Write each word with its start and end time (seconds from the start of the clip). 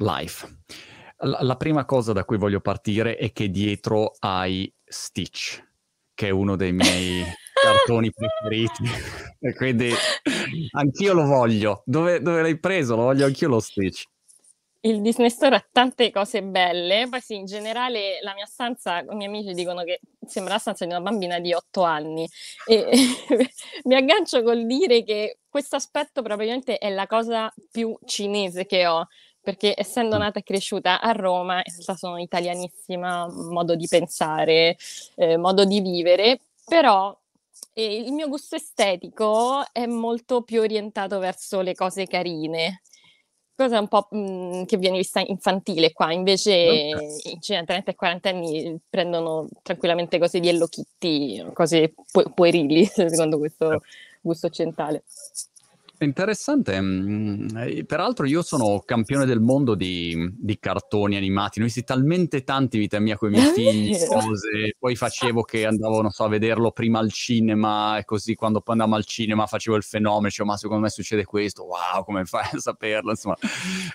Life. 0.00 0.46
La, 1.18 1.38
la 1.42 1.56
prima 1.56 1.84
cosa 1.84 2.12
da 2.12 2.24
cui 2.24 2.38
voglio 2.38 2.60
partire 2.60 3.16
è 3.16 3.32
che 3.32 3.50
dietro 3.50 4.12
hai 4.20 4.72
Stitch, 4.84 5.62
che 6.14 6.28
è 6.28 6.30
uno 6.30 6.56
dei 6.56 6.72
miei 6.72 7.22
cartoni 7.60 8.10
preferiti. 8.12 8.84
e 9.40 9.54
quindi 9.54 9.92
anch'io 10.72 11.12
lo 11.12 11.24
voglio. 11.24 11.82
Dove, 11.84 12.20
dove 12.20 12.42
l'hai 12.42 12.58
preso? 12.58 12.96
Lo 12.96 13.02
voglio 13.02 13.26
anch'io 13.26 13.48
lo 13.48 13.60
Stitch. 13.60 14.04
Il 14.82 15.02
Disney 15.02 15.28
Store 15.28 15.56
ha 15.56 15.68
tante 15.70 16.10
cose 16.10 16.42
belle, 16.42 17.06
poi 17.10 17.20
sì, 17.20 17.34
in 17.34 17.44
generale 17.44 18.18
la 18.22 18.32
mia 18.32 18.46
stanza, 18.46 19.00
i 19.00 19.14
miei 19.14 19.26
amici 19.26 19.52
dicono 19.52 19.82
che 19.82 20.00
sembra 20.26 20.54
la 20.54 20.58
stanza 20.58 20.86
di 20.86 20.90
una 20.92 21.02
bambina 21.02 21.38
di 21.38 21.52
otto 21.52 21.82
anni 21.82 22.26
e 22.66 22.86
mi 23.84 23.94
aggancio 23.94 24.42
col 24.42 24.64
dire 24.64 25.02
che 25.02 25.40
questo 25.50 25.76
aspetto 25.76 26.22
probabilmente 26.22 26.78
è 26.78 26.88
la 26.88 27.06
cosa 27.06 27.52
più 27.70 27.94
cinese 28.06 28.64
che 28.64 28.86
ho, 28.86 29.06
perché 29.42 29.74
essendo 29.76 30.18
nata 30.18 30.38
e 30.38 30.42
cresciuta 30.42 31.00
a 31.00 31.12
Roma, 31.12 31.56
in 31.56 31.72
realtà 31.72 31.96
sono 31.96 32.18
italianissima, 32.18 33.26
modo 33.28 33.74
di 33.74 33.86
pensare, 33.88 34.76
eh, 35.16 35.36
modo 35.36 35.64
di 35.64 35.80
vivere, 35.80 36.40
però 36.66 37.16
eh, 37.72 37.96
il 37.96 38.12
mio 38.12 38.28
gusto 38.28 38.56
estetico 38.56 39.64
è 39.72 39.86
molto 39.86 40.42
più 40.42 40.60
orientato 40.60 41.18
verso 41.18 41.60
le 41.60 41.74
cose 41.74 42.06
carine. 42.06 42.82
Cosa 43.54 43.78
un 43.78 43.88
po' 43.88 44.08
mh, 44.10 44.18
mhmm, 44.18 44.64
che 44.64 44.76
viene 44.78 44.96
vista 44.96 45.20
infantile 45.20 45.92
qua, 45.92 46.12
invece 46.12 46.90
okay. 46.94 47.20
in 47.32 47.40
Cina 47.40 47.62
30 47.64 47.90
e 47.90 47.94
40 47.94 48.28
anni 48.28 48.78
prendono 48.88 49.48
tranquillamente 49.62 50.18
cose 50.18 50.40
di 50.40 50.48
Hello 50.48 50.66
Kitty, 50.66 51.52
cose 51.52 51.92
pu- 52.10 52.32
puerili, 52.32 52.84
secondo 52.86 53.38
questo 53.38 53.82
gusto 54.20 54.46
occidentale. 54.46 55.02
Interessante, 56.02 56.80
mm, 56.80 57.56
eh, 57.58 57.84
peraltro 57.84 58.24
io 58.24 58.40
sono 58.40 58.82
campione 58.86 59.26
del 59.26 59.40
mondo 59.40 59.74
di, 59.74 60.32
di 60.34 60.58
cartoni 60.58 61.14
animati, 61.14 61.58
ne 61.58 61.64
ho 61.64 61.68
visti 61.68 61.84
talmente 61.84 62.42
tanti 62.42 62.78
vita 62.78 62.98
mia 62.98 63.18
con 63.18 63.28
i 63.28 63.32
miei 63.32 63.52
figli, 63.52 64.06
cose, 64.06 64.76
poi 64.78 64.96
facevo 64.96 65.42
che 65.42 65.66
andavo, 65.66 66.00
non 66.00 66.10
so, 66.10 66.24
a 66.24 66.28
vederlo 66.28 66.70
prima 66.70 67.00
al 67.00 67.12
cinema 67.12 67.98
e 67.98 68.06
così 68.06 68.34
quando 68.34 68.62
poi 68.62 68.76
andavo 68.76 68.94
al 68.94 69.04
cinema 69.04 69.46
facevo 69.46 69.76
il 69.76 69.82
fenomeno, 69.82 70.28
dicevo 70.28 70.48
ma 70.48 70.56
secondo 70.56 70.82
me 70.84 70.88
succede 70.88 71.26
questo, 71.26 71.64
wow 71.64 72.02
come 72.02 72.24
fai 72.24 72.48
a 72.50 72.58
saperlo, 72.58 73.10
insomma, 73.10 73.36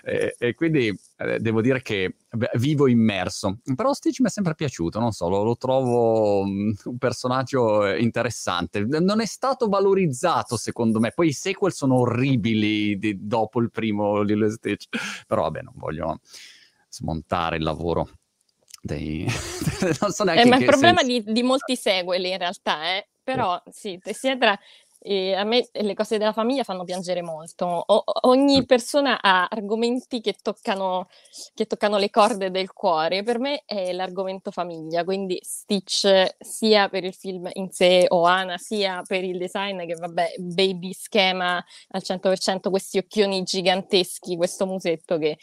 e, 0.04 0.36
e 0.38 0.54
quindi 0.54 0.96
eh, 1.16 1.40
devo 1.40 1.60
dire 1.60 1.82
che 1.82 2.14
vivo 2.54 2.88
immerso, 2.88 3.58
però 3.74 3.92
Stitch 3.92 4.20
mi 4.20 4.26
è 4.26 4.30
sempre 4.30 4.54
piaciuto, 4.54 4.98
non 4.98 5.12
so, 5.12 5.28
lo, 5.28 5.42
lo 5.42 5.56
trovo 5.56 6.40
um, 6.40 6.74
un 6.84 6.98
personaggio 6.98 7.86
interessante, 7.94 8.84
non 8.84 9.20
è 9.20 9.26
stato 9.26 9.68
valorizzato 9.68 10.56
secondo 10.56 11.00
me, 11.00 11.12
poi 11.12 11.28
i 11.28 11.32
sequel 11.32 11.72
sono 11.72 12.00
orribili 12.00 12.98
di, 12.98 13.16
dopo 13.26 13.60
il 13.60 13.70
primo 13.70 14.22
Lilo 14.22 14.50
Stitch. 14.50 14.88
Però 15.26 15.42
vabbè, 15.42 15.62
non 15.62 15.74
voglio 15.76 16.20
smontare 16.88 17.56
il 17.56 17.62
lavoro 17.62 18.08
dei... 18.80 19.26
non 20.00 20.10
so 20.10 20.24
neanche 20.24 20.42
eh, 20.42 20.48
ma 20.48 20.56
il 20.56 20.64
problema 20.64 21.02
di, 21.02 21.22
di, 21.24 21.42
molti 21.42 21.76
sequel 21.76 22.24
in 22.24 22.38
realtà, 22.38 22.96
eh? 22.96 23.08
però 23.22 23.60
sì, 23.70 24.00
sia 24.12 24.36
tra 24.36 24.58
e 25.08 25.34
a 25.34 25.44
me 25.44 25.68
le 25.70 25.94
cose 25.94 26.18
della 26.18 26.32
famiglia 26.32 26.64
fanno 26.64 26.82
piangere 26.82 27.22
molto. 27.22 27.64
O- 27.64 28.04
ogni 28.22 28.66
persona 28.66 29.22
ha 29.22 29.46
argomenti 29.48 30.20
che 30.20 30.34
toccano, 30.42 31.08
che 31.54 31.66
toccano 31.66 31.96
le 31.96 32.10
corde 32.10 32.50
del 32.50 32.72
cuore. 32.72 33.22
Per 33.22 33.38
me 33.38 33.62
è 33.64 33.92
l'argomento 33.92 34.50
famiglia, 34.50 35.04
quindi 35.04 35.38
Stitch 35.42 36.34
sia 36.40 36.88
per 36.88 37.04
il 37.04 37.14
film 37.14 37.48
in 37.52 37.70
sé 37.70 38.06
o 38.08 38.24
Ana 38.24 38.58
sia 38.58 39.02
per 39.06 39.22
il 39.22 39.38
design 39.38 39.86
che 39.86 39.94
vabbè, 39.94 40.34
baby 40.38 40.92
schema 40.92 41.64
al 41.90 42.02
100%, 42.02 42.68
questi 42.70 42.98
occhioni 42.98 43.44
giganteschi, 43.44 44.36
questo 44.36 44.66
musetto 44.66 45.18
che 45.18 45.38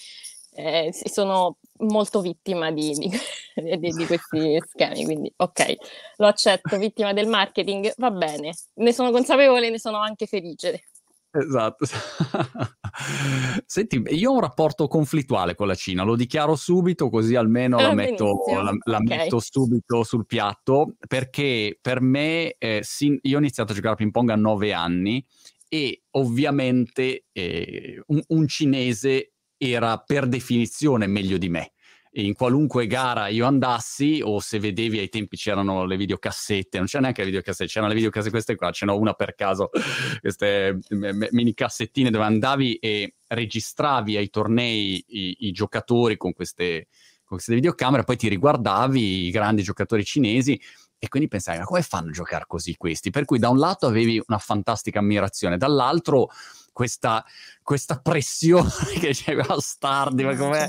eh, 0.55 0.92
sono 0.94 1.58
molto 1.84 2.22
vittima 2.22 2.72
di, 2.72 2.94
di, 2.94 3.78
di, 3.78 4.06
questi 4.06 4.59
schemi, 4.66 5.03
quindi 5.06 5.34
ok, 5.36 5.76
lo 6.17 6.28
accetto, 6.28 6.78
vittima 6.78 7.14
del 7.14 7.28
marketing, 7.28 7.94
va 7.98 8.11
bene, 8.11 8.54
ne 8.76 8.94
sono 8.94 9.11
consapevole, 9.11 9.70
ne 9.70 9.80
sono 9.80 9.98
anche 9.98 10.26
felice. 10.26 10.83
Esatto. 11.36 11.86
Senti, 13.66 14.04
io 14.10 14.30
ho 14.30 14.36
un 14.36 14.42
rapporto 14.42 14.88
conflittuale 14.88 15.55
con 15.55 15.66
la 15.66 15.73
Cina, 15.73 16.04
lo 16.04 16.16
dichiaro 16.16 16.55
subito 16.55 17.10
così 17.10 17.33
almeno 17.33 17.80
la, 17.80 17.92
metto, 17.95 18.43
la, 18.48 18.72
la 18.83 18.98
okay. 18.98 19.17
metto, 19.17 19.39
subito 19.39 20.04
sul 20.04 20.27
piatto, 20.27 20.93
perché 21.08 21.80
per 21.82 22.02
me, 22.02 22.55
eh, 22.60 22.82
sin, 22.83 23.17
io 23.23 23.38
ho 23.38 23.39
iniziato 23.39 23.72
a 23.72 23.76
giocare 23.76 23.95
a 23.95 23.98
ping 23.98 24.11
pong 24.11 24.30
a 24.30 24.36
nove 24.36 24.73
anni 24.73 25.26
e 25.67 26.04
ovviamente 26.11 27.26
eh, 27.32 27.99
un, 28.05 28.22
un 28.27 28.48
cinese 28.48 29.32
era 29.58 29.98
per 29.98 30.27
definizione 30.27 31.08
meglio 31.08 31.39
di 31.39 31.49
me 31.49 31.73
in 32.15 32.33
qualunque 32.33 32.85
gara 32.85 33.27
io 33.27 33.45
andassi, 33.45 34.21
o 34.23 34.39
se 34.39 34.59
vedevi 34.59 34.99
ai 34.99 35.09
tempi 35.09 35.35
c'erano 35.35 35.85
le 35.85 35.97
videocassette, 35.97 36.77
non 36.77 36.85
c'era 36.85 37.01
neanche 37.01 37.21
le 37.21 37.27
videocassette, 37.27 37.69
c'erano 37.69 37.89
le 37.89 37.95
videocassette 37.95 38.31
queste 38.31 38.55
qua, 38.55 38.71
ce 38.71 38.85
n'ho 38.85 38.97
una 38.97 39.13
per 39.13 39.33
caso, 39.35 39.69
queste 40.19 40.79
mini 40.89 41.53
cassettine 41.53 42.11
dove 42.11 42.23
andavi 42.23 42.75
e 42.75 43.15
registravi 43.27 44.17
ai 44.17 44.29
tornei 44.29 45.03
i, 45.07 45.35
i 45.47 45.51
giocatori 45.51 46.17
con 46.17 46.33
queste, 46.33 46.87
con 47.23 47.37
queste 47.37 47.55
videocamere, 47.55 48.03
poi 48.03 48.17
ti 48.17 48.27
riguardavi 48.27 49.25
i 49.25 49.31
grandi 49.31 49.63
giocatori 49.63 50.03
cinesi 50.03 50.59
e 50.99 51.07
quindi 51.09 51.27
pensavi, 51.27 51.57
ma 51.57 51.65
come 51.65 51.81
fanno 51.81 52.09
a 52.09 52.13
giocare 52.13 52.45
così 52.47 52.77
questi? 52.77 53.09
Per 53.09 53.25
cui 53.25 53.39
da 53.39 53.49
un 53.49 53.57
lato 53.57 53.87
avevi 53.87 54.21
una 54.25 54.37
fantastica 54.37 54.99
ammirazione, 54.99 55.57
dall'altro 55.57 56.30
questa, 56.73 57.23
questa 57.61 58.00
pressione 58.00 58.70
che 59.00 59.11
c'è 59.11 59.36
bastardi, 59.36 60.23
ma 60.23 60.36
com'è 60.36 60.67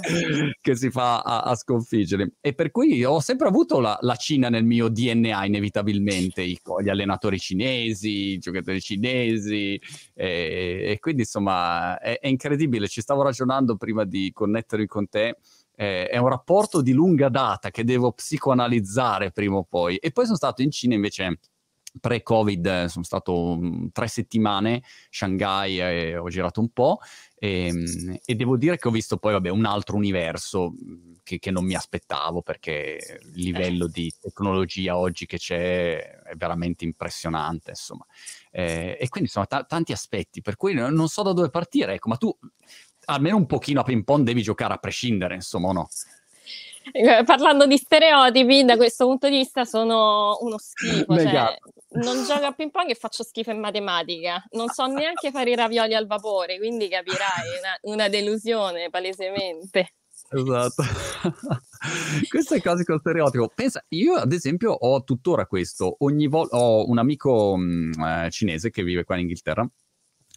che 0.60 0.76
si 0.76 0.90
fa 0.90 1.20
a, 1.20 1.40
a, 1.40 1.54
sconfiggere? 1.56 2.34
E 2.40 2.54
per 2.54 2.70
cui 2.70 3.02
ho 3.04 3.18
sempre 3.20 3.48
avuto 3.48 3.80
la, 3.80 3.98
la 4.02 4.14
Cina 4.14 4.48
nel 4.48 4.64
mio 4.64 4.88
DNA, 4.88 5.46
inevitabilmente, 5.46 6.42
I, 6.42 6.60
gli 6.82 6.88
allenatori 6.88 7.38
cinesi, 7.40 8.32
i 8.34 8.38
giocatori 8.38 8.80
cinesi, 8.80 9.80
e, 10.14 10.84
e 10.86 10.98
quindi 11.00 11.22
insomma 11.22 11.98
è, 11.98 12.20
è, 12.20 12.28
incredibile. 12.28 12.86
Ci 12.86 13.00
stavo 13.00 13.22
ragionando 13.22 13.76
prima 13.76 14.04
di 14.04 14.30
connettermi 14.32 14.86
con 14.86 15.08
te. 15.08 15.38
Eh, 15.76 16.06
è 16.06 16.18
un 16.18 16.28
rapporto 16.28 16.82
di 16.82 16.92
lunga 16.92 17.28
data 17.28 17.70
che 17.70 17.82
devo 17.82 18.12
psicoanalizzare 18.12 19.32
prima 19.32 19.56
o 19.56 19.64
poi. 19.64 19.96
E 19.96 20.12
poi 20.12 20.24
sono 20.24 20.36
stato 20.36 20.62
in 20.62 20.70
Cina 20.70 20.94
invece 20.94 21.38
pre-Covid 22.00 22.66
eh, 22.66 22.88
sono 22.88 23.04
stato 23.04 23.56
mm, 23.56 23.86
tre 23.92 24.08
settimane, 24.08 24.82
Shanghai 25.10 25.78
eh, 25.78 26.16
ho 26.16 26.28
girato 26.28 26.60
un 26.60 26.70
po' 26.70 26.98
e, 27.36 27.66
ehm, 27.66 28.18
e, 28.24 28.34
devo 28.34 28.56
dire 28.56 28.78
che 28.78 28.88
ho 28.88 28.90
visto 28.90 29.16
poi 29.16 29.32
vabbè, 29.32 29.48
un 29.50 29.64
altro 29.64 29.96
universo 29.96 30.72
mm, 30.72 31.12
che, 31.22 31.38
che, 31.38 31.50
non 31.50 31.64
mi 31.64 31.74
aspettavo 31.74 32.42
perché 32.42 33.20
il 33.34 33.42
livello 33.42 33.86
di 33.86 34.12
tecnologia 34.20 34.96
oggi 34.96 35.26
che 35.26 35.38
c'è 35.38 36.22
è 36.22 36.34
veramente 36.36 36.84
impressionante 36.84 37.70
insomma 37.70 38.04
eh, 38.50 38.96
e 39.00 39.08
quindi 39.08 39.30
sono 39.30 39.46
t- 39.46 39.66
tanti 39.66 39.92
aspetti 39.92 40.42
per 40.42 40.56
cui 40.56 40.74
non 40.74 41.08
so 41.08 41.22
da 41.22 41.32
dove 41.32 41.50
partire 41.50 41.94
ecco 41.94 42.08
ma 42.08 42.16
tu 42.16 42.36
almeno 43.06 43.36
un 43.36 43.46
pochino 43.46 43.80
a 43.80 43.84
ping 43.84 44.04
pong 44.04 44.24
devi 44.24 44.42
giocare 44.42 44.74
a 44.74 44.78
prescindere 44.78 45.34
insomma 45.34 45.68
o 45.68 45.72
no? 45.72 45.88
Eh, 46.92 47.24
parlando 47.24 47.66
di 47.66 47.76
stereotipi, 47.76 48.64
da 48.64 48.76
questo 48.76 49.06
punto 49.06 49.28
di 49.28 49.38
vista 49.38 49.64
sono 49.64 50.36
uno 50.40 50.58
schifo. 50.58 51.18
Cioè, 51.18 51.56
non 51.94 52.24
gioco 52.24 52.46
a 52.46 52.52
ping 52.52 52.70
pong 52.70 52.90
e 52.90 52.94
faccio 52.94 53.22
schifo 53.22 53.50
in 53.50 53.60
matematica. 53.60 54.42
Non 54.52 54.68
so 54.68 54.86
neanche 54.86 55.30
fare 55.30 55.50
i 55.50 55.56
ravioli 55.56 55.94
al 55.94 56.06
vapore, 56.06 56.58
quindi 56.58 56.88
capirai, 56.88 57.48
una, 57.58 57.94
una 57.94 58.08
delusione 58.08 58.90
palesemente. 58.90 59.94
Esatto. 60.30 60.82
Questo 62.28 62.54
è 62.54 62.56
il 62.56 62.62
classico 62.62 62.98
stereotipo. 62.98 63.50
Pensa, 63.54 63.84
io 63.88 64.14
ad 64.14 64.32
esempio 64.32 64.72
ho 64.72 65.02
tuttora 65.04 65.46
questo. 65.46 65.96
Ogni 66.00 66.26
volta 66.26 66.56
ho 66.56 66.88
un 66.88 66.98
amico 66.98 67.56
mh, 67.56 67.62
mm, 67.96 68.02
eh, 68.02 68.30
cinese 68.30 68.70
che 68.70 68.82
vive 68.82 69.04
qua 69.04 69.14
in 69.16 69.22
Inghilterra. 69.22 69.68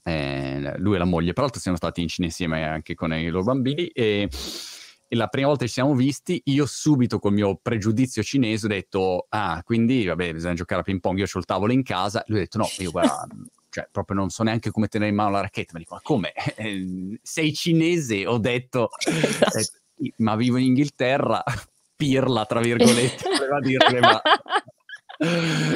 Eh, 0.04 0.74
lui 0.78 0.96
e 0.96 0.98
la 1.00 1.06
moglie, 1.06 1.34
peraltro 1.34 1.60
siamo 1.60 1.76
stati 1.76 2.02
in 2.02 2.08
Cina 2.08 2.28
insieme 2.28 2.66
anche 2.66 2.96
con 2.96 3.14
i 3.14 3.28
loro 3.28 3.44
bambini 3.44 3.88
e 3.88 4.30
e 4.30 4.30
la 5.10 5.28
prima 5.28 5.48
volta 5.48 5.62
che 5.62 5.68
ci 5.68 5.76
siamo 5.76 5.96
visti, 5.96 6.42
io 6.46 6.66
subito 6.66 7.20
col 7.20 7.34
mio 7.34 7.58
pregiudizio 7.62 8.22
cinese 8.24 8.66
ho 8.66 8.70
detto, 8.70 9.28
ah, 9.30 9.62
quindi 9.64 10.06
vabbè, 10.06 10.34
bisogna 10.34 10.54
giocare 10.56 10.82
a 10.82 10.84
ping 10.84 11.00
pong, 11.00 11.20
io 11.20 11.26
ho 11.32 11.38
il 11.40 11.46
tavolo 11.46 11.72
in 11.72 11.84
casa, 11.84 12.24
lui 12.28 12.40
ha 12.40 12.42
detto, 12.42 12.58
no, 12.58 12.68
io 12.80 12.92
guarda, 12.92 13.26
cioè 13.70 13.88
proprio 13.90 14.18
non 14.18 14.30
so 14.30 14.44
neanche 14.44 14.72
come 14.72 14.88
tenere 14.88 15.10
in 15.10 15.16
mano 15.16 15.32
la 15.32 15.42
racchetta, 15.42 15.72
mi 15.74 15.80
dico, 15.80 15.96
ma 15.96 16.02
come? 16.04 16.34
Sei 17.22 17.54
cinese? 17.54 18.26
Ho 18.26 18.38
detto, 18.38 18.90
eh, 19.06 20.14
ma 20.18 20.36
vivo 20.36 20.58
in 20.58 20.66
Inghilterra, 20.66 21.44
pirla, 21.96 22.46
tra 22.46 22.60
virgolette, 22.60 23.24
voleva 23.38 23.60
dire, 23.62 24.00
ma... 24.02 24.22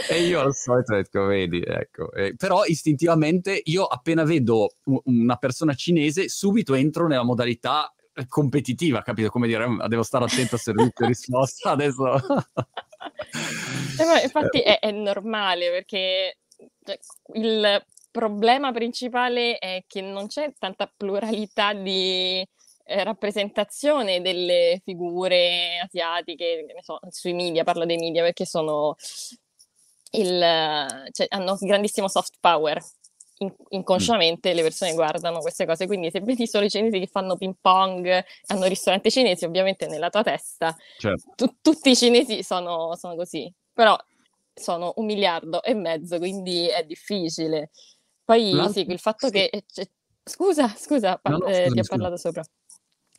e 0.10 0.24
io 0.24 0.42
al 0.42 0.54
solito 0.54 0.92
ho 0.92 0.96
detto, 0.98 1.26
vedi, 1.26 1.62
ecco. 1.66 2.12
Eh, 2.12 2.36
però 2.36 2.66
istintivamente 2.66 3.62
io 3.64 3.86
appena 3.86 4.24
vedo 4.24 4.76
una 5.06 5.38
persona 5.38 5.74
cinese, 5.74 6.28
subito 6.28 6.74
entro 6.74 7.08
nella 7.08 7.24
modalità 7.24 7.94
competitiva, 8.28 9.02
capito? 9.02 9.30
Come 9.30 9.48
dire, 9.48 9.68
mm, 9.68 9.86
devo 9.86 10.04
stare 10.04 10.26
attento 10.26 10.56
a 10.56 10.60
servizio 10.60 11.06
e 11.06 11.08
risposta 11.08 11.72
adesso. 11.72 12.14
eh, 14.00 14.24
infatti 14.24 14.60
è, 14.62 14.80
è, 14.80 14.92
normale 14.92 15.70
perché 15.70 16.38
cioè, 16.84 17.00
il 17.34 17.86
problema 18.12 18.72
principale 18.72 19.58
è 19.58 19.84
che 19.88 20.02
non 20.02 20.28
c'è 20.28 20.54
tanta 20.58 20.92
pluralità 20.96 21.74
di, 21.74 22.46
eh, 22.92 23.04
rappresentazione 23.04 24.22
delle 24.22 24.82
figure 24.84 25.80
asiatiche, 25.80 26.66
so, 26.82 27.00
sui 27.10 27.34
media, 27.34 27.64
parlo 27.64 27.86
dei 27.86 27.98
media 27.98 28.22
perché 28.24 28.46
sono 28.46 28.96
il, 30.12 30.40
cioè, 31.12 31.26
hanno 31.30 31.58
grandissimo 31.60 32.08
soft 32.08 32.36
power. 32.40 32.82
In, 33.42 33.52
inconsciamente 33.70 34.52
mm. 34.52 34.56
le 34.56 34.62
persone 34.62 34.94
guardano 34.94 35.40
queste 35.40 35.66
cose, 35.66 35.88
quindi 35.88 36.12
se 36.12 36.20
vedi 36.20 36.46
solo 36.46 36.66
i 36.66 36.70
cinesi 36.70 37.00
che 37.00 37.08
fanno 37.08 37.38
ping 37.38 37.56
pong, 37.60 38.24
hanno 38.48 38.66
ristoranti 38.66 39.10
cinesi, 39.10 39.46
ovviamente 39.46 39.88
nella 39.88 40.12
tua 40.12 40.22
testa 40.22 40.76
certo. 41.00 41.34
tu, 41.36 41.56
tutti 41.60 41.90
i 41.90 41.96
cinesi 41.96 42.44
sono, 42.44 42.96
sono 42.96 43.16
così, 43.16 43.52
però 43.74 43.98
sono 44.54 44.94
un 44.98 45.06
miliardo 45.06 45.64
e 45.64 45.74
mezzo, 45.74 46.20
quindi 46.20 46.68
è 46.68 46.84
difficile. 46.84 47.72
Poi 48.24 48.52
L'altro... 48.52 48.74
sì, 48.74 48.92
il 48.92 49.00
fatto 49.00 49.30
che... 49.30 49.64
Cioè, 49.66 49.88
scusa, 50.24 50.68
scusa, 50.78 51.18
pa- 51.18 51.32
no, 51.32 51.38
no, 51.38 51.46
eh, 51.48 51.68
ti 51.72 51.80
ho 51.80 51.84
parlato 51.84 52.18
sopra 52.18 52.44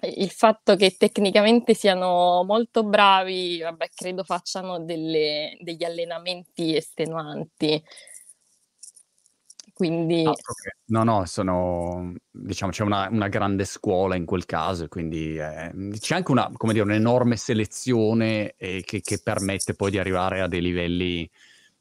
il 0.05 0.31
fatto 0.31 0.75
che 0.75 0.97
tecnicamente 0.97 1.75
siano 1.75 2.43
molto 2.45 2.83
bravi, 2.83 3.61
vabbè, 3.61 3.89
credo 3.95 4.25
facciano 4.25 4.81
delle, 4.81 5.57
degli 5.61 5.85
allenamenti 5.85 6.75
estenuanti. 6.75 7.83
Quindi... 9.73 10.25
Ah, 10.25 10.31
okay. 10.31 10.73
No, 10.87 11.03
no, 11.03 11.25
sono, 11.25 12.15
diciamo, 12.31 12.71
c'è 12.71 12.83
una, 12.83 13.09
una, 13.11 13.29
grande 13.29 13.65
scuola 13.65 14.15
in 14.15 14.27
quel 14.27 14.45
caso, 14.45 14.87
quindi 14.89 15.37
eh, 15.37 15.73
c'è 15.99 16.15
anche 16.15 16.31
una, 16.31 16.51
come 16.55 16.75
dire, 16.75 16.85
un'enorme 16.85 17.37
selezione 17.37 18.55
eh, 18.59 18.83
che, 18.85 19.01
che, 19.01 19.21
permette 19.23 19.75
poi 19.75 19.91
di 19.91 19.99
arrivare 19.99 20.41
a 20.43 20.49
dei 20.49 20.61
livelli 20.61 21.29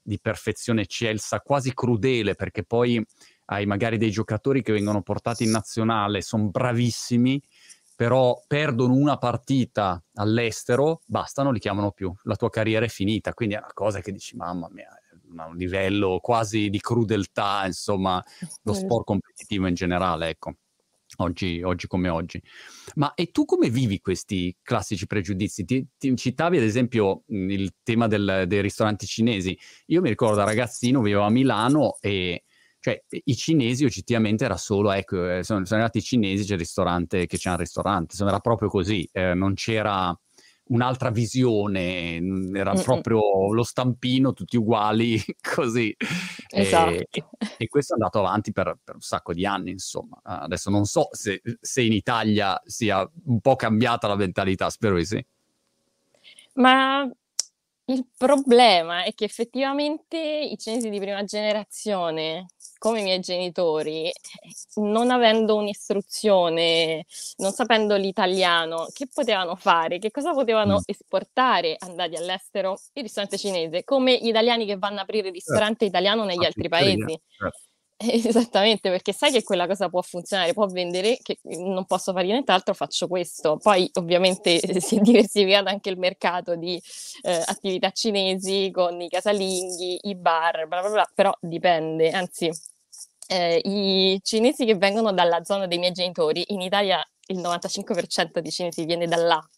di 0.01 0.19
perfezione 0.19 0.81
eccelsa, 0.81 1.41
quasi 1.41 1.73
crudele, 1.73 2.35
perché 2.35 2.63
poi 2.63 3.03
hai 3.45 3.65
magari 3.65 3.97
dei 3.97 4.11
giocatori 4.11 4.61
che 4.61 4.71
vengono 4.71 5.01
portati 5.01 5.43
in 5.43 5.51
nazionale, 5.51 6.21
sono 6.21 6.49
bravissimi, 6.49 7.41
però 7.95 8.41
perdono 8.47 8.95
una 8.95 9.17
partita 9.17 10.01
all'estero, 10.15 11.01
basta, 11.05 11.43
non 11.43 11.53
li 11.53 11.59
chiamano 11.59 11.91
più, 11.91 12.11
la 12.23 12.35
tua 12.35 12.49
carriera 12.49 12.85
è 12.85 12.89
finita, 12.89 13.33
quindi 13.33 13.55
è 13.55 13.57
una 13.57 13.73
cosa 13.73 13.99
che 13.99 14.11
dici, 14.11 14.35
mamma 14.37 14.69
mia, 14.71 14.89
a 15.37 15.47
un 15.47 15.55
livello 15.55 16.19
quasi 16.21 16.69
di 16.69 16.79
crudeltà, 16.79 17.65
insomma, 17.65 18.23
lo 18.63 18.73
sport 18.73 19.05
competitivo 19.05 19.67
in 19.67 19.73
generale, 19.73 20.29
ecco. 20.29 20.55
Oggi, 21.17 21.61
oggi, 21.61 21.87
come 21.87 22.07
oggi. 22.07 22.41
Ma 22.95 23.13
e 23.15 23.31
tu 23.31 23.43
come 23.43 23.69
vivi 23.69 23.99
questi 23.99 24.55
classici 24.61 25.07
pregiudizi? 25.07 25.65
Ti, 25.65 25.85
ti 25.97 26.15
citavi 26.15 26.57
ad 26.57 26.63
esempio 26.63 27.23
il 27.27 27.73
tema 27.83 28.07
del, 28.07 28.45
dei 28.47 28.61
ristoranti 28.61 29.05
cinesi. 29.05 29.57
Io 29.87 29.99
mi 30.01 30.07
ricordo 30.07 30.35
da 30.35 30.45
ragazzino, 30.45 31.01
vivevo 31.01 31.23
a 31.23 31.29
Milano 31.29 31.97
e 31.99 32.43
cioè, 32.81 32.99
i 33.09 33.35
cinesi 33.35 33.85
oggettivamente 33.85 34.43
era 34.43 34.57
solo, 34.57 34.91
ecco, 34.91 35.29
eh, 35.29 35.43
sono, 35.43 35.63
sono 35.65 35.81
arrivati 35.81 35.99
i 35.99 36.01
cinesi, 36.01 36.45
c'è 36.45 36.53
il 36.53 36.59
ristorante, 36.59 37.27
che 37.27 37.37
c'è 37.37 37.51
un 37.51 37.57
ristorante, 37.57 38.07
insomma, 38.11 38.31
era 38.31 38.39
proprio 38.39 38.69
così, 38.69 39.07
eh, 39.11 39.35
non 39.35 39.53
c'era 39.53 40.17
un'altra 40.65 41.09
visione, 41.09 42.15
era 42.53 42.73
Mm-mm. 42.73 42.83
proprio 42.83 43.53
lo 43.53 43.63
stampino, 43.63 44.33
tutti 44.33 44.57
uguali, 44.57 45.21
così. 45.41 45.95
Esatto. 46.49 46.91
E, 46.91 47.07
e, 47.57 47.67
questo 47.67 47.93
è 47.93 47.97
andato 47.97 48.19
avanti 48.19 48.51
per, 48.51 48.77
per, 48.83 48.95
un 48.95 49.01
sacco 49.01 49.33
di 49.33 49.45
anni, 49.45 49.71
insomma. 49.71 50.19
Adesso 50.23 50.69
non 50.69 50.85
so 50.85 51.09
se, 51.11 51.41
se, 51.59 51.81
in 51.81 51.93
Italia 51.93 52.61
sia 52.65 53.09
un 53.25 53.39
po' 53.41 53.55
cambiata 53.55 54.07
la 54.07 54.15
mentalità, 54.15 54.69
spero 54.69 54.95
di 54.95 55.05
sì. 55.05 55.25
Ma 56.53 57.09
il 57.91 58.07
problema 58.17 59.03
è 59.03 59.13
che 59.13 59.25
effettivamente 59.25 60.17
i 60.17 60.57
cinesi 60.57 60.89
di 60.89 60.99
prima 60.99 61.23
generazione 61.23 62.47
come 62.81 63.01
i 63.01 63.03
miei 63.03 63.19
genitori, 63.19 64.11
non 64.77 65.11
avendo 65.11 65.55
un'istruzione, 65.55 67.05
non 67.37 67.51
sapendo 67.51 67.95
l'italiano, 67.95 68.87
che 68.91 69.07
potevano 69.13 69.55
fare? 69.55 69.99
Che 69.99 70.09
cosa 70.09 70.33
potevano 70.33 70.77
mm. 70.77 70.83
esportare 70.87 71.75
andati 71.77 72.15
all'estero? 72.15 72.79
Il 72.93 73.03
ristorante 73.03 73.37
cinese, 73.37 73.83
come 73.83 74.17
gli 74.17 74.29
italiani 74.29 74.65
che 74.65 74.79
vanno 74.79 74.97
a 74.97 75.01
aprire 75.03 75.27
il 75.27 75.33
ristorante 75.33 75.85
certo. 75.85 75.85
italiano 75.85 76.23
negli 76.23 76.43
altri 76.43 76.69
paesi. 76.69 77.21
Certo. 77.37 77.70
Esattamente, 78.25 78.89
perché 78.89 79.13
sai 79.13 79.31
che 79.31 79.43
quella 79.43 79.67
cosa 79.67 79.89
può 79.89 80.01
funzionare, 80.01 80.53
può 80.53 80.65
vendere, 80.65 81.19
che 81.21 81.39
non 81.43 81.85
posso 81.85 82.11
fare 82.13 82.25
nient'altro, 82.25 82.73
faccio 82.73 83.07
questo. 83.07 83.57
Poi 83.57 83.89
ovviamente 83.93 84.59
si 84.81 84.97
è 84.97 84.99
diversificato 84.99 85.69
anche 85.69 85.89
il 85.89 85.97
mercato 85.97 86.55
di 86.55 86.81
eh, 87.21 87.43
attività 87.45 87.91
cinesi 87.91 88.71
con 88.71 88.99
i 88.99 89.07
casalinghi, 89.07 89.99
i 90.03 90.15
bar, 90.15 90.67
bla 90.67 90.81
bla 90.81 90.89
bla, 90.89 91.11
però 91.13 91.31
dipende, 91.39 92.09
anzi 92.09 92.49
eh, 93.27 93.61
i 93.63 94.19
cinesi 94.23 94.65
che 94.65 94.75
vengono 94.75 95.13
dalla 95.13 95.43
zona 95.43 95.67
dei 95.67 95.77
miei 95.77 95.91
genitori, 95.91 96.43
in 96.47 96.61
Italia 96.61 97.05
il 97.27 97.37
95% 97.37 98.39
di 98.39 98.51
cinesi 98.51 98.83
viene 98.85 99.07
da 99.07 99.17
là, 99.17 99.49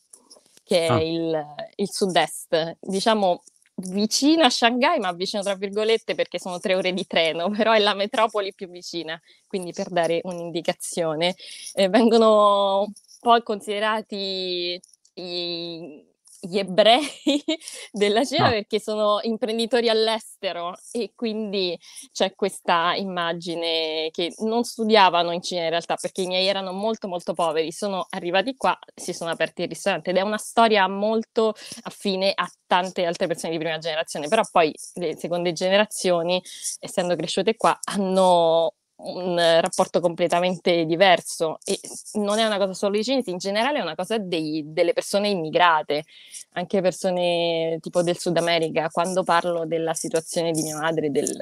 che 0.63 0.85
è 0.85 0.91
ah. 0.91 1.01
il, 1.01 1.45
il 1.75 1.89
sud-est, 1.89 2.77
diciamo 2.81 3.41
vicino 3.75 4.43
a 4.43 4.49
Shanghai, 4.49 4.99
ma 4.99 5.11
vicino 5.13 5.41
tra 5.41 5.55
virgolette 5.55 6.15
perché 6.15 6.39
sono 6.39 6.59
tre 6.59 6.75
ore 6.75 6.93
di 6.93 7.05
treno, 7.05 7.49
però 7.55 7.71
è 7.73 7.79
la 7.79 7.93
metropoli 7.93 8.53
più 8.53 8.69
vicina, 8.69 9.19
quindi 9.47 9.71
per 9.73 9.89
dare 9.89 10.19
un'indicazione. 10.23 11.35
Eh, 11.73 11.89
vengono 11.89 12.91
poi 13.19 13.41
considerati 13.43 14.79
i, 15.15 16.05
gli 16.45 16.57
ebrei 16.57 17.01
della 17.91 18.25
Cina 18.25 18.45
no. 18.45 18.51
perché 18.51 18.79
sono 18.79 19.19
imprenditori 19.21 19.87
all'estero 19.87 20.75
e 20.91 21.13
quindi 21.15 21.79
c'è 22.11 22.35
questa 22.35 22.93
immagine 22.95 24.09
che 24.11 24.33
non 24.39 24.63
studiavano 24.63 25.31
in 25.31 25.41
Cina 25.41 25.63
in 25.63 25.69
realtà 25.69 25.95
perché 25.95 26.23
i 26.23 26.27
miei 26.27 26.47
erano 26.47 26.73
molto 26.73 27.07
molto 27.07 27.33
poveri, 27.33 27.71
sono 27.71 28.05
arrivati 28.09 28.55
qua, 28.55 28.77
si 28.93 29.13
sono 29.13 29.31
aperti 29.31 29.61
il 29.61 29.69
ristorante 29.69 30.09
ed 30.09 30.17
è 30.17 30.21
una 30.21 30.37
storia 30.37 30.87
molto 30.87 31.53
affine 31.83 32.33
a 32.35 32.49
tante 32.67 33.05
altre 33.05 33.27
persone 33.27 33.53
di 33.53 33.59
prima 33.59 33.77
generazione, 33.77 34.27
però 34.27 34.43
poi 34.51 34.73
le 34.95 35.15
seconde 35.15 35.53
generazioni, 35.53 36.41
essendo 36.79 37.15
cresciute 37.15 37.55
qua, 37.55 37.77
hanno 37.83 38.73
un 39.03 39.37
rapporto 39.61 39.99
completamente 39.99 40.85
diverso 40.85 41.57
e 41.63 41.79
non 42.13 42.39
è 42.39 42.45
una 42.45 42.57
cosa 42.57 42.73
solo 42.73 42.93
dei 42.93 43.03
cinesi, 43.03 43.31
in 43.31 43.37
generale 43.37 43.79
è 43.79 43.81
una 43.81 43.95
cosa 43.95 44.17
dei, 44.17 44.63
delle 44.67 44.93
persone 44.93 45.29
immigrate, 45.29 46.03
anche 46.51 46.81
persone 46.81 47.77
tipo 47.81 48.01
del 48.01 48.17
Sud 48.17 48.37
America. 48.37 48.89
Quando 48.89 49.23
parlo 49.23 49.65
della 49.65 49.93
situazione 49.93 50.51
di 50.51 50.61
mia 50.61 50.77
madre, 50.77 51.11
del, 51.11 51.35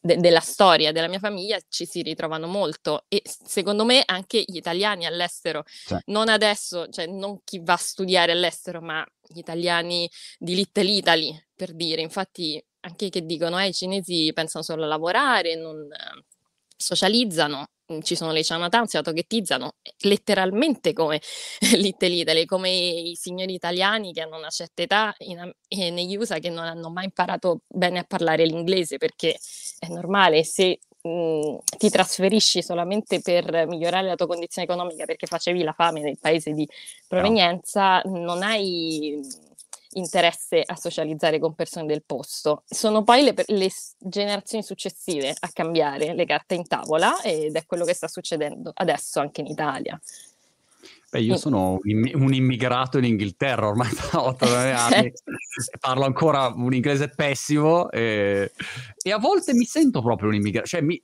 de, 0.00 0.16
della 0.16 0.40
storia 0.40 0.92
della 0.92 1.08
mia 1.08 1.18
famiglia, 1.18 1.58
ci 1.68 1.86
si 1.86 2.02
ritrovano 2.02 2.46
molto 2.46 3.04
e 3.08 3.22
secondo 3.24 3.84
me 3.84 4.02
anche 4.04 4.42
gli 4.46 4.56
italiani 4.56 5.06
all'estero, 5.06 5.64
sì. 5.66 5.96
non 6.06 6.28
adesso, 6.28 6.88
cioè 6.88 7.06
non 7.06 7.40
chi 7.44 7.60
va 7.62 7.74
a 7.74 7.78
studiare 7.78 8.32
all'estero, 8.32 8.80
ma 8.80 9.06
gli 9.26 9.38
italiani 9.38 10.08
di 10.38 10.54
Little 10.54 10.90
Italy, 10.90 11.46
per 11.54 11.72
dire, 11.74 12.02
infatti 12.02 12.62
anche 12.80 13.08
che 13.08 13.24
dicono 13.24 13.58
eh, 13.58 13.68
i 13.68 13.72
cinesi 13.72 14.30
pensano 14.34 14.62
solo 14.62 14.84
a 14.84 14.86
lavorare, 14.86 15.56
non 15.56 15.88
socializzano, 16.76 17.66
mhmm, 17.86 18.00
ci 18.02 18.16
sono 18.16 18.32
le 18.32 18.42
Chinatown, 18.42 18.86
si 18.86 18.96
autoghettizzano 18.96 19.72
letteralmente 20.00 20.92
come 20.92 21.20
Little 21.76 22.08
Italy, 22.08 22.44
come 22.44 22.70
i 22.70 23.14
signori 23.16 23.54
italiani 23.54 24.12
che 24.12 24.20
hanno 24.20 24.36
una 24.36 24.50
certa 24.50 24.82
età 24.82 25.14
in, 25.18 25.50
eh, 25.68 25.90
negli 25.90 26.16
USA 26.16 26.38
che 26.38 26.50
non 26.50 26.64
hanno 26.64 26.90
mai 26.90 27.04
imparato 27.04 27.60
bene 27.66 28.00
a 28.00 28.04
parlare 28.04 28.44
l'inglese 28.44 28.96
perché 28.98 29.36
è 29.78 29.88
normale 29.88 30.44
se 30.44 30.80
mh, 31.02 31.08
mhmm, 31.08 31.58
ti 31.78 31.90
trasferisci 31.90 32.62
solamente 32.62 33.20
per 33.20 33.66
migliorare 33.66 34.06
la 34.06 34.16
tua 34.16 34.26
condizione 34.26 34.66
economica 34.68 35.04
perché 35.04 35.26
facevi 35.26 35.62
la 35.62 35.72
fame 35.72 36.00
nel 36.00 36.18
paese 36.18 36.52
di 36.52 36.68
provenienza, 37.06 38.00
no. 38.04 38.18
non 38.18 38.42
hai 38.42 39.20
interesse 39.94 40.62
a 40.64 40.76
socializzare 40.76 41.38
con 41.38 41.54
persone 41.54 41.86
del 41.86 42.04
posto. 42.04 42.62
Sono 42.66 43.04
poi 43.04 43.22
le, 43.22 43.34
le, 43.46 43.70
generazioni 43.98 44.62
successive 44.62 45.34
a 45.38 45.48
cambiare 45.52 46.14
le 46.14 46.24
carte 46.24 46.54
in 46.54 46.66
tavola 46.66 47.20
ed 47.22 47.54
è 47.56 47.64
quello 47.66 47.84
che 47.84 47.94
sta 47.94 48.08
succedendo 48.08 48.72
adesso 48.74 49.20
anche 49.20 49.40
in 49.40 49.48
Italia. 49.48 50.00
Beh, 51.14 51.20
io 51.20 51.36
sono 51.36 51.78
un 51.84 52.34
immigrato 52.34 52.98
in 52.98 53.04
Inghilterra 53.04 53.68
ormai 53.68 53.88
da 54.10 54.24
8 54.24 54.44
anni, 54.52 55.12
parlo 55.78 56.06
ancora 56.06 56.48
un 56.48 56.74
inglese 56.74 57.08
pessimo 57.08 57.88
e, 57.92 58.50
e, 59.00 59.12
a 59.12 59.18
volte 59.18 59.54
mi 59.54 59.64
sento 59.64 60.02
proprio 60.02 60.30
un 60.30 60.34
immigrato, 60.34 60.66
cioè 60.66 60.80
mi, 60.80 61.00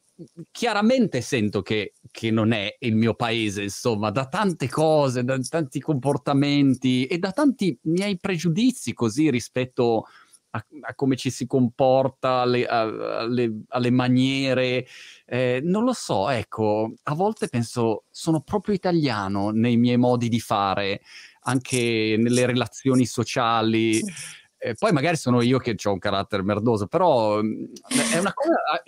chiaramente 0.51 1.21
sento 1.21 1.63
che, 1.63 1.95
che, 2.11 2.33
non 2.33 2.51
è 2.51 2.75
il 2.81 2.97
mio 2.97 3.15
paese, 3.15 3.63
insomma, 3.63 4.11
da 4.11 4.27
tante 4.27 4.69
cose, 4.69 5.23
da 5.23 5.39
tanti 5.39 5.79
comportamenti 5.79 7.07
e 7.07 7.19
da 7.19 7.31
tanti 7.31 7.79
miei 7.83 8.19
pregiudizi 8.19 8.93
così 8.93 9.31
rispetto 9.31 9.99
a, 10.01 10.09
a 10.51 10.95
come 10.95 11.17
ci 11.17 11.31
si 11.31 11.47
comporta, 11.47 12.41
alle, 12.41 12.67
alle, 12.67 13.63
alle 13.69 13.91
maniere. 13.91 14.87
Eh, 15.27 15.61
non 15.63 15.85
lo 15.85 15.93
so, 15.93 16.29
ecco, 16.29 16.93
a 17.05 17.15
volte 17.15 17.49
penso 17.49 18.05
sono 18.11 18.41
proprio 18.41 18.75
italiano 18.75 19.51
nei 19.51 19.77
miei 19.77 19.97
modi 19.97 20.29
di 20.29 20.41
fare, 20.41 21.03
anche 21.43 22.17
nelle 22.19 22.47
relazioni 22.47 23.07
sociali. 23.07 24.01
Eh, 24.63 24.75
poi 24.75 24.93
magari 24.93 25.17
sono 25.17 25.41
io 25.41 25.57
che 25.57 25.75
ho 25.83 25.93
un 25.93 25.99
carattere 25.99 26.43
merdoso, 26.43 26.87
però 26.87 27.43
mm, 27.43 27.65
è 28.13 28.19
una 28.19 28.35
cosa, 28.35 28.83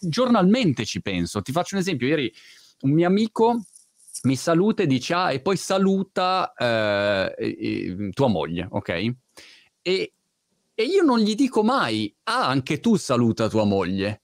giornalmente 0.00 0.86
ci 0.86 1.02
penso. 1.02 1.42
Ti 1.42 1.52
faccio 1.52 1.74
un 1.74 1.82
esempio, 1.82 2.06
ieri 2.06 2.32
un 2.80 2.92
mio 2.92 3.06
amico 3.06 3.60
mi 4.22 4.36
saluta 4.36 4.82
e 4.82 4.86
dice, 4.86 5.12
ah, 5.12 5.32
e 5.32 5.40
poi 5.40 5.58
saluta 5.58 6.54
eh, 6.56 8.10
tua 8.14 8.28
moglie, 8.28 8.68
ok? 8.70 9.12
E, 9.82 10.12
e 10.80 10.84
io 10.84 11.02
non 11.02 11.18
gli 11.18 11.34
dico 11.34 11.64
mai, 11.64 12.14
ah, 12.22 12.46
anche 12.46 12.78
tu 12.78 12.94
saluta 12.94 13.48
tua 13.48 13.64
moglie. 13.64 14.22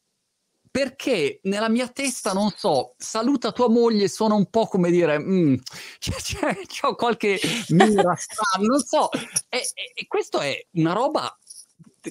Perché 0.70 1.40
nella 1.42 1.68
mia 1.68 1.88
testa, 1.88 2.32
non 2.32 2.52
so, 2.56 2.94
saluta 2.96 3.50
tua 3.50 3.68
moglie 3.68 4.06
suona 4.06 4.34
un 4.34 4.48
po' 4.48 4.68
come 4.68 4.92
dire, 4.92 5.18
mm, 5.18 5.56
c'è, 5.98 6.12
c'è, 6.12 6.56
c'ho 6.66 6.94
qualche 6.94 7.40
mira 7.70 8.16
non 8.60 8.78
so, 8.78 9.10
e, 9.48 9.58
e, 9.58 9.92
e 9.94 10.06
questo 10.06 10.38
è 10.38 10.56
una 10.74 10.92
roba 10.92 11.36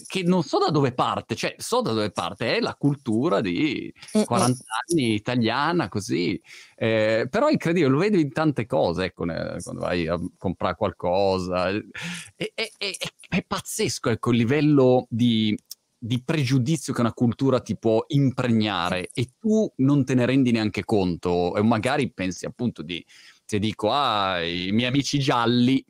che 0.06 0.24
non 0.24 0.44
so 0.44 0.60
da 0.60 0.70
dove 0.70 0.94
parte, 0.94 1.36
cioè 1.36 1.56
so 1.58 1.82
da 1.82 1.92
dove 1.92 2.12
parte, 2.12 2.56
è 2.56 2.60
la 2.60 2.76
cultura 2.76 3.42
di 3.42 3.94
40 4.26 4.64
anni 4.90 5.14
italiana, 5.14 5.90
così. 5.90 6.40
Eh, 6.76 7.28
però 7.30 7.48
è 7.48 7.52
incredibile, 7.52 7.92
lo 7.92 8.00
vedo 8.00 8.18
in 8.18 8.32
tante 8.32 8.66
cose, 8.66 9.06
ecco, 9.06 9.26
quando 9.26 9.82
vai 9.82 10.08
a 10.08 10.20
comprare 10.38 10.76
qualcosa. 10.76 11.70
È, 11.70 12.52
è, 12.54 12.72
è, 12.78 12.92
è 13.30 13.44
pazzesco, 13.44 14.10
ecco, 14.10 14.32
il 14.32 14.38
livello 14.38 15.06
di 15.10 15.58
di 16.06 16.22
pregiudizio 16.22 16.92
che 16.92 17.00
una 17.00 17.14
cultura 17.14 17.62
ti 17.62 17.78
può 17.78 18.04
impregnare 18.08 19.10
e 19.14 19.36
tu 19.40 19.72
non 19.78 20.04
te 20.04 20.16
ne 20.16 20.26
rendi 20.26 20.52
neanche 20.52 20.84
conto 20.84 21.56
e 21.56 21.64
magari 21.64 22.12
pensi 22.12 22.46
appunto 22.46 22.82
di 22.82 23.02
se 23.46 23.58
dico 23.58 23.90
ah 23.90 24.44
i 24.44 24.72
miei 24.74 24.90
amici 24.90 25.18
gialli 25.18 25.82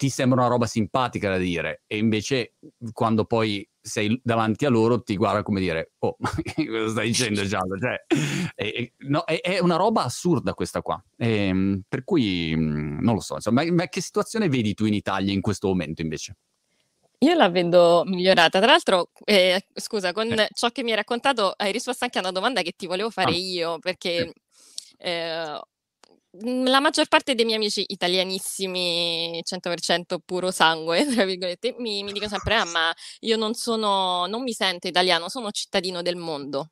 ti 0.00 0.08
sembra 0.08 0.40
una 0.40 0.48
roba 0.48 0.64
simpatica 0.64 1.28
da 1.28 1.36
dire 1.36 1.82
e 1.86 1.98
invece 1.98 2.54
quando 2.94 3.26
poi 3.26 3.68
sei 3.78 4.18
davanti 4.24 4.64
a 4.64 4.70
loro 4.70 5.02
ti 5.02 5.14
guarda 5.14 5.42
come 5.42 5.60
dire 5.60 5.92
oh 5.98 6.16
ma 6.20 6.30
cosa 6.56 6.88
stai 6.88 7.08
dicendo 7.08 7.44
giallo 7.44 7.76
cioè, 7.78 8.06
è, 8.54 8.92
no, 9.08 9.24
è, 9.24 9.42
è, 9.42 9.58
una 9.58 9.76
roba 9.76 10.02
assurda 10.02 10.54
questa 10.54 10.80
qua 10.80 11.04
e, 11.18 11.48
ehm, 11.48 11.82
per 11.86 12.04
cui 12.04 12.54
mm, 12.56 13.00
non 13.00 13.12
lo 13.12 13.20
so 13.20 13.34
insomma, 13.34 13.62
ma, 13.62 13.72
ma 13.72 13.88
che 13.88 14.00
situazione 14.00 14.48
vedi 14.48 14.72
tu 14.72 14.86
in 14.86 14.94
Italia 14.94 15.34
in 15.34 15.42
questo 15.42 15.68
momento 15.68 16.00
invece? 16.00 16.36
Io 17.18 17.34
la 17.34 17.50
vedo 17.50 18.02
migliorata. 18.06 18.60
Tra 18.60 18.70
l'altro, 18.70 19.10
eh, 19.26 19.66
scusa, 19.74 20.12
con 20.12 20.32
eh. 20.32 20.48
ciò 20.54 20.70
che 20.70 20.82
mi 20.82 20.88
hai 20.88 20.96
raccontato 20.96 21.52
hai 21.54 21.70
risposto 21.70 22.04
anche 22.04 22.16
a 22.16 22.22
una 22.22 22.32
domanda 22.32 22.62
che 22.62 22.72
ti 22.74 22.86
volevo 22.86 23.10
fare 23.10 23.32
ah. 23.32 23.36
io, 23.36 23.78
perché 23.78 24.32
eh, 24.96 25.60
la 26.32 26.80
maggior 26.80 27.08
parte 27.08 27.34
dei 27.34 27.44
miei 27.44 27.56
amici 27.56 27.84
italianissimi, 27.88 29.42
100% 29.42 30.18
puro 30.24 30.50
sangue, 30.50 31.04
tra 31.12 31.24
virgolette, 31.24 31.74
mi, 31.78 32.02
mi 32.02 32.12
dicono 32.12 32.30
sempre, 32.30 32.54
ah, 32.54 32.64
ma 32.64 32.94
io 33.20 33.36
non 33.36 33.54
sono, 33.54 34.26
non 34.26 34.42
mi 34.42 34.52
sento 34.52 34.86
italiano, 34.86 35.28
sono 35.28 35.50
cittadino 35.50 36.02
del 36.02 36.16
mondo. 36.16 36.70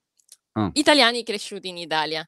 Ah. 0.53 0.71
Italiani 0.75 1.23
cresciuti 1.23 1.69
in 1.69 1.77
Italia. 1.77 2.27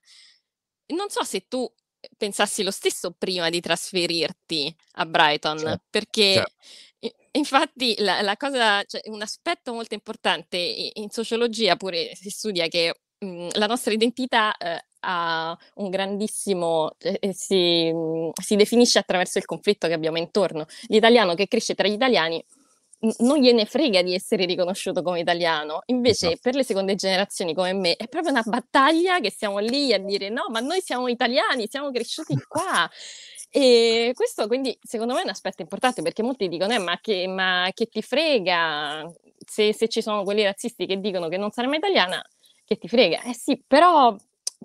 Non 0.88 1.08
so 1.08 1.22
se 1.24 1.46
tu 1.46 1.70
pensassi 2.16 2.62
lo 2.62 2.70
stesso 2.70 3.12
prima 3.16 3.50
di 3.50 3.60
trasferirti 3.60 4.74
a 4.92 5.06
Brighton, 5.06 5.58
certo. 5.58 5.84
perché... 5.90 6.32
Certo 6.34 6.54
Infatti 7.32 7.94
la 7.98 8.22
la 8.22 8.36
cosa 8.36 8.82
cioè 8.84 9.02
un 9.06 9.22
aspetto 9.22 9.72
molto 9.72 9.94
importante 9.94 10.56
in 10.56 11.10
sociologia 11.10 11.76
pure 11.76 12.14
si 12.14 12.28
studia 12.28 12.66
che, 12.66 13.02
mhmm, 13.20 13.50
la 13.52 13.66
nostra 13.66 13.92
identità, 13.92 14.54
ehm, 14.56 14.78
ha 15.00 15.56
un 15.76 15.90
grandissimo 15.90 16.92
ehm, 16.98 17.30
si 17.32 17.92
mhmm, 17.92 18.30
si 18.40 18.56
definisce 18.56 18.98
attraverso 18.98 19.38
il 19.38 19.44
conflitto 19.46 19.86
che 19.88 19.94
abbiamo 19.94 20.18
intorno. 20.18 20.66
L'italiano 20.88 21.34
che 21.34 21.46
cresce 21.48 21.74
tra 21.74 21.88
gli 21.88 21.92
italiani 21.92 22.44
non 23.20 23.38
gliene 23.38 23.64
frega 23.64 24.02
di 24.02 24.12
essere 24.14 24.44
riconosciuto 24.44 25.02
come 25.02 25.20
italiano. 25.20 25.80
Invece 25.86 26.26
esatto. 26.26 26.40
per 26.42 26.54
le 26.54 26.64
seconde 26.64 26.94
generazioni 26.96 27.54
come 27.54 27.72
me 27.72 27.96
è 27.96 28.08
proprio 28.08 28.30
una 28.32 28.42
battaglia 28.44 29.20
che 29.20 29.30
siamo 29.30 29.58
lì 29.58 29.92
a 29.94 29.98
dire: 29.98 30.28
"No, 30.28 30.44
ma 30.50 30.60
noi 30.60 30.80
siamo 30.82 31.08
italiani, 31.08 31.66
siamo 31.68 31.90
cresciuti 31.90 32.36
qua". 32.46 32.88
E 33.52 34.12
questo 34.14 34.46
quindi 34.46 34.78
secondo 34.82 35.14
me 35.14 35.20
è 35.20 35.24
un 35.24 35.30
aspetto 35.30 35.62
importante 35.62 36.02
perché 36.02 36.22
molti 36.22 36.46
dicono: 36.48 36.72
"Eh, 36.74 36.78
ma 36.78 36.98
che 37.00 37.26
ma 37.26 37.70
che 37.74 37.86
ti 37.86 38.02
frega? 38.02 39.10
Se 39.46 39.72
se 39.74 39.88
ci 39.88 40.02
sono 40.02 40.22
quelli 40.24 40.42
razzisti 40.44 40.86
che 40.86 41.00
dicono 41.00 41.28
che 41.28 41.36
non 41.38 41.50
sarei 41.50 41.70
mai 41.70 41.78
italiana, 41.78 42.22
che 42.64 42.76
ti 42.78 42.86
frega?" 42.88 43.22
Eh 43.22 43.34
sì, 43.34 43.62
però 43.66 44.14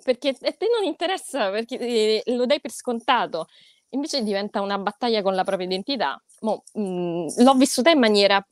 perché 0.02 0.28
a 0.28 0.52
te 0.52 0.66
non 0.72 0.84
interessa, 0.84 1.50
perché 1.50 1.78
eh, 1.78 2.22
lo 2.34 2.46
dai 2.46 2.60
per 2.60 2.70
scontato. 2.70 3.46
Invece 3.90 4.22
diventa 4.22 4.60
una 4.60 4.78
battaglia 4.78 5.22
con 5.22 5.34
la 5.34 5.44
propria 5.44 5.66
identità. 5.66 6.20
Mo, 6.40 6.62
mhmm, 6.74 7.42
l'ho 7.42 7.54
vissuta 7.54 7.90
in 7.90 7.98
maniera 7.98 8.44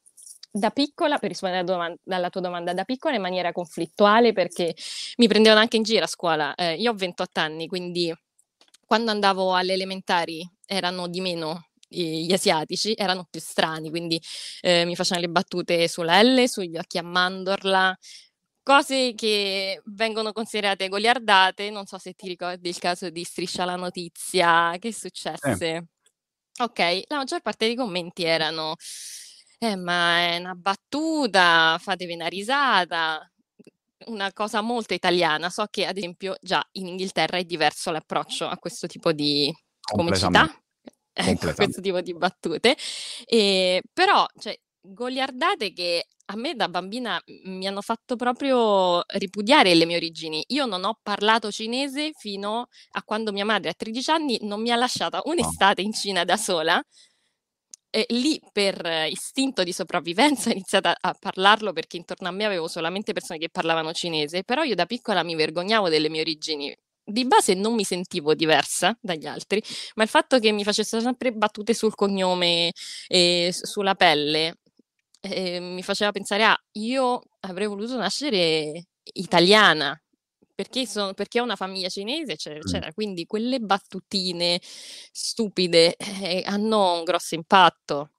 da 0.50 0.70
piccola, 0.70 1.18
per 1.18 1.30
rispondere 1.30 1.62
alla, 1.62 1.72
doman- 1.72 1.98
alla, 2.08 2.30
tua 2.30 2.40
domanda, 2.40 2.72
da 2.72 2.84
piccola 2.84 3.16
in 3.16 3.22
maniera 3.22 3.52
conflittuale 3.52 4.32
perché 4.32 4.74
mi 5.16 5.26
prendevano 5.26 5.60
anche 5.60 5.76
in 5.76 5.82
giro 5.82 6.04
a 6.04 6.08
scuola. 6.08 6.54
Eh, 6.54 6.74
io 6.74 6.92
ho 6.92 6.94
28 6.94 7.40
anni, 7.40 7.66
quindi 7.66 8.14
quando 8.86 9.10
andavo 9.10 9.54
alle 9.54 9.72
elementari 9.72 10.48
erano 10.66 11.08
di 11.08 11.20
meno 11.20 11.68
gli 11.88 12.32
asiatici, 12.32 12.94
erano 12.96 13.26
più 13.30 13.40
strani, 13.40 13.90
quindi 13.90 14.20
eh, 14.60 14.84
mi 14.84 14.96
facevano 14.96 15.26
le 15.26 15.32
battute 15.32 15.88
sulla 15.88 16.20
L, 16.22 16.48
sugli 16.48 16.76
occhi 16.76 16.98
a 16.98 17.02
mandorla, 17.02 17.96
cose 18.64 19.14
che 19.14 19.80
vengono 19.84 20.32
considerate 20.32 20.88
goliardate. 20.88 21.70
Non 21.70 21.86
so 21.86 21.98
se 21.98 22.14
ti 22.14 22.26
ricordi 22.26 22.68
il 22.68 22.78
caso 22.78 23.10
di 23.10 23.22
Striscia 23.22 23.64
la 23.64 23.76
notizia, 23.76 24.74
che 24.80 24.92
successe? 24.92 25.66
Eh. 25.76 25.84
Ok, 26.58 27.02
la 27.06 27.18
maggior 27.18 27.40
parte 27.40 27.66
dei 27.66 27.76
commenti 27.76 28.24
erano: 28.24 28.74
Eh, 29.58 29.76
ma 29.76 30.18
è 30.18 30.38
una 30.38 30.54
battuta, 30.54 31.78
fatevi 31.80 32.14
una 32.14 32.26
risata 32.26 33.28
una 34.06 34.32
cosa 34.32 34.60
molto 34.60 34.94
italiana. 34.94 35.50
So 35.50 35.66
che 35.70 35.86
ad 35.86 35.96
esempio 35.96 36.36
già 36.40 36.66
in 36.72 36.88
Inghilterra 36.88 37.38
è 37.38 37.44
diverso 37.44 37.90
l'approccio 37.90 38.46
a 38.46 38.56
questo 38.58 38.86
tipo 38.86 39.12
di 39.12 39.52
comicità, 39.80 40.42
a 41.14 41.54
questo 41.54 41.80
tipo 41.80 42.00
di 42.00 42.14
battute. 42.14 42.76
E, 43.26 43.82
però, 43.92 44.26
cioè, 44.38 44.58
goliardate 44.84 45.72
che 45.72 46.06
a 46.26 46.36
me 46.36 46.54
da 46.54 46.68
bambina 46.68 47.20
mi 47.44 47.66
hanno 47.66 47.80
fatto 47.80 48.16
proprio 48.16 49.02
ripudiare 49.18 49.74
le 49.74 49.84
mie 49.86 49.96
origini. 49.96 50.44
Io 50.48 50.66
non 50.66 50.84
ho 50.84 50.98
parlato 51.02 51.50
cinese 51.50 52.12
fino 52.16 52.68
a 52.92 53.02
quando 53.02 53.32
mia 53.32 53.44
madre 53.44 53.70
a 53.70 53.74
13 53.74 54.10
anni 54.10 54.38
non 54.42 54.60
mi 54.60 54.70
ha 54.70 54.76
lasciata 54.76 55.20
un'estate 55.24 55.82
in 55.82 55.92
Cina 55.92 56.24
da 56.24 56.36
sola 56.36 56.82
e 57.90 58.06
lì 58.08 58.40
per 58.52 59.06
istinto 59.08 59.62
di 59.62 59.72
sopravvivenza 59.72 60.48
ho 60.50 60.52
iniziato 60.52 60.92
a 60.98 61.16
parlarlo 61.18 61.72
perché 61.72 61.96
intorno 61.96 62.28
a 62.28 62.32
me 62.32 62.44
avevo 62.44 62.68
solamente 62.68 63.12
persone 63.12 63.38
che 63.38 63.48
parlavano 63.50 63.92
cinese, 63.92 64.42
però 64.44 64.62
io 64.64 64.74
da 64.74 64.86
piccola 64.86 65.22
mi 65.22 65.34
vergognavo 65.34 65.88
delle 65.88 66.08
mie 66.08 66.20
origini. 66.22 66.74
Di 67.06 67.26
base 67.26 67.52
non 67.52 67.74
mi 67.74 67.84
sentivo 67.84 68.34
diversa 68.34 68.96
dagli 69.00 69.26
altri, 69.26 69.62
ma 69.96 70.04
il 70.04 70.08
fatto 70.08 70.38
che 70.38 70.52
mi 70.52 70.64
facessero 70.64 71.02
sempre 71.02 71.32
battute 71.32 71.74
sul 71.74 71.94
cognome 71.94 72.72
e 73.06 73.50
sulla 73.52 73.94
pelle 73.94 74.56
eh, 75.24 75.60
mi 75.60 75.82
faceva 75.82 76.12
pensare, 76.12 76.44
ah, 76.44 76.58
io 76.72 77.22
avrei 77.40 77.66
voluto 77.66 77.96
nascere 77.96 78.88
italiana, 79.14 79.98
perché, 80.54 80.86
sono, 80.86 81.14
perché 81.14 81.40
ho 81.40 81.44
una 81.44 81.56
famiglia 81.56 81.88
cinese, 81.88 82.32
eccetera, 82.32 82.60
eccetera. 82.60 82.92
Quindi 82.92 83.26
quelle 83.26 83.58
battutine 83.58 84.60
stupide 84.62 85.96
eh, 85.96 86.42
hanno 86.46 86.98
un 86.98 87.04
grosso 87.04 87.34
impatto. 87.34 88.10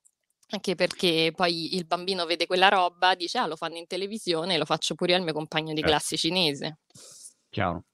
Anche 0.49 0.75
perché 0.75 1.31
poi 1.35 1.75
il 1.75 1.85
bambino 1.85 2.25
vede 2.25 2.45
quella 2.45 2.69
roba, 2.69 3.15
dice: 3.15 3.39
Ah, 3.39 3.47
lo 3.47 3.55
fanno 3.55 3.77
in 3.77 3.87
televisione, 3.87 4.57
lo 4.57 4.65
faccio 4.65 4.93
pure 4.93 5.15
al 5.15 5.23
mio 5.23 5.33
compagno 5.33 5.73
di 5.73 5.81
classe 5.81 6.17
cinese. 6.17 6.79
Chiaro. 7.49 7.85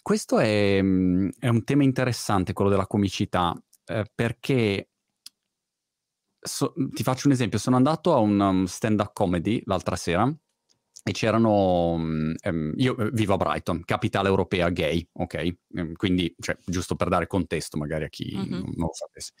Questo 0.00 0.38
è, 0.38 0.80
mhmm, 0.80 1.30
è 1.38 1.48
un 1.48 1.64
tema 1.64 1.82
interessante, 1.82 2.52
quello 2.52 2.70
della 2.70 2.86
comicità, 2.86 3.54
eh, 3.86 4.04
perché 4.14 4.90
so, 6.44 6.74
ti 6.92 7.02
faccio 7.02 7.26
un 7.26 7.32
esempio: 7.32 7.58
sono 7.58 7.76
andato 7.76 8.12
a 8.12 8.18
un 8.18 8.38
um, 8.38 8.64
stand-up 8.64 9.12
comedy 9.12 9.62
l'altra 9.66 9.96
sera 9.96 10.32
e 11.06 11.12
c'erano, 11.12 11.94
um, 11.94 12.34
io 12.76 12.96
eh, 12.96 13.10
vivo 13.12 13.34
a 13.34 13.36
Brighton, 13.36 13.82
capitale 13.84 14.28
europea 14.28 14.70
gay, 14.70 15.06
ok? 15.12 15.56
Um, 15.74 15.92
quindi, 15.94 16.34
cioè, 16.38 16.56
giusto 16.64 16.94
per 16.96 17.08
dare 17.08 17.26
contesto 17.26 17.76
magari 17.76 18.04
a 18.04 18.08
chi 18.08 18.34
mm-hmm. 18.34 18.50
non, 18.50 18.72
lo 18.76 18.90
sapesse. 18.92 19.32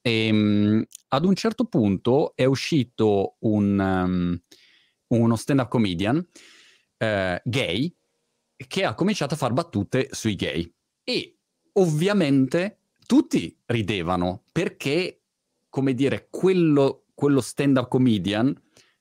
E, 0.00 0.30
um, 0.30 0.84
ad 1.08 1.24
un 1.24 1.34
certo 1.34 1.66
punto 1.66 2.34
è 2.34 2.44
uscito 2.44 3.36
un, 3.40 4.40
uno 5.06 5.36
stand-up 5.36 5.68
comedian 5.68 6.16
uh, 6.16 7.40
gay 7.44 7.94
che 8.66 8.84
ha 8.84 8.94
cominciato 8.94 9.34
a 9.34 9.36
fare 9.36 9.52
battute 9.52 10.08
sui 10.10 10.34
gay. 10.34 10.68
E 11.04 11.38
ovviamente 11.74 12.80
tutti 13.06 13.56
ridevano 13.66 14.42
perché, 14.50 15.22
come 15.76 15.92
dire, 15.92 16.28
quello, 16.30 17.04
quello 17.12 17.42
stand-up 17.42 17.88
comedian 17.88 18.50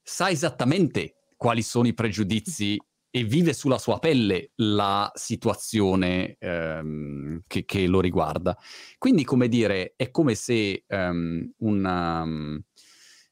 sa 0.04 0.30
esattamente 0.30 1.16
quali 1.38 1.62
sono 1.62 1.88
i 1.88 1.94
pregiudizi 1.94 2.78
e 3.10 3.24
vive 3.24 3.54
sulla 3.54 3.78
sua 3.78 3.98
pelle 4.00 4.52
la 4.56 5.10
situazione 5.16 6.36
ehm, 6.38 7.44
che, 7.48 7.64
che, 7.64 7.88
lo 7.88 8.02
riguarda. 8.02 8.58
Quindi, 8.98 9.24
come 9.24 9.48
dire, 9.48 9.94
è 9.96 10.12
come 10.12 10.36
se 10.36 10.84
um, 10.90 11.50
una, 11.60 12.24
um, 12.24 12.62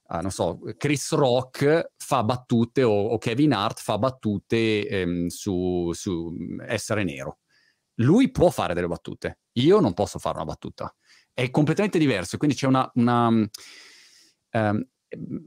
ah, 0.05 0.21
non 0.21 0.31
so, 0.31 0.62
Chris 0.77 1.12
Rock 1.12 1.91
fa 1.97 2.23
battute 2.23 2.83
o, 2.83 3.07
o 3.07 3.17
Kevin 3.17 3.51
Hart 3.51 3.81
fa 3.81 3.97
battute 3.97 4.88
ehm, 4.88 5.27
su, 5.27 5.91
su, 5.91 6.33
essere 6.65 7.03
nero. 7.03 7.39
lui 7.95 8.31
può 8.31 8.50
fare 8.50 8.73
delle 8.73 8.88
battute, 8.88 9.39
io 9.57 9.81
non 9.81 9.93
posso 9.93 10.17
fare 10.17 10.38
una 10.38 10.45
battuta. 10.45 10.95
È 11.33 11.49
completamente 11.49 11.99
diverso, 11.99 12.37
quindi 12.37 12.55
c'è 12.55 12.67
una... 12.67 12.89
una 12.95 13.27
um, 13.27 13.49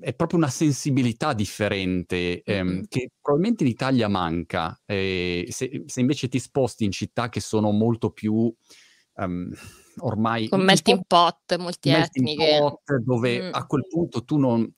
è 0.01 0.15
proprio 0.15 0.39
una 0.39 0.49
sensibilità 0.49 1.33
differente 1.33 2.41
ehm, 2.43 2.69
mm-hmm. 2.69 2.83
che 2.89 3.11
probabilmente 3.21 3.65
in 3.65 3.71
Italia 3.71 4.07
manca. 4.07 4.81
Eh, 4.85 5.47
se, 5.51 5.83
se, 5.87 6.01
invece 6.01 6.29
ti 6.29 6.39
sposti 6.39 6.85
in 6.85 6.93
città 6.93 7.29
che 7.29 7.41
sono 7.41 7.73
molto 7.73 8.11
più 8.11 8.55
um, 9.15 9.51
ormai... 9.99 10.49
Con 10.49 10.63
melting 10.63 11.03
pot, 11.07 11.57
molti 11.57 11.91
etniche. 11.91 12.59
Pot, 12.61 12.97
dove 12.99 13.49
mm. 13.49 13.51
a 13.53 13.67
quel 13.67 13.87
punto 13.89 14.25
tu 14.25 14.39
non, 14.39 14.73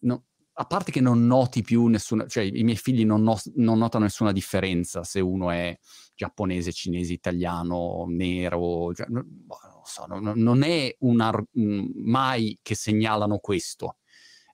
no, 0.00 0.24
a 0.52 0.64
parte 0.64 0.90
che 0.90 1.00
non 1.00 1.26
noti 1.26 1.62
più 1.62 1.86
nessuna, 1.86 2.26
cioè 2.26 2.42
i 2.42 2.64
miei 2.64 2.76
figli 2.76 3.04
non, 3.04 3.22
no, 3.22 3.38
non, 3.54 3.78
notano 3.78 4.04
nessuna 4.04 4.32
differenza 4.32 5.04
se 5.04 5.20
uno 5.20 5.50
è 5.50 5.76
giapponese, 6.14 6.72
cinese, 6.72 7.12
italiano, 7.12 8.04
nero, 8.08 8.92
cioè, 8.92 9.06
boh, 9.08 9.58
so, 9.88 10.06
non, 10.06 10.32
non 10.36 10.62
è 10.62 10.94
una, 11.00 11.32
mai 11.52 12.58
che 12.62 12.74
segnalano 12.74 13.38
questo. 13.38 13.96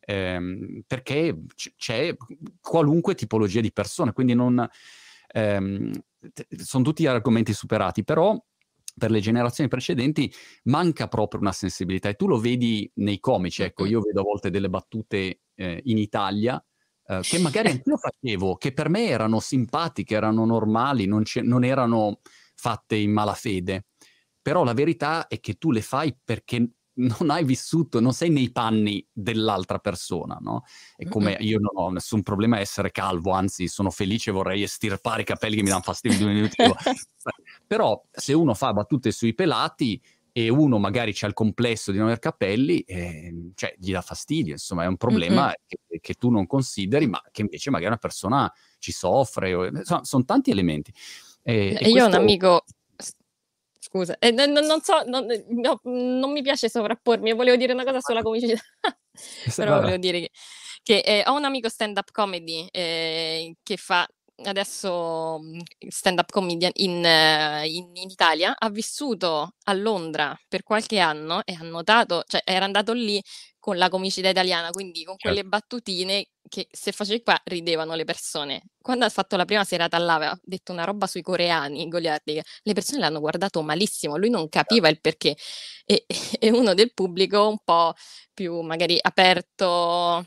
Ehm, 0.06 0.82
perché 0.86 1.44
c- 1.54 1.74
c'è 1.76 2.14
qualunque 2.60 3.14
tipologia 3.14 3.60
di 3.60 3.72
persone, 3.72 4.12
quindi 4.12 4.34
non, 4.34 4.66
ehm, 5.28 5.90
t- 6.32 6.60
sono 6.60 6.84
tutti 6.84 7.06
argomenti 7.06 7.52
superati, 7.52 8.04
però 8.04 8.38
per 8.96 9.10
le 9.10 9.20
generazioni 9.20 9.68
precedenti 9.68 10.32
manca 10.64 11.08
proprio 11.08 11.40
una 11.40 11.52
sensibilità 11.52 12.08
e 12.08 12.14
tu 12.14 12.28
lo 12.28 12.38
vedi 12.38 12.88
nei 12.96 13.18
comici, 13.18 13.62
ecco, 13.62 13.86
io 13.86 14.00
vedo 14.00 14.20
a 14.20 14.24
volte 14.24 14.50
delle 14.50 14.68
battute 14.68 15.40
eh, 15.54 15.80
in 15.84 15.98
Italia 15.98 16.62
eh, 17.06 17.20
che 17.22 17.38
magari 17.38 17.70
anch'io 17.70 17.96
facevo, 17.96 18.56
che 18.56 18.72
per 18.72 18.88
me 18.88 19.08
erano 19.08 19.40
simpatiche, 19.40 20.14
erano 20.14 20.44
normali, 20.44 21.06
non, 21.06 21.22
non 21.42 21.64
erano 21.64 22.20
fatte 22.54 22.96
in 22.96 23.12
malafede, 23.12 23.86
però 24.44 24.62
la 24.62 24.74
verità 24.74 25.26
è 25.26 25.40
che 25.40 25.54
tu 25.54 25.72
le 25.72 25.80
fai 25.80 26.14
perché 26.22 26.68
non 26.96 27.30
hai 27.30 27.44
vissuto, 27.44 27.98
non 27.98 28.12
sei 28.12 28.28
nei 28.28 28.52
panni 28.52 29.02
dell'altra 29.10 29.78
persona, 29.78 30.36
no? 30.38 30.64
E 30.98 31.08
come 31.08 31.38
io 31.40 31.58
non 31.58 31.70
ho 31.72 31.90
nessun 31.90 32.22
problema 32.22 32.56
a 32.56 32.60
essere 32.60 32.90
calvo, 32.90 33.30
anzi 33.30 33.68
sono 33.68 33.88
felice, 33.88 34.30
vorrei 34.30 34.62
estirpare 34.62 35.22
i 35.22 35.24
capelli 35.24 35.56
che 35.56 35.62
mi 35.62 35.70
danno 35.70 35.80
fastidio 35.80 36.18
di 36.18 36.24
minuti. 36.26 36.56
Però 37.66 38.04
se 38.10 38.34
uno 38.34 38.52
fa 38.52 38.74
battute 38.74 39.12
sui 39.12 39.32
pelati 39.32 39.98
e 40.30 40.50
uno 40.50 40.78
magari 40.78 41.14
c'ha 41.14 41.26
il 41.26 41.32
complesso 41.32 41.90
di 41.90 41.96
non 41.96 42.08
aver 42.08 42.18
capelli, 42.18 42.80
eh, 42.80 43.52
cioè 43.54 43.74
gli 43.78 43.92
dà 43.92 44.02
fastidio, 44.02 44.52
insomma 44.52 44.84
è 44.84 44.86
un 44.86 44.98
problema 44.98 45.54
che, 45.66 45.78
che, 46.02 46.14
tu 46.14 46.28
non 46.28 46.46
consideri, 46.46 47.06
ma 47.06 47.22
che 47.32 47.40
invece 47.40 47.70
magari 47.70 47.92
una 47.92 47.98
persona 47.98 48.52
ci 48.78 48.92
soffre, 48.92 49.54
o, 49.54 49.64
insomma 49.64 50.04
sono 50.04 50.26
tanti 50.26 50.50
elementi. 50.50 50.92
E, 51.42 51.54
e 51.54 51.70
io 51.70 51.78
questo... 51.78 52.02
ho 52.02 52.06
un 52.06 52.14
amico 52.14 52.64
scusa. 53.84 54.16
Eh, 54.18 54.30
non, 54.30 54.50
non, 54.50 54.80
so, 54.80 55.02
non, 55.06 55.26
no, 55.48 55.80
non, 55.82 56.32
mi 56.32 56.40
piace 56.40 56.70
sovrappormi, 56.70 57.32
volevo 57.34 57.56
dire 57.56 57.74
una 57.74 57.84
cosa 57.84 58.00
sulla 58.00 58.22
comicità, 58.22 58.58
però 59.56 59.80
volevo 59.80 59.98
dire 59.98 60.20
che, 60.20 60.30
che 60.82 60.98
eh, 61.00 61.22
ho 61.26 61.36
un 61.36 61.44
amico 61.44 61.68
stand-up 61.68 62.10
comedy 62.10 62.66
eh, 62.70 63.56
che 63.62 63.76
fa 63.76 64.06
adesso 64.44 65.38
mhmm, 65.40 65.60
stand-up 65.88 66.30
comedian 66.30 66.70
in, 66.76 67.04
in, 67.64 67.90
in, 67.94 68.10
Italia, 68.10 68.54
ha 68.56 68.70
vissuto 68.70 69.54
a 69.64 69.72
Londra 69.74 70.36
per 70.48 70.62
qualche 70.62 70.98
anno 70.98 71.42
e 71.44 71.54
ha 71.58 71.62
notato, 71.64 72.22
cioè 72.26 72.40
era 72.44 72.64
andato 72.64 72.92
lì 72.92 73.22
con 73.58 73.76
la 73.76 73.88
comicità 73.90 74.30
italiana, 74.30 74.70
quindi 74.70 75.04
con 75.04 75.16
quelle 75.16 75.36
certo. 75.42 75.50
battutine 75.50 76.26
che 76.54 76.68
se 76.70 76.92
facevi 76.92 77.22
qua 77.22 77.40
ridevano 77.46 77.94
le 77.94 78.04
persone. 78.04 78.62
Quando 78.80 79.04
ha 79.04 79.08
fatto 79.08 79.34
la 79.36 79.44
prima 79.44 79.64
serata 79.64 79.98
là 79.98 80.14
aveva 80.14 80.38
detto 80.40 80.70
una 80.70 80.84
roba 80.84 81.08
sui 81.08 81.20
coreani, 81.20 81.88
goliardica, 81.88 82.42
le 82.62 82.72
persone 82.74 83.00
l'hanno 83.00 83.18
guardato 83.18 83.60
malissimo, 83.62 84.16
lui 84.16 84.30
non 84.30 84.48
capiva 84.48 84.88
il 84.88 85.00
perché. 85.00 85.36
E, 85.84 86.06
e 86.38 86.50
uno 86.52 86.74
del 86.74 86.92
pubblico 86.94 87.48
un 87.48 87.58
po' 87.64 87.92
più 88.32 88.60
magari 88.60 88.96
aperto 89.00 90.24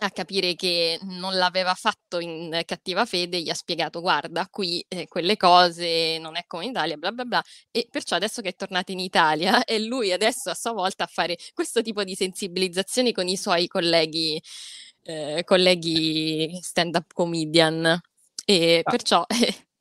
a 0.00 0.10
capire 0.10 0.54
che 0.56 0.98
non 1.02 1.36
l'aveva 1.36 1.74
fatto 1.74 2.18
in 2.18 2.60
cattiva 2.64 3.04
fede, 3.04 3.40
gli 3.40 3.50
ha 3.50 3.54
spiegato 3.54 4.00
guarda 4.00 4.48
qui 4.50 4.84
eh, 4.88 5.06
quelle 5.06 5.36
cose 5.36 6.18
non 6.18 6.36
è 6.36 6.44
come 6.46 6.64
in 6.64 6.70
Italia, 6.70 6.96
bla 6.96 7.12
bla 7.12 7.24
bla, 7.24 7.42
e 7.70 7.86
perciò 7.88 8.16
adesso 8.16 8.42
che 8.42 8.48
è 8.48 8.54
tornato 8.56 8.90
in 8.90 8.98
Italia 8.98 9.62
è 9.64 9.78
lui 9.78 10.10
adesso 10.12 10.50
a 10.50 10.54
sua 10.54 10.72
volta 10.72 11.04
a 11.04 11.06
fare 11.06 11.36
questo 11.54 11.82
tipo 11.82 12.02
di 12.02 12.16
sensibilizzazioni 12.16 13.12
con 13.12 13.28
i 13.28 13.36
suoi 13.36 13.68
colleghi, 13.68 14.42
eh, 15.02 15.42
colleghi 15.44 16.58
stand-up 16.60 17.12
comedian 17.12 18.00
e 18.44 18.80
ah. 18.82 18.90
perciò... 18.90 19.24
Eh, 19.28 19.54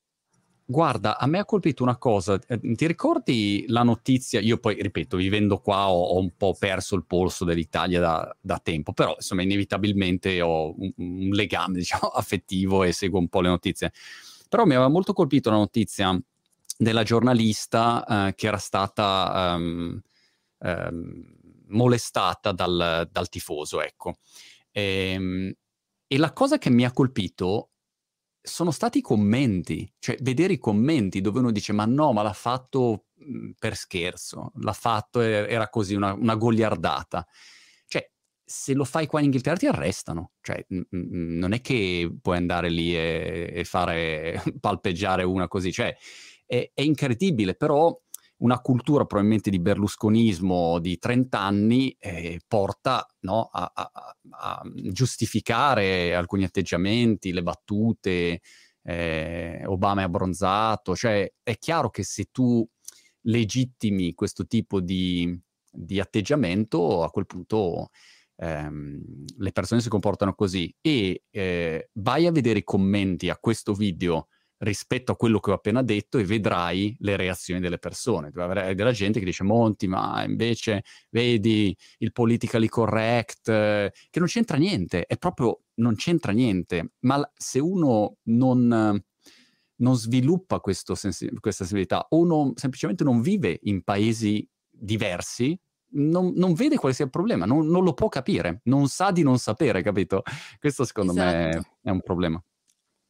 Guarda, 0.71 1.17
a 1.17 1.27
me 1.27 1.37
ha 1.37 1.43
colpito 1.43 1.83
una 1.83 1.97
cosa. 1.97 2.39
Eh, 2.47 2.75
ti 2.75 2.87
ricordi 2.87 3.65
la 3.67 3.83
notizia? 3.83 4.39
Io 4.39 4.57
poi, 4.57 4.81
ripeto, 4.81 5.17
vivendo 5.17 5.59
qua 5.59 5.89
ho, 5.89 6.01
ho 6.01 6.17
un 6.17 6.31
po' 6.37 6.55
perso 6.57 6.95
il 6.95 7.03
polso 7.05 7.43
dell'Italia 7.43 7.99
da, 7.99 8.37
da, 8.39 8.57
tempo, 8.63 8.93
però 8.93 9.15
insomma 9.15 9.41
inevitabilmente 9.41 10.39
ho 10.39 10.73
un, 10.77 10.93
un, 10.95 11.29
legame, 11.31 11.75
diciamo, 11.79 12.07
affettivo 12.07 12.83
e 12.83 12.93
seguo 12.93 13.19
un 13.19 13.27
po' 13.27 13.41
le 13.41 13.49
notizie. 13.49 13.91
Però 14.47 14.63
mi 14.63 14.73
aveva 14.73 14.87
molto 14.87 15.11
colpito 15.11 15.49
la 15.49 15.57
notizia 15.57 16.17
della 16.77 17.03
giornalista 17.03 18.27
eh, 18.29 18.35
che 18.35 18.47
era 18.47 18.57
stata 18.57 19.55
um, 19.57 19.99
um, 20.59 21.35
molestata 21.67 22.53
dal, 22.53 23.09
dal, 23.11 23.29
tifoso, 23.29 23.81
ecco. 23.81 24.15
E, 24.71 25.11
ehm, 25.13 25.51
e 26.07 26.17
la 26.17 26.33
cosa 26.33 26.57
che 26.57 26.69
mi 26.69 26.85
ha 26.85 26.91
colpito 26.91 27.71
sono 28.41 28.71
stati 28.71 28.99
i 28.99 29.01
commenti, 29.01 29.91
cioè 29.99 30.17
vedere 30.21 30.53
i 30.53 30.57
commenti 30.59 31.21
dove 31.21 31.39
uno 31.39 31.51
dice 31.51 31.73
ma 31.73 31.85
no, 31.85 32.11
ma 32.13 32.23
l'ha 32.23 32.33
fatto 32.33 33.05
mhmm, 33.15 33.53
per 33.59 33.75
scherzo, 33.75 34.51
l'ha 34.55 34.73
fatto, 34.73 35.21
era 35.21 35.69
così, 35.69 35.95
una, 35.95 36.13
una 36.13 36.35
goliardata. 36.35 37.25
Cioè, 37.87 38.09
se 38.43 38.73
lo 38.73 38.83
fai 38.85 39.05
qua 39.07 39.19
in 39.19 39.25
Inghilterra 39.25 39.57
ti 39.57 39.67
arrestano, 39.67 40.31
cioè 40.41 40.65
mh, 40.67 40.77
mh, 40.89 41.37
non 41.37 41.53
è 41.53 41.61
che 41.61 42.11
puoi 42.21 42.37
andare 42.37 42.69
lì 42.69 42.95
e, 42.95 43.51
e 43.53 43.63
fare 43.63 44.41
palpeggiare 44.59 45.23
una 45.23 45.47
così, 45.47 45.71
cioè 45.71 45.95
è, 46.45 46.71
è 46.73 46.81
incredibile, 46.81 47.55
però 47.55 47.97
una 48.41 48.59
cultura 48.59 49.05
probabilmente 49.05 49.49
di 49.49 49.59
berlusconismo 49.59 50.79
di 50.79 50.97
30 50.97 51.39
anni 51.39 51.95
eh, 51.99 52.39
porta 52.47 53.05
no, 53.21 53.49
a, 53.51 53.71
a, 53.73 53.91
a, 54.29 54.61
giustificare 54.73 56.15
alcuni 56.15 56.43
atteggiamenti, 56.43 57.33
le 57.33 57.43
battute, 57.43 58.41
eh, 58.83 59.61
Obama 59.65 60.01
è 60.01 60.05
abbronzato, 60.05 60.95
cioè 60.95 61.31
è 61.43 61.57
chiaro 61.57 61.89
che 61.89 62.03
se 62.03 62.29
tu 62.31 62.67
legittimi 63.25 64.13
questo 64.13 64.47
tipo 64.47 64.81
di, 64.81 65.39
di 65.71 65.99
atteggiamento, 65.99 67.03
a 67.03 67.11
quel 67.11 67.27
punto 67.27 67.89
ehm, 68.37 69.25
le 69.37 69.51
persone 69.51 69.81
si 69.81 69.89
comportano 69.89 70.33
così. 70.33 70.73
E 70.81 71.23
eh, 71.29 71.89
vai 71.93 72.25
a 72.25 72.31
vedere 72.31 72.59
i 72.59 72.63
commenti 72.63 73.29
a 73.29 73.37
questo 73.37 73.73
video 73.73 74.27
rispetto 74.61 75.11
a 75.11 75.15
quello 75.15 75.39
che 75.39 75.51
ho 75.51 75.55
appena 75.55 75.81
detto 75.81 76.17
e 76.17 76.23
vedrai 76.23 76.95
le 76.99 77.15
reazioni 77.15 77.59
delle 77.59 77.77
persone. 77.77 78.31
Avrai 78.35 78.75
della 78.75 78.91
gente 78.91 79.19
che 79.19 79.25
dice 79.25 79.43
Monti, 79.43 79.87
ma 79.87 80.23
invece 80.23 80.83
vedi 81.09 81.75
il 81.99 82.11
politically 82.11 82.67
correct, 82.67 83.45
che 83.45 84.19
non 84.19 84.27
c'entra 84.27 84.57
niente, 84.57 85.05
è 85.05 85.17
proprio 85.17 85.61
non 85.75 85.95
c'entra 85.95 86.31
niente, 86.31 86.93
ma 86.99 87.27
se 87.33 87.59
uno 87.59 88.17
non, 88.23 89.03
non 89.75 89.95
sviluppa 89.95 90.61
sensi- 90.93 91.29
questa 91.39 91.63
sensibilità 91.63 92.05
o 92.09 92.23
non, 92.25 92.53
semplicemente 92.55 93.03
non 93.03 93.21
vive 93.21 93.59
in 93.63 93.81
paesi 93.83 94.47
diversi, 94.69 95.59
non, 95.93 96.33
non, 96.35 96.53
vede 96.53 96.77
quale 96.77 96.93
sia 96.93 97.05
il 97.05 97.11
problema, 97.11 97.45
non, 97.45 97.67
non, 97.67 97.83
lo 97.83 97.93
può 97.93 98.07
capire, 98.07 98.61
non 98.65 98.87
sa 98.87 99.11
di 99.11 99.23
non 99.23 99.39
sapere, 99.39 99.81
capito? 99.81 100.21
Questo 100.59 100.85
secondo 100.85 101.11
esatto. 101.11 101.35
me 101.35 101.61
è 101.81 101.89
un 101.89 102.01
problema. 102.01 102.41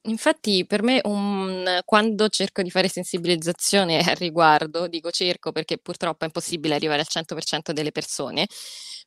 Infatti 0.05 0.65
per 0.65 0.81
me 0.81 0.99
un 1.03 1.79
quando 1.85 2.27
cerco 2.29 2.63
di 2.63 2.71
fare 2.71 2.87
sensibilizzazione 2.87 3.99
al 4.01 4.15
riguardo, 4.15 4.87
dico 4.87 5.11
cerco 5.11 5.51
perché 5.51 5.77
purtroppo 5.77 6.23
è 6.23 6.25
impossibile 6.27 6.73
arrivare 6.73 7.01
al 7.01 7.07
100% 7.07 7.71
delle 7.71 7.91
persone, 7.91 8.47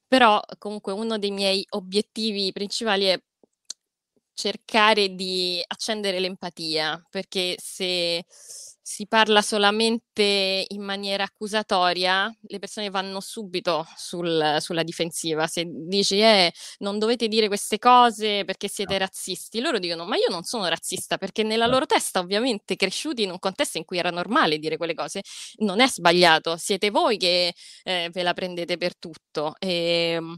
però 0.06 0.40
comunque 0.58 0.92
uno 0.92 1.18
dei 1.18 1.32
miei 1.32 1.64
obiettivi 1.70 2.52
principali 2.52 3.06
è 3.06 3.20
cercare 4.34 5.14
di 5.14 5.62
accendere 5.66 6.18
l'empatia, 6.18 7.00
perché 7.10 7.54
se 7.58 8.24
si 8.86 9.06
parla 9.06 9.40
solamente 9.40 10.66
in 10.68 10.82
maniera 10.82 11.24
accusatoria, 11.24 12.30
le 12.42 12.58
persone 12.58 12.90
vanno 12.90 13.18
subito 13.20 13.86
sul, 13.96 14.58
sulla 14.60 14.82
difensiva. 14.82 15.46
Se 15.46 15.64
dici 15.66 16.20
eh, 16.20 16.52
non 16.80 16.98
dovete 16.98 17.26
dire 17.28 17.46
queste 17.46 17.78
cose 17.78 18.44
perché 18.44 18.68
siete 18.68 18.98
razzisti, 18.98 19.60
loro 19.60 19.78
dicono 19.78 20.04
ma 20.04 20.16
io 20.16 20.28
non 20.28 20.42
sono 20.42 20.68
razzista 20.68 21.16
perché 21.16 21.42
nella 21.42 21.66
loro 21.66 21.86
testa 21.86 22.20
ovviamente 22.20 22.76
cresciuti 22.76 23.22
in 23.22 23.30
un 23.30 23.38
contesto 23.38 23.78
in 23.78 23.86
cui 23.86 23.96
era 23.96 24.10
normale 24.10 24.58
dire 24.58 24.76
quelle 24.76 24.92
cose, 24.92 25.22
non 25.60 25.80
è 25.80 25.88
sbagliato, 25.88 26.58
siete 26.58 26.90
voi 26.90 27.16
che 27.16 27.54
eh, 27.84 28.10
ve 28.12 28.22
la 28.22 28.34
prendete 28.34 28.76
per 28.76 28.98
tutto. 28.98 29.54
E, 29.58 30.12
ehm, 30.16 30.36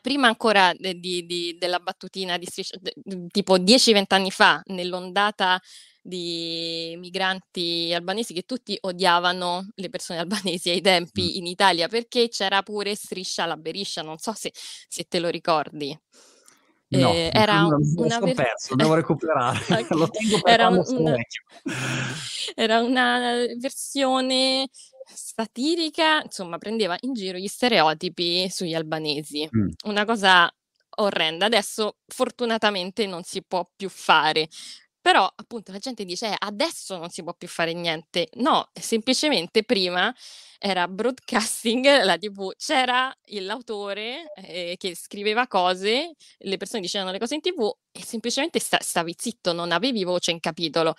prima 0.00 0.26
ancora 0.26 0.72
di, 0.76 1.24
di, 1.26 1.56
della 1.58 1.78
battutina 1.78 2.38
di, 2.38 2.48
tipo 3.30 3.58
10-20 3.58 4.04
anni 4.08 4.30
fa, 4.32 4.60
nell'ondata 4.66 5.60
di 6.02 6.96
migranti 6.98 7.92
albanesi 7.94 8.34
che 8.34 8.42
tutti 8.42 8.76
odiavano 8.80 9.68
le 9.76 9.88
persone 9.88 10.18
albanesi 10.52 10.70
ai 10.70 10.80
tempi 10.80 11.22
mm. 11.22 11.36
in 11.36 11.46
Italia 11.46 11.88
perché 11.88 12.28
c'era 12.28 12.62
pure 12.62 12.94
Striscia 12.94 13.46
la 13.46 13.56
Beriscia, 13.56 14.02
non 14.02 14.18
so 14.18 14.32
se, 14.32 14.52
se 14.52 15.04
te 15.04 15.18
lo 15.20 15.28
ricordi. 15.28 15.96
No, 16.88 17.10
eh, 17.12 17.30
era 17.32 17.62
non, 17.62 17.80
una 17.96 18.18
ver- 18.18 18.34
perso, 18.34 18.74
devo 18.74 18.94
recuperare. 18.94 19.58
lo 19.90 20.08
tengo 20.08 20.40
per 20.42 20.52
era, 20.52 20.68
una, 20.68 21.16
era 22.54 22.80
una 22.80 23.46
versione 23.58 24.68
satirica, 25.04 26.22
insomma, 26.22 26.58
prendeva 26.58 26.96
in 27.00 27.14
giro 27.14 27.38
gli 27.38 27.46
stereotipi 27.46 28.48
sugli 28.50 28.74
albanesi. 28.74 29.48
Mm. 29.56 29.68
Una 29.84 30.04
cosa 30.04 30.52
orrenda. 30.96 31.46
Adesso 31.46 31.96
fortunatamente 32.06 33.06
non 33.06 33.22
si 33.22 33.42
può 33.42 33.66
più 33.74 33.88
fare. 33.88 34.48
Però 35.02 35.30
appunto 35.34 35.72
la 35.72 35.78
gente 35.78 36.04
dice 36.04 36.28
eh, 36.28 36.36
adesso 36.38 36.96
non 36.96 37.10
si 37.10 37.24
può 37.24 37.34
più 37.34 37.48
fare 37.48 37.72
niente. 37.74 38.28
No, 38.34 38.70
semplicemente 38.72 39.64
prima 39.64 40.14
era 40.60 40.86
broadcasting, 40.86 42.04
la 42.04 42.16
TV, 42.16 42.52
c'era 42.56 43.12
l'autore 43.40 44.32
eh, 44.36 44.76
che 44.78 44.94
scriveva 44.94 45.48
cose, 45.48 46.14
le 46.38 46.56
persone 46.56 46.82
dicevano 46.82 47.10
le 47.10 47.18
cose 47.18 47.34
in 47.34 47.40
TV 47.40 47.68
e 47.90 48.04
semplicemente 48.04 48.60
sta- 48.60 48.78
stavi 48.80 49.12
zitto, 49.18 49.52
non 49.52 49.72
avevi 49.72 50.04
voce 50.04 50.30
in 50.30 50.38
capitolo. 50.38 50.94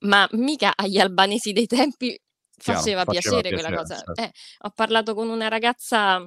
Ma 0.00 0.28
mica 0.32 0.74
agli 0.76 0.98
albanesi 0.98 1.52
dei 1.52 1.66
tempi 1.66 2.20
faceva, 2.54 3.04
Chiaro, 3.04 3.12
piacere, 3.12 3.50
faceva 3.50 3.60
quella 3.62 3.76
cosa. 3.78 3.94
Certo. 3.96 4.14
Eh, 4.20 4.30
ho 4.58 4.70
parlato 4.74 5.14
con 5.14 5.30
una 5.30 5.48
ragazza 5.48 6.22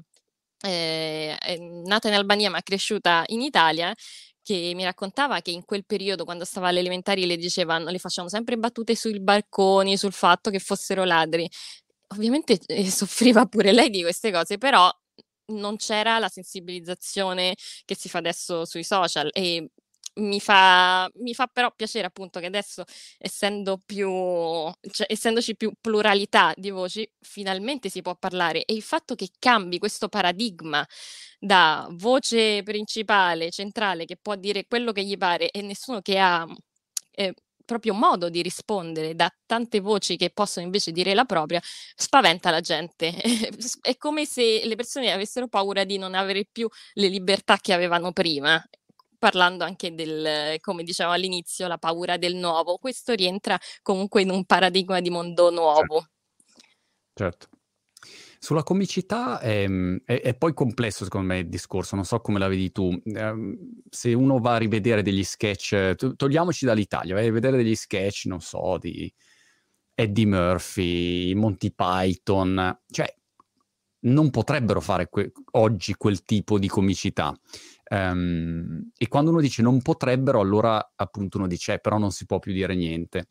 eh, 0.63 1.37
nata 1.85 2.07
in 2.07 2.13
Albania 2.13 2.49
ma 2.49 2.61
cresciuta 2.61 3.23
in 3.27 3.41
Italia 3.41 3.93
che 4.51 4.73
mi 4.75 4.83
raccontava 4.83 5.41
che 5.41 5.51
in 5.51 5.65
quel 5.65 5.85
periodo, 5.85 6.25
quando 6.25 6.45
stava 6.45 6.67
alle 6.69 6.79
elementari, 6.79 7.25
le 7.25 7.37
dicevano, 7.37 7.89
le 7.89 7.99
facciamo 7.99 8.29
sempre 8.29 8.57
battute 8.57 8.95
sui 8.95 9.19
balconi, 9.19 9.97
sul 9.97 10.13
fatto 10.13 10.49
che 10.49 10.59
fossero 10.59 11.03
ladri. 11.03 11.49
Ovviamente 12.09 12.59
eh, 12.67 12.89
soffriva 12.91 13.45
pure 13.45 13.71
lei 13.71 13.89
di 13.89 14.01
queste 14.01 14.31
cose, 14.31 14.57
però 14.57 14.91
non 15.53 15.75
c'era 15.77 16.19
la 16.19 16.29
sensibilizzazione 16.29 17.55
che 17.85 17.95
si 17.95 18.09
fa 18.09 18.19
adesso 18.19 18.65
sui 18.65 18.83
social 18.83 19.29
e 19.33 19.69
mi 20.15 20.39
fa, 20.39 21.09
mi 21.15 21.33
fa 21.33 21.47
però 21.47 21.71
piacere 21.75 22.07
appunto 22.07 22.39
che 22.39 22.47
adesso, 22.47 22.83
essendo 23.17 23.81
più, 23.85 24.09
cioè, 24.09 25.07
essendoci 25.07 25.55
più 25.55 25.71
pluralità 25.79 26.53
di 26.55 26.69
voci, 26.69 27.09
finalmente 27.19 27.89
si 27.89 28.01
può 28.01 28.15
parlare 28.15 28.63
e 28.65 28.73
il 28.73 28.81
fatto 28.81 29.15
che 29.15 29.29
cambi 29.39 29.77
questo 29.79 30.09
paradigma 30.09 30.85
da 31.39 31.87
voce 31.91 32.61
principale, 32.63 33.49
centrale, 33.51 34.05
che 34.05 34.17
può 34.21 34.35
dire 34.35 34.65
quello 34.67 34.91
che 34.91 35.03
gli 35.03 35.17
pare 35.17 35.49
e 35.51 35.61
nessuno 35.61 36.01
che 36.01 36.19
ha 36.19 36.45
eh, 37.11 37.33
proprio 37.65 37.93
modo 37.93 38.29
di 38.29 38.41
rispondere 38.41 39.15
da 39.15 39.29
tante 39.45 39.79
voci 39.79 40.17
che 40.17 40.29
possono 40.31 40.65
invece 40.65 40.91
dire 40.91 41.13
la 41.13 41.25
propria, 41.25 41.61
spaventa 41.95 42.49
la 42.51 42.59
gente. 42.61 43.13
È 43.81 43.95
come 43.97 44.25
se 44.25 44.61
le 44.65 44.75
persone 44.75 45.11
avessero 45.11 45.47
paura 45.47 45.83
di 45.85 45.97
non 45.97 46.13
avere 46.15 46.45
più 46.51 46.67
le 46.93 47.07
libertà 47.07 47.57
che 47.57 47.73
avevano 47.73 48.11
prima 48.11 48.61
parlando 49.21 49.63
anche 49.63 49.93
del, 49.93 50.59
come 50.61 50.81
dicevamo 50.81 51.13
all'inizio, 51.13 51.67
la 51.67 51.77
paura 51.77 52.17
del 52.17 52.33
nuovo. 52.33 52.77
Questo 52.79 53.13
rientra 53.13 53.55
comunque 53.83 54.23
in 54.23 54.31
un 54.31 54.45
paradigma 54.45 54.99
di 54.99 55.11
mondo 55.11 55.49
certo. 55.49 55.61
nuovo. 55.61 56.05
Certo. 57.13 57.47
Sulla 58.39 58.63
comicità 58.63 59.39
è, 59.39 59.69
è, 60.05 60.21
è, 60.21 60.35
poi 60.35 60.55
complesso 60.55 61.03
secondo 61.03 61.27
me 61.27 61.39
il 61.39 61.49
discorso, 61.49 61.95
non 61.95 62.03
so 62.03 62.19
come 62.19 62.39
la 62.39 62.47
vedi 62.47 62.71
tu. 62.71 62.99
Eh, 63.03 63.57
se 63.87 64.13
uno 64.13 64.39
va 64.39 64.55
a 64.55 64.57
rivedere 64.57 65.03
degli 65.03 65.23
sketch, 65.23 65.93
to- 65.93 66.15
togliamoci 66.15 66.65
dall'Italia, 66.65 67.13
vai 67.13 67.27
a 67.27 67.31
vedere 67.31 67.57
degli 67.57 67.75
sketch, 67.75 68.25
non 68.25 68.41
so, 68.41 68.79
di 68.79 69.13
Eddie 69.93 70.25
Murphy, 70.25 71.35
Monty 71.35 71.71
Python, 71.71 72.81
cioè 72.89 73.13
non 74.01 74.29
potrebbero 74.29 74.81
fare 74.81 75.09
que- 75.09 75.31
oggi 75.51 75.95
quel 75.95 76.23
tipo 76.23 76.57
di 76.57 76.67
comicità. 76.67 77.33
Um, 77.89 78.89
e 78.97 79.07
quando 79.09 79.31
uno 79.31 79.41
dice 79.41 79.61
non 79.61 79.81
potrebbero, 79.81 80.39
allora 80.39 80.93
appunto 80.95 81.37
uno 81.37 81.47
dice, 81.47 81.73
eh, 81.73 81.79
però 81.79 81.97
non 81.97 82.11
si 82.11 82.25
può 82.25 82.39
più 82.39 82.53
dire 82.53 82.73
niente. 82.73 83.27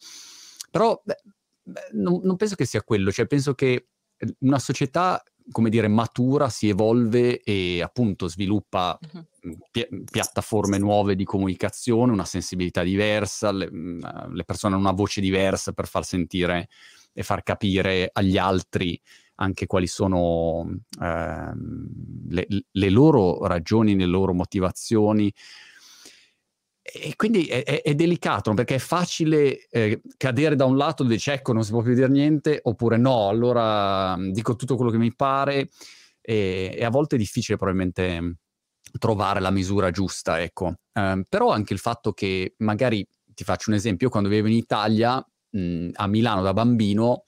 Però 0.70 1.00
beh, 1.02 1.16
non, 1.92 2.20
non, 2.22 2.36
penso 2.36 2.54
che 2.54 2.66
sia 2.66 2.82
quello, 2.82 3.10
cioè 3.10 3.26
penso 3.26 3.54
che 3.54 3.88
una 4.40 4.58
società, 4.58 5.22
come 5.50 5.70
dire, 5.70 5.88
matura, 5.88 6.50
si 6.50 6.68
evolve 6.68 7.40
e 7.40 7.80
appunto 7.82 8.28
sviluppa 8.28 8.98
uh-huh. 9.00 9.58
pi- 9.70 9.88
piattaforme 10.10 10.78
nuove 10.78 11.16
di 11.16 11.24
comunicazione, 11.24 12.12
una 12.12 12.26
sensibilità 12.26 12.82
diversa, 12.82 13.50
le, 13.50 13.70
le 13.70 14.44
persone 14.44 14.74
hanno 14.74 14.82
una 14.82 14.92
voce 14.92 15.20
diversa 15.20 15.72
per 15.72 15.86
far 15.86 16.04
sentire 16.04 16.68
e 17.12 17.22
far 17.22 17.42
capire 17.42 18.10
agli 18.12 18.36
altri 18.36 19.00
anche 19.40 19.66
quali 19.66 19.86
sono 19.86 20.66
eh, 21.00 21.52
le, 22.28 22.46
le, 22.70 22.90
loro 22.90 23.46
ragioni, 23.46 23.96
le 23.96 24.06
loro 24.06 24.32
motivazioni. 24.32 25.32
E 26.82 27.14
quindi 27.16 27.46
è, 27.46 27.62
è, 27.62 27.82
è 27.82 27.94
delicato 27.94 28.52
perché 28.54 28.76
è 28.76 28.78
facile 28.78 29.66
eh, 29.68 30.00
cadere 30.16 30.56
da 30.56 30.64
un 30.64 30.76
lato 30.76 31.04
e 31.04 31.06
dici 31.06 31.30
ecco 31.30 31.52
non 31.52 31.62
si 31.62 31.70
può 31.70 31.82
più 31.82 31.94
dire 31.94 32.08
niente 32.08 32.58
oppure 32.62 32.96
no, 32.96 33.28
allora 33.28 34.16
mm, 34.16 34.30
dico 34.30 34.56
tutto 34.56 34.76
quello 34.76 34.90
che 34.90 34.98
mi 34.98 35.14
pare 35.14 35.68
e, 36.20 36.74
e 36.76 36.84
a 36.84 36.90
volte 36.90 37.14
è 37.14 37.18
difficile 37.18 37.56
probabilmente 37.56 38.38
trovare 38.98 39.40
la 39.40 39.50
misura 39.50 39.90
giusta, 39.90 40.40
ecco. 40.40 40.74
Eh, 40.92 41.24
però 41.28 41.50
anche 41.50 41.72
il 41.72 41.78
fatto 41.78 42.12
che 42.12 42.54
magari, 42.58 43.06
ti 43.24 43.44
faccio 43.44 43.70
un 43.70 43.76
esempio, 43.76 44.06
io 44.06 44.12
quando 44.12 44.28
vivevo 44.28 44.48
in 44.48 44.54
Italia, 44.54 45.24
mh, 45.50 45.60
mm, 45.60 45.88
a 45.94 46.06
Milano 46.08 46.42
da 46.42 46.52
bambino, 46.52 47.22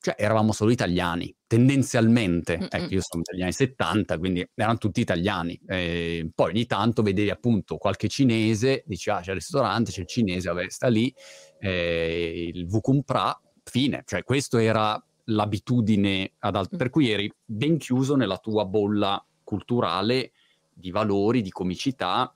cioè 0.00 0.14
eravamo 0.18 0.52
solo 0.52 0.70
italiani, 0.70 1.34
tendenzialmente. 1.48 2.58
Mm-mm. 2.58 2.68
Ecco, 2.70 2.94
io 2.94 3.00
sono 3.00 3.22
degli 3.28 3.42
anni 3.42 3.52
70, 3.52 4.18
quindi 4.18 4.48
erano 4.54 4.78
tutti 4.78 5.00
italiani. 5.00 5.58
E 5.66 6.30
poi 6.32 6.50
ogni 6.50 6.66
tanto 6.66 7.02
vedevi 7.02 7.30
appunto 7.30 7.78
qualche 7.78 8.06
cinese, 8.06 8.84
dici 8.86 9.10
ah 9.10 9.20
c'è 9.20 9.30
il 9.30 9.38
ristorante, 9.38 9.90
c'è 9.90 10.02
il 10.02 10.06
cinese, 10.06 10.52
vabbè, 10.52 10.68
sta 10.68 10.86
lì, 10.86 11.12
eh, 11.58 12.52
il 12.54 12.68
Vukumpra, 12.68 13.36
fine. 13.64 14.02
Cioè 14.06 14.22
questo 14.22 14.58
era 14.58 15.02
l'abitudine 15.24 16.34
ad 16.40 16.54
alt- 16.54 16.74
mm. 16.74 16.78
per 16.78 16.90
cui 16.90 17.10
eri 17.10 17.32
ben 17.44 17.78
chiuso 17.78 18.14
nella 18.14 18.38
tua 18.38 18.64
bolla 18.66 19.24
culturale 19.42 20.32
di 20.70 20.90
valori, 20.90 21.40
di 21.40 21.50
comicità 21.50 22.32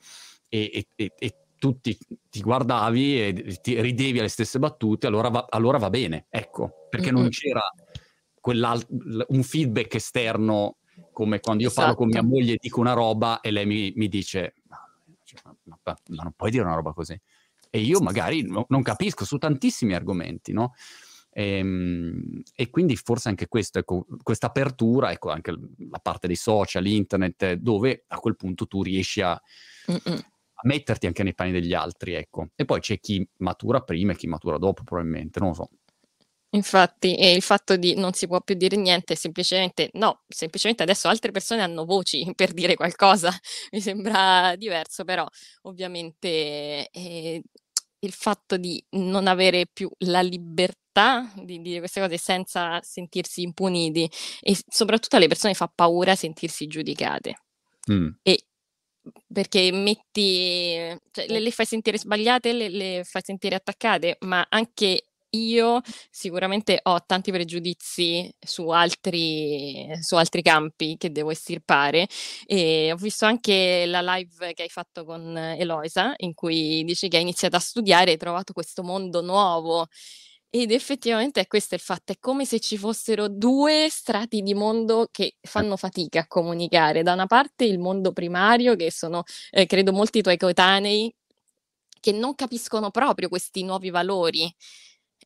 e, 0.49 0.71
e, 0.73 0.87
e, 0.97 1.13
e 1.19 1.35
tutti 1.59 1.97
ti 2.29 2.41
guardavi 2.41 3.23
e 3.23 3.59
ti 3.61 3.81
ridevi 3.81 4.19
alle 4.19 4.29
stesse 4.29 4.59
battute, 4.59 5.07
allora 5.07 5.29
va, 5.29 5.47
allora 5.49 5.79
va 5.79 5.91
bene, 5.91 6.27
ecco, 6.29 6.89
perché 6.91 7.13
mm-hmm. 7.13 7.21
non 7.21 7.29
c'era 7.29 7.63
un 8.51 9.43
feedback 9.43 9.95
esterno 9.95 10.77
come 11.13 11.41
quando 11.41 11.63
io 11.63 11.69
esatto. 11.69 11.87
parlo 11.87 11.99
con 11.99 12.09
mia 12.09 12.21
esatto. 12.21 12.35
moglie 12.35 12.53
e 12.55 12.59
dico 12.61 12.81
una 12.81 12.93
roba 12.93 13.41
e 13.41 13.51
lei 13.51 13.67
mi, 13.67 13.93
mi 13.97 14.09
dice 14.09 14.55
cioè, 15.25 15.41
ma, 15.45 15.79
ma, 15.83 15.97
ma, 16.09 16.23
non 16.23 16.33
puoi 16.37 16.51
dire 16.51 16.65
una 16.65 16.75
roba 16.75 16.93
così. 16.93 17.19
E 17.71 17.81
io 17.81 18.01
magari 18.01 18.43
no, 18.43 18.67
non 18.69 18.83
capisco 18.83 19.25
su 19.25 19.39
tantissimi 19.39 19.95
argomenti, 19.95 20.53
no? 20.53 20.75
E, 21.31 21.57
ehm, 21.57 22.43
e, 22.55 22.69
quindi 22.69 22.97
forse 22.97 23.31
anche 23.31 23.49
questo, 23.49 23.79
ecco, 23.79 24.07
questa 24.23 24.49
apertura, 24.49 25.11
ecco, 25.11 25.31
anche 25.31 25.53
la 25.91 25.99
parte 25.99 26.27
dei 26.27 26.37
social, 26.37 26.87
internet, 26.87 27.55
dove 27.55 28.05
a 28.09 28.19
quel 28.19 28.37
punto 28.37 28.67
tu 28.67 28.83
riesci 28.83 29.23
a, 29.23 29.41
metterti 30.65 31.07
anche 31.07 31.23
nei 31.23 31.35
panni 31.35 31.53
degli 31.53 31.75
altri, 31.75 32.13
ecco. 32.13 32.49
E 32.55 32.65
poi 32.65 32.81
c'è 32.81 33.01
chi 33.01 33.27
matura 33.39 33.81
prima 33.81 34.13
e 34.13 34.17
chi 34.17 34.27
matura 34.27 34.59
dopo, 34.59 34.85
probabilmente, 34.85 35.41
non 35.41 35.49
lo 35.49 35.55
so. 35.55 35.71
Infatti, 36.55 37.17
e 37.17 37.33
il 37.33 37.41
fatto 37.41 37.77
di 37.77 37.95
non 37.95 38.13
si 38.13 38.27
può 38.27 38.41
più 38.43 38.55
dire 38.55 38.77
niente, 38.77 39.15
semplicemente 39.17 39.89
no, 39.95 40.23
semplicemente 40.29 40.83
adesso 40.83 41.09
altre 41.09 41.31
persone 41.31 41.63
hanno 41.63 41.85
voci 41.87 42.31
per 42.37 42.53
dire 42.53 42.75
qualcosa, 42.75 43.33
mi 43.73 43.81
sembra 43.81 44.55
diverso, 44.57 45.05
però 45.05 45.27
ovviamente 45.63 46.91
eh, 46.91 47.43
il 48.01 48.13
fatto 48.13 48.57
di 48.59 48.85
non 48.91 49.29
avere 49.29 49.67
più 49.73 49.91
la 50.01 50.21
libertà 50.21 51.33
di 51.37 51.63
dire 51.63 51.79
queste 51.79 52.01
cose 52.01 52.19
senza 52.19 52.81
sentirsi 52.83 53.43
impuniti 53.43 54.11
e 54.41 54.57
soprattutto 54.69 55.17
alle 55.17 55.29
persone 55.29 55.55
fa 55.55 55.73
paura 55.75 56.15
sentirsi 56.15 56.67
giudicate. 56.67 57.37
Mm. 57.91 58.09
E 58.23 58.47
perché 59.33 59.73
metti, 59.73 60.75
cioè, 61.11 61.27
le, 61.29 61.41
le, 61.41 61.51
fai 61.51 61.67
sentire 61.67 61.99
sbagliate, 61.99 62.53
le, 62.53 62.69
le, 62.69 63.05
fai 63.05 63.23
sentire 63.25 63.57
attaccate, 63.57 64.19
ma 64.21 64.47
anche 64.49 65.07
io 65.35 65.81
sicuramente 66.11 66.81
ho 66.83 67.05
tanti 67.07 67.31
pregiudizi 67.31 68.31
su 68.39 68.69
altri, 68.69 69.89
su 70.01 70.17
altri 70.17 70.43
campi 70.43 70.97
che 70.99 71.11
devo 71.11 71.31
estirpare 71.31 72.07
e 72.47 72.91
ho 72.93 72.97
visto 72.97 73.25
anche 73.25 73.85
la 73.87 74.01
live 74.03 74.53
che 74.55 74.63
hai 74.63 74.69
fatto 74.69 75.05
con 75.05 75.37
Eloisa 75.37 76.13
in 76.19 76.35
cui 76.35 76.85
dici 76.85 77.09
che 77.09 77.17
hai 77.17 77.23
iniziato 77.23 77.57
a 77.57 77.61
studiare 77.61 78.09
e 78.11 78.13
hai 78.13 78.19
trovato 78.19 78.53
questo 78.53 78.83
mondo 78.83 79.23
nuovo 79.23 79.87
ed 80.55 80.71
effettivamente 80.71 81.41
è 81.41 81.47
questo 81.47 81.75
il 81.75 81.81
fatto, 81.81 82.13
è 82.13 82.17
come 82.21 82.45
se 82.45 82.61
ci 82.61 82.77
fossero 82.77 83.29
due 83.29 83.89
strati 83.91 84.43
di 84.43 84.53
mondo 84.53 85.09
che 85.11 85.37
fanno 85.41 85.79
fatica 85.79 86.21
a 86.21 86.27
comunicare. 86.27 87.03
Da 87.03 87.15
una 87.15 87.25
parte 87.27 87.65
il 87.65 87.79
mondo 87.79 88.13
primario, 88.13 88.77
che 88.77 88.93
sono, 88.93 89.23
eh, 89.51 89.65
credo, 89.65 89.93
molti 89.93 90.21
tuoi 90.21 90.37
coetanei 90.37 91.11
che 92.01 92.13
non 92.13 92.35
capiscono 92.35 92.91
proprio 92.91 93.29
questi 93.29 93.63
nuovi 93.63 93.91
valori. 93.91 94.53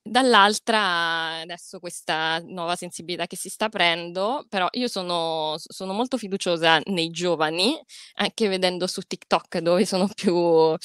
Dall'altra, 0.08 1.40
adesso 1.40 1.80
questa 1.80 2.40
nuova 2.44 2.76
sensibilità 2.76 3.26
che 3.26 3.36
si 3.36 3.48
sta 3.48 3.66
aprendo, 3.66 4.46
però 4.48 4.68
io 4.72 4.88
sono, 4.88 5.54
sono 5.58 5.92
molto 5.92 6.16
fiduciosa 6.16 6.80
nei 6.86 7.10
giovani, 7.10 7.76
anche 8.14 8.48
vedendo 8.48 8.86
su 8.86 9.02
TikTok 9.02 9.58
dove 9.58 9.84
sono 9.84 10.08
più 10.14 10.76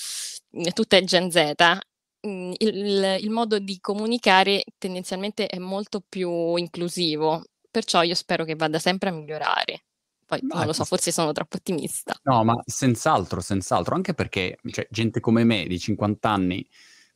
tutte 0.74 1.04
Gen 1.04 1.30
Z, 1.30 1.54
mhmm, 2.22 2.54
il, 2.58 3.18
il 3.22 3.30
modo 3.30 3.60
di 3.60 3.80
comunicare 3.80 4.64
tendenzialmente 4.78 5.48
è 5.48 5.60
molto 5.60 6.02
più 6.08 6.56
inclusivo, 6.56 7.44
perciò 7.70 8.02
io 8.02 8.16
spero 8.16 8.44
che 8.44 8.56
vada 8.56 8.80
sempre 8.80 9.10
a 9.10 9.14
migliorare. 9.14 9.84
Poi 10.26 10.40
no, 10.44 10.56
non 10.56 10.68
lo 10.68 10.74
so, 10.74 10.86
forse 10.86 11.12
sono 11.12 11.34
troppo 11.34 11.58
ottimista. 11.58 12.16
No, 12.24 12.44
ma 12.46 12.56
senz'altro, 12.66 13.42
senz'altro, 13.42 13.96
anche 13.96 14.14
perché 14.14 14.58
cioè, 14.72 14.88
gente 14.90 15.20
come 15.20 15.44
me 15.44 15.68
di 15.68 15.78
50 15.78 16.30
anni, 16.30 16.66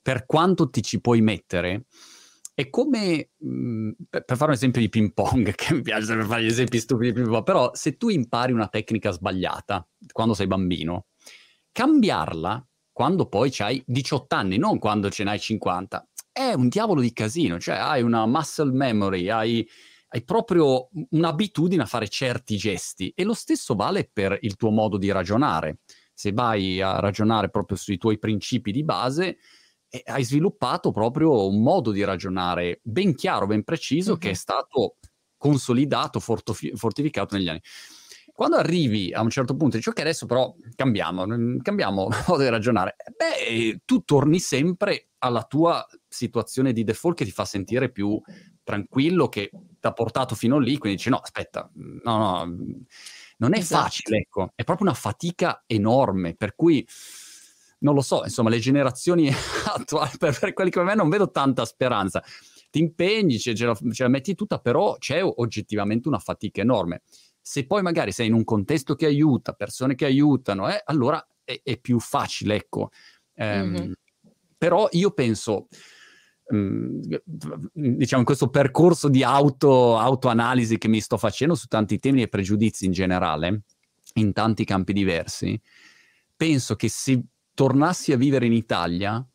per 0.05 0.27
quanto 0.27 0.69
ti 0.69 0.83
ci 0.83 1.01
puoi 1.01 1.21
mettere, 1.21 1.87
è 2.53 2.69
come, 2.69 3.31
mh, 3.39 3.49
mhmm, 3.49 3.91
per, 4.07 4.23
fare 4.27 4.51
un 4.51 4.51
esempio 4.51 4.79
di 4.79 4.87
ping 4.87 5.13
pong, 5.13 5.49
che 5.57 5.73
mi 5.73 5.81
piace 5.81 6.05
sempre 6.05 6.27
fare 6.27 6.43
gli 6.43 6.47
esempi 6.47 6.79
stupidi 6.79 7.07
di 7.07 7.15
ping 7.15 7.27
pong, 7.27 7.43
però 7.43 7.71
se 7.73 7.97
tu 7.97 8.09
impari 8.09 8.51
una 8.51 8.67
tecnica 8.67 9.09
sbagliata 9.09 9.83
quando 10.11 10.35
sei 10.35 10.45
bambino, 10.45 11.07
cambiarla 11.71 12.63
quando 12.91 13.25
poi 13.25 13.51
hai 13.57 13.81
18 13.83 14.35
anni, 14.35 14.57
non 14.59 14.77
quando 14.77 15.09
ce 15.09 15.23
n'hai 15.23 15.39
50, 15.39 16.07
è 16.31 16.53
un 16.53 16.67
diavolo 16.67 17.01
di 17.01 17.11
casino, 17.11 17.59
cioè 17.59 17.77
hai 17.77 18.03
una 18.03 18.27
muscle 18.27 18.71
memory, 18.71 19.29
hai 19.29 19.67
hai 20.09 20.23
proprio 20.23 20.89
un'abitudine 21.09 21.81
a 21.81 21.87
fare 21.87 22.07
certi 22.07 22.57
gesti 22.57 23.11
e 23.15 23.23
lo 23.23 23.33
stesso 23.33 23.73
vale 23.73 24.07
per 24.13 24.37
il 24.41 24.55
tuo 24.55 24.69
modo 24.69 24.97
di 24.97 25.11
ragionare. 25.11 25.79
Se 26.13 26.31
vai 26.31 26.79
a 26.79 26.99
ragionare 26.99 27.49
proprio 27.49 27.75
sui 27.75 27.97
tuoi 27.97 28.19
principi 28.19 28.71
di 28.71 28.85
base, 28.85 29.39
hai 30.03 30.23
sviluppato 30.23 30.91
proprio 30.91 31.47
un 31.47 31.61
modo 31.61 31.91
di 31.91 32.03
ragionare 32.03 32.79
ben 32.83 33.15
chiaro, 33.15 33.45
ben 33.45 33.63
preciso, 33.63 34.13
uh-huh. 34.13 34.17
che 34.17 34.29
è 34.31 34.33
stato 34.33 34.97
consolidato, 35.37 36.19
fortofi- 36.19 36.75
fortificato 36.75 37.35
negli 37.35 37.49
anni. 37.49 37.61
Quando 38.33 38.57
arrivi 38.57 39.13
a 39.13 39.21
un 39.21 39.29
certo 39.29 39.55
punto 39.55 39.75
e 39.75 39.77
dici 39.77 39.89
ok 39.89 39.99
adesso 39.99 40.25
però 40.25 40.53
cambiamo, 40.75 41.25
cambiamo 41.61 42.09
modo 42.27 42.41
di 42.41 42.49
ragionare, 42.49 42.95
beh 43.15 43.81
tu 43.85 44.03
torni 44.03 44.39
sempre 44.39 45.11
alla 45.19 45.43
tua 45.43 45.85
situazione 46.07 46.73
di 46.73 46.83
default 46.83 47.17
che 47.17 47.25
ti 47.25 47.31
fa 47.31 47.45
sentire 47.45 47.91
più 47.91 48.19
tranquillo 48.63 49.29
che 49.29 49.49
ti 49.51 49.87
ha 49.87 49.93
portato 49.93 50.35
fino 50.35 50.57
lì, 50.57 50.77
quindi 50.77 50.97
dici 50.97 51.09
no, 51.09 51.17
aspetta, 51.17 51.69
no, 51.73 52.17
no, 52.17 52.57
non 53.37 53.53
è 53.53 53.59
esatto. 53.59 53.83
facile, 53.83 54.17
ecco, 54.17 54.51
è 54.55 54.63
proprio 54.63 54.87
una 54.87 54.95
fatica 54.95 55.63
enorme, 55.65 56.35
per 56.35 56.55
cui 56.55 56.85
non 57.85 57.93
lo 57.93 58.01
so, 58.01 58.23
insomma, 58.23 58.49
le 58.49 58.57
generazioni 58.57 59.29
attuali, 59.73 60.17
per, 60.17 60.37
per 60.39 60.53
quelli 60.53 60.71
come 60.71 60.85
me 60.85 60.95
non 60.95 61.07
vedo 61.07 61.29
tanta 61.29 61.65
speranza. 61.65 62.21
Ti 62.71 62.79
impegni, 62.79 63.37
ce, 63.37 63.53
ce, 63.53 63.67
la, 63.67 63.75
ce 63.91 64.03
la 64.03 64.09
metti 64.09 64.33
tutta, 64.33 64.57
però 64.57 64.97
c'è 64.97 65.23
oggettivamente 65.23 66.07
una 66.07 66.17
fatica 66.17 66.61
enorme. 66.61 67.03
Se 67.39 67.67
poi 67.67 67.83
magari 67.83 68.11
sei 68.11 68.27
in 68.27 68.33
un 68.33 68.43
contesto 68.43 68.95
che 68.95 69.05
aiuta, 69.05 69.53
persone 69.53 69.93
che 69.93 70.05
aiutano, 70.05 70.67
eh, 70.67 70.81
allora 70.85 71.25
è, 71.43 71.61
è, 71.63 71.77
più 71.77 71.99
facile, 71.99 72.55
ecco. 72.55 72.89
Um, 73.35 73.45
mm-hmm. 73.45 73.91
Però 74.57 74.87
io 74.91 75.11
penso, 75.11 75.67
Mhmm, 76.47 77.01
diciamo 77.73 78.19
in 78.19 78.25
questo 78.25 78.49
percorso 78.49 79.09
di 79.09 79.23
auto, 79.23 79.97
autoanalisi 79.97 80.77
che 80.77 80.87
mi 80.87 81.01
sto 81.01 81.17
facendo 81.17 81.55
su 81.55 81.65
tanti 81.65 81.97
temi 81.97 82.21
e 82.21 82.27
pregiudizi 82.27 82.85
in 82.85 82.91
generale, 82.91 83.63
in 84.13 84.31
tanti 84.31 84.63
campi 84.63 84.93
diversi, 84.93 85.59
penso 86.35 86.75
che 86.75 86.89
se 86.89 87.19
tornassi 87.55 88.11
a 88.11 88.17
vivere 88.17 88.45
in 88.45 88.53
Italia, 88.53 89.25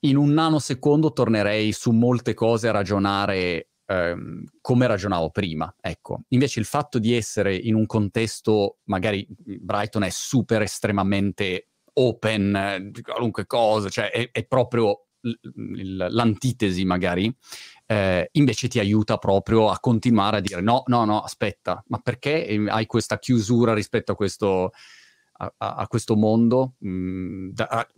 in 0.00 0.16
un 0.16 0.32
nanosecondo 0.32 1.12
tornerei 1.12 1.72
su 1.72 1.92
molte 1.92 2.34
cose 2.34 2.66
a 2.66 2.72
ragionare 2.72 3.68
ehm, 3.86 4.44
come 4.60 4.86
ragionavo 4.88 5.30
prima. 5.30 5.72
Ecco, 5.80 6.22
invece 6.28 6.58
il 6.58 6.66
fatto 6.66 6.98
di 6.98 7.14
essere 7.14 7.54
in 7.54 7.76
un 7.76 7.86
contesto, 7.86 8.78
magari 8.84 9.26
Brighton 9.28 10.02
è 10.02 10.10
super 10.10 10.62
estremamente 10.62 11.68
open, 11.92 12.92
qualunque 13.02 13.46
cosa, 13.46 13.88
cioè 13.88 14.10
è, 14.10 14.30
è 14.30 14.44
proprio 14.46 15.04
l'antitesi 15.20 16.84
magari, 16.84 17.34
eh, 17.86 18.28
invece 18.32 18.68
ti 18.68 18.78
aiuta 18.78 19.16
proprio 19.18 19.68
a 19.68 19.80
continuare 19.80 20.36
a 20.36 20.40
dire 20.40 20.60
no, 20.60 20.84
no, 20.86 21.04
no, 21.04 21.22
aspetta, 21.22 21.82
ma 21.88 21.98
perché 21.98 22.64
hai 22.68 22.86
questa 22.86 23.18
chiusura 23.18 23.74
rispetto 23.74 24.12
a 24.12 24.14
questo, 24.14 24.70
a, 25.38 25.52
a 25.56 25.86
questo 25.86 26.16
mondo? 26.16 26.74
Mm, 26.84 27.50
da, 27.50 27.88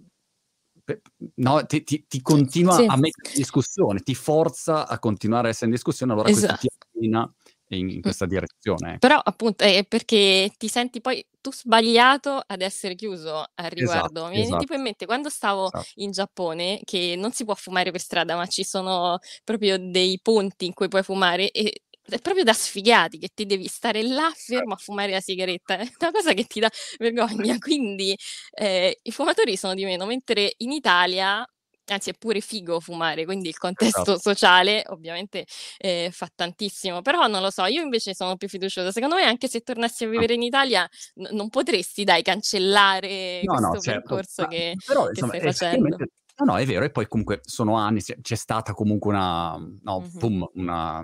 no, 1.36 1.64
ti, 1.66 1.82
ti, 1.82 2.06
ti 2.06 2.20
continua 2.20 2.74
sì. 2.74 2.84
a 2.84 2.96
mettere 2.96 3.30
in 3.30 3.34
discussione, 3.34 4.00
ti 4.00 4.14
forza 4.14 4.86
a 4.86 4.98
continuare 4.98 5.48
a 5.48 5.50
essere 5.50 5.66
in 5.66 5.72
discussione, 5.72 6.12
allora 6.12 6.28
esatto. 6.28 6.58
questo 6.58 6.68
ti 6.68 6.98
appena 6.98 7.34
in, 7.70 7.88
in 7.90 8.00
questa 8.00 8.26
direzione. 8.26 8.98
Però 8.98 9.20
appunto 9.22 9.64
è 9.64 9.84
perché 9.86 10.52
ti 10.56 10.68
senti 10.68 11.00
poi 11.00 11.24
tu 11.40 11.52
sbagliato 11.52 12.42
ad 12.44 12.60
essere 12.60 12.94
chiuso 12.94 13.36
al 13.36 13.46
esatto, 13.54 13.74
riguardo. 13.74 14.08
Esatto, 14.10 14.24
Mi 14.24 14.30
viene 14.30 14.46
esatto. 14.46 14.60
tipo 14.60 14.74
in 14.74 14.82
mente 14.82 15.06
quando 15.06 15.28
stavo 15.28 15.66
esatto. 15.66 15.86
in 15.96 16.10
Giappone, 16.10 16.80
che 16.84 17.14
non 17.16 17.32
si 17.32 17.44
può 17.44 17.54
fumare 17.54 17.90
per 17.90 18.00
strada, 18.00 18.36
ma 18.36 18.46
ci 18.46 18.64
sono 18.64 19.18
proprio 19.44 19.78
dei 19.78 20.18
punti 20.22 20.66
in 20.66 20.74
cui 20.74 20.88
puoi 20.88 21.02
fumare 21.02 21.50
e 21.50 21.82
è 22.08 22.18
proprio 22.20 22.44
da 22.44 22.52
sfigati 22.52 23.18
che 23.18 23.28
ti 23.34 23.46
devi 23.46 23.66
stare 23.66 24.02
là 24.02 24.30
fermo 24.34 24.74
a 24.74 24.76
fumare 24.76 25.12
la 25.12 25.20
sigaretta, 25.20 25.78
è 25.78 25.90
una 26.00 26.10
cosa 26.10 26.32
che 26.32 26.44
ti 26.44 26.60
dà 26.60 26.70
vergogna. 26.98 27.56
Quindi 27.58 28.16
eh, 28.52 28.98
i 29.02 29.10
fumatori 29.12 29.56
sono 29.56 29.74
di 29.74 29.84
meno, 29.84 30.06
mentre 30.06 30.54
in 30.58 30.72
Italia 30.72 31.46
anzi 31.92 32.10
è 32.10 32.14
pure 32.16 32.40
figo 32.40 32.80
fumare, 32.80 33.24
quindi 33.24 33.48
il 33.48 33.58
contesto 33.58 34.02
esatto. 34.02 34.18
sociale 34.20 34.84
ovviamente 34.88 35.44
eh, 35.78 36.10
fa 36.12 36.28
tantissimo, 36.32 37.02
però 37.02 37.26
non 37.26 37.42
lo 37.42 37.50
so, 37.50 37.64
io 37.64 37.82
invece 37.82 38.14
sono 38.14 38.36
più 38.36 38.48
fiduciosa, 38.48 38.92
secondo 38.92 39.16
me 39.16 39.24
anche 39.24 39.48
se 39.48 39.60
tornassi 39.60 40.04
a 40.04 40.06
ah. 40.06 40.10
vivere 40.10 40.34
in 40.34 40.42
Italia 40.42 40.88
n- 41.14 41.28
non 41.32 41.48
potresti 41.48 42.04
dai 42.04 42.22
cancellare 42.22 43.40
no, 43.42 43.54
questo 43.54 43.72
no, 43.72 43.80
certo. 43.80 44.00
percorso 44.00 44.46
che, 44.46 44.74
però, 44.86 45.04
che 45.04 45.10
insomma, 45.10 45.32
stai 45.34 45.40
facendo. 45.40 45.96
No, 46.36 46.52
no, 46.52 46.58
è 46.58 46.64
vero, 46.64 46.84
e 46.84 46.90
poi 46.90 47.06
comunque 47.06 47.40
sono 47.42 47.76
anni, 47.76 48.00
c'è 48.00 48.34
stata 48.34 48.72
comunque 48.72 49.10
una, 49.10 49.56
no, 49.82 50.00
mm-hmm. 50.00 50.18
boom, 50.18 50.50
una, 50.54 51.02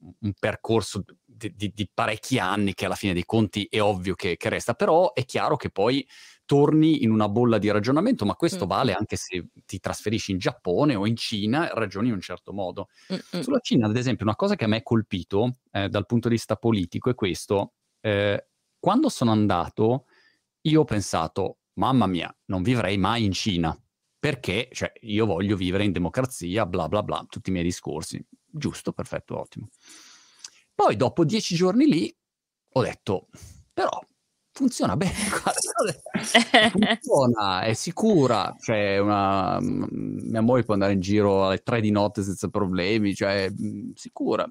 un 0.00 0.32
percorso 0.38 1.04
di, 1.24 1.52
di, 1.54 1.72
di, 1.74 1.90
parecchi 1.92 2.38
anni 2.38 2.74
che 2.74 2.86
alla 2.86 2.94
fine 2.94 3.12
dei 3.12 3.24
conti 3.24 3.66
è 3.70 3.80
ovvio 3.80 4.14
che, 4.14 4.36
che 4.36 4.48
resta, 4.48 4.74
però 4.74 5.12
è 5.12 5.24
chiaro 5.24 5.56
che 5.56 5.70
poi 5.70 6.06
torni 6.44 7.04
in 7.04 7.10
una 7.10 7.28
bolla 7.28 7.58
di 7.58 7.70
ragionamento, 7.70 8.24
ma 8.24 8.34
questo 8.34 8.64
mm. 8.64 8.68
vale 8.68 8.92
anche 8.92 9.16
se 9.16 9.48
ti 9.64 9.78
trasferisci 9.78 10.32
in 10.32 10.38
Giappone 10.38 10.96
o 10.96 11.06
in 11.06 11.16
Cina, 11.16 11.68
ragioni 11.74 12.08
in 12.08 12.14
un 12.14 12.20
certo 12.20 12.52
modo. 12.52 12.88
Mm-mm. 13.12 13.42
Sulla 13.42 13.60
Cina, 13.60 13.86
ad 13.86 13.96
esempio, 13.96 14.24
una 14.24 14.34
cosa 14.34 14.56
che 14.56 14.64
a 14.64 14.66
me 14.66 14.78
ha 14.78 14.82
colpito 14.82 15.58
eh, 15.70 15.88
dal 15.88 16.06
punto 16.06 16.28
di 16.28 16.34
vista 16.34 16.56
politico 16.56 17.08
è 17.08 17.14
questo. 17.14 17.74
Eh, 18.00 18.48
quando 18.78 19.08
sono 19.08 19.30
andato, 19.30 20.06
io 20.62 20.80
ho 20.80 20.84
pensato, 20.84 21.58
mamma 21.74 22.06
mia, 22.06 22.34
non 22.46 22.62
vivrei 22.62 22.98
mai 22.98 23.24
in 23.24 23.32
Cina, 23.32 23.78
perché 24.18 24.68
cioè, 24.72 24.92
io 25.02 25.26
voglio 25.26 25.54
vivere 25.54 25.84
in 25.84 25.92
democrazia, 25.92 26.66
bla 26.66 26.88
bla 26.88 27.02
bla, 27.02 27.24
tutti 27.28 27.50
i 27.50 27.52
miei 27.52 27.64
discorsi. 27.64 28.20
Giusto, 28.50 28.92
perfetto, 28.92 29.38
ottimo. 29.38 29.68
Poi 30.74 30.96
dopo 30.96 31.24
dieci 31.24 31.54
giorni 31.54 31.86
lì 31.86 32.16
ho 32.72 32.82
detto, 32.82 33.28
però 33.72 34.00
funziona 34.52 34.96
bene, 34.96 35.12
funziona, 36.70 37.62
è 37.62 37.72
sicura, 37.74 38.54
cioè 38.60 38.98
una, 38.98 39.58
mia 39.60 40.40
moglie 40.40 40.64
può 40.64 40.74
andare 40.74 40.92
in 40.92 41.00
giro 41.00 41.46
alle 41.46 41.58
tre 41.58 41.80
di 41.80 41.90
notte 41.90 42.22
senza 42.22 42.48
problemi, 42.48 43.14
cioè 43.14 43.50
sicura, 43.94 44.46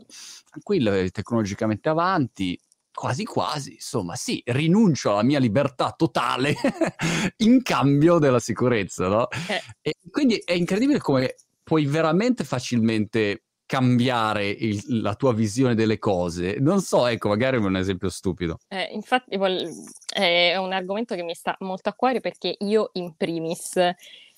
tranquilla, 0.50 1.08
tecnologicamente 1.10 1.90
avanti, 1.90 2.60
quasi 2.92 3.24
quasi, 3.24 3.74
insomma, 3.74 4.16
sì, 4.16 4.42
rinuncio 4.46 5.12
alla 5.12 5.24
mia 5.24 5.40
libertà 5.40 5.94
totale 5.96 6.56
in 7.38 7.62
cambio 7.62 8.20
della 8.20 8.40
sicurezza, 8.40 9.08
no? 9.08 9.28
Eh. 9.30 9.62
E 9.82 9.96
quindi 10.10 10.36
è 10.44 10.54
incredibile 10.54 11.00
come 11.00 11.36
puoi 11.64 11.86
veramente 11.86 12.44
facilmente 12.44 13.44
cambiare 13.70 14.48
il, 14.48 14.84
la 15.04 15.14
tua 15.14 15.32
visione 15.32 15.76
delle 15.76 16.00
cose. 16.00 16.56
Non 16.58 16.82
so, 16.82 17.06
ecco, 17.06 17.28
magari 17.28 17.58
è 17.58 17.60
un 17.60 17.76
esempio 17.76 18.10
stupido. 18.10 18.58
Eh, 18.68 18.90
infatti 18.94 19.36
è 19.36 20.56
un 20.56 20.74
argomento 20.74 21.14
che 21.14 21.22
mi 21.22 21.36
sta 21.36 21.56
molto 21.60 21.90
a 21.90 21.94
cuore 21.94 22.20
perché 22.20 22.56
io 22.62 22.90
in 22.94 23.16
primis 23.16 23.80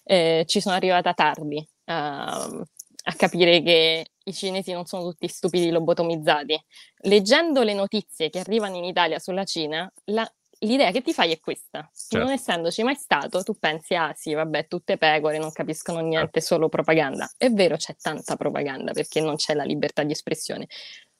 eh, 0.03 0.43
ci 0.45 0.59
sono 0.59 0.75
arrivata 0.75 1.13
tardi 1.13 1.65
a, 1.85 2.43
a 2.43 3.13
capire 3.15 3.61
che 3.61 4.05
i 4.21 4.33
cinesi 4.33 4.73
non 4.73 4.85
sono 4.85 5.03
tutti 5.03 5.29
stupidi 5.29 5.69
lobotomizzati. 5.69 6.61
Leggendo 7.03 7.63
le 7.63 7.73
notizie 7.73 8.29
che 8.29 8.39
arrivano 8.39 8.75
in 8.75 8.83
Italia 8.83 9.17
sulla 9.17 9.45
Cina, 9.45 9.89
la, 10.07 10.29
l'idea 10.61 10.91
che 10.91 11.01
ti 11.01 11.13
fai 11.13 11.31
è 11.31 11.39
questa. 11.39 11.89
Certo. 11.93 12.17
Non 12.17 12.31
essendoci 12.31 12.83
mai 12.83 12.95
stato, 12.95 13.43
tu 13.43 13.57
pensi, 13.57 13.95
ah 13.95 14.13
sì, 14.15 14.33
vabbè, 14.33 14.67
tutte 14.67 14.97
pecore, 14.97 15.37
non 15.37 15.51
capiscono 15.51 15.99
niente, 15.99 16.39
certo. 16.39 16.55
solo 16.55 16.69
propaganda. 16.69 17.29
È 17.37 17.49
vero, 17.49 17.75
c'è 17.77 17.95
tanta 17.95 18.35
propaganda 18.35 18.91
perché 18.91 19.21
non 19.21 19.35
c'è 19.35 19.53
la 19.53 19.63
libertà 19.63 20.03
di 20.03 20.11
espressione. 20.11 20.67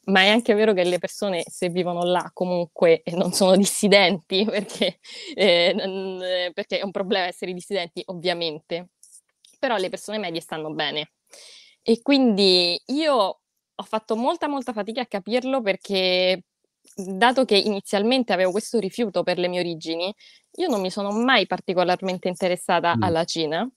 ma 0.06 0.22
è 0.22 0.30
anche 0.30 0.54
vero 0.56 0.74
che 0.74 0.84
le 0.84 0.98
persone 0.98 1.44
se 1.48 1.70
vivono 1.70 2.04
là 2.04 2.32
comunque 2.34 3.04
non 3.14 3.34
sono 3.34 3.56
dissidenti 3.56 4.46
perché, 4.50 5.00
eh, 5.36 5.74
non, 5.76 6.20
perché 6.54 6.80
è 6.80 6.84
un 6.84 6.92
problema 6.92 7.28
essere 7.28 7.54
dissidenti 7.54 8.02
ovviamente, 8.08 8.90
però 9.60 9.78
le 9.78 9.90
persone 9.90 10.18
medie 10.18 10.42
stanno 10.42 10.72
bene. 10.74 11.12
E 11.84 12.02
quindi 12.02 12.80
io 12.88 13.16
ho 13.82 13.84
fatto 13.84 14.16
molta 14.16 14.48
molta 14.48 14.74
fatica 14.74 15.02
a 15.02 15.08
capirlo 15.08 15.62
perché 15.62 16.44
dato 16.96 17.46
che 17.46 17.58
inizialmente 17.58 18.34
avevo 18.34 18.52
questo 18.52 18.80
rifiuto 18.80 19.24
per 19.24 19.38
le 19.38 19.48
mie 19.48 19.60
origini, 19.60 20.14
io 20.58 20.68
non 20.68 20.82
mi 20.82 20.92
sono 20.92 21.12
mai 21.12 21.48
particolarmente 21.48 22.28
interessata 22.28 22.96
mm. 22.96 23.04
alla 23.04 23.24
Cina 23.24 23.70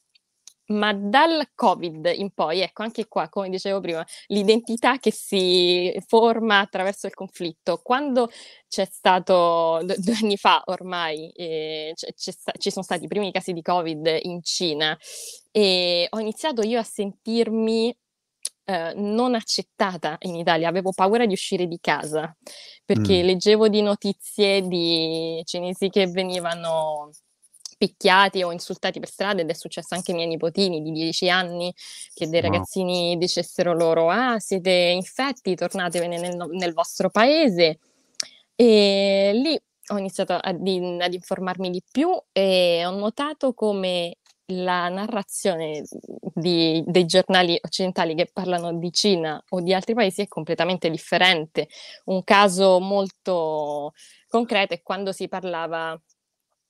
ma 0.67 0.95
dal 0.95 1.51
Covid 1.55 2.11
in 2.15 2.31
poi, 2.31 2.61
ecco 2.61 2.83
anche 2.83 3.07
qua, 3.07 3.29
come 3.29 3.51
dicevo 3.51 3.81
prima, 3.81 4.05
l'identità 4.29 4.99
che 4.99 5.13
si 5.13 5.95
forma 6.07 6.61
attraverso 6.61 7.07
il 7.07 7.15
conflitto. 7.15 7.81
Quando 7.83 8.31
c'è 8.69 8.87
stato, 8.87 9.81
d- 9.83 9.97
due 10.01 10.15
anni 10.15 10.37
fa 10.37 10.63
ormai, 10.67 11.31
eh, 11.31 11.93
sta- 11.95 12.53
ci 12.59 12.71
sono 12.71 12.85
stati 12.85 13.05
i 13.05 13.09
primi 13.09 13.31
casi 13.33 13.53
di 13.53 13.63
Covid 13.63 14.19
in 14.23 14.43
Cina 14.43 14.97
e 15.51 16.07
ho 16.09 16.19
iniziato 16.19 16.63
io 16.63 16.79
a 16.79 16.83
sentirmi 16.83 17.95
eh, 18.65 18.93
non 18.97 19.35
accettata 19.35 20.17
in 20.21 20.35
Italia, 20.37 20.69
avevo 20.69 20.93
paura 20.93 21.27
di 21.27 21.33
uscire 21.33 21.67
di 21.67 21.79
casa 21.81 22.35
perché 22.85 23.23
mm. 23.23 23.27
leggevo 23.27 23.69
di 23.69 23.83
notizie 23.83 24.63
di 24.63 25.43
cinesi 25.45 25.89
che 25.89 26.07
venivano 26.07 27.11
picchiati 27.77 28.43
o 28.43 28.53
insultati 28.53 29.01
per 29.01 29.09
strada 29.09 29.43
ed 29.43 29.51
è 29.51 29.55
successo 29.55 29.95
anche 29.95 30.13
ai 30.13 30.17
miei 30.17 30.29
nipotini 30.29 30.81
di 30.81 30.93
10 30.93 31.29
anni 31.29 31.75
che 32.15 32.29
dei 32.29 32.41
ragazzini 32.41 33.17
dicessero 33.19 33.75
loro 33.75 34.11
ah 34.11 34.39
siete 34.39 34.71
infetti 34.71 35.55
tornatevene 35.55 36.19
nel, 36.19 36.37
nel 36.51 36.73
vostro 36.73 37.11
paese. 37.11 37.79
E 38.57 39.33
lì 39.35 39.61
ho 39.89 39.99
iniziato 39.99 40.33
ad, 40.35 40.61
ad 41.01 41.13
informarmi 41.13 41.71
di 41.71 41.83
più 41.91 42.11
e 42.33 42.85
ho 42.87 42.91
notato 42.93 43.53
come 43.53 44.17
la 44.47 44.89
narrazione 44.89 45.85
di, 46.35 46.83
dei 46.87 47.07
giornali 47.07 47.59
occidentali 47.63 48.15
che 48.15 48.29
parlano 48.33 48.75
di 48.75 48.93
Cina 48.93 49.43
o 49.51 49.61
di 49.61 49.73
altri 49.73 49.95
paesi 49.95 50.23
è 50.23 50.29
completamente 50.29 50.91
differente. 50.91 51.69
Un 52.07 52.23
caso 52.25 52.79
molto 52.81 53.93
concreto 54.29 54.75
è 54.75 54.83
quando 54.83 55.13
si 55.13 55.29
parlava 55.29 55.99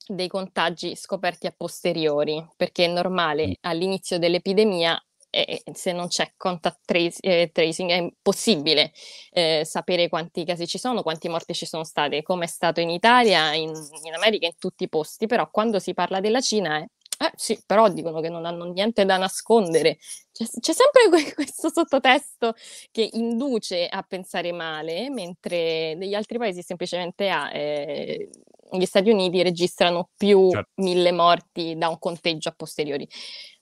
dei 0.07 0.29
contagi 0.29 0.95
scoperti 0.97 1.47
a 1.47 1.55
posteriori, 1.57 2.47
perché 2.57 2.85
è 2.85 2.89
normale 2.89 3.49
mm. 3.49 3.53
all'inizio 3.63 4.19
dell'epidemia 4.19 5.03
eh, 5.35 5.63
se 5.73 5.93
non 5.93 6.07
c'è 6.09 6.33
contact 6.37 6.81
trace, 6.85 7.19
eh, 7.21 7.51
tracing 7.53 7.91
è 7.91 7.95
impossibile 7.95 8.93
eh, 9.31 9.63
sapere 9.65 10.09
quanti 10.09 10.45
casi 10.45 10.67
ci 10.67 10.79
sono, 10.79 11.03
quanti 11.03 11.29
morti 11.29 11.55
ci 11.55 11.67
sono 11.67 11.83
state, 11.83 12.23
come 12.23 12.45
è 12.45 12.49
stato 12.49 12.81
in 12.81 12.91
Italia, 12.91 13.53
in, 13.55 13.71
in, 14.05 14.15
America, 14.15 14.47
in 14.47 14.57
tutti 14.59 14.85
i 14.85 14.89
posti, 14.89 15.27
però 15.27 15.51
quando 15.51 15.81
si 15.81 15.93
parla 15.93 16.21
della 16.21 16.41
Cina 16.41 16.79
è 16.79 16.87
eh 17.18 17.33
sì, 17.37 17.61
però 17.64 17.88
dicono 17.88 18.20
che 18.20 18.29
non 18.29 18.44
hanno 18.44 18.64
niente 18.64 19.05
da 19.05 19.16
nascondere. 19.16 19.98
C'è, 20.33 20.44
c'è 20.61 20.72
sempre 20.72 21.09
que- 21.11 21.35
questo 21.35 21.70
sottotesto 21.70 22.55
che 22.90 23.09
induce 23.12 23.87
a 23.87 24.03
pensare 24.03 24.53
male, 24.53 25.11
mentre 25.11 25.94
negli 25.94 26.14
altri 26.14 26.38
paesi 26.38 26.62
semplicemente 26.62 27.29
ha 27.29 27.53
eh, 27.55 28.29
gli 28.72 28.85
Stati 28.85 29.11
Uniti 29.11 29.42
registrano 29.42 30.11
più 30.16 30.50
certo. 30.50 30.70
mille 30.77 31.12
morti 31.12 31.77
da 31.77 31.88
un 31.88 31.98
conteggio 31.98 32.48
a 32.48 32.55
posteriori. 32.57 33.09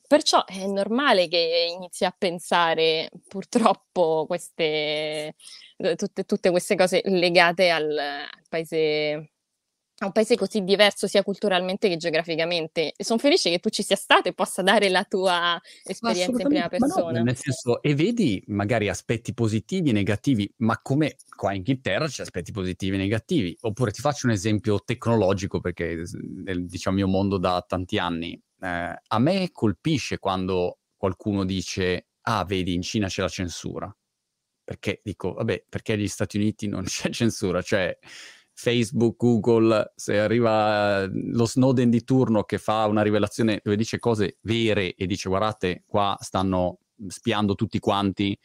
Perciò 0.06 0.44
è 0.44 0.66
normale 0.66 1.26
che 1.28 1.70
inizi 1.74 2.04
a 2.04 2.14
pensare 2.16 3.08
purtroppo 3.28 4.24
queste, 4.26 5.34
tutte, 5.96 6.24
tutte 6.24 6.50
queste 6.50 6.76
cose 6.76 7.00
legate 7.04 7.70
al, 7.70 7.96
al 7.96 8.44
paese 8.48 9.32
un 10.06 10.12
paese 10.12 10.36
così 10.36 10.62
diverso 10.62 11.06
sia 11.06 11.22
culturalmente 11.22 11.88
che 11.88 11.96
geograficamente. 11.96 12.92
E 12.96 13.04
sono 13.04 13.18
felice 13.18 13.50
che 13.50 13.58
tu 13.58 13.68
ci 13.68 13.82
sia 13.82 13.96
stato 13.96 14.28
e 14.28 14.32
possa 14.32 14.62
dare 14.62 14.88
la 14.88 15.04
tua 15.04 15.60
esperienza 15.84 16.42
in 16.42 16.48
prima 16.48 16.68
persona. 16.68 17.18
No, 17.18 17.24
nel 17.24 17.36
senso, 17.36 17.82
e 17.82 17.94
vedi 17.94 18.42
magari 18.46 18.88
aspetti 18.88 19.34
positivi 19.34 19.90
e 19.90 19.92
negativi, 19.92 20.52
ma 20.58 20.80
come 20.80 21.16
qua 21.34 21.50
in 21.50 21.58
Inghilterra 21.58 22.06
c'è 22.06 22.22
aspetti 22.22 22.52
positivi 22.52 22.96
e 22.96 22.98
negativi. 22.98 23.56
Oppure 23.60 23.90
ti 23.90 24.00
faccio 24.00 24.26
un 24.26 24.32
esempio 24.32 24.80
tecnologico, 24.84 25.60
perché 25.60 26.02
nel 26.44 26.66
diciamo, 26.66 26.96
mio 26.96 27.08
mondo 27.08 27.38
da 27.38 27.64
tanti 27.66 27.98
anni, 27.98 28.40
eh, 28.60 29.00
a 29.06 29.18
me 29.18 29.50
colpisce 29.52 30.18
quando 30.18 30.78
qualcuno 30.96 31.44
dice, 31.44 32.08
ah, 32.22 32.44
vedi, 32.44 32.74
in 32.74 32.82
Cina 32.82 33.08
c'è 33.08 33.22
la 33.22 33.28
censura. 33.28 33.94
Perché 34.64 35.00
dico, 35.02 35.32
vabbè, 35.32 35.64
perché 35.68 35.96
negli 35.96 36.06
Stati 36.08 36.36
Uniti 36.36 36.68
non 36.68 36.84
c'è 36.84 37.10
censura? 37.10 37.60
Cioè 37.60 37.98
Facebook, 38.54 39.16
Google, 39.16 39.92
se 39.94 40.18
arriva 40.18 41.06
lo 41.10 41.46
Snowden 41.46 41.90
di 41.90 42.04
turno 42.04 42.44
che 42.44 42.58
fa 42.58 42.86
una 42.86 43.02
rivelazione 43.02 43.60
dove 43.62 43.76
dice 43.76 43.98
cose 43.98 44.38
vere 44.42 44.94
e 44.94 45.06
dice 45.06 45.28
guardate 45.28 45.82
qua 45.86 46.16
stanno 46.20 46.78
spiando 47.08 47.54
tutti 47.54 47.78
quanti, 47.78 48.38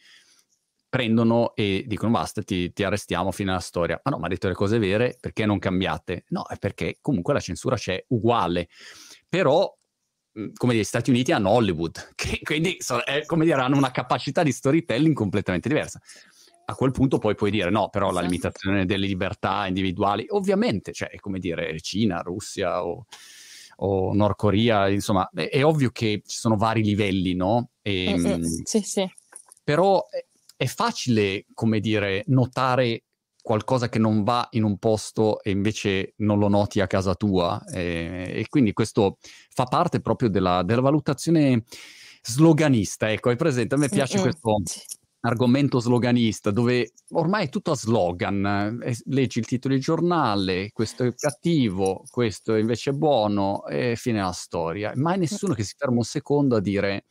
prendono 0.88 1.54
e 1.54 1.84
dicono 1.86 2.12
basta, 2.12 2.42
ti, 2.42 2.72
ti 2.72 2.82
arrestiamo 2.82 3.30
fino 3.30 3.50
alla 3.50 3.60
storia. 3.60 4.00
Ma 4.02 4.10
no, 4.10 4.18
ma 4.18 4.26
ha 4.26 4.30
detto 4.30 4.48
le 4.48 4.54
cose 4.54 4.78
vere, 4.78 5.16
perché 5.20 5.46
non 5.46 5.58
cambiate? 5.58 6.24
No, 6.28 6.46
è 6.46 6.56
perché 6.56 6.98
comunque 7.00 7.34
la 7.34 7.40
censura 7.40 7.76
c'è 7.76 8.02
uguale. 8.08 8.68
Però 9.28 9.72
come 10.54 10.74
gli 10.74 10.84
Stati 10.84 11.10
Uniti 11.10 11.32
hanno 11.32 11.50
Hollywood, 11.50 12.10
che 12.14 12.40
quindi 12.42 12.76
so, 12.78 13.00
è, 13.00 13.24
come 13.26 13.44
dire, 13.44 13.60
hanno 13.60 13.76
una 13.76 13.90
capacità 13.90 14.42
di 14.42 14.52
storytelling 14.52 15.14
completamente 15.14 15.68
diversa 15.68 16.00
a 16.70 16.74
quel 16.74 16.90
punto 16.90 17.18
poi 17.18 17.34
puoi 17.34 17.50
dire 17.50 17.70
no, 17.70 17.88
però 17.88 18.10
la 18.10 18.20
limitazione 18.20 18.84
delle 18.84 19.06
libertà 19.06 19.66
individuali, 19.66 20.26
ovviamente, 20.28 20.92
cioè 20.92 21.08
è 21.08 21.16
come 21.16 21.38
dire 21.38 21.80
Cina, 21.80 22.20
Russia 22.20 22.84
o, 22.84 23.06
o 23.76 24.12
Nord 24.12 24.36
Corea, 24.36 24.88
insomma, 24.88 25.28
è, 25.32 25.48
è, 25.48 25.64
ovvio 25.64 25.88
che 25.90 26.22
ci 26.26 26.36
sono 26.36 26.56
vari 26.56 26.82
livelli, 26.82 27.34
no? 27.34 27.70
E, 27.80 28.14
mm, 28.14 28.26
mm, 28.26 28.42
sì, 28.64 28.80
sì. 28.82 29.10
Però 29.64 30.06
è, 30.10 30.22
è 30.56 30.66
facile, 30.66 31.46
come 31.54 31.80
dire, 31.80 32.24
notare 32.26 33.04
qualcosa 33.40 33.88
che 33.88 33.98
non 33.98 34.22
va 34.22 34.46
in 34.50 34.62
un 34.62 34.76
posto 34.76 35.42
e 35.42 35.50
invece 35.50 36.12
non 36.16 36.38
lo 36.38 36.48
noti 36.48 36.80
a 36.80 36.86
casa 36.86 37.14
tua. 37.14 37.64
E, 37.72 38.30
e 38.30 38.46
quindi 38.50 38.74
questo 38.74 39.16
fa 39.48 39.64
parte 39.64 40.02
proprio 40.02 40.28
della, 40.28 40.62
della, 40.62 40.82
valutazione 40.82 41.62
sloganista. 42.22 43.10
Ecco, 43.10 43.30
hai 43.30 43.36
presente? 43.36 43.74
A 43.74 43.78
me 43.78 43.88
piace 43.88 44.16
mm-hmm. 44.16 44.22
questo 44.22 44.60
argomento 45.20 45.80
sloganista 45.80 46.50
dove 46.50 46.92
ormai 47.10 47.46
è 47.46 47.48
tutto 47.48 47.72
a 47.72 47.76
slogan, 47.76 48.80
eh, 48.82 48.96
leggi 49.06 49.40
il 49.40 49.46
titolo 49.46 49.74
di 49.74 49.80
giornale, 49.80 50.70
questo 50.72 51.04
è 51.04 51.14
cattivo, 51.14 52.04
questo 52.10 52.54
invece 52.54 52.90
è 52.90 52.92
buono 52.92 53.66
e 53.66 53.94
fine 53.96 54.20
la 54.20 54.32
storia. 54.32 54.92
Mai 54.94 55.18
nessuno 55.18 55.54
che 55.54 55.64
si 55.64 55.74
ferma 55.76 55.96
un 55.96 56.04
secondo 56.04 56.56
a 56.56 56.60
dire 56.60 57.04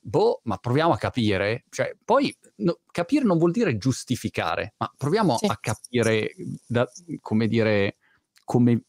boh, 0.00 0.40
ma 0.44 0.56
proviamo 0.56 0.92
a 0.92 0.96
capire, 0.96 1.64
cioè 1.70 1.94
poi 2.04 2.34
no, 2.56 2.78
capire 2.90 3.24
non 3.24 3.38
vuol 3.38 3.50
dire 3.50 3.76
giustificare, 3.76 4.74
ma 4.78 4.92
proviamo 4.96 5.36
sì. 5.36 5.46
a 5.46 5.58
capire 5.60 6.34
da, 6.66 6.88
come 7.20 7.46
dire 7.46 7.96
come 8.44 8.84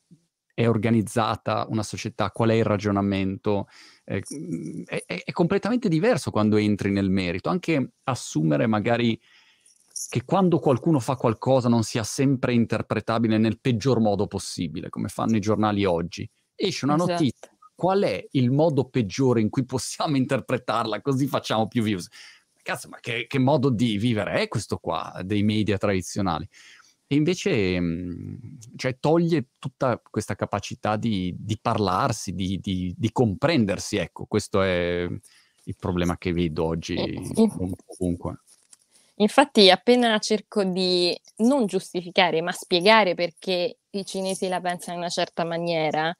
è 0.53 0.67
organizzata 0.67 1.65
una 1.69 1.83
società, 1.83 2.31
qual 2.31 2.49
è 2.49 2.53
il 2.53 2.65
ragionamento, 2.65 3.67
è, 4.09 5.23
è, 5.23 5.31
completamente 5.31 5.87
diverso 5.87 6.31
quando 6.31 6.57
entri 6.57 6.89
nel 6.89 7.11
merito, 7.11 7.49
anche 7.49 7.91
assumere 8.05 8.65
magari 8.65 9.19
che 10.09 10.23
quando 10.25 10.57
qualcuno 10.57 10.99
fa 10.99 11.15
qualcosa 11.15 11.69
non 11.69 11.83
sia 11.83 12.03
sempre 12.03 12.53
interpretabile 12.53 13.37
nel 13.37 13.59
peggior 13.59 13.99
modo 13.99 14.25
possibile, 14.25 14.89
come 14.89 15.09
fanno 15.09 15.35
i 15.35 15.39
giornali 15.39 15.85
oggi. 15.85 16.27
Esce 16.55 16.85
una 16.85 16.95
esatto. 16.95 17.11
notizia, 17.11 17.49
qual 17.75 18.01
è 18.01 18.27
il 18.31 18.49
modo 18.49 18.89
peggiore 18.89 19.41
in 19.41 19.49
cui 19.49 19.65
possiamo 19.65 20.17
interpretarla, 20.17 21.01
così 21.01 21.27
facciamo 21.27 21.67
più 21.67 21.83
views. 21.83 22.07
Cazzo, 22.63 22.89
ma 22.89 22.99
che, 22.99 23.27
che 23.27 23.39
modo 23.39 23.69
di 23.69 23.97
vivere 23.97 24.41
è 24.41 24.47
questo 24.47 24.77
qua 24.77 25.21
dei 25.23 25.43
media 25.43 25.77
tradizionali? 25.77 26.47
E 27.11 27.15
invece 27.15 27.79
mhmm, 27.79 28.37
cioè, 28.75 28.99
toglie 28.99 29.47
tutta 29.57 29.99
questa 29.99 30.35
capacità 30.35 30.95
di, 30.95 31.35
di 31.39 31.57
parlarsi, 31.59 32.35
di, 32.35 32.59
di, 32.59 32.93
di, 32.95 33.11
comprendersi. 33.11 33.97
Ecco, 33.97 34.25
questo 34.25 34.61
è 34.61 35.07
il 35.63 35.75
problema 35.75 36.19
che 36.19 36.31
vedo 36.33 36.65
oggi 36.65 36.95
ovunque. 37.87 38.41
Infatti, 39.15 39.71
appena 39.71 40.19
cerco 40.19 40.63
di 40.63 41.19
non 41.37 41.65
giustificare, 41.65 42.43
ma 42.43 42.51
spiegare 42.51 43.15
perché 43.15 43.79
i 43.89 44.05
cinesi 44.05 44.47
la 44.47 44.61
pensano 44.61 44.97
in 44.97 44.99
una 44.99 45.09
certa 45.09 45.43
maniera, 45.43 46.15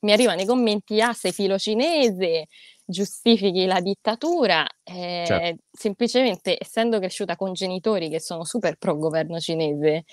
mi 0.00 0.12
arrivano 0.12 0.42
i 0.42 0.46
commenti, 0.46 1.00
ah, 1.00 1.14
sei 1.14 1.32
filo 1.32 1.58
cinese, 1.58 2.48
giustifichi 2.84 3.66
la 3.66 3.80
dittatura, 3.80 4.66
eh, 4.84 5.22
certo. 5.26 5.62
semplicemente 5.70 6.56
essendo 6.60 6.98
cresciuta 6.98 7.36
con 7.36 7.52
genitori 7.52 8.08
che 8.08 8.20
sono 8.20 8.44
super 8.44 8.76
pro 8.76 8.96
governo 8.96 9.38
cinese, 9.38 10.04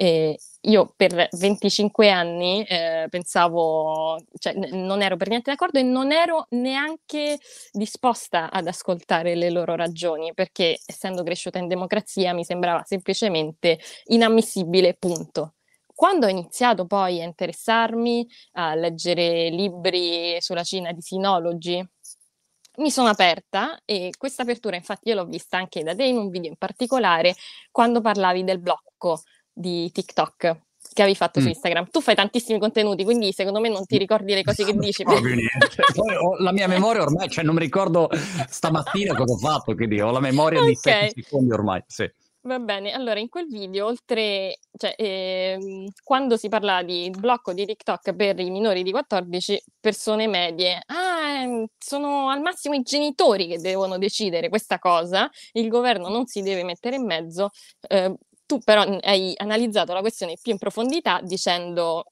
E 0.00 0.38
io 0.62 0.92
per 0.96 1.28
25 1.32 2.08
anni 2.08 2.62
eh, 2.64 3.06
pensavo, 3.10 4.16
cioè 4.38 4.54
n- 4.54 4.84
non 4.86 5.02
ero 5.02 5.16
per 5.16 5.28
niente 5.28 5.50
d'accordo 5.50 5.80
e 5.80 5.82
non 5.82 6.12
ero 6.12 6.46
neanche 6.50 7.38
disposta 7.72 8.48
ad 8.50 8.68
ascoltare 8.68 9.34
le 9.34 9.50
loro 9.50 9.74
ragioni, 9.74 10.32
perché 10.34 10.78
essendo 10.86 11.24
cresciuta 11.24 11.58
in 11.58 11.66
democrazia 11.66 12.32
mi 12.32 12.44
sembrava 12.44 12.82
semplicemente 12.84 13.80
inammissibile, 14.06 14.94
punto. 14.94 15.54
Quando 15.92 16.26
ho 16.26 16.28
iniziato 16.28 16.86
poi 16.86 17.20
a 17.20 17.24
interessarmi, 17.24 18.24
a 18.52 18.74
leggere 18.76 19.48
libri 19.50 20.36
sulla 20.40 20.62
Cina 20.62 20.92
di 20.92 21.00
sinologi, 21.00 21.84
mi 22.78 22.90
sono 22.90 23.08
aperta 23.08 23.80
e 23.84 24.12
questa 24.16 24.42
apertura 24.42 24.76
infatti 24.76 25.08
io 25.08 25.14
l'ho 25.14 25.24
vista 25.24 25.56
anche 25.56 25.82
da 25.82 25.94
te 25.94 26.04
in 26.04 26.16
un 26.16 26.28
video 26.28 26.50
in 26.50 26.56
particolare 26.56 27.34
quando 27.70 28.00
parlavi 28.00 28.44
del 28.44 28.60
blocco 28.60 29.22
di 29.52 29.90
TikTok 29.90 30.66
che 30.92 31.02
avevi 31.02 31.16
fatto 31.16 31.40
mm. 31.40 31.42
su 31.42 31.48
Instagram. 31.48 31.90
Tu 31.90 32.00
fai 32.00 32.14
tantissimi 32.14 32.58
contenuti, 32.58 33.04
quindi 33.04 33.32
secondo 33.32 33.60
me 33.60 33.68
non 33.68 33.84
ti 33.84 33.98
ricordi 33.98 34.34
le 34.34 34.42
cose 34.42 34.64
che 34.64 34.74
dici. 34.78 35.02
Proprio 35.02 35.34
niente. 35.34 35.68
Poi 35.94 36.14
ho, 36.14 36.36
la 36.38 36.52
mia 36.52 36.66
memoria 36.66 37.02
ormai, 37.02 37.28
cioè 37.28 37.44
non 37.44 37.54
mi 37.54 37.60
ricordo 37.60 38.08
stamattina 38.48 39.14
cosa 39.14 39.34
ho 39.34 39.38
fatto, 39.38 39.74
quindi 39.74 40.00
ho 40.00 40.10
la 40.10 40.20
memoria 40.20 40.60
okay. 40.62 40.72
di 40.72 40.76
7 40.76 41.12
secondi 41.22 41.52
ormai. 41.52 41.82
Sì. 41.86 42.10
Va 42.44 42.60
bene, 42.60 42.92
allora 42.92 43.18
in 43.18 43.28
quel 43.28 43.46
video, 43.48 43.86
oltre, 43.86 44.58
cioè, 44.76 44.94
ehm, 44.96 45.86
quando 46.04 46.36
si 46.36 46.48
parla 46.48 46.82
di 46.84 47.10
blocco 47.10 47.52
di 47.52 47.66
TikTok 47.66 48.14
per 48.14 48.38
i 48.38 48.48
minori 48.50 48.84
di 48.84 48.92
14 48.92 49.60
persone 49.80 50.28
medie, 50.28 50.80
ah, 50.86 51.40
ehm, 51.42 51.66
sono 51.76 52.30
al 52.30 52.40
massimo 52.40 52.74
i 52.76 52.82
genitori 52.82 53.48
che 53.48 53.58
devono 53.58 53.98
decidere 53.98 54.48
questa 54.48 54.78
cosa, 54.78 55.28
il 55.52 55.66
governo 55.68 56.08
non 56.08 56.26
si 56.26 56.40
deve 56.42 56.62
mettere 56.62 56.94
in 56.96 57.04
mezzo. 57.06 57.50
Eh, 57.88 58.14
tu 58.46 58.58
però 58.60 58.82
hai 59.02 59.34
analizzato 59.36 59.92
la 59.92 60.00
questione 60.00 60.36
più 60.40 60.52
in 60.52 60.58
profondità 60.58 61.20
dicendo 61.22 62.04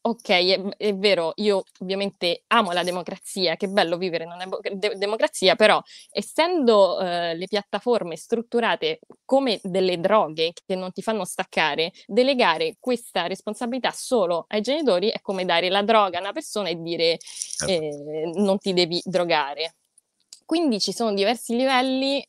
Ok, 0.00 0.28
è, 0.28 0.60
è, 0.76 0.94
vero, 0.94 1.32
io 1.36 1.64
ovviamente 1.80 2.44
amo 2.46 2.72
la 2.72 2.84
democrazia, 2.84 3.56
che 3.56 3.68
bello 3.68 3.98
vivere 3.98 4.24
in 4.24 4.30
una 4.30 4.48
de- 4.72 4.96
democrazia, 4.96 5.56
però 5.56 5.82
essendo 6.10 7.00
eh, 7.00 7.34
le 7.34 7.46
piattaforme 7.46 8.16
strutturate 8.16 9.00
come 9.24 9.58
delle 9.62 9.98
droghe 9.98 10.52
che 10.64 10.76
non 10.76 10.92
ti 10.92 11.02
fanno 11.02 11.24
staccare, 11.24 11.92
delegare 12.06 12.76
questa 12.78 13.26
responsabilità 13.26 13.90
solo 13.92 14.44
ai 14.48 14.60
genitori 14.60 15.10
è 15.10 15.20
come 15.20 15.44
dare 15.44 15.68
la 15.68 15.82
droga 15.82 16.18
a 16.18 16.22
una 16.22 16.32
persona 16.32 16.68
e 16.68 16.76
dire 16.80 17.18
eh, 17.66 18.30
non 18.34 18.58
ti 18.58 18.72
devi 18.72 19.02
drogare. 19.04 19.74
Quindi 20.44 20.80
ci 20.80 20.92
sono 20.92 21.12
diversi 21.12 21.56
livelli 21.56 22.26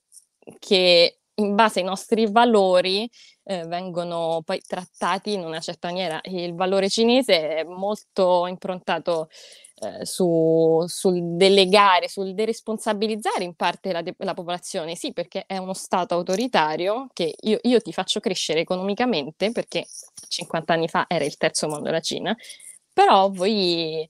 che 0.58 1.20
in 1.36 1.56
base 1.56 1.80
ai 1.80 1.86
nostri 1.86 2.30
valori 2.30 3.10
eh, 3.50 3.66
vengono 3.66 4.44
poi 4.46 4.62
trattati 4.66 5.34
in 5.34 5.44
una 5.44 5.60
certa 5.60 5.88
maniera. 5.88 6.20
Il 6.26 6.54
valore 6.54 6.88
cinese 6.88 7.56
è 7.58 7.64
molto 7.64 8.46
improntato 8.46 9.28
eh, 9.82 10.06
su, 10.06 10.84
sul 10.86 11.36
delegare, 11.36 12.08
sul 12.10 12.36
deresponsabilizzare 12.36 13.44
in 13.44 13.56
parte 13.56 13.92
la, 13.92 14.04
de- 14.04 14.14
la, 14.20 14.36
popolazione, 14.36 14.96
sì, 14.96 15.14
perché 15.14 15.46
è 15.48 15.58
uno 15.58 15.74
Stato 15.74 16.14
autoritario 16.14 17.08
che 17.12 17.34
io, 17.42 17.58
io 17.64 17.82
ti 17.82 17.92
faccio 17.92 18.20
crescere 18.20 18.60
economicamente, 18.60 19.52
perché 19.52 19.88
50 20.28 20.74
anni 20.74 20.88
fa 20.88 21.06
era 21.08 21.26
il 21.26 21.36
terzo 21.36 21.68
mondo 21.68 21.90
la 21.90 22.02
Cina, 22.02 22.36
però 22.94 23.30
voi 23.32 24.08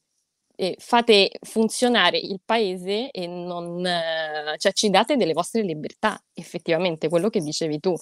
eh, 0.60 0.76
fate 0.78 1.32
funzionare 1.41 2.18
il 2.18 2.41
paese 2.43 3.12
e 3.12 3.28
non, 3.28 3.86
eh, 3.86 4.55
cioè 4.57 4.74
ci 4.74 4.89
date 4.89 5.16
delle 5.16 5.32
vostre 5.32 5.62
libertà, 5.62 6.22
effettivamente, 6.34 7.07
quello 7.07 7.30
che 7.30 7.39
dicevi 7.39 7.80
tu. 7.80 7.95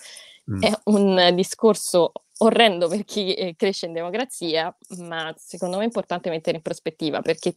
Mm. 0.50 0.64
È 0.64 0.72
un 0.86 1.32
discorso 1.36 2.14
orrendo 2.40 2.88
per 2.88 3.04
chi 3.04 3.34
eh, 3.34 3.56
cresce 3.56 3.86
in 3.86 3.94
democrazia, 3.94 4.76
ma 5.00 5.32
secondo 5.38 5.78
me 5.78 5.84
è 5.84 5.86
importante 5.86 6.32
mettere 6.32 6.58
in 6.58 6.64
prospettiva 6.64 7.22
perché 7.22 7.54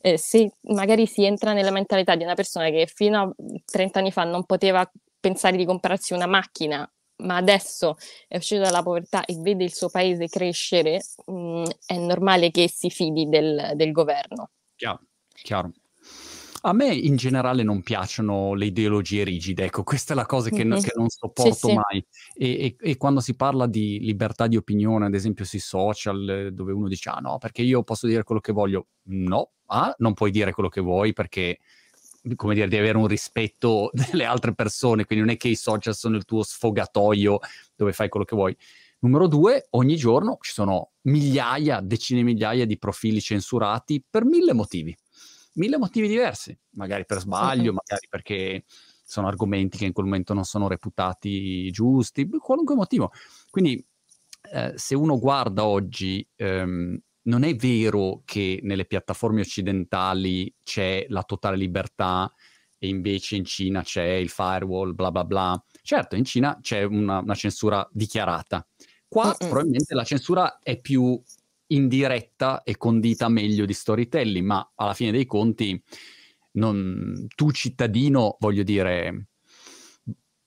eh, 0.00 0.16
se 0.16 0.52
magari 0.62 1.06
si 1.06 1.24
entra 1.24 1.52
nella 1.52 1.70
mentalità 1.70 2.16
di 2.16 2.24
una 2.24 2.34
persona 2.34 2.70
che 2.70 2.90
fino 2.92 3.20
a 3.20 3.34
30 3.64 3.98
anni 3.98 4.10
fa 4.10 4.24
non 4.24 4.44
poteva 4.46 4.90
pensare 5.18 5.58
di 5.58 5.66
comprarsi 5.66 6.14
una 6.14 6.26
macchina 6.26 6.90
ma 7.22 7.36
adesso 7.36 7.96
è 8.28 8.36
uscito 8.36 8.62
dalla 8.62 8.82
povertà 8.82 9.24
e 9.24 9.36
vede 9.38 9.64
il 9.64 9.72
suo 9.72 9.88
paese 9.88 10.28
crescere, 10.28 11.00
mh, 11.26 11.32
mm, 11.32 11.64
è 11.86 11.96
normale 11.96 12.50
che 12.50 12.68
si 12.68 12.90
fidi 12.90 13.28
del, 13.28 13.72
del 13.74 13.92
governo. 13.92 14.50
Chiaro, 14.76 15.00
chiaro. 15.32 15.72
A 16.62 16.74
me 16.74 16.92
in 16.92 17.16
generale 17.16 17.62
non 17.62 17.82
piacciono 17.82 18.52
le 18.52 18.66
ideologie 18.66 19.24
rigide, 19.24 19.64
ecco, 19.64 19.82
questa 19.82 20.12
è 20.12 20.16
la 20.16 20.26
cosa 20.26 20.50
che, 20.50 20.62
mm-hmm. 20.62 20.82
che 20.82 20.92
non 20.94 21.08
sopporto 21.08 21.68
sì, 21.68 21.74
mai. 21.74 22.04
Sì. 22.06 22.40
E, 22.42 22.76
e, 22.78 22.90
e, 22.90 22.96
quando 22.98 23.20
si 23.20 23.34
parla 23.34 23.66
di 23.66 23.98
libertà 24.00 24.46
di 24.46 24.56
opinione, 24.56 25.06
ad 25.06 25.14
esempio 25.14 25.46
sui 25.46 25.58
social, 25.58 26.50
dove 26.52 26.72
uno 26.72 26.88
dice, 26.88 27.08
ah 27.08 27.18
no, 27.18 27.38
perché 27.38 27.62
io 27.62 27.82
posso 27.82 28.06
dire 28.06 28.24
quello 28.24 28.42
che 28.42 28.52
voglio, 28.52 28.88
no, 29.04 29.52
ah, 29.66 29.94
non 29.98 30.12
puoi 30.12 30.30
dire 30.30 30.52
quello 30.52 30.68
che 30.68 30.82
vuoi 30.82 31.14
perché 31.14 31.58
come 32.34 32.54
dire, 32.54 32.68
di 32.68 32.76
avere 32.76 32.98
un 32.98 33.06
rispetto 33.06 33.90
delle 33.94 34.24
altre 34.24 34.54
persone, 34.54 35.04
quindi 35.04 35.24
non 35.24 35.34
è 35.34 35.38
che 35.38 35.48
i 35.48 35.56
social 35.56 35.94
sono 35.94 36.16
il 36.16 36.24
tuo 36.24 36.42
sfogatoio 36.42 37.38
dove 37.74 37.92
fai 37.92 38.08
quello 38.08 38.26
che 38.26 38.36
vuoi. 38.36 38.56
Numero 39.00 39.26
due, 39.26 39.66
ogni 39.70 39.96
giorno 39.96 40.36
ci 40.40 40.52
sono 40.52 40.90
migliaia, 41.02 41.80
decine 41.80 42.20
di 42.20 42.26
migliaia 42.26 42.66
di 42.66 42.78
profili 42.78 43.20
censurati 43.20 44.04
per 44.08 44.26
mille 44.26 44.52
motivi, 44.52 44.94
mille 45.54 45.78
motivi 45.78 46.06
diversi, 46.06 46.56
magari 46.72 47.06
per 47.06 47.20
sbaglio, 47.20 47.72
magari 47.72 48.06
perché 48.10 48.64
sono 49.02 49.26
argomenti 49.26 49.78
che 49.78 49.86
in 49.86 49.92
quel 49.92 50.06
momento 50.06 50.34
non 50.34 50.44
sono 50.44 50.68
reputati 50.68 51.70
giusti, 51.70 52.28
qualunque 52.28 52.74
motivo. 52.74 53.10
Quindi 53.48 53.82
eh, 54.52 54.72
se 54.76 54.94
uno 54.94 55.18
guarda 55.18 55.64
oggi 55.64 56.26
ehm, 56.36 57.00
non 57.22 57.42
è 57.42 57.54
vero 57.54 58.22
che 58.24 58.60
nelle 58.62 58.86
piattaforme 58.86 59.40
occidentali 59.40 60.52
c'è 60.62 61.06
la 61.08 61.22
totale 61.22 61.56
libertà 61.56 62.32
e 62.78 62.88
invece 62.88 63.36
in 63.36 63.44
Cina 63.44 63.82
c'è 63.82 64.04
il 64.04 64.30
firewall, 64.30 64.94
bla 64.94 65.10
bla 65.10 65.24
bla. 65.24 65.64
Certo, 65.82 66.16
in 66.16 66.24
Cina 66.24 66.58
c'è 66.62 66.82
una, 66.82 67.18
una 67.18 67.34
censura 67.34 67.86
dichiarata. 67.92 68.66
Qua 69.06 69.26
Mm-mm. 69.26 69.50
probabilmente 69.50 69.94
la 69.94 70.04
censura 70.04 70.58
è 70.62 70.80
più 70.80 71.20
indiretta 71.66 72.62
e 72.62 72.76
condita 72.76 73.28
meglio 73.28 73.64
di 73.64 73.74
storytelling, 73.74 74.46
ma 74.46 74.72
alla 74.74 74.94
fine 74.94 75.12
dei 75.12 75.26
conti 75.26 75.80
non, 76.52 77.26
tu 77.34 77.50
cittadino, 77.52 78.36
voglio 78.40 78.62
dire, 78.62 79.26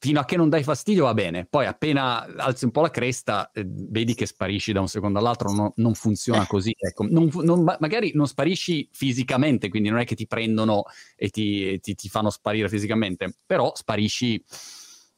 fino 0.03 0.19
a 0.19 0.25
che 0.25 0.35
non 0.35 0.49
dai 0.49 0.63
fastidio 0.63 1.05
va 1.05 1.13
bene, 1.13 1.45
poi 1.45 1.65
appena 1.65 2.25
alzi 2.35 2.65
un 2.65 2.71
po' 2.71 2.81
la 2.81 2.89
cresta 2.89 3.49
eh, 3.53 3.63
vedi 3.65 4.13
che 4.15 4.25
sparisci 4.25 4.73
da 4.73 4.81
un 4.81 4.89
secondo 4.89 5.17
all'altro, 5.17 5.49
no, 5.53 5.71
non 5.77 5.93
funziona 5.93 6.45
così, 6.45 6.75
ecco. 6.77 7.07
non, 7.09 7.29
non, 7.35 7.63
magari 7.63 8.11
non 8.13 8.27
sparisci 8.27 8.89
fisicamente, 8.91 9.69
quindi 9.69 9.87
non 9.87 9.99
è 9.99 10.03
che 10.03 10.15
ti 10.15 10.27
prendono 10.27 10.83
e 11.15 11.29
ti, 11.29 11.79
ti, 11.79 11.95
ti 11.95 12.09
fanno 12.09 12.29
sparire 12.31 12.67
fisicamente, 12.67 13.33
però 13.45 13.71
sparisci 13.73 14.43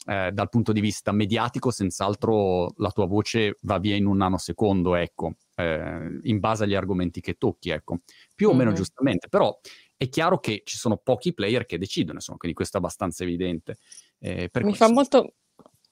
eh, 0.06 0.30
dal 0.32 0.50
punto 0.50 0.72
di 0.72 0.82
vista 0.82 1.12
mediatico, 1.12 1.72
senz'altro 1.72 2.72
la 2.78 2.92
tua 2.92 3.08
voce 3.08 3.58
va 3.62 3.80
via 3.80 3.96
in 3.96 4.06
un 4.06 4.18
nanosecondo, 4.18 4.94
ecco, 4.94 5.38
eh, 5.56 6.20
in 6.22 6.40
base 6.40 6.66
agli 6.66 6.76
argomenti 6.76 7.22
che 7.22 7.40
tocchi, 7.40 7.72
ecco, 7.72 8.02
più 8.36 8.50
o 8.50 8.54
meno 8.54 8.66
mm-hmm. 8.66 8.78
giustamente, 8.78 9.30
però 9.30 9.60
è 9.98 10.10
chiaro 10.10 10.40
che 10.40 10.62
ci 10.64 10.78
sono 10.78 10.98
pochi 10.98 11.34
player 11.34 11.66
che 11.66 11.78
decidono, 11.78 12.18
insomma, 12.18 12.38
quindi 12.38 12.56
questo 12.56 12.78
è 12.78 12.80
abbastanza 12.80 13.24
evidente. 13.24 13.78
Eh, 14.26 14.50
mi, 14.64 14.74
fa 14.74 14.90
molto, 14.90 15.34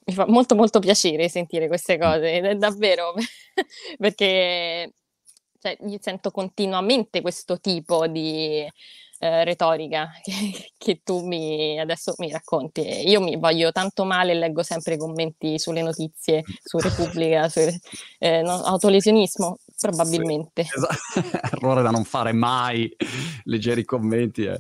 mi, 0.06 0.14
fa 0.14 0.26
molto, 0.28 0.56
molto, 0.56 0.80
piacere 0.80 1.30
sentire 1.30 1.68
queste 1.68 2.00
cose, 2.00 2.56
davvero, 2.58 3.14
perché 4.00 4.92
cioè, 5.60 5.78
io 5.86 6.00
sento 6.02 6.32
continuamente 6.32 7.22
questo 7.22 7.60
tipo 7.60 8.08
di 8.08 8.68
eh, 9.20 9.44
retorica 9.44 10.10
che, 10.24 10.72
che, 10.76 11.02
tu 11.04 11.24
mi, 11.24 11.80
adesso 11.80 12.16
mi 12.18 12.32
racconti. 12.32 12.82
Io 13.08 13.22
mi 13.22 13.38
voglio 13.38 13.72
tanto 13.72 14.04
male, 14.04 14.34
leggo 14.34 14.64
sempre 14.64 14.96
i 14.96 14.98
commenti 14.98 15.60
sulle 15.60 15.84
notizie, 15.84 16.42
su 16.64 16.80
Repubblica, 16.80 17.48
su, 17.50 17.60
eh, 18.18 18.42
no, 18.42 18.64
autolesionismo, 18.64 19.60
probabilmente. 19.80 20.64
Sì, 20.64 20.72
esatto. 20.76 21.56
Errore 21.56 21.84
da 21.84 21.92
non 21.92 22.04
fare 22.04 22.34
mai, 22.34 22.92
leggere 23.44 23.82
i 23.82 23.86
commenti. 23.86 24.46
Eh. 24.46 24.60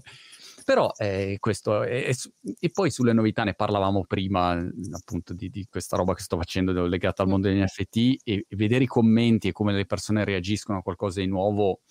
Però 0.64 0.92
eh, 0.98 1.38
questo, 1.40 1.84
è, 1.84 2.06
è, 2.06 2.14
e 2.60 2.70
poi 2.72 2.90
sulle 2.90 3.14
novità 3.14 3.44
ne 3.44 3.54
parlavamo 3.54 4.06
prima, 4.06 4.52
appunto, 4.92 5.34
di, 5.34 5.50
di, 5.50 5.68
questa 5.70 5.98
roba 5.98 6.14
che 6.14 6.22
sto 6.22 6.38
facendo 6.38 6.86
legata 6.86 7.24
al 7.24 7.30
mondo 7.30 7.48
degli 7.48 7.62
NFT 7.62 7.98
e, 7.98 8.18
e, 8.24 8.46
vedere 8.56 8.84
i 8.84 8.88
commenti 8.88 9.50
e 9.50 9.52
come 9.52 9.74
le 9.74 9.86
persone 9.86 10.24
reagiscono 10.24 10.80
a 10.80 10.82
qualcosa 10.82 11.20
di 11.20 11.28
nuovo, 11.28 11.82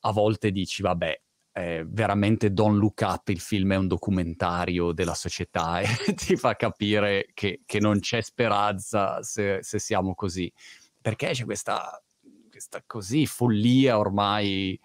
a 0.00 0.12
volte 0.12 0.50
dici, 0.50 0.82
vabbè, 0.82 1.20
eh, 1.58 1.84
veramente 1.88 2.52
Don't 2.52 2.78
Look 2.78 3.00
Up, 3.00 3.28
il 3.28 3.40
film 3.40 3.72
è 3.72 3.76
un 3.76 3.88
documentario 3.88 4.92
della 4.92 5.14
società 5.14 5.80
e 6.06 6.14
ti 6.14 6.36
fa 6.36 6.54
capire 6.54 7.30
che, 7.34 7.62
che 7.66 7.80
non 7.80 7.98
c'è 7.98 8.20
speranza 8.20 9.22
se, 9.22 9.58
se, 9.62 9.78
siamo 9.78 10.14
così. 10.14 10.52
Perché 11.00 11.30
c'è 11.30 11.44
questa, 11.44 12.00
questa 12.48 12.82
così 12.86 13.26
follia 13.26 13.98
ormai 13.98 14.78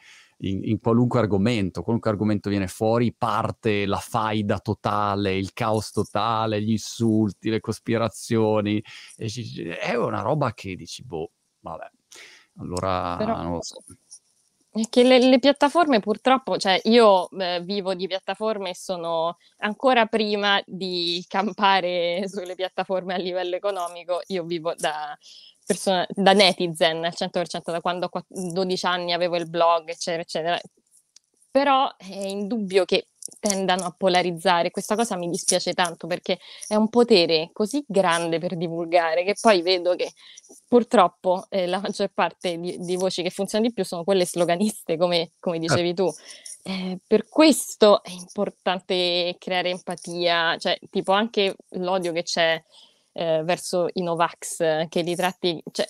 in, 0.44 0.62
in, 0.64 0.80
qualunque 0.80 1.20
argomento, 1.20 1.82
qualunque 1.82 2.10
argomento 2.10 2.50
viene 2.50 2.68
fuori, 2.68 3.14
parte 3.14 3.86
la 3.86 3.98
faida 3.98 4.60
totale, 4.60 5.36
il 5.36 5.54
caos 5.54 5.92
totale, 5.92 6.62
gli 6.62 6.72
insulti, 6.72 7.50
le 7.50 7.60
cospirazioni. 7.60 8.84
è 9.16 9.96
una 9.96 10.22
roba 10.22 10.54
che 10.54 10.76
dici, 10.76 11.04
boh, 11.04 11.32
vabbè. 11.60 11.90
Allora, 12.58 13.16
Però... 13.18 13.42
non 13.42 13.54
lo 13.54 13.62
so. 13.62 13.82
Che 14.90 15.04
le, 15.04 15.20
le, 15.20 15.38
piattaforme 15.38 16.00
purtroppo, 16.00 16.58
cioè 16.58 16.80
io 16.86 17.30
eh, 17.30 17.62
vivo 17.62 17.94
di 17.94 18.08
piattaforme 18.08 18.72
e 18.72 18.76
sono 18.76 19.38
ancora 19.58 20.08
prima 20.08 20.60
di 20.66 21.24
campare 21.28 22.24
sulle 22.28 22.56
piattaforme 22.56 23.14
a 23.14 23.18
livello 23.18 23.56
economico, 23.56 24.22
io 24.28 24.44
vivo 24.44 24.74
da, 24.76 25.16
persona, 25.66 26.06
da 26.10 26.34
netizen 26.34 27.04
al 27.04 27.14
100% 27.16 27.72
da 27.72 27.82
quando 27.82 28.10
ho 28.12 28.26
12 28.28 28.86
anni 28.86 29.14
avevo 29.14 29.36
il 29.36 29.50
blog, 29.50 29.90
eccetera, 29.90 30.22
eccetera. 30.22 30.60
Però 31.52 31.96
è 31.98 32.26
indubbio 32.26 32.86
che 32.86 33.10
tendano 33.40 33.86
a 33.86 33.94
polarizzare. 33.96 34.72
Questa 34.72 34.96
cosa 34.96 35.16
mi 35.18 35.30
dispiace 35.30 35.74
tanto 35.74 36.08
perché 36.08 36.40
è 36.68 36.76
un 36.76 36.90
potere 36.90 37.50
così 37.54 37.84
grande 37.88 38.40
per 38.40 38.56
divulgare 38.58 39.24
che 39.24 39.36
poi 39.40 39.62
vedo 39.62 39.96
che 39.96 40.12
purtroppo 40.68 41.46
eh, 41.50 41.68
la 41.68 41.80
maggior 41.80 42.10
parte 42.14 42.58
di, 42.60 42.78
di, 42.80 42.96
voci 42.96 43.22
che 43.22 43.30
funzionano 43.30 43.70
di 43.70 43.76
più 43.76 43.86
sono 43.86 44.04
quelle 44.04 44.26
sloganiste, 44.26 44.98
come, 44.98 45.32
come 45.40 45.60
dicevi 45.60 45.90
ah. 45.90 45.94
tu. 45.94 46.14
Eh, 46.66 46.98
per 47.06 47.28
questo 47.28 48.04
è 48.04 48.12
importante 48.12 49.36
creare 49.38 49.70
empatia, 49.70 50.58
cioè 50.58 50.78
tipo 50.90 51.12
anche 51.12 51.56
l'odio 51.72 52.14
che 52.14 52.24
c'è 52.24 52.62
eh, 53.14 53.42
verso 53.44 53.88
i 53.94 54.02
Novax, 54.02 54.88
che 54.90 55.02
li 55.02 55.16
tratti, 55.16 55.62
cioè, 55.72 55.88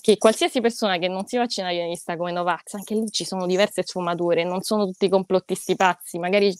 che 0.00 0.16
qualsiasi 0.16 0.60
persona 0.60 0.98
che 0.98 1.06
non 1.06 1.26
si 1.26 1.36
vaccina 1.36 1.68
viene 1.70 1.88
vista 1.88 2.16
come 2.16 2.32
Novax, 2.32 2.74
anche 2.74 2.94
lì 2.94 3.10
ci 3.10 3.24
sono 3.24 3.46
diverse 3.46 3.82
sfumature, 3.84 4.42
non 4.42 4.62
sono 4.62 4.86
tutti 4.86 5.08
complottisti 5.08 5.76
pazzi, 5.76 6.18
magari 6.18 6.54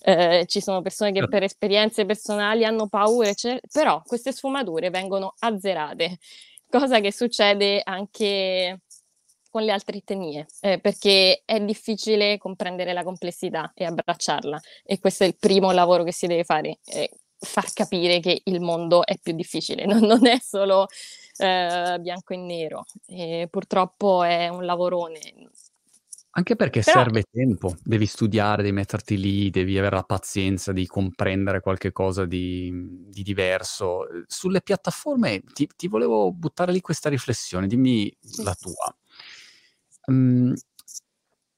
eh, 0.00 0.44
ci 0.46 0.60
sono 0.60 0.80
persone 0.80 1.10
che 1.12 1.18
certo. 1.18 1.30
per 1.30 1.42
esperienze 1.42 2.06
personali 2.06 2.64
hanno 2.64 2.88
paura, 2.88 3.28
eccetera, 3.28 3.60
però 3.70 4.02
queste 4.04 4.32
sfumature 4.32 4.90
vengono 4.90 5.34
azzerate, 5.38 6.18
cosa 6.68 7.00
che 7.00 7.12
succede 7.12 7.80
anche 7.84 8.80
con 9.50 9.62
le 9.62 9.72
altre 9.72 9.98
etnie, 9.98 10.46
eh, 10.60 10.78
perché 10.80 11.42
è 11.44 11.60
difficile 11.60 12.38
comprendere 12.38 12.92
la 12.92 13.02
complessità 13.02 13.72
e 13.74 13.84
abbracciarla 13.84 14.58
e 14.84 14.98
questo 15.00 15.24
è 15.24 15.26
il 15.26 15.36
primo 15.36 15.72
lavoro 15.72 16.04
che 16.04 16.12
si 16.12 16.26
deve 16.26 16.44
fare. 16.44 16.78
Eh, 16.84 17.10
far 17.40 17.72
capire 17.72 18.20
che 18.20 18.42
il 18.44 18.60
mondo 18.60 19.04
è 19.04 19.18
più 19.18 19.32
difficile, 19.32 19.86
non, 19.86 20.00
non 20.00 20.26
è 20.26 20.38
solo 20.40 20.86
eh, 21.36 21.98
bianco 22.00 22.34
e 22.34 22.36
nero. 22.36 22.84
E 23.06 23.48
purtroppo 23.50 24.22
è 24.22 24.48
un 24.48 24.64
lavorone. 24.64 25.50
Anche 26.32 26.54
perché 26.54 26.80
Però... 26.82 27.02
serve 27.02 27.24
tempo, 27.28 27.74
devi 27.82 28.06
studiare, 28.06 28.62
devi 28.62 28.74
metterti 28.74 29.18
lì, 29.18 29.50
devi 29.50 29.76
avere 29.76 29.96
la 29.96 30.04
pazienza 30.04 30.70
di 30.70 30.86
comprendere 30.86 31.60
qualche 31.60 31.90
cosa 31.90 32.24
di, 32.24 32.70
di 33.08 33.22
diverso. 33.24 34.06
Sulle 34.26 34.62
piattaforme 34.62 35.42
ti, 35.52 35.68
ti, 35.74 35.88
volevo 35.88 36.30
buttare 36.32 36.70
lì 36.70 36.80
questa 36.80 37.08
riflessione, 37.08 37.66
dimmi 37.66 38.14
la 38.44 38.54
tua. 38.54 38.96
Um, 40.06 40.54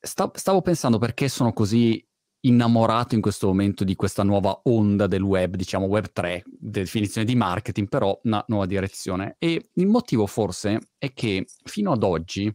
stavo 0.00 0.62
pensando 0.62 0.98
perché 0.98 1.28
sono 1.28 1.52
così 1.52 2.02
innamorato 2.44 3.14
in 3.14 3.20
questo 3.20 3.46
momento 3.48 3.84
di 3.84 3.94
questa 3.94 4.22
nuova 4.22 4.60
onda 4.64 5.06
del 5.06 5.22
web, 5.22 5.54
diciamo 5.54 5.86
web 5.86 6.10
3, 6.12 6.44
definizione 6.46 7.26
di 7.26 7.34
marketing, 7.34 7.88
però 7.88 8.18
una 8.24 8.42
nuova 8.48 8.66
direzione. 8.66 9.36
E 9.38 9.70
il 9.74 9.86
motivo 9.86 10.26
forse 10.26 10.90
è 10.98 11.12
che 11.12 11.46
fino 11.64 11.92
ad 11.92 12.02
oggi, 12.02 12.52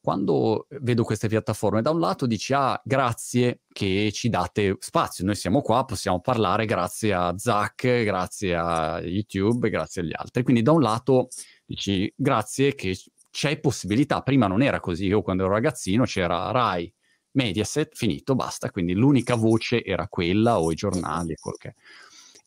quando 0.00 0.66
vedo 0.80 1.04
queste 1.04 1.28
piattaforme, 1.28 1.82
da 1.82 1.90
un 1.90 2.00
lato 2.00 2.26
dici, 2.26 2.54
ah, 2.54 2.80
grazie 2.82 3.62
che 3.70 4.10
ci 4.12 4.30
date 4.30 4.76
spazio, 4.78 5.24
noi 5.24 5.34
siamo 5.34 5.60
qua, 5.60 5.84
possiamo 5.84 6.20
parlare 6.20 6.64
grazie 6.64 7.12
a 7.12 7.36
Zach, 7.36 7.82
grazie 7.82 8.54
a 8.54 9.00
YouTube, 9.00 9.68
grazie 9.68 10.02
agli 10.02 10.12
altri. 10.14 10.42
Quindi 10.42 10.62
da 10.62 10.72
un 10.72 10.80
lato 10.80 11.28
dici, 11.66 12.10
grazie 12.16 12.74
che 12.74 12.96
c'è 13.30 13.60
possibilità, 13.60 14.22
prima 14.22 14.46
non 14.46 14.62
era 14.62 14.80
così, 14.80 15.06
io 15.06 15.20
quando 15.20 15.44
ero 15.44 15.52
ragazzino 15.52 16.04
c'era 16.04 16.50
Rai, 16.50 16.90
Mediaset, 17.38 17.94
finito, 17.94 18.34
basta, 18.34 18.70
quindi 18.70 18.94
l'unica 18.94 19.36
voce 19.36 19.84
era 19.84 20.08
quella 20.08 20.60
o 20.60 20.72
i 20.72 20.74
giornali 20.74 21.32
e 21.32 21.36
quel 21.36 21.56
che 21.56 21.74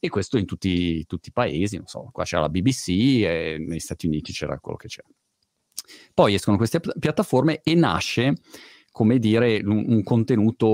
e 0.03 0.09
questo 0.09 0.39
in 0.39 0.45
tutti, 0.47 1.05
tutti, 1.05 1.29
i 1.29 1.31
paesi, 1.31 1.77
non 1.77 1.85
so, 1.85 2.09
qua 2.11 2.23
c'era 2.23 2.41
la 2.41 2.49
BBC 2.49 2.87
e 3.23 3.57
negli 3.59 3.79
Stati 3.79 4.07
Uniti 4.07 4.33
c'era 4.33 4.59
quello 4.59 4.75
che 4.75 4.87
c'era. 4.87 5.07
Poi 6.11 6.33
escono 6.33 6.57
queste 6.57 6.79
piattaforme 6.79 7.61
e 7.63 7.75
nasce, 7.75 8.33
come 8.91 9.19
dire, 9.19 9.61
un, 9.63 9.85
un 9.87 10.01
contenuto 10.01 10.67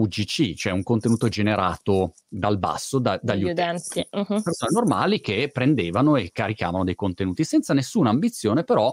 UGC, 0.00 0.54
cioè 0.54 0.72
un 0.72 0.82
contenuto 0.82 1.28
generato 1.28 2.14
dal 2.26 2.58
basso, 2.58 2.98
da, 2.98 3.20
dagli 3.22 3.44
utenti. 3.44 4.04
Uh-huh. 4.10 4.42
Persone 4.42 4.72
normali 4.72 5.20
che 5.20 5.48
prendevano 5.52 6.16
e 6.16 6.30
caricavano 6.32 6.82
dei 6.82 6.96
contenuti 6.96 7.44
senza 7.44 7.72
nessuna 7.72 8.10
ambizione, 8.10 8.64
però, 8.64 8.92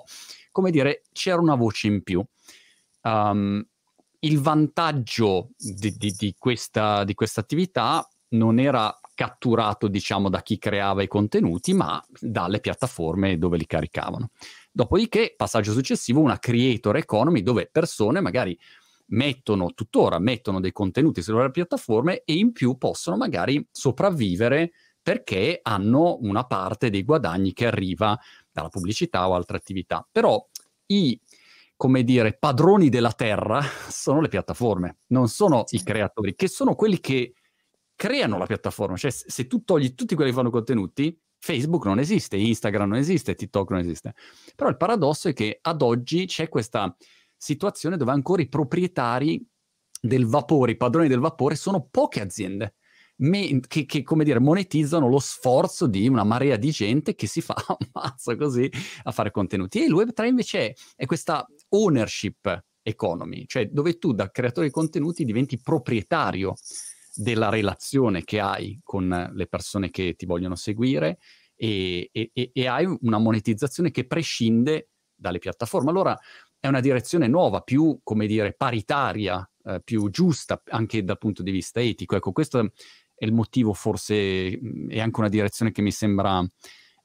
come 0.51 0.69
dire, 0.69 1.01
c'era 1.11 1.41
una 1.41 1.55
voce 1.55 1.87
in 1.87 2.03
più. 2.03 2.23
Um, 3.01 3.65
il 4.23 4.39
vantaggio 4.39 5.49
di, 5.57 5.95
di, 5.97 6.11
di, 6.11 6.35
questa, 6.37 7.05
attività 7.05 8.07
non 8.29 8.59
era 8.59 8.97
catturato, 9.13 9.87
diciamo, 9.87 10.29
da 10.29 10.41
chi 10.41 10.57
creava 10.57 11.03
i 11.03 11.07
contenuti, 11.07 11.73
ma 11.73 12.03
dalle 12.19 12.59
piattaforme 12.59 13.37
dove 13.37 13.57
li 13.57 13.65
caricavano. 13.65 14.31
Dopodiché, 14.71 15.33
passaggio 15.35 15.71
successivo, 15.71 16.19
una 16.19 16.39
creator 16.39 16.97
economy 16.97 17.43
dove 17.43 17.69
persone 17.71 18.21
magari 18.21 18.57
mettono, 19.07 19.73
tuttora 19.73 20.17
mettono 20.19 20.59
dei 20.59 20.71
contenuti 20.71 21.21
sulle 21.21 21.37
loro 21.37 21.51
piattaforme 21.51 22.23
e 22.25 22.33
in 22.33 22.53
più 22.53 22.77
possono 22.77 23.17
magari 23.17 23.65
sopravvivere 23.71 24.71
perché 25.01 25.59
hanno 25.61 26.17
una 26.21 26.45
parte 26.45 26.89
dei 26.89 27.03
guadagni 27.03 27.51
che 27.51 27.67
arriva 27.67 28.17
dalla 28.51 28.69
pubblicità 28.69 29.27
o 29.27 29.35
altre 29.35 29.57
attività. 29.57 30.07
Però 30.09 30.43
i 30.87 31.19
come 31.83 32.05
dire, 32.05 32.37
padroni 32.37 32.87
della 32.87 33.11
terra 33.11 33.61
sono 33.89 34.21
le 34.21 34.29
piattaforme, 34.29 34.99
non 35.07 35.27
sono 35.27 35.63
sì. 35.65 35.75
i 35.75 35.83
creatori, 35.83 36.33
che 36.33 36.47
sono 36.47 36.75
quelli 36.75 37.01
che 37.01 37.33
creano 37.93 38.37
la 38.37 38.45
piattaforma. 38.45 38.95
Cioè, 38.95 39.11
se 39.11 39.47
tu 39.47 39.65
togli 39.65 39.93
tutti 39.93 40.15
quelli 40.15 40.29
che 40.29 40.35
fanno 40.37 40.49
contenuti, 40.49 41.19
Facebook 41.39 41.83
non 41.83 41.99
esiste, 41.99 42.37
Instagram 42.37 42.87
non 42.87 42.99
esiste, 42.99 43.35
TikTok 43.35 43.71
non 43.71 43.81
esiste. 43.81 44.13
Però 44.55 44.69
il 44.69 44.77
paradosso 44.77 45.27
è 45.27 45.33
che 45.33 45.59
ad 45.61 45.81
oggi 45.81 46.25
c'è 46.25 46.47
questa 46.47 46.95
situazione 47.35 47.97
dove 47.97 48.11
ancora 48.11 48.41
i 48.41 48.47
proprietari 48.47 49.45
del 49.99 50.25
vapore, 50.25 50.71
i 50.71 50.77
padroni 50.77 51.09
del 51.09 51.19
vapore, 51.19 51.55
sono 51.55 51.85
poche 51.91 52.21
aziende 52.21 52.75
me- 53.17 53.59
che, 53.67 53.85
che, 53.85 54.03
come 54.03 54.23
dire, 54.23 54.39
monetizzano 54.39 55.07
lo 55.07 55.19
sforzo 55.19 55.87
di 55.87 56.07
una 56.07 56.23
marea 56.23 56.55
di 56.55 56.71
gente 56.71 57.15
che 57.15 57.27
si 57.27 57.41
fa 57.41 57.55
ammazza 57.93 58.35
così 58.35 58.69
a 59.03 59.11
fare 59.11 59.31
contenuti. 59.31 59.81
E 59.81 59.85
il 59.85 59.93
Web3 59.93 60.25
invece 60.25 60.59
è, 60.59 60.73
è 60.95 61.05
questa 61.05 61.45
ownership 61.69 62.63
economy, 62.81 63.45
cioè 63.47 63.67
dove 63.67 63.97
tu 63.97 64.13
da 64.13 64.29
creatore 64.29 64.67
di 64.67 64.73
contenuti 64.73 65.23
diventi 65.23 65.59
proprietario 65.59 66.53
della 67.15 67.49
relazione 67.49 68.23
che 68.23 68.39
hai 68.39 68.79
con 68.83 69.31
le 69.33 69.47
persone 69.47 69.89
che 69.89 70.15
ti 70.15 70.25
vogliono 70.25 70.55
seguire 70.55 71.19
e, 71.55 72.09
e, 72.11 72.31
e, 72.33 72.67
hai 72.67 72.85
una 73.01 73.19
monetizzazione 73.19 73.91
che 73.91 74.05
prescinde 74.05 74.89
dalle 75.15 75.37
piattaforme. 75.37 75.91
Allora 75.91 76.17
è 76.59 76.67
una 76.67 76.79
direzione 76.79 77.27
nuova, 77.27 77.61
più, 77.61 77.99
come 78.03 78.25
dire, 78.25 78.53
paritaria, 78.53 79.47
eh, 79.65 79.81
più 79.83 80.09
giusta 80.09 80.61
anche 80.69 81.03
dal 81.03 81.17
punto 81.17 81.43
di 81.43 81.51
vista 81.51 81.81
etico. 81.81 82.15
Ecco, 82.15 82.31
questo 82.31 82.71
è 83.23 83.27
il 83.27 83.33
motivo 83.33 83.73
forse, 83.73 84.57
mhmm, 84.61 84.89
è 84.89 84.99
anche 84.99 85.19
una 85.19 85.29
direzione 85.29 85.71
che 85.71 85.81
mi 85.81 85.91
sembra 85.91 86.45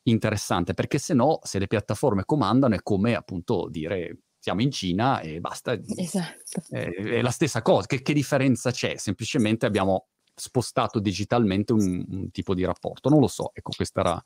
interessante, 0.02 0.74
perché 0.74 0.98
se 0.98 1.14
no, 1.14 1.38
se 1.42 1.58
le 1.58 1.66
piattaforme 1.66 2.24
comandano 2.24 2.74
è 2.74 2.82
come 2.82 3.14
appunto 3.14 3.68
dire 3.70 4.18
siamo 4.38 4.62
in 4.62 4.70
Cina 4.70 5.20
e 5.20 5.40
basta. 5.40 5.78
Esatto. 5.96 6.62
È, 6.70 6.88
è 6.88 7.22
la 7.22 7.30
stessa 7.30 7.62
cosa, 7.62 7.86
che, 7.86 8.02
che 8.02 8.12
differenza 8.12 8.70
c'è? 8.70 8.96
Semplicemente 8.96 9.66
abbiamo 9.66 10.08
spostato 10.34 11.00
digitalmente 11.00 11.72
un, 11.72 12.04
un, 12.08 12.30
tipo 12.30 12.54
di 12.54 12.64
rapporto. 12.64 13.08
Non 13.08 13.20
lo 13.20 13.26
so, 13.26 13.50
ecco, 13.52 13.72
questa 13.74 14.00
era 14.00 14.24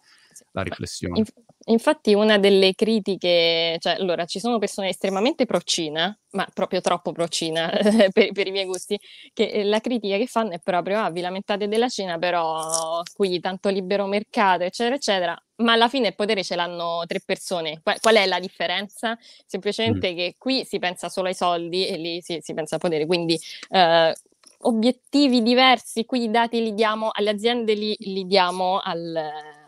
la 0.52 0.62
riflessione. 0.62 1.18
Inf- 1.18 1.34
infatti 1.66 2.14
una 2.14 2.38
delle 2.38 2.74
critiche, 2.74 3.76
cioè 3.78 3.94
allora 3.94 4.24
ci 4.24 4.40
sono 4.40 4.58
persone 4.58 4.88
estremamente 4.88 5.46
pro-Cina, 5.46 6.16
ma 6.30 6.46
proprio 6.52 6.80
troppo 6.80 7.12
pro-Cina 7.12 7.70
per, 8.12 8.32
per, 8.32 8.46
i 8.46 8.50
miei 8.50 8.64
gusti, 8.64 8.98
che 9.32 9.44
eh, 9.44 9.64
la 9.64 9.80
critica 9.80 10.16
che 10.16 10.26
fanno 10.26 10.52
è 10.52 10.58
proprio, 10.60 11.00
ah, 11.00 11.10
vi 11.10 11.20
lamentate 11.20 11.68
della 11.68 11.88
Cina, 11.88 12.18
però 12.18 13.02
qui 13.14 13.38
tanto 13.40 13.68
libero 13.68 14.06
mercato, 14.06 14.64
eccetera, 14.64 14.96
eccetera, 14.96 15.42
ma 15.56 15.72
alla 15.72 15.88
fine 15.88 16.08
il 16.08 16.14
potere 16.14 16.42
ce 16.42 16.56
l'hanno 16.56 17.04
tre 17.06 17.20
persone. 17.24 17.80
Qual, 17.82 18.00
qual 18.00 18.16
è 18.16 18.26
la 18.26 18.40
differenza? 18.40 19.16
Semplicemente 19.46 20.12
mm. 20.12 20.16
che 20.16 20.34
qui 20.38 20.64
si 20.64 20.78
pensa 20.78 21.08
solo 21.08 21.28
ai 21.28 21.34
soldi 21.34 21.86
e 21.86 21.96
lì 21.96 22.20
si, 22.22 22.38
si 22.40 22.54
pensa 22.54 22.76
al 22.76 22.80
potere, 22.80 23.06
quindi... 23.06 23.38
Uh, 23.68 24.12
obiettivi 24.64 25.42
diversi, 25.42 26.04
qui 26.04 26.22
i 26.22 26.30
dati 26.30 26.62
li 26.62 26.72
diamo 26.72 27.10
alle 27.12 27.30
aziende, 27.30 27.74
li, 27.74 27.96
li 27.98 28.26
diamo 28.26 28.78
al, 28.78 29.20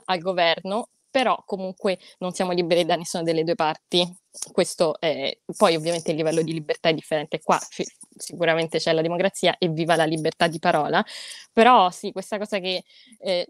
al 0.07 0.19
governo, 0.19 0.89
però 1.11 1.43
comunque 1.47 1.99
non 2.19 2.33
siamo 2.33 2.53
liberi 2.53 2.85
da 2.85 2.97
nessuna 2.97 3.23
delle 3.23 3.45
due 3.45 3.55
parti. 3.55 4.05
Questo 4.53 4.99
è, 4.99 5.37
poi 5.57 5.77
ovviamente 5.77 6.11
il 6.11 6.17
livello 6.17 6.43
di 6.43 6.53
libertà 6.53 6.89
è 6.89 6.95
differente 6.95 7.41
qua, 7.41 7.57
c- 7.59 7.85
sicuramente 8.17 8.79
c'è 8.79 8.93
la 8.93 9.03
democrazia 9.03 9.57
e 9.59 9.69
viva 9.69 9.95
la 9.95 10.05
libertà 10.05 10.49
di 10.49 10.59
parola, 10.59 11.05
però 11.53 11.91
sì, 11.91 12.11
questa 12.11 12.37
cosa 12.39 12.59
che 12.59 12.83
eh, 13.21 13.47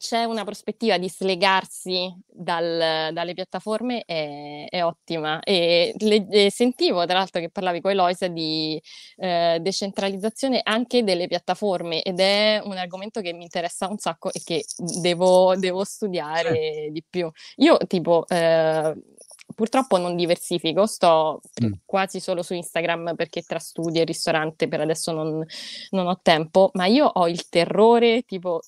c'è 0.00 0.24
una 0.24 0.44
prospettiva 0.44 0.96
di 0.96 1.10
slegarsi 1.10 2.10
dal, 2.26 3.12
dalle 3.12 3.34
piattaforme 3.34 4.02
è, 4.06 4.64
è 4.68 4.82
ottima 4.82 5.40
e 5.40 5.94
le, 5.98 6.26
e 6.30 6.50
sentivo 6.50 7.04
tra 7.04 7.18
l'altro 7.18 7.38
che 7.38 7.50
parlavi 7.50 7.82
con 7.82 7.90
Eloisa 7.90 8.26
di 8.26 8.80
eh, 9.16 9.58
decentralizzazione 9.60 10.62
anche 10.64 11.04
delle 11.04 11.26
piattaforme 11.26 12.00
ed 12.00 12.18
è 12.18 12.62
un 12.64 12.78
argomento 12.78 13.20
che 13.20 13.34
mi 13.34 13.42
interessa 13.42 13.88
un 13.88 13.98
sacco 13.98 14.32
e 14.32 14.40
che 14.42 14.64
devo, 15.02 15.54
devo 15.56 15.84
studiare 15.84 16.84
sì. 16.86 16.92
di 16.92 17.04
più. 17.06 17.30
Io 17.56 17.76
tipo 17.86 18.24
eh, 18.26 18.94
purtroppo 19.54 19.98
non 19.98 20.16
diversifico, 20.16 20.86
sto 20.86 21.42
mm. 21.62 21.72
quasi 21.84 22.20
solo 22.20 22.42
su 22.42 22.54
Instagram 22.54 23.14
perché 23.14 23.42
tra 23.42 23.58
studio 23.58 24.00
e 24.00 24.04
ristorante 24.04 24.66
per 24.66 24.80
adesso 24.80 25.12
non, 25.12 25.44
non, 25.90 26.06
ho 26.06 26.18
tempo, 26.22 26.70
ma 26.74 26.86
io 26.86 27.06
ho 27.06 27.28
il 27.28 27.48
terrore 27.48 28.22
tipo 28.22 28.62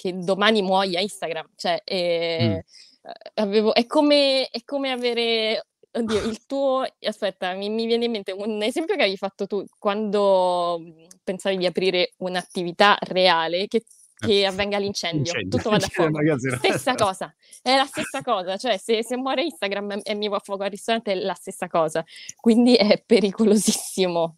che 0.00 0.16
domani 0.16 0.62
muoia 0.62 0.98
Instagram, 1.00 1.46
cioè 1.56 1.82
eh, 1.84 2.64
mm. 2.64 3.10
avevo, 3.34 3.74
è, 3.74 3.84
come, 3.84 4.48
è 4.48 4.64
come 4.64 4.90
avere 4.90 5.66
Oddio, 5.92 6.20
il 6.22 6.46
tuo, 6.46 6.86
aspetta, 7.00 7.52
mi, 7.54 7.68
mi, 7.68 7.84
viene 7.84 8.04
in 8.04 8.12
mente 8.12 8.30
un 8.30 8.62
esempio 8.62 8.94
che 8.94 9.02
avevi 9.02 9.16
fatto 9.16 9.48
tu 9.48 9.64
quando 9.76 10.78
mhmm, 10.80 11.06
pensavi 11.24 11.56
di 11.56 11.66
aprire 11.66 12.12
un'attività 12.18 12.96
reale 13.00 13.66
che, 13.66 13.82
che 14.16 14.46
avvenga 14.46 14.78
l'incendio, 14.78 15.32
Incendio. 15.32 15.58
tutto 15.58 15.70
va 15.70 15.78
da 15.78 15.88
fuoco. 15.90 16.20
Stessa 16.58 16.94
cosa, 16.94 17.34
è 17.60 17.74
la 17.74 17.86
stessa 17.86 18.22
cosa, 18.22 18.56
cioè 18.56 18.78
se, 18.78 19.02
se 19.02 19.16
muore 19.16 19.42
Instagram 19.42 20.00
e 20.04 20.14
mi 20.14 20.28
va 20.28 20.36
a 20.36 20.40
fuoco 20.40 20.62
al 20.62 20.70
ristorante 20.70 21.10
è 21.10 21.16
la 21.16 21.34
stessa 21.34 21.66
cosa, 21.66 22.04
quindi 22.36 22.76
è 22.76 23.02
pericolosissimo. 23.04 24.36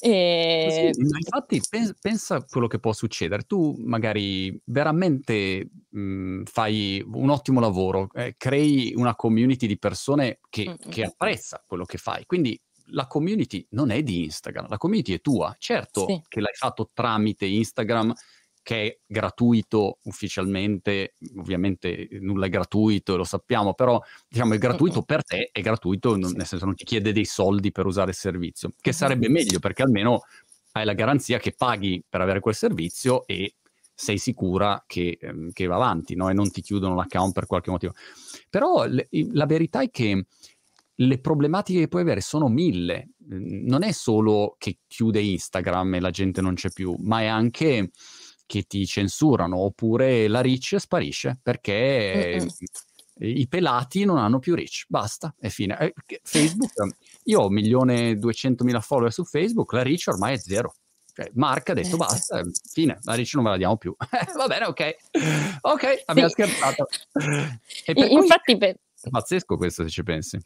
E... 0.00 0.90
Sì, 0.94 1.00
infatti 1.00 1.60
pensa 2.00 2.36
a 2.36 2.44
quello 2.44 2.66
che 2.66 2.78
può 2.78 2.92
succedere. 2.92 3.42
Tu 3.42 3.74
magari 3.78 4.60
veramente 4.64 5.70
mh, 5.88 6.00
mhmm, 6.00 6.44
fai 6.44 7.04
un 7.06 7.30
ottimo 7.30 7.60
lavoro, 7.60 8.08
eh, 8.12 8.34
crei 8.36 8.92
una 8.96 9.14
community 9.14 9.66
di 9.66 9.78
persone 9.78 10.40
che, 10.48 10.76
che 10.88 11.04
apprezza 11.04 11.62
quello 11.66 11.84
che 11.84 11.98
fai. 11.98 12.24
Quindi 12.26 12.60
la 12.92 13.06
community 13.06 13.66
non 13.70 13.90
è 13.90 14.02
di 14.02 14.24
Instagram, 14.24 14.68
la 14.68 14.78
community 14.78 15.14
è 15.14 15.20
tua. 15.20 15.54
Certo 15.58 16.06
sì. 16.06 16.22
che 16.28 16.40
l'hai 16.40 16.54
fatto 16.54 16.90
tramite 16.92 17.46
Instagram, 17.46 18.12
che 18.68 18.82
è 18.82 18.98
gratuito 19.06 20.00
ufficialmente, 20.02 21.14
ovviamente 21.38 22.06
nulla 22.20 22.44
è 22.44 22.48
gratuito, 22.50 23.16
lo 23.16 23.24
sappiamo, 23.24 23.72
però 23.72 23.98
diciamo 24.28 24.52
è 24.52 24.58
gratuito 24.58 25.04
per 25.04 25.24
te, 25.24 25.48
è 25.50 25.62
gratuito, 25.62 26.18
non, 26.18 26.32
nel 26.32 26.44
senso 26.44 26.66
non 26.66 26.74
ti 26.74 26.84
chiede 26.84 27.12
dei 27.12 27.24
soldi 27.24 27.72
per 27.72 27.86
usare 27.86 28.10
il 28.10 28.16
servizio, 28.16 28.72
che 28.78 28.92
sarebbe 28.92 29.30
meglio 29.30 29.58
perché 29.58 29.84
almeno 29.84 30.20
hai 30.72 30.84
la 30.84 30.92
garanzia 30.92 31.38
che 31.38 31.54
paghi 31.56 32.04
per 32.06 32.20
avere 32.20 32.40
quel 32.40 32.54
servizio 32.54 33.26
e 33.26 33.54
sei 33.94 34.18
sicura 34.18 34.84
che, 34.86 35.16
ehm, 35.18 35.50
che 35.52 35.64
va 35.64 35.76
avanti 35.76 36.14
no? 36.14 36.28
e 36.28 36.34
non 36.34 36.50
ti 36.50 36.60
chiudono 36.60 36.94
l'account 36.94 37.32
per 37.32 37.46
qualche 37.46 37.70
motivo. 37.70 37.94
Però 38.50 38.84
le, 38.84 39.08
la 39.32 39.46
verità 39.46 39.80
è 39.80 39.88
che 39.88 40.26
le 40.94 41.20
problematiche 41.20 41.80
che 41.80 41.88
puoi 41.88 42.02
avere 42.02 42.20
sono 42.20 42.48
mille. 42.48 43.12
Non 43.28 43.82
è 43.82 43.92
solo 43.92 44.56
che 44.58 44.80
chiude 44.86 45.20
Instagram 45.22 45.94
e 45.94 46.00
la 46.00 46.10
gente 46.10 46.42
non 46.42 46.52
c'è 46.52 46.70
più, 46.70 46.94
ma 46.98 47.22
è 47.22 47.26
anche 47.26 47.92
che 48.48 48.62
ti 48.62 48.86
censurano, 48.86 49.58
oppure 49.58 50.26
la 50.26 50.40
reach 50.40 50.76
sparisce 50.78 51.38
perché 51.42 52.38
Mm-mm. 52.40 53.28
i 53.30 53.46
pelati 53.46 54.06
non 54.06 54.16
hanno 54.16 54.38
più 54.38 54.54
reach, 54.54 54.86
basta, 54.88 55.34
è 55.38 55.48
fine. 55.48 55.78
Eh, 55.78 55.94
Facebook, 56.22 56.72
io 57.24 57.40
ho 57.42 57.46
un 57.48 57.52
milione 57.52 58.08
e 58.08 58.14
duecentomila 58.16 58.80
follower 58.80 59.12
su 59.12 59.24
Facebook, 59.24 59.74
la 59.74 59.82
reach 59.82 60.06
ormai 60.06 60.34
è 60.34 60.38
zero. 60.38 60.74
Cioè, 61.12 61.30
Mark 61.34 61.68
ha 61.68 61.74
detto 61.74 61.96
eh, 61.96 61.98
basta, 61.98 62.42
fine, 62.72 62.98
la 63.02 63.14
reach 63.14 63.34
non 63.34 63.44
ve 63.44 63.50
la 63.50 63.56
diamo 63.58 63.76
più. 63.76 63.94
Va 64.34 64.46
bene, 64.46 64.64
ok. 64.64 64.96
Ok, 65.60 66.02
abbiamo 66.06 66.28
sì. 66.30 66.34
scherzato. 66.42 66.86
Per 67.12 67.96
Infatti, 67.98 68.56
per... 68.56 68.76
È 69.00 69.10
pazzesco 69.10 69.58
questo 69.58 69.82
se 69.82 69.90
ci 69.90 70.02
pensi. 70.02 70.40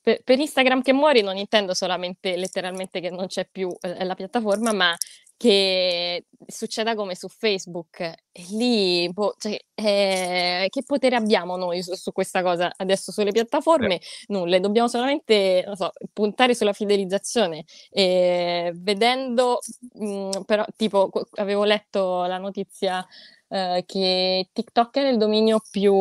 Per, 0.00 0.20
per, 0.24 0.38
Instagram 0.40 0.82
che 0.82 0.92
muori 0.92 1.22
non 1.22 1.36
intendo 1.36 1.74
solamente 1.74 2.36
letteralmente 2.36 3.00
che 3.00 3.10
non 3.10 3.26
c'è 3.26 3.48
più 3.50 3.68
eh, 3.80 4.04
la 4.04 4.14
piattaforma, 4.14 4.72
ma 4.72 4.96
che 5.36 6.26
succeda 6.46 6.94
come 6.94 7.14
su 7.14 7.28
Facebook. 7.28 8.00
E 8.00 8.44
lì, 8.50 9.10
boh, 9.12 9.34
cioè, 9.38 9.58
eh, 9.74 10.66
che 10.70 10.82
potere 10.84 11.16
abbiamo 11.16 11.56
noi 11.56 11.82
su, 11.82 11.94
su, 11.94 12.12
questa 12.12 12.42
cosa 12.42 12.72
adesso 12.76 13.12
sulle 13.12 13.32
piattaforme? 13.32 13.96
Eh. 13.96 14.00
Nulla, 14.28 14.58
dobbiamo 14.58 14.88
solamente 14.88 15.64
so, 15.74 15.92
puntare 16.12 16.54
sulla 16.54 16.72
fidelizzazione. 16.72 17.64
E 17.90 18.72
vedendo, 18.76 19.58
mh, 19.94 20.06
mm, 20.06 20.30
però, 20.46 20.64
tipo, 20.76 21.10
avevo 21.34 21.64
letto 21.64 22.24
la 22.24 22.38
notizia 22.38 23.06
eh, 23.48 23.84
che 23.86 24.48
TikTok 24.52 24.96
era 24.96 25.08
il 25.08 25.18
dominio 25.18 25.60
più 25.70 25.94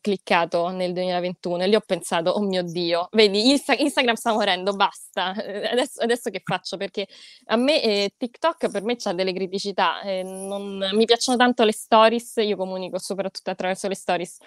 cliccato 0.00 0.68
nel 0.68 0.92
2021 0.92 1.62
e 1.62 1.66
lì 1.66 1.74
ho 1.74 1.82
pensato, 1.84 2.30
oh 2.30 2.40
mio 2.40 2.62
Dio, 2.62 3.08
vedi, 3.12 3.50
Insta- 3.50 3.74
Instagram 3.74 4.14
sta 4.14 4.32
morendo, 4.32 4.72
basta, 4.74 5.34
eh, 5.34 5.66
adesso, 5.66 6.02
adesso 6.02 6.30
che 6.30 6.40
faccio? 6.44 6.76
Perché 6.76 7.06
a 7.46 7.56
me 7.56 7.82
eh, 7.82 8.14
TikTok 8.16 8.70
per 8.70 8.82
me 8.82 8.96
ha 9.02 9.12
delle 9.12 9.32
criticità, 9.32 10.00
eh, 10.02 10.22
non, 10.22 10.88
mi 10.92 11.04
piacciono 11.04 11.36
tanto 11.36 11.64
le 11.64 11.72
stories, 11.72 12.36
io 12.36 12.56
comunico 12.56 12.98
soprattutto 12.98 13.50
attraverso 13.50 13.88
le 13.88 13.94
stories, 13.94 14.38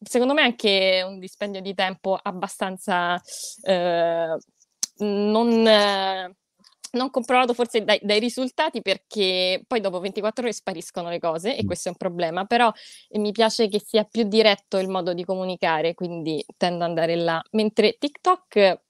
secondo 0.00 0.34
me 0.34 0.42
anche 0.42 1.04
un 1.06 1.18
dispendio 1.18 1.60
di 1.60 1.74
tempo 1.74 2.18
abbastanza 2.20 3.20
eh, 3.62 4.36
non 4.98 5.66
non 6.92 7.10
comprovato 7.10 7.54
forse 7.54 7.84
dai, 7.84 7.98
dai, 8.02 8.18
risultati 8.18 8.82
perché 8.82 9.62
poi 9.66 9.80
dopo 9.80 10.00
24 10.00 10.44
ore 10.44 10.52
spariscono 10.52 11.08
le 11.08 11.18
cose 11.18 11.56
e 11.56 11.64
questo 11.64 11.88
è 11.88 11.92
un 11.92 11.96
problema, 11.96 12.44
però 12.44 12.72
eh, 13.08 13.18
mi 13.18 13.32
piace 13.32 13.68
che 13.68 13.80
sia 13.84 14.04
più 14.04 14.24
diretto 14.24 14.78
il 14.78 14.88
modo 14.88 15.12
di 15.12 15.24
comunicare, 15.24 15.94
quindi 15.94 16.44
tendo 16.56 16.84
ad 16.84 16.90
andare 16.90 17.16
là. 17.16 17.42
Mentre 17.52 17.96
TikTok 17.98 18.80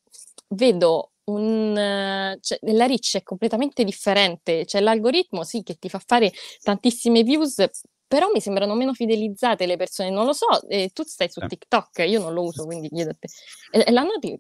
vedo 0.49 1.13
un, 1.25 2.37
cioè, 2.41 2.59
la 2.63 2.87
reach 2.87 3.17
è 3.17 3.23
completamente 3.23 3.85
differente, 3.85 4.67
cioè 4.67 4.81
l'algoritmo 4.81 5.45
sì 5.45 5.63
che 5.63 5.77
ti 5.79 5.89
fa 5.89 6.01
fare 6.05 6.33
tantissime 6.63 7.23
views, 7.23 7.65
però 8.13 8.29
mi 8.31 8.41
sembrano 8.41 8.75
meno 8.75 8.93
fidelizzate 8.93 9.65
le 9.65 9.77
persone, 9.77 10.11
non 10.11 10.27
lo 10.27 10.33
so, 10.35 10.47
eh, 10.69 10.91
tu 10.93 11.03
stai 11.03 11.31
su 11.31 11.41
TikTok, 11.41 12.05
io 12.07 12.21
non 12.21 12.35
lo 12.35 12.43
uso, 12.43 12.67
quindi 12.67 12.89
chiedo 12.89 13.11
a 13.11 13.17
te. 13.19 13.29
E, 13.71 13.85
e 13.87 13.91
la 13.91 14.03
noti 14.03 14.39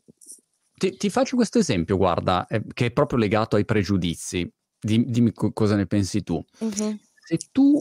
ti, 0.82 0.96
ti, 0.96 1.10
faccio 1.10 1.36
questo 1.36 1.60
esempio, 1.60 1.96
guarda, 1.96 2.44
eh, 2.48 2.60
che 2.72 2.86
è 2.86 2.90
proprio 2.90 3.18
legato 3.18 3.54
ai 3.54 3.64
pregiudizi. 3.64 4.50
Dim, 4.80 5.04
dimmi 5.04 5.32
co- 5.32 5.52
cosa 5.52 5.76
ne 5.76 5.86
pensi 5.86 6.24
tu. 6.24 6.44
Uh-huh. 6.58 6.98
Se 7.14 7.38
tu, 7.52 7.80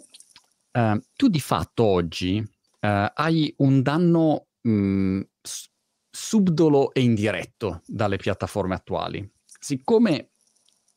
eh, 0.72 1.02
tu 1.16 1.28
di 1.28 1.40
fatto 1.40 1.84
oggi 1.84 2.38
eh, 2.80 3.12
hai 3.16 3.52
un 3.58 3.82
danno 3.82 4.50
mh, 4.62 4.72
mm, 4.72 5.22
subdolo 6.12 6.94
e 6.94 7.02
indiretto 7.02 7.82
dalle 7.88 8.18
piattaforme 8.18 8.76
attuali, 8.76 9.28
siccome 9.60 10.34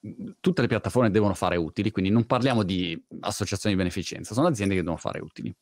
mm, 0.07 0.29
tutte 0.41 0.61
le 0.61 0.69
piattaforme 0.69 1.11
devono 1.11 1.33
fare 1.33 1.57
utili, 1.57 1.91
quindi 1.91 2.11
non 2.11 2.27
parliamo 2.27 2.65
di 2.65 3.03
associazioni 3.21 3.75
di 3.75 3.81
beneficenza, 3.81 4.35
sono 4.35 4.49
aziende 4.49 4.75
che 4.75 4.81
devono 4.81 5.01
fare 5.01 5.21
utili. 5.21 5.55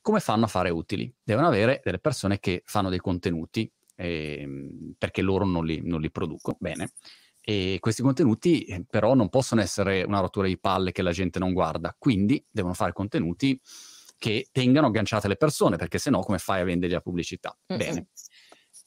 Come 0.00 0.18
fanno 0.18 0.46
a 0.46 0.48
fare 0.48 0.70
utili? 0.70 1.14
Devono 1.22 1.46
avere 1.46 1.80
delle 1.84 2.00
persone 2.00 2.40
che 2.40 2.62
fanno 2.66 2.90
dei 2.90 2.98
contenuti 2.98 3.70
eh, 3.94 4.68
perché 4.98 5.22
loro 5.22 5.44
non 5.44 5.64
li, 5.64 5.80
non 5.82 6.00
li 6.00 6.10
producono 6.10 6.56
bene. 6.60 6.92
E 7.40 7.76
questi 7.80 8.00
contenuti 8.00 8.62
eh, 8.62 8.84
però 8.88 9.14
non 9.14 9.28
possono 9.28 9.60
essere 9.60 10.02
una 10.02 10.20
rottura 10.20 10.46
di 10.46 10.58
palle 10.58 10.92
che 10.92 11.02
la 11.02 11.12
gente 11.12 11.38
non 11.38 11.52
guarda, 11.52 11.94
quindi 11.98 12.42
devono 12.50 12.74
fare 12.74 12.92
contenuti 12.92 13.60
che 14.16 14.48
tengano 14.50 14.86
agganciate 14.86 15.28
le 15.28 15.36
persone, 15.36 15.76
perché 15.76 15.98
sennò 15.98 16.20
come 16.20 16.38
fai 16.38 16.62
a 16.62 16.64
vendergli 16.64 16.94
la 16.94 17.00
pubblicità? 17.00 17.54
Mm-hmm. 17.70 17.78
Bene. 17.78 18.06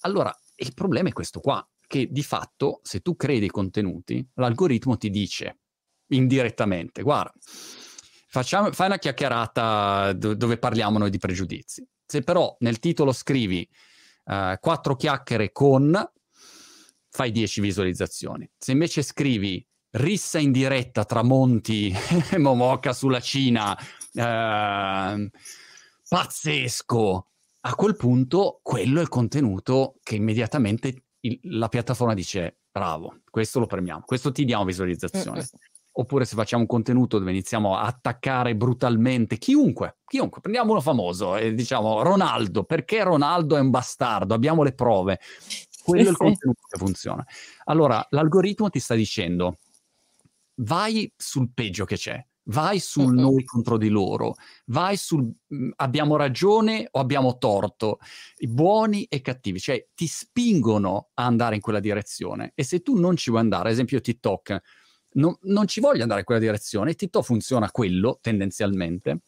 Allora, 0.01 0.35
il 0.55 0.73
problema 0.73 1.09
è 1.09 1.13
questo 1.13 1.39
qua, 1.39 1.67
che 1.85 2.07
di 2.09 2.23
fatto 2.23 2.79
se 2.83 3.01
tu 3.01 3.15
crei 3.15 3.39
dei 3.39 3.49
contenuti, 3.49 4.27
l'algoritmo 4.35 4.97
ti 4.97 5.09
dice 5.09 5.59
indirettamente, 6.07 7.01
guarda, 7.01 7.33
facciamo, 8.27 8.71
fai 8.71 8.87
una 8.87 8.97
chiacchierata 8.97 10.13
dove 10.13 10.57
parliamo 10.57 10.97
noi 10.97 11.09
di 11.09 11.17
pregiudizi. 11.17 11.87
Se 12.05 12.23
però 12.23 12.55
nel 12.59 12.79
titolo 12.79 13.11
scrivi 13.11 13.67
uh, 14.27 14.59
quattro 14.59 14.95
chiacchiere 14.95 15.51
con, 15.51 16.09
fai 17.09 17.31
10 17.31 17.61
visualizzazioni. 17.61 18.49
Se 18.57 18.71
invece 18.71 19.01
scrivi 19.01 19.65
rissa 19.91 20.37
in 20.39 20.51
diretta 20.51 21.05
tra 21.05 21.23
Monti 21.23 21.93
e 22.31 22.37
Momoca 22.37 22.93
sulla 22.93 23.19
Cina, 23.19 23.71
uh, 23.71 25.29
pazzesco, 26.07 27.27
a 27.61 27.75
quel 27.75 27.95
punto 27.95 28.59
quello 28.61 28.99
è 28.99 29.01
il 29.01 29.09
contenuto 29.09 29.95
che 30.03 30.15
immediatamente 30.15 31.03
il, 31.21 31.39
la 31.43 31.67
piattaforma 31.67 32.13
dice 32.13 32.59
bravo, 32.71 33.21
questo 33.29 33.59
lo 33.59 33.65
premiamo, 33.65 34.03
questo 34.05 34.31
ti 34.31 34.45
diamo 34.45 34.63
visualizzazione. 34.65 35.47
Oppure 35.99 36.25
se 36.25 36.35
facciamo 36.35 36.61
un 36.63 36.67
contenuto 36.67 37.17
dove 37.17 37.31
iniziamo 37.31 37.75
a 37.75 37.83
attaccare 37.83 38.55
brutalmente 38.55 39.37
chiunque, 39.37 39.97
chiunque, 40.05 40.41
prendiamo 40.41 40.71
uno 40.71 40.81
famoso 40.81 41.35
e 41.37 41.53
diciamo 41.53 42.03
Ronaldo, 42.03 42.63
perché 42.63 43.03
Ronaldo 43.03 43.57
è 43.57 43.59
un 43.59 43.69
bastardo, 43.69 44.33
abbiamo 44.33 44.63
le 44.63 44.73
prove. 44.73 45.19
Quello 45.83 46.03
sì, 46.03 46.07
è 46.07 46.11
il 46.11 46.17
contenuto 46.17 46.61
che 46.69 46.77
funziona. 46.77 47.25
Allora, 47.65 48.05
l'algoritmo 48.11 48.69
ti 48.69 48.79
sta 48.79 48.93
dicendo 48.93 49.57
vai 50.59 51.11
sul 51.15 51.49
peggio 51.53 51.85
che 51.85 51.95
c'è, 51.95 52.23
vai 52.45 52.79
sul 52.79 53.15
uh-huh. 53.15 53.21
noi 53.21 53.43
contro 53.43 53.77
di 53.77 53.89
loro, 53.89 54.35
vai 54.65 54.97
sul 54.97 55.27
mh, 55.47 55.69
abbiamo 55.77 56.15
ragione 56.15 56.87
o 56.91 56.99
abbiamo 56.99 57.37
torto, 57.39 57.99
i 58.37 58.47
buoni 58.47 59.05
e 59.05 59.21
cattivi, 59.21 59.59
cioè 59.59 59.87
ti 59.95 60.05
spingono 60.05 61.09
a 61.15 61.25
andare 61.25 61.55
in 61.55 61.61
quella 61.61 61.79
direzione 61.79 62.51
e 62.53 62.63
se 62.63 62.81
tu 62.81 62.99
non 62.99 63.15
ci 63.15 63.29
vuoi 63.31 63.41
andare, 63.41 63.69
ad 63.69 63.73
esempio 63.73 63.99
TikTok, 63.99 64.61
non, 65.17 65.35
non 65.41 65.67
ci 65.67 65.79
voglio 65.79 66.01
andare 66.01 66.21
in 66.21 66.25
quella 66.25 66.41
direzione, 66.41 66.95
TikTok 66.95 67.23
funziona 67.23 67.69
quello 67.71 68.17
tendenzialmente, 68.21 69.21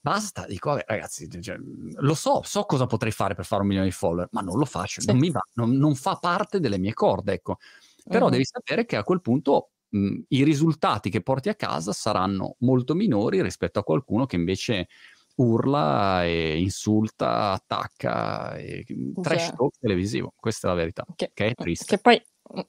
basta, 0.00 0.46
dico 0.46 0.78
ragazzi, 0.84 1.28
cioè, 1.40 1.56
lo 1.58 2.14
so, 2.14 2.42
so 2.44 2.64
cosa 2.64 2.86
potrei 2.86 3.12
fare 3.12 3.34
per 3.34 3.44
fare 3.44 3.62
un 3.62 3.68
milione 3.68 3.88
di 3.88 3.94
follower, 3.94 4.28
ma 4.32 4.40
non 4.40 4.58
lo 4.58 4.64
faccio, 4.64 5.00
sì. 5.00 5.06
non 5.06 5.18
mi 5.18 5.30
va, 5.30 5.40
non, 5.54 5.70
non, 5.76 5.94
fa 5.94 6.16
parte 6.16 6.60
delle 6.60 6.78
mie 6.78 6.92
corde, 6.92 7.34
ecco. 7.34 7.58
Però 8.04 8.24
uh-huh. 8.24 8.30
devi 8.32 8.44
sapere 8.44 8.84
che 8.84 8.96
a 8.96 9.04
quel 9.04 9.20
punto 9.20 9.70
mh, 9.90 10.18
i 10.28 10.42
risultati 10.42 11.08
che 11.08 11.22
porti 11.22 11.48
a 11.48 11.54
casa 11.54 11.92
saranno 11.92 12.56
molto 12.58 12.94
minori 12.94 13.40
rispetto 13.42 13.78
a 13.78 13.84
qualcuno 13.84 14.26
che 14.26 14.34
invece 14.34 14.88
urla 15.36 16.24
e 16.24 16.58
insulta, 16.60 17.52
attacca, 17.52 18.56
e, 18.56 18.84
trash 19.20 19.52
talk 19.54 19.78
televisivo, 19.78 20.32
questa 20.36 20.66
è 20.66 20.70
la 20.70 20.76
verità, 20.76 21.06
che, 21.14 21.30
che 21.32 21.46
è 21.46 21.54
triste. 21.54 21.84
Che 21.86 21.98
poi 21.98 22.20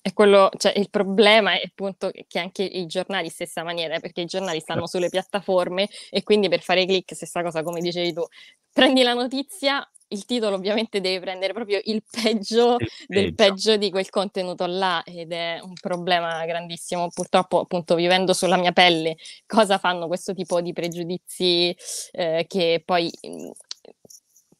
è 0.01 0.13
quello, 0.13 0.49
cioè 0.57 0.73
il 0.77 0.89
problema 0.89 1.53
è 1.53 1.63
appunto 1.65 2.11
che 2.27 2.39
anche 2.39 2.63
i 2.63 2.85
giornali 2.85 3.29
stessa 3.29 3.63
maniera, 3.63 3.99
perché 3.99 4.21
i 4.21 4.25
giornali 4.25 4.59
stanno 4.59 4.87
sulle 4.87 5.09
piattaforme 5.09 5.89
e 6.09 6.23
quindi 6.23 6.49
per 6.49 6.61
fare 6.61 6.85
click, 6.85 7.15
stessa 7.15 7.43
cosa 7.43 7.63
come 7.63 7.81
dicevi 7.81 8.13
tu, 8.13 8.23
prendi 8.71 9.03
la 9.03 9.13
notizia, 9.13 9.87
il 10.13 10.25
titolo 10.25 10.55
ovviamente 10.55 11.01
deve 11.01 11.19
prendere 11.19 11.53
proprio 11.53 11.79
il 11.85 12.03
peggio 12.09 12.75
il 12.77 12.87
del 13.07 13.33
peggio 13.33 13.77
di 13.77 13.89
quel 13.89 14.09
contenuto 14.09 14.65
là 14.67 15.01
ed 15.03 15.31
è 15.31 15.59
un 15.61 15.73
problema 15.73 16.45
grandissimo. 16.45 17.09
Purtroppo, 17.09 17.59
appunto, 17.61 17.95
vivendo 17.95 18.33
sulla 18.33 18.57
mia 18.57 18.71
pelle, 18.71 19.15
cosa 19.45 19.77
fanno 19.77 20.07
questo 20.07 20.33
tipo 20.33 20.61
di 20.61 20.71
pregiudizi 20.71 21.75
eh, 22.11 22.45
che 22.47 22.81
poi 22.85 23.11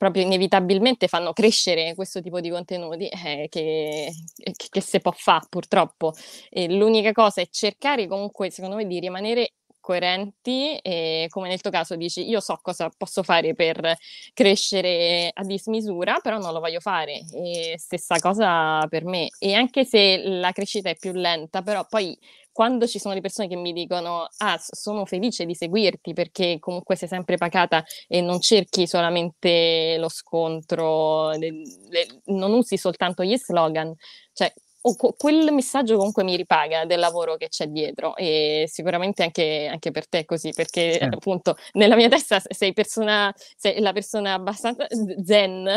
proprio 0.03 0.23
inevitabilmente 0.23 1.07
fanno 1.07 1.31
crescere 1.31 1.95
questo 1.95 2.21
tipo 2.21 2.41
di 2.41 2.49
contenuti 2.49 3.07
eh, 3.07 3.47
che, 3.49 4.11
che, 4.35 4.67
che 4.69 4.81
si 4.81 4.99
può 4.99 5.11
fare 5.15 5.45
purtroppo. 5.49 6.13
E 6.49 6.67
l'unica 6.73 7.13
cosa 7.13 7.39
è 7.39 7.47
cercare 7.49 8.05
comunque, 8.05 8.51
secondo 8.51 8.75
me, 8.75 8.85
di 8.85 8.99
rimanere 8.99 9.53
coerenti 9.83 10.77
e 10.77 11.27
come 11.29 11.49
nel 11.49 11.59
tuo 11.59 11.69
caso 11.69 11.97
dici 11.97 12.25
io 12.25 12.39
so 12.39 12.57
cosa 12.61 12.89
posso 12.95 13.21
fare 13.21 13.53
per 13.53 13.97
crescere 14.33 15.29
a 15.33 15.43
dismisura 15.43 16.19
però 16.21 16.37
non 16.37 16.53
lo 16.53 16.61
voglio 16.61 16.79
fare 16.79 17.25
e 17.33 17.75
stessa 17.77 18.17
cosa 18.19 18.87
per 18.87 19.03
me. 19.03 19.27
E 19.39 19.53
anche 19.53 19.83
se 19.83 20.21
la 20.23 20.53
crescita 20.53 20.89
è 20.89 20.95
più 20.95 21.11
lenta 21.11 21.61
però 21.61 21.85
poi 21.89 22.17
quando 22.53 22.87
ci 22.87 22.99
sono 22.99 23.13
le 23.13 23.19
persone 23.19 23.49
che 23.49 23.57
mi 23.57 23.73
dicono 23.73 24.27
ah 24.37 24.57
sono 24.57 25.05
felice 25.05 25.45
di 25.45 25.55
seguirti 25.55 26.13
perché 26.13 26.59
comunque 26.59 26.95
sei 26.95 27.09
sempre 27.09 27.35
pacata 27.35 27.83
e 28.07 28.21
non 28.21 28.39
cerchi 28.39 28.87
solamente 28.87 29.97
lo 29.97 30.07
scontro 30.07 31.31
le, 31.31 31.51
le, 31.89 32.21
non 32.25 32.53
usi 32.53 32.77
soltanto 32.77 33.23
gli 33.23 33.35
slogan 33.35 33.93
cioè 34.31 34.53
o 34.85 34.95
co- 34.95 35.13
quel 35.17 35.51
messaggio 35.51 35.95
comunque 35.97 36.23
mi 36.23 36.35
ripaga 36.35 36.85
del 36.85 36.99
lavoro 36.99 37.35
che 37.35 37.47
c'è 37.47 37.67
dietro 37.67 38.15
e 38.15 38.65
sicuramente 38.67 39.23
anche, 39.23 39.67
anche 39.71 39.91
per 39.91 40.07
te 40.07 40.19
è 40.19 40.25
così 40.25 40.51
perché 40.51 40.99
eh. 40.99 41.05
appunto 41.05 41.55
nella 41.73 41.95
mia 41.95 42.09
testa 42.09 42.41
sei, 42.49 42.73
persona, 42.73 43.33
sei 43.55 43.79
la 43.79 43.93
persona 43.93 44.33
abbastanza 44.33 44.85
zen 45.23 45.69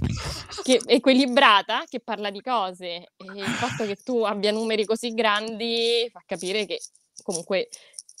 che, 0.64 0.80
equilibrata 0.86 1.84
che 1.88 2.00
parla 2.00 2.30
di 2.30 2.40
cose 2.40 2.86
e 2.86 3.26
il 3.34 3.44
fatto 3.44 3.84
che 3.84 3.96
tu 3.96 4.22
abbia 4.22 4.52
numeri 4.52 4.84
così 4.84 5.12
grandi 5.12 6.08
fa 6.10 6.22
capire 6.24 6.64
che 6.64 6.80
comunque 7.22 7.68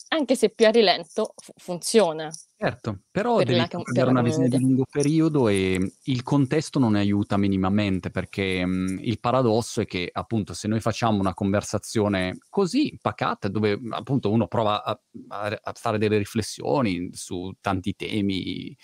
anche 0.08 0.36
se 0.36 0.50
più 0.50 0.66
a 0.66 0.70
rilento, 0.70 1.34
f- 1.36 1.52
funziona. 1.56 2.30
Certo, 2.58 3.00
però 3.10 3.36
per 3.36 3.46
devi 3.46 3.58
la, 3.58 3.68
avere 3.70 4.10
una 4.10 4.22
visione 4.22 4.48
di 4.48 4.58
lungo 4.58 4.84
periodo 4.90 5.48
e 5.48 5.92
il 6.04 6.22
contesto 6.22 6.78
non 6.78 6.94
aiuta 6.94 7.36
minimamente 7.36 8.10
perché 8.10 8.64
mh, 8.64 9.00
il 9.02 9.20
paradosso 9.20 9.82
è 9.82 9.86
che 9.86 10.08
appunto 10.10 10.54
se 10.54 10.66
noi 10.66 10.80
facciamo 10.80 11.18
una 11.18 11.34
conversazione 11.34 12.38
così 12.48 12.96
pacata 13.00 13.48
dove 13.48 13.78
appunto 13.90 14.30
uno 14.30 14.46
prova 14.46 14.82
a, 14.82 14.98
a, 15.28 15.60
a 15.62 15.72
fare 15.74 15.98
delle 15.98 16.16
riflessioni 16.16 17.10
su 17.12 17.52
tanti 17.60 17.94
temi 17.94 18.74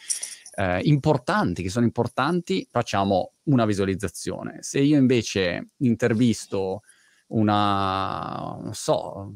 eh, 0.56 0.80
importanti, 0.82 1.62
che 1.62 1.70
sono 1.70 1.86
importanti, 1.86 2.66
facciamo 2.70 3.34
una 3.44 3.64
visualizzazione. 3.64 4.58
Se 4.60 4.80
io 4.80 4.98
invece 4.98 5.70
intervisto 5.78 6.82
una, 7.28 8.58
non 8.60 8.74
so, 8.74 9.32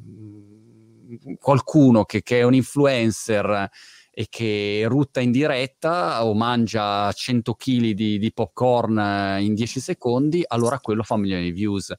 qualcuno 1.38 2.04
che, 2.04 2.22
che, 2.22 2.40
è 2.40 2.42
un 2.42 2.54
influencer 2.54 3.68
e 4.10 4.26
che 4.28 4.84
rutta 4.88 5.20
in 5.20 5.30
diretta 5.30 6.24
o 6.24 6.34
mangia 6.34 7.12
100 7.12 7.54
kg 7.54 7.90
di, 7.90 8.18
di 8.18 8.32
popcorn 8.32 9.38
in 9.40 9.54
10 9.54 9.80
secondi, 9.80 10.42
allora 10.46 10.80
quello 10.80 11.02
fa 11.02 11.14
un 11.14 11.20
milione 11.20 11.42
di 11.42 11.52
views. 11.52 11.92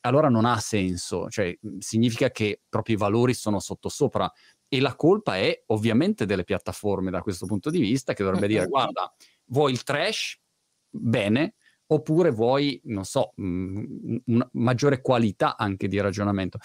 Allora 0.00 0.28
non 0.28 0.44
ha 0.44 0.58
senso, 0.58 1.28
cioè 1.28 1.56
significa 1.78 2.30
che 2.30 2.62
proprio 2.68 2.94
i 2.94 2.98
valori 2.98 3.34
sono 3.34 3.58
sottosopra 3.58 4.32
e 4.68 4.80
la 4.80 4.94
colpa 4.94 5.36
è 5.36 5.62
ovviamente 5.66 6.24
delle 6.26 6.44
piattaforme 6.44 7.10
da 7.10 7.20
questo 7.20 7.46
punto 7.46 7.70
di 7.70 7.80
vista 7.80 8.12
che 8.12 8.22
dovrebbe 8.22 8.46
dire 8.46 8.66
guarda, 8.66 9.12
vuoi 9.46 9.72
il 9.72 9.82
trash? 9.82 10.38
Bene, 10.90 11.54
oppure 11.86 12.30
vuoi, 12.30 12.80
non 12.84 13.04
so, 13.04 13.32
mh, 13.36 14.16
una 14.26 14.48
maggiore 14.52 15.00
qualità 15.00 15.56
anche 15.56 15.88
di 15.88 16.00
ragionamento. 16.00 16.58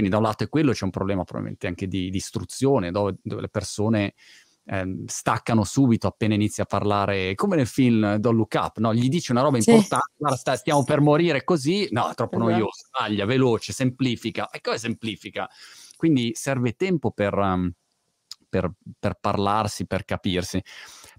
Quindi 0.00 0.08
da 0.08 0.16
un 0.16 0.22
lato 0.22 0.44
è 0.44 0.48
quello, 0.48 0.72
c'è 0.72 0.84
un 0.84 0.90
problema 0.90 1.24
probabilmente 1.24 1.66
anche 1.66 1.86
di, 1.86 2.08
di 2.08 2.16
istruzione, 2.16 2.90
dove, 2.90 3.16
dove, 3.22 3.42
le 3.42 3.48
persone 3.50 4.14
eh, 4.64 5.02
staccano 5.04 5.62
subito 5.62 6.06
appena 6.06 6.32
inizia 6.32 6.62
a 6.62 6.66
parlare, 6.66 7.34
come 7.34 7.56
nel 7.56 7.66
film 7.66 8.16
Don't 8.16 8.36
Look 8.36 8.54
Up, 8.54 8.78
no? 8.78 8.94
gli 8.94 9.10
dice 9.10 9.32
una 9.32 9.42
roba 9.42 9.58
importante, 9.58 10.06
sì. 10.08 10.16
guarda, 10.16 10.56
stiamo 10.56 10.84
per 10.84 11.02
morire 11.02 11.44
così, 11.44 11.88
no, 11.90 12.10
è 12.10 12.14
troppo 12.14 12.36
esatto. 12.36 12.50
noioso, 12.50 12.88
taglia, 12.90 13.26
veloce, 13.26 13.74
semplifica, 13.74 14.48
e 14.48 14.62
come 14.62 14.78
semplifica? 14.78 15.46
Quindi 15.96 16.30
serve 16.34 16.72
tempo 16.76 17.10
per, 17.10 17.34
um, 17.34 17.70
per, 18.48 18.72
per 18.98 19.18
parlarsi, 19.20 19.86
per 19.86 20.06
capirsi. 20.06 20.62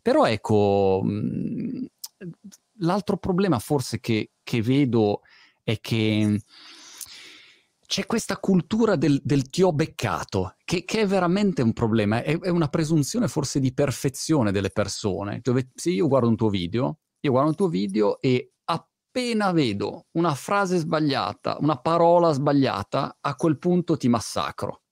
Però 0.01 0.25
ecco, 0.25 1.01
mh, 1.03 1.86
l'altro 2.79 3.17
problema 3.17 3.59
forse 3.59 3.99
che, 3.99 4.32
che 4.41 4.61
vedo 4.63 5.21
è 5.63 5.79
che 5.79 6.41
c'è 7.92 8.06
questa 8.06 8.38
cultura 8.38 8.96
del, 8.96 9.20
del 9.22 9.50
ti 9.50 9.64
ho 9.64 9.74
beccato, 9.74 10.56
che, 10.64 10.86
che, 10.86 11.02
è 11.02 11.06
veramente 11.06 11.62
un 11.62 11.74
problema, 11.74 12.24
è, 12.24 12.39
è, 12.39 12.48
una 12.48 12.70
presunzione 12.70 13.28
forse 13.28 13.60
di 13.60 13.74
perfezione 13.74 14.54
delle 14.54 14.70
persone, 14.70 15.42
dove 15.44 15.72
se 15.76 15.89
io 15.89 16.08
guardo 16.08 16.30
un 16.30 16.38
tuo 16.38 16.48
video, 16.48 17.00
io 17.20 17.32
guardo 17.32 17.50
un 17.50 17.56
tuo 17.56 17.68
video 17.68 18.22
e 18.22 18.54
appena 18.64 19.52
vedo 19.52 20.06
una 20.12 20.34
frase 20.36 20.78
sbagliata, 20.78 21.58
una 21.60 21.82
parola 21.82 22.32
sbagliata, 22.32 23.18
a 23.20 23.36
quel 23.36 23.58
punto 23.58 23.98
ti 23.98 24.08
massacro. 24.08 24.84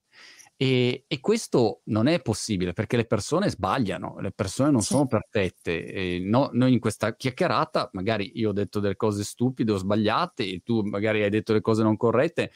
E, 0.58 1.06
e, 1.08 1.20
questo 1.22 1.84
non 1.86 2.08
è 2.08 2.22
possibile 2.22 2.74
perché 2.74 2.98
le 2.98 3.06
persone 3.06 3.50
sbagliano, 3.50 4.18
le 4.20 4.34
persone 4.34 4.72
non 4.72 4.82
sì. 4.82 4.88
sono 4.92 5.08
perfette. 5.08 6.20
No, 6.22 6.50
noi 6.52 6.74
in 6.74 6.80
questa 6.80 7.16
chiacchierata, 7.16 7.92
magari 7.94 8.32
io 8.34 8.50
ho 8.50 8.54
detto 8.54 8.82
delle 8.82 8.98
cose 8.98 9.24
stupide 9.24 9.72
o 9.72 9.78
sbagliate, 9.78 10.44
e 10.44 10.62
tu 10.66 10.82
magari 10.82 11.24
hai 11.24 11.30
detto 11.30 11.54
le 11.54 11.62
cose 11.62 11.82
non 11.82 11.96
corrette, 11.96 12.52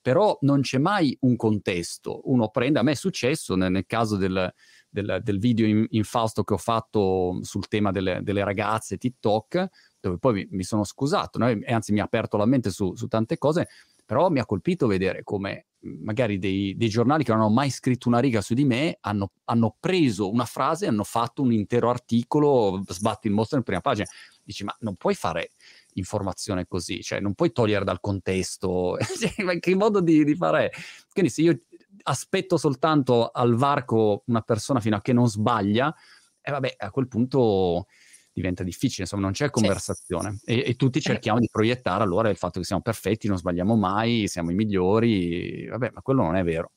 però 0.00 0.36
non 0.42 0.62
c'è 0.62 0.78
mai 0.78 1.16
un 1.20 1.36
contesto. 1.36 2.20
Uno 2.24 2.48
prende, 2.48 2.78
a 2.78 2.82
me 2.82 2.92
è 2.92 2.96
successo 2.96 3.54
nel, 3.54 3.70
nel 3.70 3.86
caso 3.86 4.16
del, 4.16 4.52
del, 4.88 5.20
del 5.22 5.38
video 5.38 5.66
in, 5.66 5.86
infausto 5.90 6.42
che 6.42 6.54
ho 6.54 6.58
fatto 6.58 7.38
sul 7.42 7.68
tema 7.68 7.90
delle, 7.90 8.20
delle 8.22 8.44
ragazze 8.44 8.96
TikTok, 8.96 9.68
dove 10.00 10.18
poi 10.18 10.34
mi, 10.34 10.48
mi 10.50 10.62
sono 10.62 10.84
scusato, 10.84 11.38
no? 11.38 11.48
e 11.48 11.72
anzi 11.72 11.92
mi 11.92 12.00
ha 12.00 12.04
aperto 12.04 12.36
la 12.36 12.46
mente 12.46 12.70
su, 12.70 12.94
su, 12.94 13.06
tante 13.06 13.38
cose, 13.38 13.68
però 14.04 14.30
mi 14.30 14.40
ha 14.40 14.46
colpito 14.46 14.86
vedere 14.86 15.22
come 15.22 15.66
magari 15.82 16.38
dei, 16.38 16.74
dei, 16.76 16.88
giornali 16.88 17.24
che 17.24 17.32
non 17.32 17.40
hanno 17.42 17.50
mai 17.50 17.70
scritto 17.70 18.08
una 18.08 18.18
riga 18.18 18.42
su 18.42 18.52
di 18.52 18.64
me 18.64 18.98
hanno, 19.00 19.32
hanno 19.44 19.76
preso 19.80 20.30
una 20.30 20.44
frase 20.44 20.86
hanno 20.86 21.04
fatto 21.04 21.40
un 21.42 21.52
intero 21.52 21.88
articolo, 21.88 22.82
sbatti 22.86 23.28
il 23.28 23.32
mostro 23.32 23.56
in 23.58 23.62
prima 23.64 23.80
pagina. 23.80 24.06
Dici, 24.42 24.64
ma 24.64 24.74
non 24.80 24.96
puoi 24.96 25.14
fare 25.14 25.50
informazione 25.94 26.66
così, 26.66 27.02
cioè 27.02 27.20
non 27.20 27.34
puoi 27.34 27.52
togliere 27.52 27.84
dal 27.84 28.00
contesto, 28.00 28.96
cioè, 29.18 29.42
ma 29.44 29.54
che 29.54 29.74
modo 29.74 30.00
di, 30.00 30.24
di 30.24 30.34
fare? 30.34 30.70
Quindi 31.12 31.30
se 31.30 31.42
io 31.42 31.58
aspetto 32.02 32.56
soltanto 32.56 33.30
al 33.30 33.54
varco 33.54 34.22
una 34.26 34.42
persona 34.42 34.80
fino 34.80 34.96
a 34.96 35.00
che 35.00 35.12
non 35.12 35.28
sbaglia, 35.28 35.94
e 36.40 36.48
eh 36.48 36.50
vabbè, 36.52 36.74
a 36.78 36.90
quel 36.90 37.08
punto 37.08 37.86
diventa 38.32 38.62
difficile, 38.62 39.02
insomma 39.02 39.22
non 39.22 39.32
c'è 39.32 39.50
conversazione 39.50 40.38
sì. 40.38 40.50
e, 40.52 40.70
e, 40.70 40.76
tutti 40.76 40.98
eh. 40.98 41.02
cerchiamo 41.02 41.38
di 41.38 41.48
proiettare 41.50 42.02
allora 42.02 42.30
il 42.30 42.36
fatto 42.36 42.60
che 42.60 42.66
siamo 42.66 42.82
perfetti, 42.82 43.28
non 43.28 43.36
sbagliamo 43.36 43.76
mai, 43.76 44.28
siamo 44.28 44.50
i 44.50 44.54
migliori, 44.54 45.66
vabbè, 45.68 45.90
ma 45.92 46.00
quello 46.00 46.22
non 46.22 46.36
è 46.36 46.44
vero. 46.44 46.72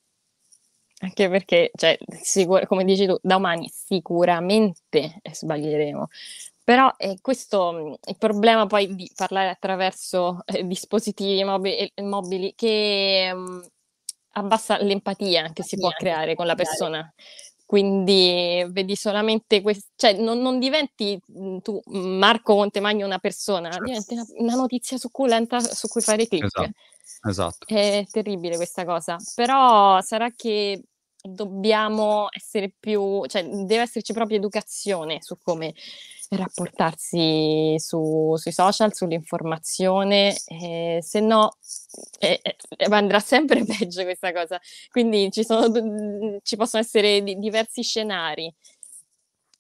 Anche 1.04 1.30
perché, 1.30 1.70
cioè, 1.76 1.98
sicur- 2.22 2.66
come 2.66 2.86
dici 2.86 3.06
tu, 3.06 3.18
da 3.22 3.36
umani 3.36 3.70
sicuramente 3.70 5.20
sbaglieremo. 5.30 6.08
Però 6.64 6.96
è 6.96 7.16
questo 7.20 7.98
il 8.06 8.18
problema 8.18 8.66
poi 8.68 8.96
di 8.96 9.12
parlare 9.14 9.50
attraverso 9.50 10.40
eh, 10.46 10.66
dispositivi 10.66 11.44
mobili, 11.44 11.92
mobili 12.02 12.54
che 12.56 13.34
mh, 13.34 13.68
abbassa 14.34 14.82
l'empatia 14.82 15.52
che 15.52 15.64
si 15.64 15.78
può 15.78 15.90
creare 15.90 16.36
con 16.36 16.46
la 16.46 16.56
persona. 16.56 17.14
Quindi 17.66 18.64
vedi 18.70 18.96
solamente 18.96 19.62
questo, 19.62 19.90
cioè 19.96 20.14
non, 20.14 20.40
non, 20.40 20.60
diventi 20.60 21.20
tu, 21.62 21.82
Marco 21.86 22.56
Montemagno, 22.56 23.06
una 23.06 23.18
persona, 23.18 23.72
certo. 23.72 23.86
diventi 23.86 24.14
una, 24.14 24.26
una, 24.38 24.56
notizia 24.56 24.98
succulenta 24.98 25.60
su 25.60 25.88
cui 25.88 26.02
fare 26.02 26.28
clic. 26.28 26.44
Esatto. 26.44 26.72
esatto. 27.28 27.68
È 27.68 28.06
terribile 28.12 28.58
questa 28.58 28.86
cosa. 28.86 29.18
Però 29.34 30.00
sarà 30.02 30.30
che 30.36 30.84
dobbiamo 31.20 32.28
essere 32.32 32.74
più, 32.78 33.26
cioè 33.26 33.44
deve 33.44 33.82
esserci 33.82 34.14
proprio 34.14 34.38
educazione 34.38 35.22
su 35.22 35.38
come 35.42 35.74
rapportarsi 36.36 37.76
su, 37.78 38.36
sui 38.38 38.52
social, 38.52 38.94
sull'informazione, 38.94 40.36
eh, 40.48 41.00
se 41.02 41.20
no 41.20 41.58
eh, 42.20 42.40
eh, 42.44 42.86
andrà 42.90 43.20
sempre 43.20 43.64
peggio 43.66 44.04
questa 44.04 44.32
cosa. 44.32 44.60
Quindi 44.90 45.32
ci, 45.32 45.44
sono, 45.44 46.40
ci 46.44 46.56
possono 46.56 46.82
essere 46.82 47.22
di, 47.22 47.38
diversi 47.38 47.84
scenari. 47.84 48.54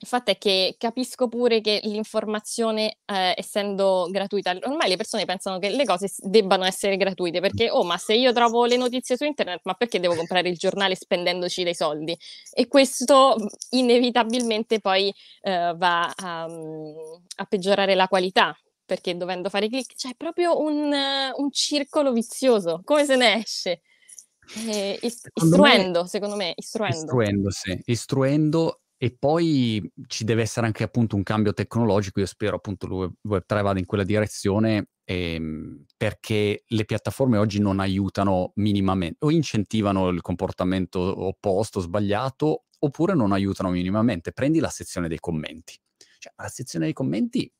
Il 0.03 0.09
fatto 0.09 0.31
è 0.31 0.37
che 0.37 0.75
capisco 0.77 1.29
pure 1.29 1.61
che 1.61 1.79
l'informazione, 1.83 2.97
eh, 3.05 3.33
essendo 3.37 4.09
gratuita, 4.11 4.53
ormai 4.63 4.89
le 4.89 4.97
persone 4.97 5.23
pensano 5.23 5.59
che 5.59 5.69
le 5.69 5.85
cose 5.85 6.11
debbano 6.17 6.65
essere 6.65 6.97
gratuite 6.97 7.39
perché, 7.39 7.69
oh, 7.69 7.85
ma 7.85 7.97
se 7.97 8.13
io 8.13 8.33
trovo 8.33 8.65
le 8.65 8.75
notizie 8.75 9.15
su 9.15 9.23
internet, 9.23 9.61
ma 9.63 9.75
perché 9.75 10.01
devo 10.01 10.15
comprare 10.15 10.49
il 10.49 10.57
giornale 10.57 10.95
spendendoci 10.95 11.63
dei 11.63 11.73
soldi? 11.73 12.17
E 12.51 12.67
questo 12.67 13.37
inevitabilmente 13.69 14.81
poi 14.81 15.07
eh, 15.39 15.73
va 15.77 16.11
a, 16.13 16.43
a, 16.43 17.45
peggiorare 17.45 17.95
la 17.95 18.09
qualità. 18.09 18.53
Perché 18.85 19.15
dovendo 19.15 19.47
fare 19.47 19.69
click 19.69 19.95
c'è 19.95 20.15
proprio 20.17 20.59
un, 20.59 20.93
un 20.93 21.51
circolo 21.51 22.11
vizioso, 22.11 22.81
come 22.83 23.05
se 23.05 23.15
ne 23.15 23.35
esce? 23.41 23.79
Eh, 24.67 24.99
istruendo, 25.01 26.01
me, 26.01 26.07
secondo 26.09 26.35
me, 26.35 26.51
istruendo. 26.57 26.97
Istruendo, 26.97 27.49
sì. 27.51 27.81
Istruendo 27.85 28.81
e 29.03 29.13
poi 29.19 29.91
ci 30.07 30.23
deve 30.23 30.43
essere 30.43 30.65
anche 30.65 30.83
appunto 30.83 31.17
un 31.17 31.23
cambio 31.23 31.51
tecnologico, 31.51 32.21
io 32.21 32.25
spero 32.25 32.55
appunto 32.55 32.85
il 32.85 33.11
Web3 33.27 33.61
vada 33.61 33.77
in 33.77 33.85
quella 33.85 34.05
direzione 34.05 34.91
ehm, 35.03 35.83
perché 35.97 36.63
le 36.65 36.85
piattaforme 36.85 37.37
oggi 37.37 37.59
non 37.59 37.81
aiutano 37.81 38.53
minimamente 38.55 39.17
o 39.25 39.29
incentivano 39.29 40.07
il 40.07 40.21
comportamento 40.21 40.99
opposto, 41.01 41.81
sbagliato, 41.81 42.67
oppure 42.79 43.13
non 43.13 43.33
aiutano 43.33 43.71
minimamente. 43.71 44.31
Prendi 44.31 44.61
la 44.61 44.69
sezione 44.69 45.09
dei 45.09 45.19
commenti. 45.19 45.77
Cioè, 46.19 46.31
la 46.37 46.47
sezione 46.47 46.85
dei 46.85 46.93
commenti 46.93 47.51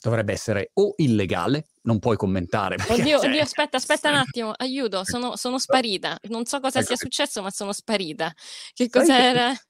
dovrebbe 0.00 0.32
essere 0.32 0.70
o 0.72 0.94
illegale, 0.96 1.66
non 1.82 1.98
puoi 1.98 2.16
commentare. 2.16 2.76
Perché, 2.80 3.02
oddio, 3.02 3.18
cioè... 3.18 3.28
oddio, 3.28 3.42
aspetta, 3.42 3.76
aspetta 3.76 4.08
un 4.08 4.16
attimo, 4.16 4.52
aiuto, 4.56 5.04
sono, 5.04 5.36
sono 5.36 5.58
sparita. 5.58 6.18
Non 6.30 6.46
so 6.46 6.58
cosa 6.60 6.78
ecco. 6.78 6.86
sia 6.86 6.96
successo, 6.96 7.42
ma 7.42 7.50
sono 7.50 7.74
sparita. 7.74 8.32
Che 8.72 8.88
cos'era? 8.88 9.50
Che 9.50 9.60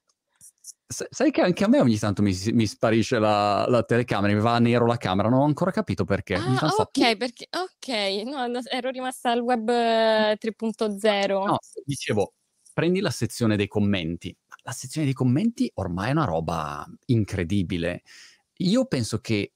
Sai 0.89 1.31
che 1.31 1.41
anche 1.41 1.65
a 1.65 1.67
me 1.67 1.81
ogni 1.81 1.99
tanto 1.99 2.21
mi, 2.21 2.33
mi 2.53 2.65
sparisce 2.65 3.19
la, 3.19 3.65
la, 3.67 3.83
telecamera, 3.83 4.33
mi 4.33 4.39
va 4.39 4.55
a 4.55 4.59
nero 4.59 4.85
la 4.85 4.95
camera, 4.95 5.27
non 5.27 5.41
ho 5.41 5.43
ancora 5.43 5.69
capito 5.69 6.05
perché. 6.05 6.35
Ah, 6.35 6.73
ok, 6.77 7.17
perché, 7.17 7.49
ok, 7.51 8.23
no, 8.23 8.61
ero 8.71 8.89
rimasta 8.89 9.31
al 9.31 9.41
web 9.41 9.69
3.0. 9.69 11.45
No, 11.45 11.57
dicevo, 11.83 12.33
prendi 12.73 13.01
la 13.01 13.09
sezione 13.09 13.57
dei 13.57 13.67
commenti. 13.67 14.33
La 14.63 14.71
sezione 14.71 15.05
dei 15.05 15.15
commenti 15.15 15.69
ormai 15.75 16.09
è 16.09 16.11
una 16.13 16.23
roba 16.23 16.87
incredibile. 17.07 18.03
Io 18.59 18.85
penso 18.85 19.19
che 19.19 19.55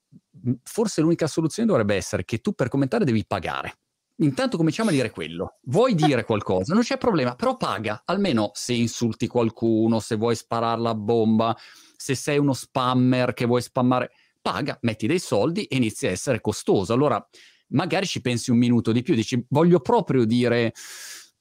forse 0.64 1.00
l'unica 1.00 1.28
soluzione 1.28 1.70
dovrebbe 1.70 1.96
essere 1.96 2.26
che 2.26 2.40
tu 2.40 2.54
per 2.54 2.68
commentare 2.68 3.06
devi 3.06 3.26
pagare 3.26 3.78
intanto 4.26 4.58
cominciamo 4.58 4.90
a 4.90 4.94
dire 4.94 5.12
quello. 5.12 5.60
Vuoi 5.64 5.96
dire 5.96 6.24
qualcosa? 6.24 6.74
Non 6.74 6.84
c'è 6.84 6.98
problema, 6.98 7.36
però 7.36 7.58
paga. 7.58 8.04
Almeno 8.06 8.52
se 8.54 8.74
insulti 8.74 9.28
qualcuno, 9.28 10.00
se 10.00 10.16
vuoi 10.16 10.36
sparare 10.36 10.82
la 10.82 10.96
bomba, 10.96 11.56
se 11.96 12.16
sei 12.16 12.38
uno 12.38 12.54
spammer 12.54 13.34
che 13.34 13.46
vuoi 13.46 13.62
spammare, 13.62 14.12
paga, 14.42 14.78
metti 14.82 15.08
dei 15.08 15.20
soldi 15.20 15.66
e 15.66 15.76
inizi 15.76 16.08
a 16.08 16.12
essere 16.12 16.42
costoso. 16.42 16.94
Allora 16.94 17.24
magari 17.68 18.06
ci 18.06 18.22
pensi 18.22 18.52
un 18.52 18.58
minuto 18.58 18.92
di 18.92 19.02
più, 19.02 19.16
dici 19.16 19.44
voglio 19.50 19.80
proprio 19.80 20.26
dire 20.26 20.74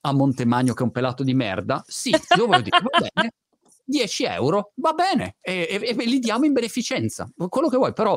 a 0.03 0.13
Montemagno 0.13 0.73
che 0.75 0.81
è 0.81 0.87
un 0.87 0.93
pelato 0.93 1.23
di 1.23 1.35
merda? 1.35 1.83
Sì, 1.87 2.11
lo 2.37 2.47
voglio 2.47 2.63
dire, 2.63 2.79
va 2.81 3.09
bene. 3.13 3.33
10 3.91 4.25
euro, 4.25 4.73
va 4.77 4.93
bene, 4.93 5.37
e, 5.41 5.67
e, 5.69 5.97
e 5.99 6.05
li 6.05 6.21
diamo 6.21 6.45
in 6.45 6.53
beneficenza, 6.53 7.29
quello 7.49 7.69
che 7.69 7.77
vuoi, 7.77 7.93
però 7.93 8.17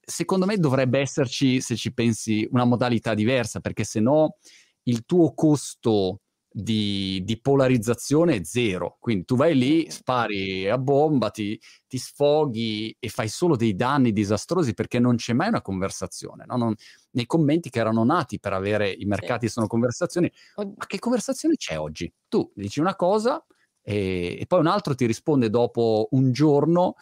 secondo 0.00 0.46
me 0.46 0.56
dovrebbe 0.56 0.98
esserci, 1.00 1.60
se 1.60 1.76
ci 1.76 1.92
pensi, 1.92 2.46
una 2.50 2.64
modalità 2.64 3.14
diversa, 3.14 3.60
perché 3.60 3.84
se 3.84 4.00
no 4.00 4.36
il 4.84 5.04
tuo 5.04 5.34
costo 5.34 6.20
di, 6.50 7.22
di, 7.24 7.40
polarizzazione 7.40 8.36
è 8.36 8.44
zero. 8.44 8.96
Quindi 9.00 9.24
tu 9.24 9.36
vai 9.36 9.56
lì, 9.56 9.90
spari 9.90 10.68
a 10.68 10.78
bomba, 10.78 11.30
ti, 11.30 11.60
ti, 11.86 11.98
sfoghi 11.98 12.96
e 12.98 13.08
fai 13.08 13.28
solo 13.28 13.54
dei 13.54 13.74
danni 13.74 14.12
disastrosi 14.12 14.74
perché 14.74 14.98
non 14.98 15.16
c'è 15.16 15.34
mai 15.34 15.48
una 15.48 15.62
conversazione. 15.62 16.44
No? 16.46 16.56
Non, 16.56 16.74
nei 17.12 17.26
commenti 17.26 17.70
che 17.70 17.78
erano 17.78 18.02
nati 18.04 18.40
per 18.40 18.54
avere 18.54 18.90
i 18.90 19.04
mercati 19.04 19.46
sì. 19.46 19.52
sono 19.52 19.66
conversazioni, 19.66 20.30
ma 20.56 20.86
che 20.86 20.98
conversazione 20.98 21.56
c'è 21.56 21.78
oggi? 21.78 22.12
Tu 22.28 22.50
dici 22.54 22.80
una 22.80 22.96
cosa 22.96 23.44
e, 23.82 24.38
e 24.40 24.46
poi 24.46 24.60
un 24.60 24.66
altro 24.66 24.94
ti 24.94 25.06
risponde 25.06 25.50
dopo 25.50 26.08
un 26.10 26.32
giorno 26.32 26.94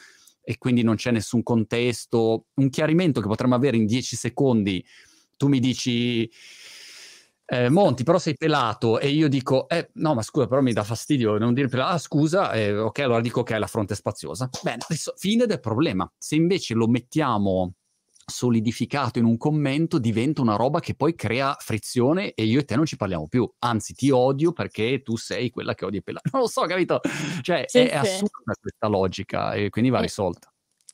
e 0.49 0.59
quindi 0.59 0.83
non 0.83 0.95
c'è 0.95 1.11
nessun 1.11 1.43
contesto, 1.43 2.47
un 2.55 2.71
chiarimento 2.71 3.21
che 3.21 3.27
potremmo 3.27 3.57
avere 3.57 3.77
in 3.77 3.85
10 3.85 4.15
secondi. 4.15 4.85
Tu 5.37 5.49
mi 5.49 5.59
dici, 5.59 6.31
eh, 7.47 7.69
Monti, 7.69 8.05
però 8.05 8.17
sei 8.21 8.37
pelato, 8.37 9.01
e 9.01 9.09
io 9.09 9.29
dico, 9.29 9.69
eh, 9.69 9.91
no, 9.95 10.15
ma 10.15 10.23
scusa, 10.23 10.47
però 10.47 10.61
mi 10.61 10.73
dà 10.73 10.85
fastidio 10.85 11.37
non 11.37 11.53
dire 11.53 11.67
pelato. 11.67 11.95
Ah, 11.95 11.99
scusa, 11.99 12.53
eh, 12.53 12.79
ok, 12.79 13.01
allora 13.01 13.21
dico 13.21 13.43
che 13.43 13.55
okay, 13.55 13.59
la 13.59 13.67
fronte 13.67 13.97
spaziosa. 13.97 14.49
Bene, 14.63 14.85
adesso, 14.87 15.15
fine 15.17 15.47
del 15.47 15.59
problema. 15.59 16.09
Se 16.17 16.37
invece 16.37 16.75
lo 16.75 16.87
mettiamo 16.87 17.73
solidificato 18.27 19.21
in 19.21 19.25
un 19.25 19.37
commento 19.37 19.99
diventa 19.99 20.41
una 20.41 20.57
roba 20.57 20.81
che 20.81 20.95
poi 20.95 21.15
crea 21.15 21.57
frizione 21.59 22.35
e 22.35 22.45
io 22.45 22.59
e 22.59 22.65
te 22.65 22.75
non 22.75 22.85
ci 22.85 22.97
parliamo 22.97 23.29
più. 23.29 23.49
Anzi, 23.61 23.95
ti 23.95 24.11
odio 24.11 24.53
perché 24.53 25.03
tu 25.03 25.17
sei 25.17 25.51
quella 25.51 25.75
che 25.75 25.85
odia 25.85 26.01
Pelà. 26.03 26.21
Non 26.33 26.43
lo 26.43 26.49
so, 26.49 26.63
capito? 26.63 27.01
Cioè, 27.41 27.65
sì, 27.67 27.79
è, 27.79 27.89
sì. 27.89 27.95
assurda 27.95 28.55
questa 28.61 28.89
logica 28.89 29.55
e 29.55 29.71
quindi 29.71 29.91
va 29.91 30.01
risolta. 30.01 30.51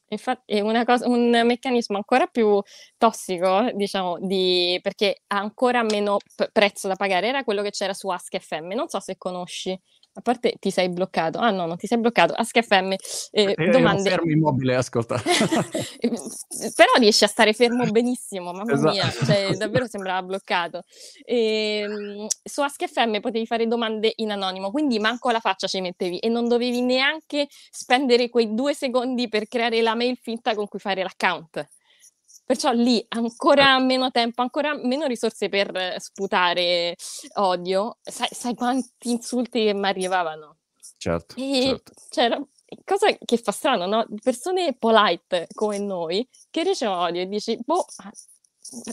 Infatti 0.09 0.53
è 0.53 0.85
cosa, 0.85 1.09
un 1.09 1.30
meccanismo 1.30 1.97
ancora 1.97 2.26
più 2.26 2.61
tossico, 2.99 3.70
diciamo, 3.72 4.18
di, 4.20 4.78
perché 4.83 5.22
ha 5.28 5.39
ancora 5.39 5.83
meno 5.83 6.18
p- 6.18 6.51
prezzo 6.53 6.87
da 6.87 6.97
pagare. 6.97 7.28
Era 7.28 7.45
quello 7.45 7.62
che 7.62 7.70
c'era 7.70 7.95
su 7.95 8.09
Ask 8.09 8.39
FM. 8.39 8.74
Non 8.74 8.89
so 8.89 9.01
se 9.01 9.16
conosci 9.16 9.78
a 10.14 10.20
parte 10.20 10.54
ti 10.58 10.70
sei 10.70 10.90
bloccato. 10.90 11.38
Ah 11.38 11.50
no, 11.50 11.66
non 11.66 11.76
ti 11.76 11.86
sei 11.86 11.98
bloccato. 11.98 12.34
Ask 12.34 12.60
FM. 12.60 12.92
Eh, 13.30 13.54
eh, 13.56 13.68
domande... 13.70 14.10
fermo 14.10 14.30
immobile, 14.30 14.74
ascolta. 14.74 15.20
Però 15.22 16.92
riesci 16.98 17.24
a 17.24 17.28
stare 17.28 17.52
fermo 17.52 17.84
benissimo, 17.86 18.52
mamma 18.52 18.72
esatto. 18.72 18.92
mia. 18.92 19.10
Cioè, 19.10 19.56
davvero 19.56 19.86
sembrava 19.86 20.22
bloccato. 20.22 20.82
E, 21.24 21.78
ehm, 21.78 22.26
su 22.42 22.60
Ask 22.60 22.86
FM 22.86 23.20
potevi 23.20 23.46
fare 23.46 23.66
domande 23.66 24.12
in 24.16 24.30
anonimo, 24.30 24.70
quindi 24.70 24.98
manco 24.98 25.30
la 25.30 25.40
faccia 25.40 25.66
ci 25.66 25.80
mettevi 25.80 26.18
e 26.18 26.28
non 26.28 26.48
dovevi 26.48 26.82
neanche 26.82 27.48
spendere 27.70 28.28
quei 28.28 28.54
due 28.54 28.74
secondi 28.74 29.28
per 29.28 29.48
creare 29.48 29.80
la 29.80 29.94
mail 29.94 30.18
finta 30.20 30.54
con 30.54 30.68
cui 30.68 30.78
fare 30.78 31.02
l'account. 31.02 31.66
Perciò 32.45 32.72
lì 32.72 33.05
ancora 33.09 33.76
eh. 33.76 33.80
meno 33.80 34.11
tempo, 34.11 34.43
ancora 34.43 34.74
meno 34.74 35.07
risorse 35.07 35.49
per 35.49 35.97
sputare 35.99 36.97
odio. 37.34 37.99
Sai, 38.03 38.28
sai 38.30 38.55
quanti 38.55 39.11
insulti 39.11 39.64
che 39.64 39.74
mi 39.74 39.86
arrivavano? 39.86 40.59
Certo, 40.97 41.34
e 41.36 41.62
certo. 41.62 41.93
C'era, 42.11 42.47
cosa 42.84 43.16
che 43.24 43.36
fa 43.36 43.53
strano, 43.53 43.86
no? 43.86 44.07
Persone 44.22 44.76
polite 44.76 45.49
come 45.55 45.78
noi 45.78 46.28
che 46.51 46.62
ricevono 46.62 47.03
odio 47.03 47.22
e 47.22 47.26
dici, 47.26 47.59
boh, 47.64 47.84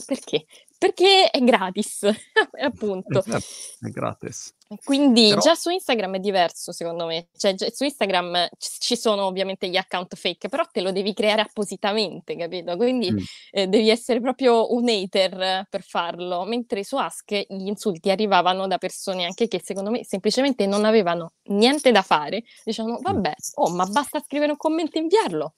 perché? 0.06 0.46
Perché 0.78 1.30
è 1.30 1.38
gratis, 1.40 2.08
appunto. 2.62 3.18
Esatto, 3.18 3.44
è 3.80 3.88
gratis. 3.88 4.54
Quindi 4.84 5.30
Però... 5.30 5.40
già 5.40 5.54
su 5.56 5.68
Instagram 5.70 6.16
è 6.16 6.18
diverso, 6.20 6.70
secondo 6.70 7.06
me. 7.06 7.26
Cioè, 7.36 7.54
su 7.72 7.82
Instagram 7.82 8.48
ci 8.58 8.96
sono 8.96 9.24
ovviamente 9.24 9.68
gli 9.68 9.76
account 9.76 10.14
fake, 10.14 10.48
però 10.48 10.64
te 10.70 10.80
lo 10.80 10.92
devi 10.92 11.12
creare 11.12 11.42
appositamente, 11.42 12.36
capito? 12.36 12.76
Quindi 12.76 13.10
mm. 13.10 13.16
eh, 13.50 13.66
devi 13.66 13.90
essere 13.90 14.20
proprio 14.20 14.72
un 14.72 14.88
hater 14.88 15.66
per 15.68 15.82
farlo. 15.82 16.44
Mentre 16.44 16.84
su 16.84 16.96
Ask 16.96 17.32
gli 17.32 17.66
insulti 17.66 18.10
arrivavano 18.10 18.68
da 18.68 18.78
persone 18.78 19.24
anche 19.24 19.48
che, 19.48 19.60
secondo 19.62 19.90
me, 19.90 20.04
semplicemente 20.04 20.66
non 20.66 20.84
avevano 20.84 21.32
niente 21.44 21.90
da 21.90 22.02
fare. 22.02 22.44
Dicevano, 22.62 22.98
mm. 22.98 23.02
vabbè, 23.02 23.32
oh, 23.54 23.70
ma 23.70 23.86
basta 23.86 24.20
scrivere 24.20 24.52
un 24.52 24.56
commento 24.56 24.98
e 24.98 25.00
inviarlo. 25.00 25.54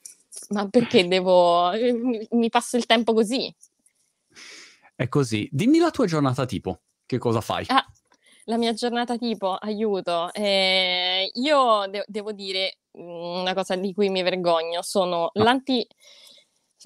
Ma 0.50 0.66
perché 0.68 1.06
devo... 1.06 1.70
Eh, 1.72 2.26
mi 2.30 2.48
passo 2.48 2.78
il 2.78 2.86
tempo 2.86 3.12
così? 3.12 3.54
È 4.94 5.06
così. 5.08 5.46
Dimmi 5.52 5.78
la 5.78 5.90
tua 5.90 6.06
giornata 6.06 6.46
tipo. 6.46 6.80
Che 7.04 7.18
cosa 7.18 7.42
fai? 7.42 7.66
Ah, 7.68 7.84
la 8.45 8.57
mia 8.57 8.72
giornata 8.72 9.16
tipo, 9.16 9.55
aiuto. 9.55 10.32
Eh, 10.32 11.30
io 11.34 11.86
de- 11.88 12.05
devo 12.07 12.32
dire 12.32 12.78
mm, 12.99 13.40
una 13.40 13.55
cosa 13.55 13.76
di 13.76 13.93
cui 13.95 14.09
mi 14.09 14.22
vergogno, 14.22 14.82
sono 14.82 15.30
no. 15.32 15.43
l'anti 15.45 15.86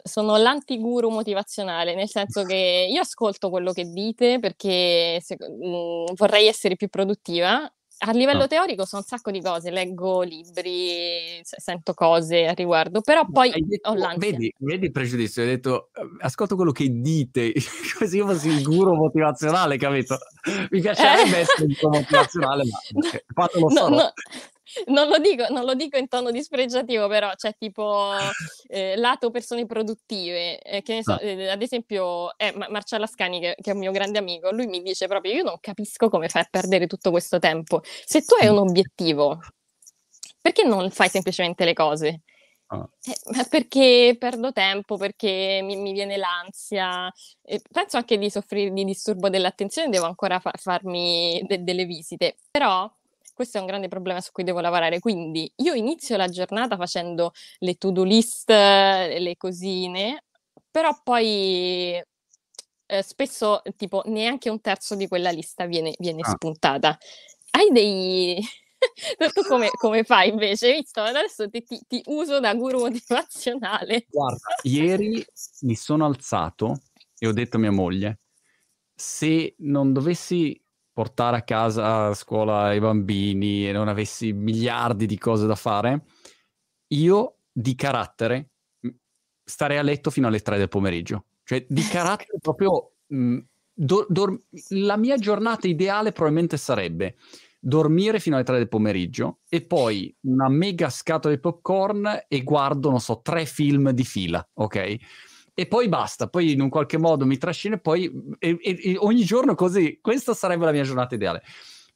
sono 0.03 0.37
l'antiguru 0.37 1.09
motivazionale, 1.09 1.95
nel 1.95 2.09
senso 2.09 2.43
che 2.43 2.87
io 2.91 3.01
ascolto 3.01 3.49
quello 3.49 3.73
che 3.73 3.85
dite 3.85 4.39
perché 4.39 5.19
se, 5.23 5.37
mh, 5.39 5.67
mm, 5.69 6.05
vorrei 6.17 6.47
essere 6.49 6.77
più 6.77 6.89
produttiva 6.89 7.71
a 7.99 8.11
livello 8.13 8.43
ah. 8.43 8.47
teorico 8.47 8.85
so 8.85 8.97
un 8.97 9.03
sacco 9.03 9.31
di 9.31 9.41
cose, 9.41 9.71
leggo 9.71 10.23
libri, 10.23 11.41
sento 11.43 11.95
cose 11.95 12.47
a 12.47 12.53
riguardo, 12.53 13.01
però 13.01 13.27
poi 13.27 13.53
detto, 13.57 13.91
ho 13.91 13.95
l'ansia. 13.95 14.31
Vedi, 14.31 14.55
vedi 14.59 14.87
il 14.87 14.93
pregiudizio, 14.93 15.43
hai 15.43 15.49
detto 15.49 15.91
ascolto 16.21 16.57
quello 16.57 16.73
che 16.73 16.89
dite, 16.91 17.53
come 17.97 18.09
se 18.09 18.17
io 18.17 18.27
fossi 18.27 18.49
il 18.49 18.63
guru 18.63 18.95
motivazionale, 18.95 19.79
capito? 19.79 20.19
Mi 20.71 20.81
piacerebbe 20.81 21.37
eh. 21.37 21.41
essere 21.41 21.65
il 21.65 21.79
guru 21.81 21.97
motivazionale, 21.97 22.65
ma 22.65 23.01
fatelo 23.35 23.69
no, 23.69 23.89
no, 23.89 24.13
non 24.87 25.09
lo, 25.09 25.19
dico, 25.19 25.47
non 25.51 25.65
lo 25.65 25.75
dico 25.75 25.97
in 25.97 26.09
tono 26.09 26.31
dispregiativo, 26.31 27.09
però 27.09 27.33
c'è 27.35 27.55
tipo 27.57 28.13
eh, 28.69 28.97
lato 28.97 29.31
persone 29.31 29.67
produttive, 29.67 30.61
eh, 30.61 30.83
che 30.83 30.95
ne 30.95 31.03
so, 31.03 31.13
ah. 31.13 31.23
eh, 31.23 31.49
ad 31.49 31.63
esempio 31.63 32.37
eh, 32.37 32.53
Marcello 32.57 33.05
Ascani, 33.05 33.41
che, 33.41 33.57
che, 33.61 33.71
è 33.71 33.75
un 33.75 33.81
mio 33.81 33.93
grande 33.93 34.19
amico, 34.19 34.51
lui 34.51 34.67
mi 34.67 34.83
dice 34.83 35.07
proprio, 35.07 35.33
io 35.33 35.43
non 35.43 35.59
capisco 35.61 36.09
come 36.09 36.29
fai 36.29 36.43
a 36.43 36.49
perdere 36.51 36.87
tutto 36.87 37.11
questo 37.11 37.39
tempo. 37.39 37.83
Se 37.83 38.23
tu 38.23 38.35
hai 38.35 38.49
un 38.49 38.59
obiettivo, 38.59 39.41
perché 40.41 40.65
non 40.65 40.91
fai 40.91 41.09
semplicemente 41.09 41.65
le 41.65 41.73
cose? 41.73 42.23
Ah. 42.69 42.89
Eh, 43.05 43.47
perché 43.49 44.17
perdo 44.19 44.51
tempo, 44.53 44.97
perché 44.97 45.61
mi, 45.63 45.77
mi 45.77 45.93
viene 45.93 46.17
l'ansia. 46.17 47.13
E 47.43 47.61
penso 47.71 47.97
anche 47.97 48.19
di 48.19 48.29
soffrire 48.31 48.73
di 48.73 48.85
disturbo 48.85 49.29
dell'attenzione, 49.29 49.89
devo 49.89 50.07
ancora 50.07 50.41
fa- 50.41 50.53
farmi 50.57 51.43
de- 51.47 51.63
delle 51.63 51.85
visite. 51.85 52.37
Però 52.51 52.93
questo 53.37 53.59
è 53.59 53.61
un 53.61 53.67
grande 53.67 53.89
problema 53.89 54.23
su 54.23 54.33
cui 54.33 54.45
devo 54.45 54.61
lavorare. 54.61 54.99
Quindi 54.99 55.53
io 55.57 55.75
inizio 55.75 56.17
la 56.17 56.27
giornata 56.27 56.79
facendo 56.79 57.33
le 57.59 57.75
to-do 57.75 58.03
list, 58.03 58.49
le 58.49 59.35
cosine, 59.37 60.25
però 60.71 60.99
poi 61.05 62.03
eh, 62.87 63.03
spesso 63.03 63.61
tipo 63.77 64.03
neanche 64.07 64.49
un 64.49 64.63
terzo 64.63 64.95
di 64.95 65.07
quella 65.07 65.29
lista 65.29 65.67
viene, 65.67 65.93
viene 65.99 66.23
ah. 66.23 66.31
spuntata. 66.31 66.99
Hai 67.51 67.71
dei... 67.73 68.43
tu 69.35 69.43
come, 69.47 69.69
come, 69.69 70.03
fai 70.03 70.31
invece? 70.31 70.73
Visto, 70.73 71.03
adesso 71.03 71.47
ti, 71.51 71.63
ti, 71.63 71.79
ti 71.87 72.01
uso 72.07 72.41
da 72.41 72.55
guru 72.55 72.79
motivazionale. 72.81 74.07
Guarda, 74.09 74.55
ieri 74.63 75.23
mi 75.61 75.75
sono 75.75 76.07
alzato 76.07 76.81
e 77.19 77.27
ho 77.27 77.33
detto 77.33 77.59
a 77.59 77.61
mia 77.61 77.71
moglie, 77.71 78.21
se 78.95 79.57
non 79.59 79.93
dovessi 79.93 80.59
portare 80.97 81.37
a 81.37 81.43
casa 81.43 82.07
a 82.07 82.15
scuola 82.15 82.73
i 82.73 82.81
bambini 82.81 83.69
e 83.69 83.73
non 83.73 83.87
avessi 83.87 84.33
miliardi 84.33 85.05
di 85.05 85.19
cose 85.19 85.47
da 85.47 85.55
fare, 85.55 86.05
io 86.95 87.41
di 87.53 87.75
carattere 87.75 88.53
starei 89.45 89.77
a 89.77 89.83
letto 89.83 90.11
fino 90.11 90.27
alle 90.27 90.41
3 90.41 90.57
del 90.57 90.71
pomeriggio. 90.71 91.27
Cioè, 91.45 91.67
di 91.69 91.83
carattere 91.93 92.39
proprio... 92.41 92.93
Mh, 93.09 93.39
do, 93.75 94.07
do, 94.09 94.45
la 94.71 94.97
mia 94.97 95.19
giornata 95.19 95.69
ideale 95.69 96.13
probabilmente 96.13 96.57
sarebbe 96.57 97.17
dormire 97.61 98.19
fino 98.19 98.37
alle 98.37 98.45
3 98.47 98.57
del 98.57 98.69
pomeriggio 98.69 99.41
e 99.51 99.61
poi 99.61 100.17
una 100.23 100.49
mega 100.49 100.89
scatola 100.89 101.35
di 101.35 101.41
popcorn 101.41 102.25
e 102.27 102.43
guardo, 102.43 102.89
non 102.89 103.01
so, 103.01 103.21
tre 103.21 103.45
film 103.45 103.91
di 103.91 104.05
fila, 104.05 104.49
ok? 104.55 104.97
E 105.59 105.67
poi 105.67 105.89
basta, 105.89 106.29
poi 106.29 106.53
in 106.53 106.61
un 106.61 106.69
qualche 106.69 106.99
modo 106.99 107.25
mi 107.25 107.39
trascino 107.39 107.77
e 107.77 107.79
poi 107.79 108.13
e, 108.39 108.59
e, 108.61 108.97
ogni 108.99 109.25
giorno 109.25 109.55
così, 109.55 110.01
questa 110.03 110.35
sarebbe 110.35 110.67
la 110.67 110.71
mia 110.71 110.83
giornata 110.83 111.15
ideale. 111.15 111.43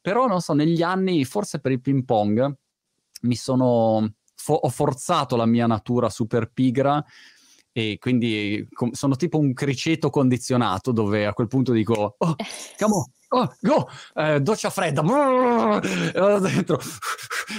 Però 0.01 0.27
non 0.27 0.41
so, 0.41 0.55
negli 0.55 0.81
anni, 0.81 1.27
forse 1.27 1.61
per 1.61 1.71
il 1.71 1.83
ping 1.83 2.07
pong, 2.07 2.57
mi 3.21 3.37
sono, 3.37 4.15
fo- 4.35 4.55
ho 4.55 4.69
forzato 4.71 5.37
la 5.37 5.45
mia 5.45 5.67
natura 5.67 6.09
super 6.09 6.51
pigra 6.51 7.05
e 7.71 7.99
quindi 8.01 8.67
com- 8.73 8.93
sono 8.93 9.15
tipo 9.17 9.39
un 9.39 9.53
criceto 9.53 10.09
condizionato 10.09 10.91
dove 10.91 11.27
a 11.27 11.35
quel 11.35 11.49
punto 11.49 11.73
dico, 11.73 12.15
oh, 12.17 12.37
come 12.79 12.95
on, 12.95 13.41
oh, 13.43 13.55
go, 13.61 13.89
eh, 14.15 14.41
doccia 14.41 14.71
fredda, 14.71 15.03
dentro, 16.41 16.81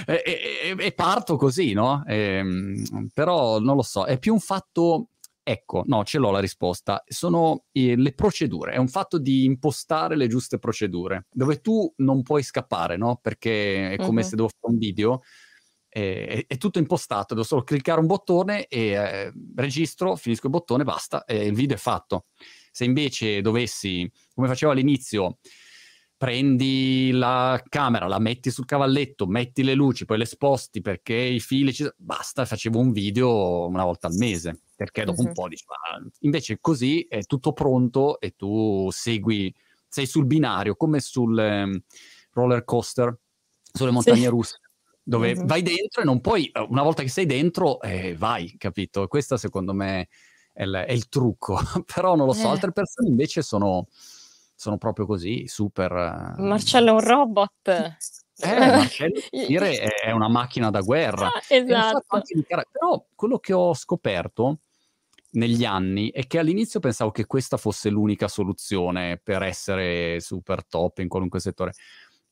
e, 0.04 0.22
e, 0.24 0.76
e, 0.76 0.92
parto 0.94 1.36
così, 1.36 1.74
no? 1.74 2.02
E, 2.08 2.16
ehm, 2.16 3.08
però 3.14 3.60
non 3.60 3.76
lo 3.76 3.82
so, 3.82 4.04
è 4.04 4.18
più 4.18 4.32
un 4.32 4.40
fatto 4.40 5.06
Ecco, 5.44 5.82
no, 5.86 6.04
ce 6.04 6.18
l'ho 6.18 6.30
la 6.30 6.38
risposta. 6.38 7.02
Sono 7.06 7.64
eh, 7.72 7.96
le 7.96 8.14
procedure, 8.14 8.72
è 8.72 8.76
un 8.76 8.88
fatto 8.88 9.18
di 9.18 9.44
impostare 9.44 10.16
le 10.16 10.28
giuste 10.28 10.58
procedure, 10.58 11.26
dove 11.32 11.60
tu 11.60 11.92
non 11.96 12.22
puoi 12.22 12.42
scappare, 12.44 12.96
no? 12.96 13.18
Perché 13.20 13.92
è 13.92 13.96
come 13.96 14.20
uh-huh. 14.22 14.28
se 14.28 14.36
devo 14.36 14.48
fare 14.48 14.72
un 14.72 14.78
video, 14.78 15.22
eh, 15.88 16.26
è, 16.26 16.46
è, 16.46 16.56
tutto 16.58 16.78
impostato, 16.78 17.34
devo 17.34 17.46
solo 17.46 17.64
cliccare 17.64 17.98
un 17.98 18.06
bottone 18.06 18.66
e 18.66 18.92
eh, 18.92 19.32
registro, 19.56 20.14
finisco 20.14 20.46
il 20.46 20.52
bottone, 20.52 20.84
basta, 20.84 21.24
e 21.24 21.44
il 21.44 21.54
video 21.54 21.76
è 21.76 21.80
fatto. 21.80 22.26
Se 22.70 22.84
invece 22.84 23.40
dovessi, 23.40 24.10
come 24.32 24.46
facevo 24.46 24.70
all'inizio, 24.70 25.38
prendi 26.22 27.10
la 27.10 27.60
camera, 27.68 28.06
la 28.06 28.20
metti 28.20 28.52
sul 28.52 28.64
cavalletto, 28.64 29.26
metti 29.26 29.64
le 29.64 29.74
luci, 29.74 30.04
poi 30.04 30.18
le 30.18 30.24
sposti 30.24 30.80
perché 30.80 31.16
i 31.16 31.40
fili 31.40 31.72
ci... 31.72 31.84
basta, 31.96 32.44
facevo 32.44 32.78
un 32.78 32.92
video 32.92 33.66
una 33.66 33.82
volta 33.82 34.06
al 34.06 34.14
mese, 34.14 34.60
perché 34.76 35.02
dopo 35.02 35.22
uh-huh. 35.22 35.26
un 35.26 35.32
po' 35.32 35.48
dici, 35.48 35.64
ma 35.66 36.00
invece 36.20 36.58
così 36.60 37.04
è 37.08 37.22
tutto 37.22 37.52
pronto 37.52 38.20
e 38.20 38.36
tu 38.36 38.88
segui, 38.92 39.52
sei 39.88 40.06
sul 40.06 40.26
binario, 40.26 40.76
come 40.76 41.00
sul 41.00 41.36
um, 41.36 41.82
roller 42.34 42.62
coaster, 42.62 43.18
sulle 43.72 43.90
montagne 43.90 44.20
sì. 44.20 44.26
russe, 44.28 44.60
dove 45.02 45.32
uh-huh. 45.32 45.44
vai 45.44 45.62
dentro 45.62 46.02
e 46.02 46.04
non 46.04 46.20
puoi, 46.20 46.48
una 46.68 46.84
volta 46.84 47.02
che 47.02 47.08
sei 47.08 47.26
dentro, 47.26 47.80
eh, 47.80 48.14
vai, 48.14 48.54
capito? 48.58 49.08
Questo 49.08 49.36
secondo 49.36 49.74
me 49.74 50.06
è 50.52 50.62
il, 50.62 50.84
è 50.86 50.92
il 50.92 51.08
trucco, 51.08 51.58
però 51.92 52.14
non 52.14 52.26
lo 52.26 52.32
so, 52.32 52.46
eh. 52.46 52.50
altre 52.50 52.70
persone 52.70 53.08
invece 53.08 53.42
sono 53.42 53.88
sono 54.54 54.78
proprio 54.78 55.06
così, 55.06 55.46
super... 55.46 55.92
Eh, 55.92 56.42
Marcello 56.42 56.90
è 56.90 56.92
un 56.92 57.00
robot. 57.00 57.68
Eh, 57.68 58.58
Marcello 58.58 59.20
è 59.30 60.10
una 60.10 60.28
macchina 60.28 60.70
da 60.70 60.80
guerra. 60.80 61.26
Ah, 61.26 61.42
esatto. 61.48 62.22
Però 62.70 63.04
quello 63.14 63.38
che 63.38 63.52
ho 63.52 63.74
scoperto 63.74 64.58
negli 65.32 65.64
anni 65.64 66.10
è 66.10 66.26
che 66.26 66.38
all'inizio 66.38 66.80
pensavo 66.80 67.10
che 67.10 67.26
questa 67.26 67.56
fosse 67.56 67.88
l'unica 67.88 68.28
soluzione 68.28 69.20
per 69.22 69.42
essere 69.42 70.20
super 70.20 70.64
top 70.66 70.98
in 70.98 71.08
qualunque 71.08 71.40
settore. 71.40 71.72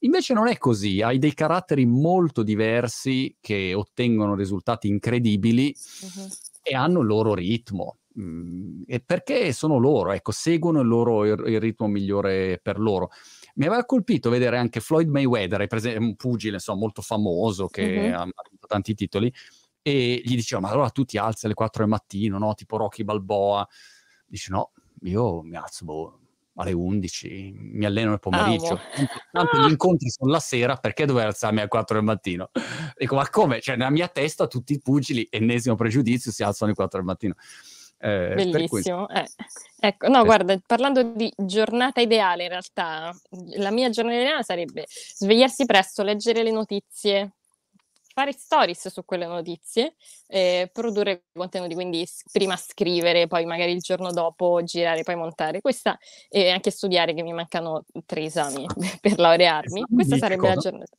Invece 0.03 0.33
non 0.33 0.49
è 0.49 0.57
così, 0.57 1.03
hai 1.03 1.19
dei 1.19 1.35
caratteri 1.35 1.85
molto 1.85 2.43
diversi 2.43 3.37
che 3.39 3.75
ottengono 3.75 4.35
risultati 4.35 4.89
incredibili 4.89 5.75
uh-huh. 6.03 6.29
e 6.63 6.75
hanno 6.75 7.01
il 7.01 7.07
loro 7.07 7.35
ritmo. 7.35 7.99
Mhmm, 8.13 8.83
e 8.87 9.01
perché 9.01 9.53
sono 9.53 9.79
loro, 9.79 10.13
ecco, 10.13 10.33
seguono 10.33 10.81
il, 10.81 10.89
loro, 10.89 11.25
il, 11.25 11.43
il, 11.47 11.61
ritmo 11.61 11.87
migliore 11.87 12.59
per 12.63 12.79
loro. 12.79 13.11
Mi 13.55 13.67
aveva 13.67 13.85
colpito 13.85 14.31
vedere 14.31 14.59
anche 14.59 14.81
Floyd 14.81 15.09
Mayweather, 15.09 15.67
un 15.99 16.17
pugile 16.17 16.55
insomma, 16.55 16.81
molto 16.81 17.03
famoso 17.03 17.69
che 17.69 18.11
uh-huh. 18.11 18.15
ha, 18.15 18.25
vinto 18.25 18.67
tanti 18.67 18.95
titoli, 18.95 19.33
e 19.83 20.21
gli 20.25 20.35
diceva, 20.35 20.61
ma 20.61 20.71
allora 20.71 20.91
tu 20.91 21.05
ti 21.05 21.19
alzi 21.19 21.47
alle 21.47 21.55
4 21.55 21.83
del 21.83 21.91
mattino, 21.91 22.39
no? 22.39 22.55
Tipo 22.55 22.77
Rocky 22.77 23.05
Balboa. 23.05 23.67
Dice, 24.27 24.51
no, 24.51 24.73
io 25.03 25.43
mi 25.43 25.57
alzo 25.57 25.85
boh, 25.85 26.19
alle 26.55 26.73
11, 26.73 27.53
mi 27.57 27.85
alleno 27.85 28.11
nel 28.11 28.19
pomeriggio. 28.19 28.75
Ah, 28.75 28.81
Tanto 29.33 29.59
gli 29.59 29.71
incontri 29.71 30.11
sono 30.11 30.31
la 30.31 30.41
sera, 30.41 30.77
perché 30.77 31.07
dovevo 31.07 31.29
alzarmi 31.29 31.61
alle 31.61 31.69
4 31.69 31.97
del 31.97 32.05
mattino? 32.05 32.51
Dico, 32.97 33.15
ma 33.15 33.29
come? 33.31 33.61
Cioè, 33.61 33.77
nella 33.77 33.91
mia 33.91 34.09
testa 34.09 34.47
tutti 34.47 34.75
i 34.75 34.81
pugili, 34.81 35.27
ennesimo 35.31 35.77
pregiudizio, 35.77 36.31
si 36.33 36.43
alzano 36.43 36.71
alle 36.71 36.75
4 36.75 36.99
del 36.99 37.07
mattino. 37.07 37.35
Eh, 38.03 38.33
Bellissimo. 38.35 39.09
Eh, 39.11 39.27
ecco, 39.79 40.09
no, 40.09 40.25
guarda, 40.25 40.59
parlando 40.67 41.03
di 41.03 41.31
giornata 41.37 42.01
ideale, 42.01 42.45
in 42.45 42.49
realtà, 42.49 43.15
la 43.57 43.71
mia 43.71 43.91
giornata 43.91 44.17
ideale 44.17 44.43
sarebbe 44.43 44.87
svegliarsi 44.89 45.67
presto, 45.67 46.03
leggere 46.03 46.43
le 46.43 46.51
notizie, 46.51 47.33
fare 48.15 48.33
stories 48.33 48.89
su 48.89 49.05
quelle 49.05 49.27
notizie, 49.27 49.97
eh, 50.29 50.71
produrre 50.73 51.25
contenuti, 51.33 51.75
quindi 51.75 52.09
prima 52.33 52.57
scrivere, 52.57 53.27
poi 53.27 53.45
magari 53.45 53.73
il 53.73 53.81
giorno 53.81 54.11
dopo 54.13 54.63
girare, 54.65 55.03
poi 55.03 55.17
montare. 55.17 55.61
Questa 55.61 55.99
e 56.31 56.49
anche 56.49 56.71
studiare, 56.71 57.13
che 57.13 57.23
mi 57.23 57.35
mancano 57.35 57.85
tre 58.07 58.25
esami 58.25 58.65
per 59.01 59.19
laurearmi. 59.19 59.85
Questa 59.95 60.17
sarebbe 60.17 60.41
cosa? 60.41 60.55
la 60.55 60.61
giornata. 60.61 60.97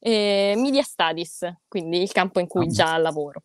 Eh, 0.00 0.54
media 0.56 0.82
studies, 0.82 1.52
quindi 1.68 2.00
il 2.00 2.12
campo 2.12 2.40
in 2.40 2.46
cui 2.46 2.64
ah, 2.64 2.70
già 2.70 2.96
lavoro. 2.96 3.42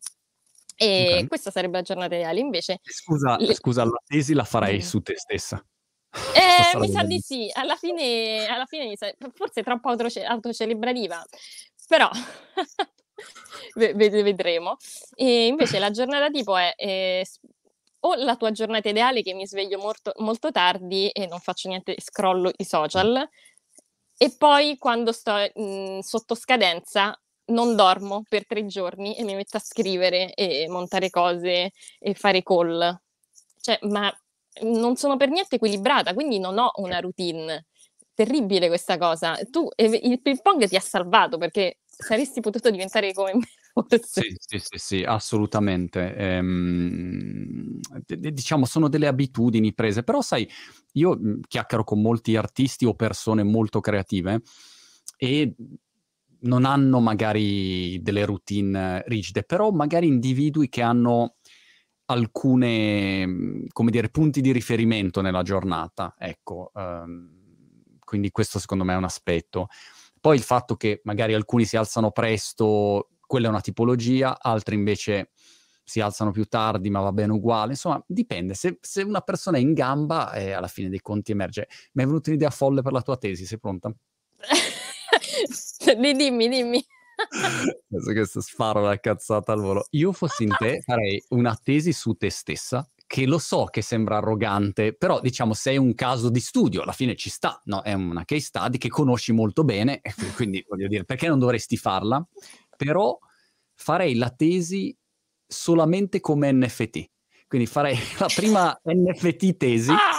E 0.76 1.06
okay. 1.06 1.26
questa 1.26 1.50
sarebbe 1.50 1.78
la 1.78 1.82
giornata 1.82 2.14
ideale. 2.14 2.40
Invece, 2.40 2.80
scusa, 2.82 3.36
le... 3.38 3.54
scusa 3.54 3.84
la 3.84 4.00
tesi 4.04 4.34
la 4.34 4.44
farei 4.44 4.78
mm. 4.78 4.80
su 4.80 5.00
te 5.00 5.16
stessa. 5.16 5.64
Eh, 6.34 6.78
mi 6.78 6.88
sa 6.88 7.02
di 7.02 7.20
sì, 7.20 7.50
alla 7.52 7.76
fine, 7.76 8.46
alla 8.46 8.64
fine 8.64 8.96
forse 9.34 9.60
è 9.60 9.62
troppo 9.62 9.90
autoce- 9.90 10.24
autocelebrativa, 10.24 11.22
però 11.86 12.08
vedremo. 13.74 14.76
E 15.14 15.46
invece 15.46 15.78
la 15.78 15.90
giornata 15.90 16.30
tipo 16.30 16.56
è, 16.56 16.74
è 16.74 17.22
o 18.00 18.14
la 18.14 18.36
tua 18.36 18.50
giornata 18.50 18.88
ideale 18.88 19.22
che 19.22 19.34
mi 19.34 19.46
sveglio 19.46 19.78
molto, 19.78 20.12
molto 20.18 20.50
tardi 20.50 21.08
e 21.10 21.26
non 21.26 21.40
faccio 21.40 21.68
niente, 21.68 21.96
scrollo 21.98 22.50
i 22.56 22.64
social, 22.64 23.28
e 24.16 24.34
poi 24.36 24.78
quando 24.78 25.12
sto 25.12 25.32
mh, 25.32 25.60
mhmm, 25.60 25.98
sotto 26.00 26.34
scadenza 26.34 27.18
non 27.46 27.76
dormo 27.76 28.22
per 28.28 28.46
tre 28.46 28.66
giorni 28.66 29.14
e 29.16 29.24
mi 29.24 29.34
metto 29.34 29.56
a 29.56 29.60
scrivere 29.60 30.34
e 30.34 30.66
montare 30.68 31.10
cose 31.10 31.72
e 31.98 32.14
fare 32.14 32.42
call. 32.42 33.00
Cioè, 33.60 33.78
ma 33.82 34.12
non 34.62 34.96
sono 34.96 35.16
per 35.16 35.28
niente 35.30 35.56
equilibrata, 35.56 36.14
quindi 36.14 36.38
non 36.38 36.58
ho 36.58 36.70
una 36.76 36.98
routine. 37.00 37.66
Terribile 38.14 38.68
questa 38.68 38.96
cosa. 38.96 39.36
Tu, 39.50 39.68
il 39.76 40.20
ping 40.22 40.40
pong 40.40 40.66
ti 40.66 40.76
ha 40.76 40.80
salvato 40.80 41.36
perché 41.36 41.78
saresti 41.84 42.40
potuto 42.40 42.70
diventare 42.70 43.12
come 43.12 43.34
me. 43.34 43.46
Sì, 44.00 44.34
sì, 44.38 44.58
sì, 44.58 44.78
sì, 44.78 45.02
assolutamente. 45.04 46.14
Ehm, 46.16 47.78
diciamo, 48.06 48.64
sono 48.64 48.88
delle 48.88 49.06
abitudini 49.06 49.74
prese, 49.74 50.02
però 50.02 50.22
sai, 50.22 50.48
io 50.92 51.14
mhmm, 51.14 51.40
chiacchiero 51.46 51.84
con 51.84 52.00
molti 52.00 52.36
artisti 52.36 52.86
o 52.86 52.94
persone 52.94 53.42
molto 53.42 53.80
creative 53.80 54.40
e 55.18 55.54
non 56.46 56.64
hanno 56.64 57.00
magari 57.00 58.00
delle 58.02 58.24
routine 58.24 59.02
rigide, 59.06 59.42
però 59.44 59.70
magari 59.70 60.06
individui 60.06 60.68
che 60.68 60.82
hanno 60.82 61.36
alcune, 62.06 63.26
mhmm, 63.26 63.66
come 63.72 63.90
dire, 63.90 64.08
punti 64.10 64.40
di 64.40 64.52
riferimento 64.52 65.20
nella 65.20 65.42
giornata, 65.42 66.14
ecco. 66.18 66.70
Um, 66.74 67.98
quindi 68.04 68.30
questo 68.30 68.58
secondo 68.58 68.84
me 68.84 68.94
è 68.94 68.96
un 68.96 69.04
aspetto. 69.04 69.68
Poi 70.20 70.36
il 70.36 70.42
fatto 70.42 70.76
che 70.76 71.00
magari 71.04 71.34
alcuni 71.34 71.64
si 71.64 71.76
alzano 71.76 72.10
presto, 72.10 73.10
quella 73.26 73.46
è 73.46 73.50
una 73.50 73.60
tipologia, 73.60 74.38
altri 74.40 74.76
invece 74.76 75.30
si 75.84 76.00
alzano 76.00 76.32
più 76.32 76.44
tardi, 76.46 76.90
ma 76.90 77.00
va 77.00 77.12
bene 77.12 77.32
uguale. 77.32 77.72
Insomma, 77.72 78.02
dipende. 78.06 78.54
Se, 78.54 78.78
se 78.80 79.02
una 79.02 79.20
persona 79.20 79.56
è 79.58 79.60
in 79.60 79.72
gamba, 79.72 80.32
eh, 80.32 80.52
alla 80.52 80.66
fine 80.68 80.88
dei 80.88 81.00
conti 81.00 81.32
emerge. 81.32 81.68
Mi 81.92 82.02
è 82.02 82.06
venuta 82.06 82.30
un'idea 82.30 82.50
folle 82.50 82.82
per 82.82 82.92
la 82.92 83.02
tua 83.02 83.16
tesi, 83.16 83.44
sei 83.44 83.58
pronta? 83.58 83.92
dimmi, 86.16 86.48
dimmi. 86.48 86.84
Adesso 87.90 88.12
che 88.12 88.40
sparo 88.42 88.80
la 88.80 88.98
cazzata 88.98 89.52
al 89.52 89.60
volo. 89.60 89.86
Io 89.90 90.12
fossi 90.12 90.44
in 90.44 90.54
te, 90.58 90.82
farei 90.84 91.22
una 91.30 91.58
tesi 91.60 91.92
su 91.92 92.14
te 92.14 92.30
stessa, 92.30 92.88
che 93.06 93.26
lo 93.26 93.38
so 93.38 93.64
che 93.66 93.82
sembra 93.82 94.18
arrogante, 94.18 94.94
però 94.94 95.20
diciamo 95.20 95.54
sei 95.54 95.78
un 95.78 95.94
caso 95.94 96.28
di 96.28 96.40
studio, 96.40 96.82
alla 96.82 96.92
fine 96.92 97.14
ci 97.14 97.30
sta, 97.30 97.60
no? 97.64 97.82
È 97.82 97.92
una 97.92 98.24
case 98.24 98.42
study 98.42 98.78
che 98.78 98.88
conosci 98.88 99.32
molto 99.32 99.64
bene, 99.64 100.00
quindi 100.34 100.64
voglio 100.68 100.88
dire, 100.88 101.04
perché 101.04 101.28
non 101.28 101.38
dovresti 101.38 101.76
farla? 101.76 102.26
Però 102.76 103.16
farei 103.74 104.16
la 104.16 104.30
tesi 104.30 104.96
solamente 105.46 106.20
come 106.20 106.52
NFT. 106.52 107.10
Quindi 107.48 107.66
farei 107.66 107.96
la 108.18 108.28
prima 108.34 108.78
NFT 108.82 109.56
tesi. 109.56 109.92
Ah! 109.92 110.15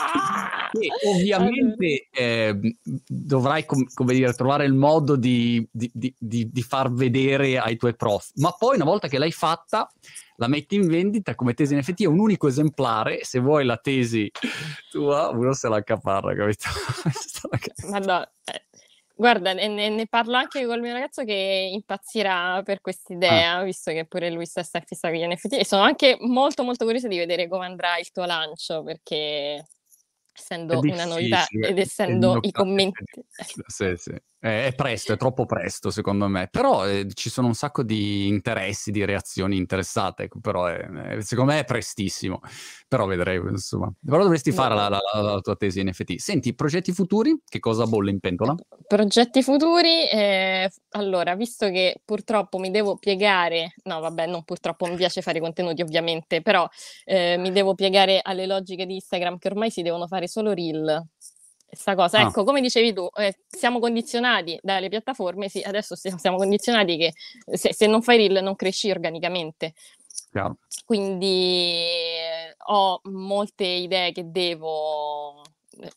Che 0.71 0.87
ovviamente 1.07 2.07
eh, 2.11 2.75
dovrai 3.07 3.65
com- 3.65 3.87
come 3.93 4.13
dire, 4.13 4.33
trovare 4.33 4.65
il 4.65 4.73
modo 4.73 5.15
di, 5.15 5.67
di, 5.71 5.89
di, 5.93 6.49
di, 6.51 6.61
far 6.61 6.91
vedere 6.91 7.57
ai 7.57 7.77
tuoi 7.77 7.95
prof, 7.95 8.31
ma 8.35 8.51
poi 8.51 8.75
una 8.75 8.85
volta 8.85 9.07
che 9.07 9.17
l'hai 9.17 9.31
fatta 9.31 9.89
la 10.37 10.47
metti 10.47 10.75
in 10.75 10.87
vendita 10.87 11.35
come 11.35 11.53
tesi 11.53 11.75
NFT, 11.75 12.03
è 12.03 12.05
un 12.05 12.19
unico 12.19 12.47
esemplare, 12.47 13.23
se 13.23 13.39
vuoi 13.39 13.65
la 13.65 13.77
tesi 13.77 14.29
tua, 14.91 15.29
uno 15.29 15.53
se 15.53 15.67
la 15.67 15.77
accaparra, 15.77 16.35
capito? 16.35 16.67
Madonna, 17.89 18.29
eh, 18.45 18.67
Guarda, 19.19 19.53
ne, 19.53 19.67
ne, 19.67 20.05
parlo 20.05 20.37
anche 20.37 20.63
col 20.67 20.79
mio 20.79 20.93
ragazzo 20.93 21.23
che 21.23 21.69
impazzirà 21.73 22.61
per 22.63 22.81
quest'idea, 22.81 23.55
ah. 23.55 23.63
visto 23.63 23.91
che 23.91 24.05
pure 24.05 24.29
lui 24.29 24.45
sta 24.45 24.61
fissato 24.61 25.11
con 25.11 25.15
gli 25.15 25.25
NFT 25.25 25.53
e 25.53 25.65
sono 25.65 25.81
anche 25.81 26.17
molto 26.19 26.63
molto 26.63 26.85
curiosa 26.85 27.07
di 27.07 27.17
vedere 27.17 27.47
come 27.47 27.65
andrà 27.65 27.97
il 27.97 28.11
tuo 28.11 28.25
lancio, 28.25 28.83
perché 28.83 29.65
essendo 30.37 30.79
una 30.79 31.05
novità 31.05 31.45
ed 31.49 31.79
essendo 31.79 32.37
i 32.41 32.51
commenti. 32.51 33.25
Sì, 33.67 33.93
sì. 33.97 34.13
È, 34.39 34.71
presto, 34.75 35.13
è 35.13 35.17
troppo 35.17 35.47
presto 35.47 35.89
secondo 35.89 36.27
me, 36.27 36.47
però 36.51 36.87
eh, 36.87 37.07
ci 37.11 37.31
sono 37.31 37.47
un 37.47 37.55
sacco 37.55 37.81
di 37.81 38.27
interessi, 38.27 38.91
di 38.91 39.03
reazioni 39.03 39.57
interessate, 39.57 40.23
ecco, 40.23 40.39
però 40.39 40.67
è, 40.67 40.77
è, 40.77 41.21
secondo 41.21 41.53
me 41.53 41.59
è 41.61 41.63
prestissimo, 41.63 42.41
però 42.87 43.07
vedrei 43.07 43.37
insomma. 43.37 43.91
Però 44.05 44.21
dovresti 44.21 44.51
fare 44.51 44.75
la, 44.75 44.89
la, 44.89 44.99
la, 45.21 45.39
tua 45.39 45.55
tesi 45.55 45.83
NFT. 45.83 46.17
Senti, 46.17 46.53
progetti 46.53 46.91
futuri, 46.91 47.35
che 47.43 47.57
cosa 47.57 47.85
bolle 47.85 48.11
in 48.11 48.19
pentola? 48.19 48.55
Progetti 48.87 49.41
futuri, 49.41 50.07
eh, 50.07 50.69
allora, 50.91 51.33
visto 51.35 51.69
che 51.69 52.01
purtroppo 52.05 52.59
mi 52.59 52.69
devo 52.69 52.97
piegare, 52.97 53.73
no 53.85 53.99
vabbè, 53.99 54.27
non 54.27 54.43
purtroppo 54.43 54.85
mi 54.85 54.95
piace 54.95 55.23
fare 55.23 55.39
contenuti 55.39 55.81
ovviamente, 55.81 56.43
però 56.43 56.67
eh, 57.05 57.37
mi 57.37 57.51
devo 57.51 57.73
piegare 57.73 58.19
alle 58.21 58.45
logiche 58.45 58.85
di 58.85 58.93
Instagram 58.93 59.39
che 59.39 59.47
ormai 59.47 59.71
si 59.71 59.81
devono 59.81 60.05
fare 60.05 60.27
solo 60.27 60.53
reel 60.53 61.07
questa 61.67 61.95
cosa. 61.95 62.19
Ah. 62.19 62.27
Ecco, 62.27 62.43
come 62.45 62.61
dicevi 62.61 62.93
tu, 62.93 63.07
eh, 63.15 63.37
siamo 63.47 63.79
condizionati 63.79 64.57
dalle 64.61 64.87
piattaforme, 64.87 65.49
sì, 65.49 65.61
adesso 65.61 65.95
siamo 65.95 66.37
condizionati 66.37 66.97
che 66.97 67.13
se, 67.51 67.73
se 67.73 67.87
non 67.87 68.01
fai 68.01 68.17
reel 68.17 68.41
non 68.41 68.55
cresci 68.55 68.89
organicamente. 68.89 69.73
Chiaro. 70.31 70.57
Quindi 70.85 71.73
eh, 71.73 72.55
ho 72.67 73.01
molte 73.03 73.65
idee 73.65 74.11
che 74.13 74.31
devo 74.31 75.41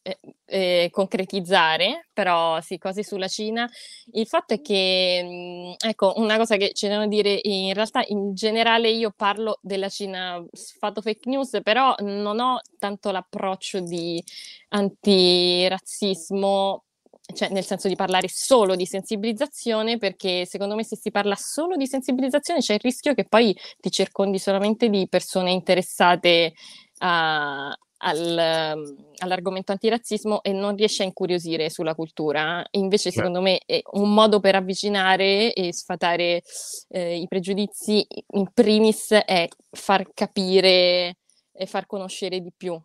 eh, 0.03 0.19
eh, 0.47 0.89
concretizzare, 0.91 2.09
però 2.13 2.61
sì, 2.61 2.79
cose 2.79 3.03
sulla 3.03 3.29
Cina. 3.29 3.69
Il 4.13 4.27
fatto 4.27 4.55
è 4.55 4.61
che, 4.61 5.23
mh, 5.23 5.29
mm, 5.29 5.73
ecco, 5.89 6.15
una 6.17 6.37
cosa 6.37 6.57
che 6.57 6.73
ci 6.73 6.89
devono 6.89 7.09
dire, 7.09 7.39
in 7.43 7.73
realtà 7.75 8.03
in 8.09 8.35
generale 8.35 8.91
io 8.91 9.13
parlo 9.15 9.59
della 9.63 9.89
Cina 9.89 10.43
fatto 10.79 11.01
fake 11.01 11.29
news, 11.29 11.61
però 11.63 11.95
non 12.01 12.39
ho 12.41 12.61
tanto 12.79 13.11
l'approccio 13.11 13.81
di 13.81 14.23
antirazzismo 14.69 16.85
cioè 17.33 17.49
nel 17.51 17.65
senso 17.65 17.89
di 17.89 17.97
parlare 17.97 18.29
solo 18.29 18.77
di 18.77 18.87
sensibilizzazione, 18.87 19.99
perché 19.99 20.47
secondo 20.47 20.75
me 20.75 20.85
se 20.85 20.97
si 20.97 21.11
parla 21.11 21.37
solo 21.37 21.77
di 21.77 21.87
sensibilizzazione 21.87 22.61
c'è 22.61 22.75
il 22.75 22.81
rischio 22.81 23.15
che 23.15 23.25
poi 23.25 23.57
ti 23.79 23.91
circondi 23.91 24.39
solamente 24.39 24.89
di 24.89 25.09
persone 25.09 25.51
interessate 25.53 26.55
a, 26.99 27.77
al, 28.03 28.75
um, 28.77 28.97
all'argomento 29.19 29.73
antirazzismo 29.73 30.43
e 30.43 30.53
non 30.53 30.77
riesce 30.77 31.03
a 31.03 31.07
incuriosire 31.07 31.71
sulla 31.71 31.95
cultura. 31.95 32.65
Invece, 32.73 33.11
secondo 33.11 33.41
me, 33.41 33.61
è 33.65 33.81
un 33.93 34.13
modo 34.13 34.41
per 34.41 34.55
avvicinare 34.55 35.53
e 35.53 35.73
sfatare 35.73 36.43
eh, 36.89 37.17
i 37.19 37.27
pregiudizi, 37.27 38.07
in 38.33 38.51
primis, 38.53 39.13
è 39.13 39.49
far 39.71 40.09
capire 40.15 41.17
e 41.53 41.67
far 41.67 41.87
conoscere 41.87 42.41
di 42.41 42.53
più 42.57 42.81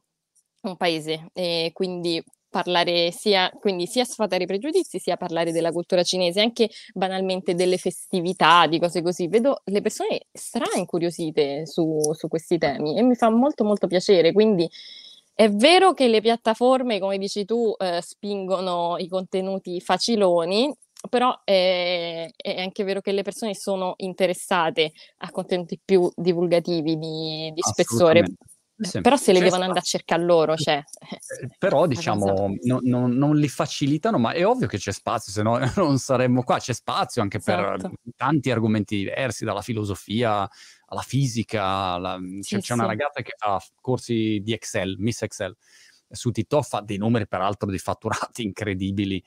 un 0.61 0.75
paese. 0.77 1.27
E 1.33 1.71
quindi 1.73 2.21
parlare 2.55 3.11
sia, 3.11 3.51
quindi 3.59 3.85
sia 3.85 4.05
sfatare 4.05 4.43
i 4.43 4.47
pregiudizi, 4.47 4.97
sia 4.97 5.17
parlare 5.17 5.51
della 5.51 5.73
cultura 5.73 6.03
cinese, 6.03 6.39
anche 6.39 6.69
banalmente 6.93 7.53
delle 7.53 7.77
festività, 7.77 8.65
di 8.65 8.79
cose 8.79 9.01
così. 9.01 9.27
Vedo 9.27 9.61
le 9.65 9.81
persone 9.81 10.27
stra 10.31 10.65
incuriosite 10.75 11.65
su, 11.65 11.99
su 12.13 12.29
questi 12.29 12.57
temi 12.57 12.97
e 12.97 13.01
mi 13.01 13.15
fa 13.15 13.29
molto 13.29 13.65
molto 13.65 13.87
piacere. 13.87 14.31
Quindi 14.31 14.69
è 15.35 15.51
vero 15.51 15.93
che 15.93 16.07
le 16.07 16.21
piattaforme, 16.21 16.97
come 16.97 17.17
dici 17.17 17.43
tu, 17.43 17.75
eh, 17.77 18.01
spingono 18.01 18.95
i 18.97 19.09
contenuti 19.09 19.81
faciloni, 19.81 20.73
però 21.09 21.41
è, 21.43 22.29
è, 22.35 22.61
anche 22.61 22.83
vero 22.85 23.01
che 23.01 23.11
le 23.11 23.21
persone 23.21 23.53
sono 23.53 23.95
interessate 23.97 24.93
a 25.17 25.31
contenuti 25.31 25.77
più 25.83 26.09
divulgativi 26.15 26.97
di, 26.97 27.51
di 27.53 27.61
spessore. 27.61 28.23
Sì. 28.77 28.99
Però 28.99 29.15
se 29.15 29.31
le 29.31 29.39
devono 29.39 29.61
andare 29.63 29.79
a 29.79 29.83
cercare 29.83 30.23
loro, 30.23 30.57
cioè... 30.57 30.83
Eh, 30.99 31.47
però 31.57 31.87
diciamo, 31.87 32.55
no, 32.63 32.79
no, 32.81 33.07
non 33.07 33.37
li 33.37 33.47
facilitano, 33.47 34.17
ma 34.17 34.31
è 34.31 34.45
ovvio 34.45 34.67
che 34.67 34.77
c'è 34.77 34.91
spazio, 34.91 35.31
se 35.31 35.43
no 35.43 35.57
non 35.77 35.97
saremmo 35.97 36.43
qua. 36.43 36.59
C'è 36.59 36.73
spazio 36.73 37.21
anche 37.21 37.37
esatto. 37.37 37.89
per 37.89 37.91
tanti 38.17 38.51
argomenti 38.51 38.97
diversi, 38.97 39.45
dalla 39.45 39.61
filosofia 39.61 40.47
alla 40.87 41.01
fisica. 41.01 41.63
Alla... 41.63 42.19
C'è, 42.19 42.41
sì, 42.41 42.59
c'è, 42.59 42.73
una 42.73 42.85
ragazza 42.85 43.21
che 43.21 43.33
fa 43.37 43.61
corsi 43.79 44.41
di 44.43 44.51
Excel, 44.51 44.97
Miss 44.99 45.21
Excel, 45.21 45.55
su 46.09 46.31
TikTok 46.31 46.65
fa 46.65 46.81
dei 46.81 46.97
numeri 46.97 47.27
peraltro 47.27 47.71
di 47.71 47.77
fatturati 47.77 48.43
incredibili 48.43 49.23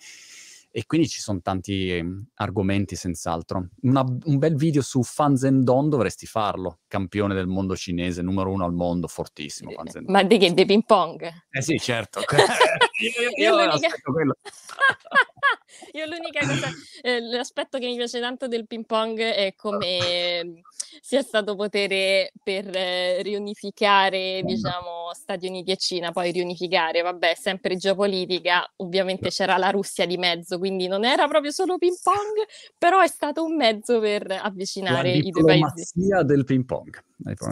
e 0.70 0.84
quindi 0.86 1.08
ci 1.08 1.20
sono 1.20 1.40
tanti 1.40 1.90
eh, 1.90 2.04
argomenti 2.34 2.94
senz'altro. 2.94 3.68
Una, 3.82 4.02
un 4.02 4.38
bel 4.38 4.54
video 4.54 4.82
su 4.82 5.02
Fan 5.02 5.36
Zhendong 5.36 5.90
dovresti 5.90 6.26
farlo, 6.26 6.80
campione 6.86 7.34
del 7.34 7.46
mondo 7.46 7.74
cinese, 7.76 8.22
numero 8.22 8.50
uno 8.50 8.64
al 8.64 8.72
mondo, 8.72 9.06
fortissimo. 9.06 9.70
Eh, 9.70 10.02
ma 10.06 10.22
di 10.22 10.38
che? 10.38 10.52
Di 10.52 10.64
ping 10.66 10.84
pong? 10.84 11.22
Eh 11.50 11.62
sì, 11.62 11.78
certo. 11.78 12.20
io, 13.00 13.10
io, 13.36 13.54
io, 13.54 13.56
l'unica... 13.56 13.88
io 15.92 16.06
l'unica 16.06 16.46
cosa, 16.46 16.68
eh, 17.02 17.20
l'aspetto 17.20 17.78
che 17.78 17.86
mi 17.86 17.96
piace 17.96 18.20
tanto 18.20 18.48
del 18.48 18.66
ping 18.66 18.84
pong 18.84 19.18
è 19.20 19.54
come 19.56 20.62
sia 21.00 21.22
stato 21.22 21.54
potere 21.54 22.32
per 22.42 22.68
eh, 22.74 23.22
riunificare, 23.22 24.42
diciamo, 24.44 25.12
Stati 25.12 25.46
Uniti 25.46 25.70
e 25.70 25.76
Cina, 25.76 26.12
poi 26.12 26.32
riunificare, 26.32 27.02
vabbè, 27.02 27.34
sempre 27.34 27.76
geopolitica, 27.76 28.70
ovviamente 28.76 29.30
c'era 29.30 29.56
la 29.56 29.70
Russia 29.70 30.06
di 30.06 30.16
mezzo, 30.16 30.58
quindi 30.58 30.86
non 30.86 31.04
era 31.04 31.26
proprio 31.28 31.50
solo 31.50 31.78
ping 31.78 31.96
pong, 32.02 32.46
però 32.76 33.00
è 33.00 33.08
stato 33.08 33.44
un 33.44 33.56
mezzo 33.56 34.00
per 34.00 34.30
avvicinare 34.30 35.12
i 35.12 35.30
due 35.30 35.44
paesi. 35.44 36.08
La 36.08 36.22
del 36.22 36.44
ping 36.44 36.64
pong. 36.64 37.02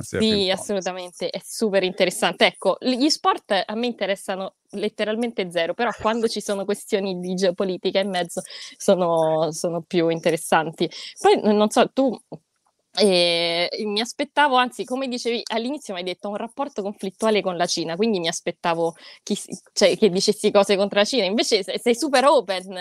Sì, 0.03 0.51
assolutamente, 0.51 1.31
è 1.31 1.41
super 1.45 1.83
interessante. 1.83 2.47
Ecco, 2.47 2.77
gli 2.81 3.09
sport 3.09 3.63
a 3.65 3.75
me 3.75 3.87
interessano 3.87 4.55
letteralmente 4.71 5.51
zero, 5.51 5.75
però 5.75 5.91
quando 6.01 6.29
ci 6.29 6.41
sono 6.41 6.65
questioni 6.65 7.19
di 7.19 7.35
geopolitica 7.35 8.01
in 8.01 8.11
mezzo 8.11 8.43
sono, 8.77 9.51
sono 9.53 9.83
più 9.83 10.09
interessanti. 10.09 10.91
Poi 11.21 11.41
non 11.43 11.71
so, 11.71 11.91
tu 11.93 12.19
e 12.99 13.69
mi 13.85 14.01
aspettavo, 14.01 14.57
anzi, 14.57 14.85
come 14.85 15.07
dicevi 15.07 15.43
all'inizio, 15.53 15.93
mi 15.93 16.01
hai 16.01 16.07
detto 16.07 16.31
un 16.31 16.37
rapporto 16.37 16.81
conflittuale 16.81 17.43
con 17.43 17.57
la 17.57 17.67
Cina, 17.67 17.95
quindi 17.95 18.19
mi 18.19 18.29
aspettavo 18.29 18.95
chi, 19.23 19.39
cioè, 19.73 19.97
che 19.99 20.09
dicessi 20.09 20.51
cose 20.51 20.77
contro 20.77 21.01
la 21.01 21.05
Cina, 21.05 21.25
invece 21.25 21.63
sei, 21.63 21.79
sei 21.79 21.95
super 21.95 22.25
open. 22.25 22.75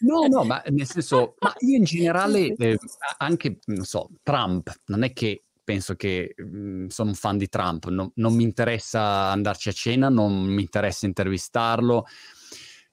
No, 0.00 0.26
no, 0.28 0.44
ma 0.44 0.62
nel 0.68 0.86
senso, 0.86 1.34
ma 1.40 1.52
io 1.58 1.76
in 1.76 1.84
generale, 1.84 2.54
eh, 2.56 2.78
anche, 3.18 3.58
non 3.66 3.84
so, 3.84 4.10
Trump, 4.22 4.72
non 4.86 5.02
è 5.02 5.12
che 5.12 5.45
penso 5.66 5.96
che 5.96 6.34
mh, 6.36 6.42
mhmm, 6.44 6.86
sono 6.86 7.08
un 7.10 7.16
fan 7.16 7.36
di 7.36 7.48
Trump, 7.48 7.88
no, 7.88 8.12
non 8.14 8.34
mi 8.34 8.44
interessa 8.44 9.30
andarci 9.32 9.68
a 9.68 9.72
cena, 9.72 10.08
non 10.08 10.44
mi 10.44 10.62
interessa 10.62 11.06
intervistarlo, 11.06 12.06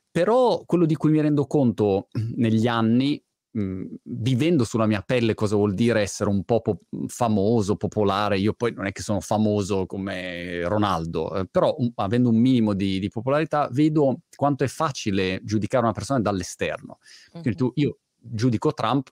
però 0.10 0.64
quello 0.66 0.86
di 0.86 0.96
cui 0.96 1.12
mi 1.12 1.22
rendo 1.22 1.46
conto 1.46 2.08
negli 2.36 2.68
anni 2.68 3.24
Mhmm, 3.56 3.98
vivendo 4.06 4.64
sulla 4.64 4.88
mia 4.88 5.04
pelle 5.04 5.36
cosa 5.36 5.56
vuol 5.56 5.76
dire 5.76 6.02
essere 6.02 6.28
un 6.28 6.44
po' 6.44 6.62
po- 6.62 6.80
famoso, 7.06 7.76
popolare, 7.76 8.40
io 8.40 8.54
poi 8.54 8.74
non 8.74 8.88
è 8.88 8.92
che 8.92 9.04
sono 9.04 9.20
famoso 9.20 9.86
come 9.86 10.68
Ronaldo, 10.68 11.36
eh, 11.36 11.46
però 11.46 11.76
un, 11.78 11.92
avendo 11.98 12.30
un 12.30 12.38
minimo 12.38 12.74
di, 12.74 12.98
di, 12.98 13.10
popolarità 13.10 13.70
vedo 13.72 14.22
quanto 14.36 14.64
è 14.64 14.68
facile 14.68 15.40
giudicare 15.44 15.84
una 15.84 15.94
persona 15.94 16.20
dall'esterno. 16.20 16.98
Quindi 17.30 17.56
tu, 17.56 17.72
io 17.76 18.00
giudico 18.18 18.74
Trump, 18.74 19.10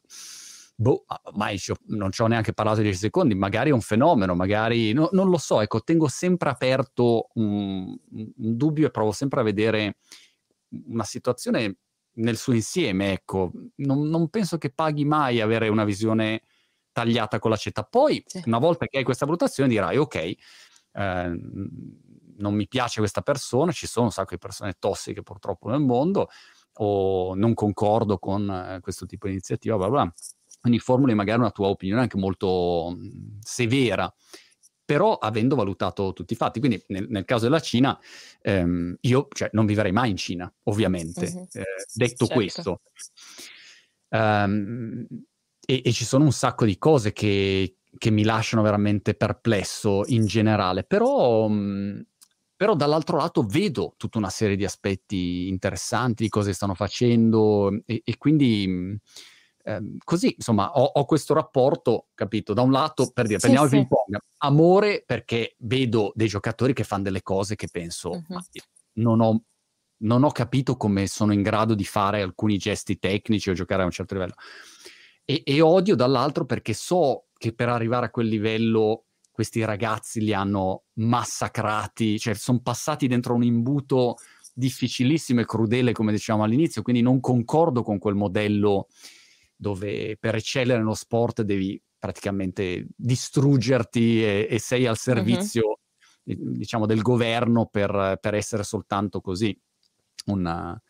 boh, 0.82 1.06
mai 1.34 1.60
non 1.88 2.12
ci 2.12 2.22
ho 2.24 2.28
neanche 2.28 2.54
parlato 2.54 2.82
10 2.82 2.98
secondi, 2.98 3.36
magari 3.36 3.70
è 3.70 3.74
un 3.74 3.82
fenomeno, 3.82 4.34
magari 4.34 4.94
no, 4.94 5.10
non 5.12 5.30
lo 5.30 5.38
so, 5.38 5.62
ecco, 5.62 5.82
tengo 5.82 6.08
sempre 6.08 6.50
aperto 6.50 7.28
un, 7.36 7.96
un 8.12 8.34
dubbio 8.36 8.88
e 8.88 8.92
provo 8.92 9.12
sempre 9.12 9.42
a 9.42 9.44
vedere 9.44 9.98
una 10.88 11.04
situazione 11.04 11.78
nel 12.14 12.36
suo 12.36 12.54
insieme, 12.54 13.12
ecco. 13.12 13.52
Non, 13.76 14.08
non, 14.08 14.30
penso 14.30 14.58
che 14.58 14.72
paghi 14.72 15.06
mai 15.06 15.40
avere 15.40 15.68
una 15.68 15.84
visione 15.84 16.42
tagliata 16.92 17.38
con 17.38 17.52
l'accetta. 17.52 17.84
Poi, 17.84 18.24
sì. 18.26 18.42
una 18.46 18.58
volta 18.58 18.88
che 18.88 18.98
hai 18.98 19.04
questa 19.04 19.26
valutazione, 19.26 19.70
dirai, 19.70 19.98
ok, 19.98 20.16
eh, 20.16 20.38
non 22.38 22.54
mi 22.56 22.68
piace 22.68 23.00
questa 23.00 23.22
persona, 23.22 23.72
ci 23.72 23.86
sono 23.86 24.08
un 24.08 24.12
sacco 24.12 24.32
di 24.32 24.40
persone 24.40 24.74
tossiche 24.80 25.22
purtroppo 25.22 25.70
nel 25.70 25.80
mondo, 25.80 26.30
o 26.76 27.36
non 27.36 27.54
concordo 27.54 28.18
con 28.18 28.50
eh, 28.50 28.80
questo 28.82 29.06
tipo 29.06 29.28
di 29.28 29.34
iniziativa, 29.34 29.78
bla 29.78 29.90
bla. 29.90 30.14
Quindi 30.62 30.80
formuli 30.80 31.14
magari 31.16 31.40
una 31.40 31.52
tua 31.52 31.68
opinione 31.68 32.02
anche 32.02 32.18
molto 32.18 32.96
mh, 32.96 33.40
severa 33.42 34.14
però 34.92 35.16
avendo 35.16 35.56
valutato 35.56 36.12
tutti 36.12 36.34
i 36.34 36.36
fatti. 36.36 36.60
Quindi 36.60 36.84
nel, 36.88 37.06
nel 37.08 37.24
caso 37.24 37.46
della 37.46 37.62
Cina, 37.62 37.98
ehm, 38.42 38.98
io 39.00 39.28
cioè, 39.32 39.50
non 39.54 39.66
vivrei 39.66 39.94
mai 39.94 40.10
in 40.10 40.18
Cina, 40.18 40.54
ovviamente. 40.64 41.32
Uh-huh. 41.34 41.48
Eh, 41.54 41.64
detto 41.94 42.26
certo. 42.26 42.34
questo, 42.34 42.82
um, 44.10 45.06
e, 45.66 45.82
e, 45.86 45.92
ci 45.94 46.04
sono 46.04 46.26
un 46.26 46.34
sacco 46.34 46.66
di 46.66 46.78
cose 46.78 47.14
che, 47.14 47.78
che, 47.98 48.10
mi 48.12 48.24
lasciano 48.24 48.62
veramente 48.64 49.14
perplesso 49.14 50.04
in 50.08 50.26
generale, 50.26 50.84
però... 50.84 51.46
Um, 51.46 52.04
però 52.62 52.76
dall'altro 52.76 53.18
lato 53.18 53.42
vedo 53.42 53.96
tutta 53.98 54.20
una 54.20 54.30
serie 54.30 54.56
di 54.56 54.66
aspetti 54.66 55.48
interessanti, 55.48 56.22
di 56.22 56.30
cose 56.30 56.50
che 56.50 56.56
stanno 56.56 56.76
facendo 56.76 57.72
e, 57.88 58.04
e 58.06 58.18
quindi 58.20 59.00
Ehm, 59.76 59.98
così, 60.04 60.34
insomma, 60.36 60.72
ho, 60.72 60.84
ho, 60.84 61.06
questo 61.06 61.34
rapporto, 61.34 62.08
capito? 62.14 62.54
Da 62.54 62.62
un 62.62 62.72
lato, 62.72 63.12
per 63.12 63.26
dire, 63.26 63.40
sì, 63.40 63.48
prendiamo 63.48 63.70
sì. 63.70 63.76
il 63.76 63.88
ping 63.88 63.92
pong, 63.92 64.22
amore 64.40 65.04
perché 65.06 65.56
vedo 65.60 66.12
dei 66.16 66.28
giocatori 66.28 66.74
che 66.74 66.84
fanno 66.84 67.04
delle 67.04 67.22
cose 67.22 67.56
che 67.56 67.68
penso, 67.72 68.10
uh-huh. 68.10 68.40
non, 68.94 69.22
ho, 69.22 69.44
non, 69.98 70.24
ho, 70.24 70.32
capito 70.32 70.76
come 70.76 71.08
sono 71.08 71.34
in 71.34 71.42
grado 71.42 71.76
di 71.76 71.86
fare 71.86 72.22
alcuni 72.22 72.58
gesti 72.58 72.98
tecnici 72.98 73.50
o 73.50 73.54
giocare 73.54 73.82
a 73.82 73.86
un 73.86 73.92
certo 73.92 74.14
livello. 74.14 74.36
E, 75.24 75.42
e 75.46 75.62
odio 75.62 75.96
dall'altro 75.96 76.46
perché 76.46 76.74
so 76.74 77.28
che 77.38 77.54
per 77.54 77.70
arrivare 77.70 78.08
a 78.08 78.10
quel 78.10 78.28
livello 78.28 79.06
questi 79.32 79.64
ragazzi 79.64 80.20
li 80.20 80.34
hanno 80.34 80.84
massacrati, 80.94 82.20
cioè 82.20 82.34
sono 82.34 82.60
passati 82.60 83.08
dentro 83.08 83.34
un 83.34 83.44
imbuto 83.44 84.18
difficilissimo 84.54 85.40
e 85.40 85.46
crudele, 85.46 85.94
come 85.94 86.12
dicevamo 86.12 86.44
all'inizio, 86.44 86.82
quindi 86.82 87.02
non 87.02 87.20
concordo 87.20 87.82
con 87.82 87.98
quel 87.98 88.16
modello 88.16 88.88
dove 89.62 90.18
per 90.20 90.34
eccellere 90.34 90.80
nello 90.80 90.96
sport 90.96 91.44
devi 91.44 91.80
praticamente 92.00 92.88
distruggerti 92.96 94.24
e, 94.24 94.48
e 94.50 94.58
sei 94.58 94.88
al 94.88 94.98
servizio, 94.98 95.78
uh-huh. 96.24 96.36
diciamo, 96.54 96.88
del 96.88 97.04
governo 97.04 97.68
per, 97.68 98.18
per 98.20 98.34
essere 98.34 98.64
soltanto 98.64 99.22
così 99.22 99.56
una, 100.26 100.82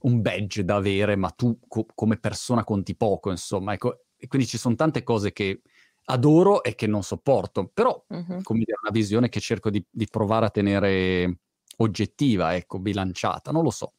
un 0.00 0.20
badge 0.20 0.62
da 0.62 0.76
avere, 0.76 1.16
ma 1.16 1.30
tu 1.30 1.58
co- 1.66 1.86
come 1.94 2.18
persona 2.18 2.64
conti 2.64 2.94
poco, 2.96 3.30
insomma. 3.30 3.72
Ecco, 3.72 4.02
e 4.18 4.26
quindi 4.26 4.46
ci 4.46 4.58
sono 4.58 4.74
tante 4.74 5.02
cose 5.02 5.32
che 5.32 5.62
adoro 6.04 6.62
e 6.62 6.74
che 6.74 6.86
non 6.86 7.02
sopporto, 7.02 7.70
però 7.72 8.04
uh-huh. 8.06 8.42
come 8.42 8.58
dire, 8.58 8.76
una 8.82 8.92
visione 8.92 9.30
che 9.30 9.40
cerco 9.40 9.70
di, 9.70 9.82
di, 9.88 10.06
provare 10.06 10.44
a 10.44 10.50
tenere 10.50 11.38
oggettiva, 11.78 12.54
ecco, 12.54 12.78
bilanciata, 12.78 13.52
non 13.52 13.62
lo 13.62 13.70
so. 13.70 13.94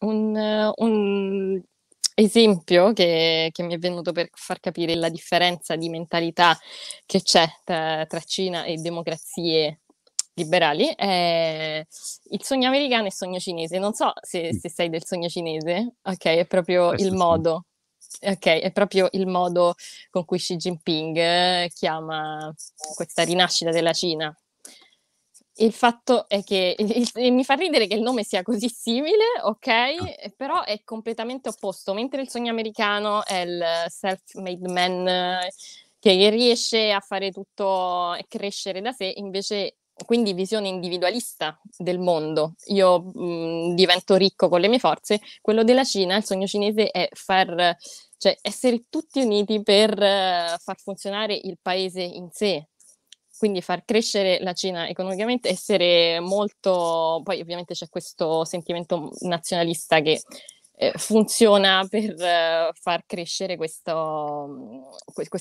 Un, 0.00 0.72
un 0.78 1.62
esempio 2.14 2.92
che, 2.92 3.50
che, 3.52 3.62
mi 3.62 3.74
è 3.74 3.78
venuto 3.78 4.12
per 4.12 4.28
far 4.32 4.60
capire 4.60 4.94
la 4.94 5.08
differenza 5.08 5.76
di 5.76 5.88
mentalità 5.88 6.58
che 7.06 7.22
c'è 7.22 7.46
tra, 7.64 8.04
tra 8.06 8.20
Cina 8.20 8.64
e 8.64 8.76
democrazie 8.76 9.80
liberali 10.34 10.88
è 10.96 11.84
il 12.30 12.42
sogno 12.42 12.68
americano 12.68 13.04
e 13.04 13.06
il 13.06 13.12
sogno 13.12 13.38
cinese. 13.38 13.78
Non 13.78 13.92
so 13.92 14.12
se, 14.20 14.54
se 14.54 14.68
sei 14.68 14.88
del 14.88 15.04
sogno 15.04 15.28
cinese, 15.28 15.94
ok, 16.02 16.24
è 16.24 16.46
proprio 16.46 16.88
Questo 16.88 17.06
il 17.06 17.14
modo. 17.14 17.66
Ok, 18.20 18.46
è 18.46 18.70
proprio 18.72 19.08
il 19.12 19.26
modo 19.26 19.74
con 20.10 20.24
cui 20.24 20.38
Xi 20.38 20.56
Jinping 20.56 21.16
eh, 21.16 21.70
chiama 21.74 22.54
questa 22.94 23.22
rinascita 23.24 23.70
della 23.70 23.92
Cina 23.92 24.34
il 25.56 25.72
fatto 25.72 26.28
è 26.28 26.42
che 26.42 26.74
il, 26.78 27.10
il, 27.14 27.32
mi 27.32 27.44
fa 27.44 27.54
ridere 27.54 27.86
che 27.86 27.94
il 27.94 28.02
nome 28.02 28.24
sia 28.24 28.42
così 28.42 28.68
simile, 28.68 29.24
ok? 29.42 29.66
Ah. 29.66 30.32
Però 30.36 30.64
è 30.64 30.82
completamente 30.84 31.48
opposto. 31.48 31.94
Mentre 31.94 32.22
il 32.22 32.28
sogno 32.28 32.50
americano 32.50 33.24
è 33.24 33.40
il 33.40 33.64
self-made 33.88 34.72
man 34.72 35.38
che 35.98 36.30
riesce 36.30 36.90
a 36.90 37.00
fare 37.00 37.30
tutto 37.30 38.14
e 38.14 38.24
crescere 38.26 38.80
da 38.80 38.90
sé, 38.92 39.12
invece 39.16 39.76
quindi 40.04 40.32
visione 40.32 40.68
individualista 40.68 41.60
del 41.76 41.98
mondo. 41.98 42.54
Io 42.66 43.02
mh, 43.14 43.74
divento 43.74 44.16
ricco 44.16 44.48
con 44.48 44.60
le 44.60 44.68
mie 44.68 44.78
forze. 44.78 45.20
Quello 45.40 45.62
della 45.62 45.84
Cina, 45.84 46.16
il 46.16 46.24
sogno 46.24 46.46
cinese 46.46 46.90
è 46.90 47.08
far, 47.12 47.76
cioè, 48.16 48.36
essere 48.40 48.86
tutti 48.88 49.20
uniti 49.20 49.62
per 49.62 49.92
uh, 49.92 50.58
far 50.58 50.78
funzionare 50.80 51.34
il 51.34 51.58
paese 51.60 52.00
in 52.02 52.30
sé, 52.32 52.68
quindi 53.42 53.60
far 53.60 53.84
crescere 53.84 54.38
la 54.40 54.52
Cina 54.52 54.86
economicamente, 54.86 55.48
essere 55.48 56.20
molto, 56.20 57.22
poi 57.24 57.40
ovviamente 57.40 57.74
c'è 57.74 57.88
questo 57.88 58.44
sentimento 58.44 59.10
nazionalista 59.22 60.00
che 60.00 60.22
eh, 60.76 60.92
funziona 60.94 61.84
per 61.90 62.14
eh, 62.22 62.70
far 62.72 63.04
crescere 63.04 63.56
questo 63.56 64.70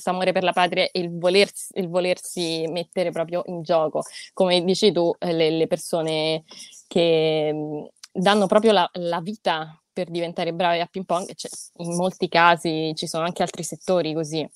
amore 0.06 0.32
per 0.32 0.41
la 0.41 0.52
patria 0.52 0.90
e 0.91 0.99
il 0.99 1.15
volersi, 1.15 1.73
il 1.76 1.90
volersi, 1.90 2.65
mettere 2.69 3.11
proprio 3.11 3.44
in 3.45 3.61
gioco. 3.61 4.02
Come 4.34 4.64
dici 4.64 4.91
tu, 4.91 5.14
eh, 5.19 5.32
le, 5.32 5.52
le 5.52 5.68
persone 5.68 6.44
che 6.88 7.53
mh, 7.53 8.19
danno 8.19 8.48
proprio 8.48 8.72
la, 8.72 8.90
la 8.94 9.22
vita 9.22 9.80
per 9.94 10.10
diventare 10.10 10.53
brave 10.53 10.82
a 10.82 10.88
ping 10.88 11.06
pong, 11.06 11.32
cioè, 11.36 11.52
in 11.78 11.95
molti 11.95 12.28
casi 12.28 12.94
ci 12.95 13.06
sono 13.06 13.26
anche 13.26 13.44
altri 13.44 13.64
settori 13.64 14.11
così. 14.15 14.49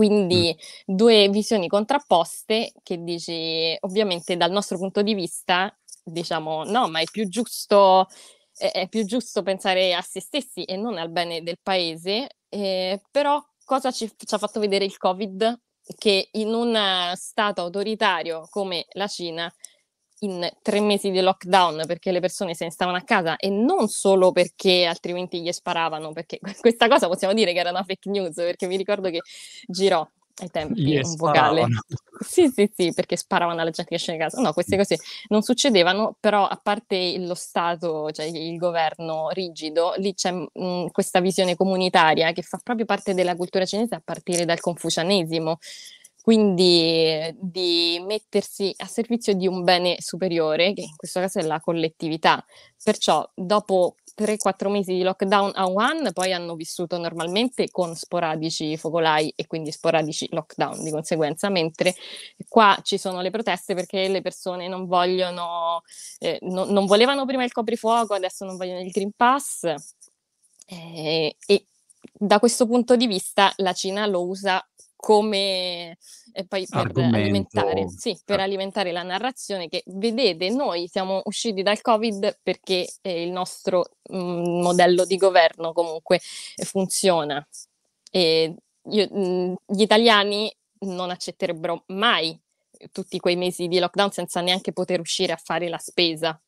Quindi 0.00 0.56
mm. 0.56 0.94
due 0.96 1.28
visioni 1.28 1.68
contrapposte 1.68 2.72
che 2.82 3.02
dici, 3.02 3.76
ovviamente 3.80 4.38
dal 4.38 4.50
nostro 4.50 4.78
punto 4.78 5.02
di 5.02 5.12
vista, 5.12 5.70
diciamo, 6.02 6.64
no, 6.64 6.88
ma 6.88 7.00
è 7.00 7.04
più 7.04 7.28
giusto, 7.28 8.08
è, 8.56 8.70
è 8.70 8.88
più 8.88 9.04
giusto 9.04 9.42
pensare 9.42 9.92
a 9.92 10.00
se 10.00 10.22
stessi 10.22 10.64
e 10.64 10.76
non 10.76 10.96
al 10.96 11.10
bene 11.10 11.42
del 11.42 11.58
paese, 11.62 12.28
eh, 12.48 12.98
però 13.10 13.46
cosa 13.62 13.90
ci, 13.90 14.10
ci 14.16 14.34
ha 14.34 14.38
fatto 14.38 14.58
vedere 14.58 14.86
il 14.86 14.96
Covid? 14.96 15.60
Che 15.98 16.28
in 16.32 16.54
un 16.54 16.78
stato 17.14 17.60
autoritario 17.60 18.46
come 18.48 18.86
la 18.92 19.06
Cina 19.06 19.52
in 20.20 20.48
tre 20.62 20.80
mesi 20.80 21.10
di 21.10 21.20
lockdown 21.20 21.84
perché 21.86 22.12
le 22.12 22.20
persone 22.20 22.54
se 22.54 22.64
ne 22.64 22.70
stavano 22.70 22.96
a 22.96 23.02
casa 23.02 23.36
e 23.36 23.48
non 23.48 23.88
solo 23.88 24.32
perché 24.32 24.84
altrimenti 24.84 25.40
gli 25.40 25.52
sparavano, 25.52 26.12
perché 26.12 26.38
questa 26.60 26.88
cosa 26.88 27.08
possiamo 27.08 27.34
dire 27.34 27.52
che 27.52 27.58
era 27.58 27.70
una 27.70 27.84
fake 27.84 28.10
news, 28.10 28.34
perché 28.34 28.66
mi 28.66 28.76
ricordo 28.76 29.10
che 29.10 29.20
girò 29.66 30.06
ai 30.42 30.50
tempi 30.50 30.82
gli 30.82 30.96
un 30.96 31.16
vocale. 31.16 31.66
Sì, 32.22 32.48
sì, 32.48 32.70
sì, 32.74 32.92
perché 32.92 33.16
sparavano 33.16 33.60
alla 33.60 33.70
gente 33.70 33.90
che 33.90 33.98
scende 33.98 34.22
a 34.22 34.28
casa. 34.28 34.42
No, 34.42 34.52
queste 34.52 34.76
cose 34.76 34.98
non 35.28 35.42
succedevano, 35.42 36.16
però 36.20 36.46
a 36.46 36.58
parte 36.62 37.18
lo 37.18 37.34
Stato, 37.34 38.10
cioè 38.10 38.26
il 38.26 38.56
governo 38.56 39.28
rigido, 39.30 39.94
lì 39.96 40.12
c'è 40.14 40.32
mh, 40.32 40.90
questa 40.92 41.20
visione 41.20 41.56
comunitaria 41.56 42.32
che 42.32 42.42
fa 42.42 42.58
proprio 42.62 42.84
parte 42.84 43.14
della 43.14 43.36
cultura 43.36 43.64
cinese 43.64 43.94
a 43.94 44.02
partire 44.04 44.44
dal 44.44 44.60
confucianesimo 44.60 45.58
quindi 46.22 47.34
di 47.38 48.02
mettersi 48.06 48.74
a 48.78 48.86
servizio 48.86 49.32
di 49.34 49.46
un 49.46 49.64
bene 49.64 49.96
superiore, 50.00 50.72
che 50.74 50.82
in 50.82 50.96
questo 50.96 51.20
caso 51.20 51.38
è 51.38 51.42
la 51.42 51.60
collettività. 51.60 52.44
Perciò 52.82 53.28
dopo 53.34 53.96
3-4 54.14 54.70
mesi 54.70 54.92
di 54.92 55.02
lockdown 55.02 55.52
a 55.54 55.66
Wuhan, 55.66 56.10
poi 56.12 56.32
hanno 56.32 56.54
vissuto 56.54 56.98
normalmente 56.98 57.70
con 57.70 57.94
sporadici 57.94 58.76
focolai 58.76 59.32
e 59.34 59.46
quindi 59.46 59.72
sporadici 59.72 60.28
lockdown 60.30 60.82
di 60.82 60.90
conseguenza, 60.90 61.48
mentre 61.48 61.94
qua 62.48 62.78
ci 62.82 62.98
sono 62.98 63.22
le 63.22 63.30
proteste 63.30 63.74
perché 63.74 64.08
le 64.08 64.20
persone 64.20 64.68
non 64.68 64.86
vogliono, 64.86 65.82
eh, 66.18 66.38
no, 66.42 66.64
non 66.64 66.86
volevano 66.86 67.24
prima 67.24 67.44
il 67.44 67.52
coprifuoco, 67.52 68.14
adesso 68.14 68.44
non 68.44 68.56
vogliono 68.56 68.80
il 68.80 68.90
Green 68.90 69.12
Pass 69.16 69.64
eh, 70.66 71.36
e 71.46 71.64
da 72.12 72.38
questo 72.38 72.66
punto 72.66 72.96
di 72.96 73.06
vista 73.06 73.52
la 73.56 73.72
Cina 73.72 74.06
lo 74.06 74.26
usa 74.26 74.64
come 75.00 75.96
e 76.32 76.46
poi 76.46 76.66
per 76.68 76.92
alimentare, 76.94 77.88
sì, 77.88 78.10
per 78.10 78.36
certo. 78.36 78.42
alimentare 78.42 78.92
la 78.92 79.02
narrazione 79.02 79.68
che 79.68 79.82
vedete, 79.86 80.50
noi 80.50 80.88
siamo 80.88 81.22
usciti 81.24 81.62
dal 81.62 81.80
Covid 81.80 82.38
perché 82.42 82.86
eh, 83.00 83.22
il 83.22 83.30
nostro 83.30 83.96
mh, 84.10 84.16
mm, 84.16 84.60
modello 84.60 85.06
di 85.06 85.16
governo 85.16 85.72
comunque 85.72 86.20
funziona. 86.64 87.44
E 88.10 88.54
io, 88.90 89.08
mh, 89.10 89.18
mm, 89.18 89.54
gli 89.66 89.80
italiani 89.80 90.54
non 90.80 91.10
accetterebbero 91.10 91.84
mai 91.88 92.38
tutti 92.92 93.18
quei 93.18 93.36
mesi 93.36 93.68
di 93.68 93.78
lockdown 93.78 94.10
senza 94.10 94.40
neanche 94.40 94.72
poter 94.72 95.00
uscire 95.00 95.32
a 95.32 95.40
fare 95.42 95.68
la 95.68 95.78
spesa 95.78 96.38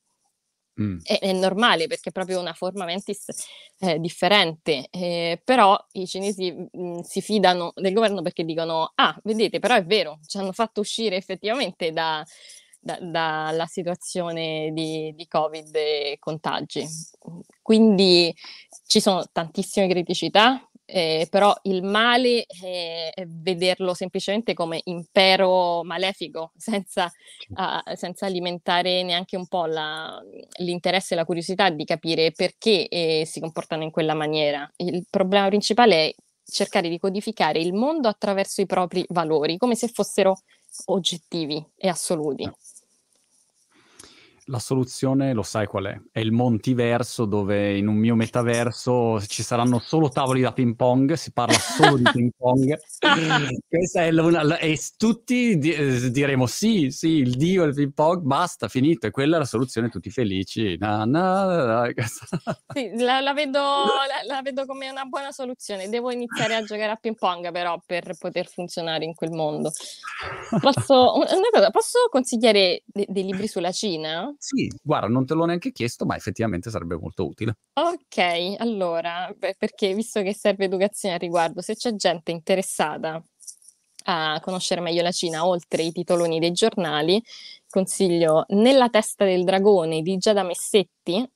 Mh. 0.78 0.98
È 1.04 1.18
è 1.20 1.32
normale 1.32 1.86
perché 1.86 2.08
è 2.08 2.12
proprio 2.12 2.40
una 2.40 2.54
forma 2.54 2.84
mentis, 2.84 3.26
ehm, 3.78 3.96
differente, 3.98 4.86
ehm, 4.90 5.36
però 5.44 5.76
i 5.92 6.06
cinesi, 6.06 6.50
mhmm, 6.72 7.00
si 7.02 7.20
fidano 7.20 7.72
del 7.76 7.92
governo 7.92 8.22
perché 8.22 8.44
dicono: 8.44 8.92
"Ah, 8.94 9.18
vedete 9.24 9.58
però 9.58 9.74
è 9.74 9.84
vero, 9.84 10.18
ci 10.26 10.38
hanno 10.38 10.52
fatto 10.52 10.80
uscire 10.80 11.16
effettivamente 11.16 11.92
da 11.92 12.24
da 12.84 12.98
dalla 13.00 13.66
situazione 13.66 14.70
di 14.72 15.12
di 15.14 15.26
Covid 15.28 15.74
e 15.74 16.16
contagi". 16.18 16.86
quindi 17.62 18.34
ci 18.86 19.00
sono 19.00 19.24
tantissime 19.30 19.88
criticità, 19.88 20.66
eh, 20.84 21.26
però 21.30 21.54
il 21.62 21.82
male 21.82 22.44
è, 22.44 23.10
è, 23.14 23.26
vederlo 23.26 23.94
semplicemente 23.94 24.54
come 24.54 24.80
impero 24.84 25.82
malefico, 25.84 26.52
senza, 26.56 27.10
uh, 27.50 27.94
senza 27.94 28.26
alimentare 28.26 29.02
neanche 29.02 29.36
un 29.36 29.46
po' 29.46 29.66
la, 29.66 30.20
l'interesse 30.58 31.14
e 31.14 31.16
la 31.16 31.24
curiosità 31.24 31.70
di 31.70 31.84
capire 31.84 32.32
perché 32.32 32.88
eh, 32.88 33.24
si 33.26 33.40
comportano 33.40 33.82
in 33.82 33.90
quella 33.90 34.14
maniera. 34.14 34.70
Il 34.76 35.06
problema 35.08 35.48
principale 35.48 36.08
è 36.08 36.14
cercare 36.44 36.88
di 36.88 36.98
codificare 36.98 37.58
il 37.58 37.72
mondo 37.72 38.08
attraverso 38.08 38.60
i 38.60 38.66
propri 38.66 39.04
valori, 39.08 39.56
come 39.56 39.74
se 39.74 39.88
fossero 39.88 40.42
oggettivi 40.86 41.64
e 41.76 41.88
assoluti. 41.88 42.50
La 44.46 44.58
soluzione 44.58 45.32
lo 45.34 45.44
sai 45.44 45.66
qual 45.66 45.84
è? 45.84 46.00
È 46.10 46.18
il 46.18 46.32
Montiverso 46.32 47.26
dove 47.26 47.76
in 47.76 47.86
un 47.86 47.94
mio 47.94 48.16
metaverso 48.16 49.20
ci 49.24 49.44
saranno 49.44 49.78
solo 49.78 50.08
tavoli 50.08 50.40
da 50.40 50.52
ping 50.52 50.74
pong, 50.74 51.12
si 51.12 51.32
parla 51.32 51.56
solo 51.56 51.96
di 51.96 52.02
ping 52.12 52.32
pong. 52.36 52.76
Questa 53.68 54.02
è 54.02 54.10
la, 54.10 54.58
e 54.58 54.76
tutti 54.96 55.58
di, 55.58 55.72
eh, 55.72 56.10
diremo 56.10 56.46
sì, 56.46 56.90
sì, 56.90 57.08
il 57.08 57.36
dio 57.36 57.64
del 57.64 57.74
ping 57.74 57.92
pong, 57.92 58.22
basta, 58.22 58.66
finito. 58.66 59.06
E 59.06 59.10
quella 59.12 59.36
è 59.36 59.38
la 59.38 59.44
soluzione, 59.44 59.90
tutti 59.90 60.10
felici. 60.10 60.76
Na, 60.76 61.04
na, 61.04 61.84
na, 61.84 61.92
sì, 62.74 62.90
la, 62.96 63.20
la, 63.20 63.32
vedo, 63.34 63.60
la, 63.60 64.34
la, 64.34 64.42
vedo, 64.42 64.66
come 64.66 64.90
una 64.90 65.04
buona 65.04 65.30
soluzione. 65.30 65.88
Devo 65.88 66.10
iniziare 66.10 66.56
a 66.56 66.62
giocare 66.62 66.90
a 66.90 66.96
ping 66.96 67.16
pong 67.16 67.52
però 67.52 67.80
per 67.86 68.16
poter 68.18 68.48
funzionare 68.48 69.04
in 69.04 69.14
quel 69.14 69.30
mondo. 69.30 69.70
Posso, 70.60 71.24
cosa, 71.52 71.70
posso 71.70 71.98
consigliare 72.10 72.82
de, 72.86 73.06
dei 73.08 73.24
libri 73.24 73.46
sulla 73.46 73.70
Cina? 73.70 74.31
Sì, 74.38 74.70
guarda, 74.82 75.06
non 75.08 75.24
te 75.26 75.34
l'ho 75.34 75.44
neanche 75.44 75.72
chiesto, 75.72 76.04
ma 76.04 76.16
effettivamente 76.16 76.70
sarebbe 76.70 76.96
molto 76.96 77.26
utile. 77.26 77.56
Ok, 77.74 78.56
allora, 78.58 79.32
beh, 79.36 79.56
perché 79.58 79.94
visto 79.94 80.20
che 80.22 80.34
serve 80.34 80.66
educazione 80.66 81.14
al 81.14 81.20
riguardo, 81.20 81.60
se 81.62 81.74
c'è 81.74 81.94
gente 81.94 82.30
interessata 82.30 83.22
a 84.04 84.40
conoscere 84.40 84.80
meglio 84.80 85.02
la 85.02 85.12
Cina, 85.12 85.46
oltre 85.46 85.82
i 85.82 85.92
titoloni 85.92 86.38
dei 86.38 86.52
giornali, 86.52 87.22
consiglio 87.68 88.44
Nella 88.48 88.88
testa 88.88 89.24
del 89.24 89.44
dragone 89.44 90.02
di 90.02 90.16
Giada 90.18 90.42
Messetti, 90.42 91.26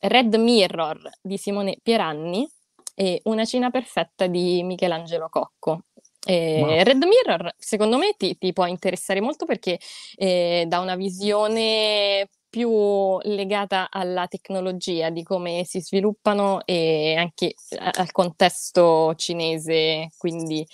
Red 0.00 0.34
Mirror 0.36 1.10
di 1.20 1.36
Simone 1.38 1.78
Pieranni 1.82 2.48
e 2.94 3.20
Una 3.24 3.44
Cina 3.44 3.70
perfetta 3.70 4.26
di 4.26 4.62
Michelangelo 4.62 5.28
Cocco. 5.28 5.82
Eh, 6.30 6.60
wow. 6.60 6.82
Red 6.82 7.02
Mirror, 7.04 7.54
secondo 7.56 7.96
me, 7.96 8.12
ti, 8.18 8.36
ti, 8.36 8.52
può 8.52 8.66
interessare 8.66 9.18
molto 9.22 9.46
perché 9.46 9.80
eh, 10.14 10.66
dà 10.68 10.78
una 10.80 10.94
visione 10.94 12.28
più 12.50 13.18
legata 13.22 13.88
alla 13.90 14.26
tecnologia, 14.26 15.08
di 15.08 15.22
come 15.22 15.64
si 15.64 15.80
sviluppano 15.80 16.66
e 16.66 17.14
anche 17.16 17.54
al 17.78 18.12
contesto 18.12 19.14
cinese, 19.14 20.10
quindi 20.18 20.66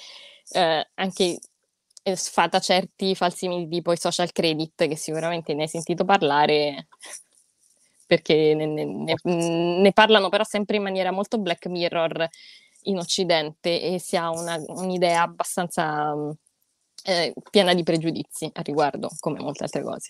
eh, 0.55 0.89
anche 0.95 1.39
eh, 2.03 2.17
sfata 2.17 2.59
certi 2.59 3.15
falsimili 3.15 3.69
tipo 3.69 3.93
i 3.93 3.97
social 3.97 4.33
credit, 4.33 4.89
che 4.89 4.97
sicuramente 4.97 5.55
ne 5.55 5.63
hai 5.63 5.69
sentito 5.69 6.05
parlare, 6.05 6.89
perché 8.09 8.55
ne, 8.55 8.67
ne, 8.67 9.15
ne, 9.23 9.93
parlano 9.93 10.31
però 10.31 10.43
sempre 10.43 10.79
in 10.79 10.83
maniera 10.83 11.13
molto 11.13 11.39
Black 11.39 11.67
Mirror 11.67 12.29
in 12.85 12.99
Occidente 12.99 13.81
e 13.81 13.99
si 13.99 14.17
ha 14.17 14.31
una, 14.31 14.57
un'idea 14.67 15.23
abbastanza 15.23 16.15
eh, 17.05 17.35
piena 17.51 17.75
di 17.75 17.83
pregiudizi 17.83 18.51
a 18.53 18.63
riguardo, 18.63 19.11
come 19.21 19.41
molte 19.41 19.65
altre 19.65 19.83
cose. 19.83 20.09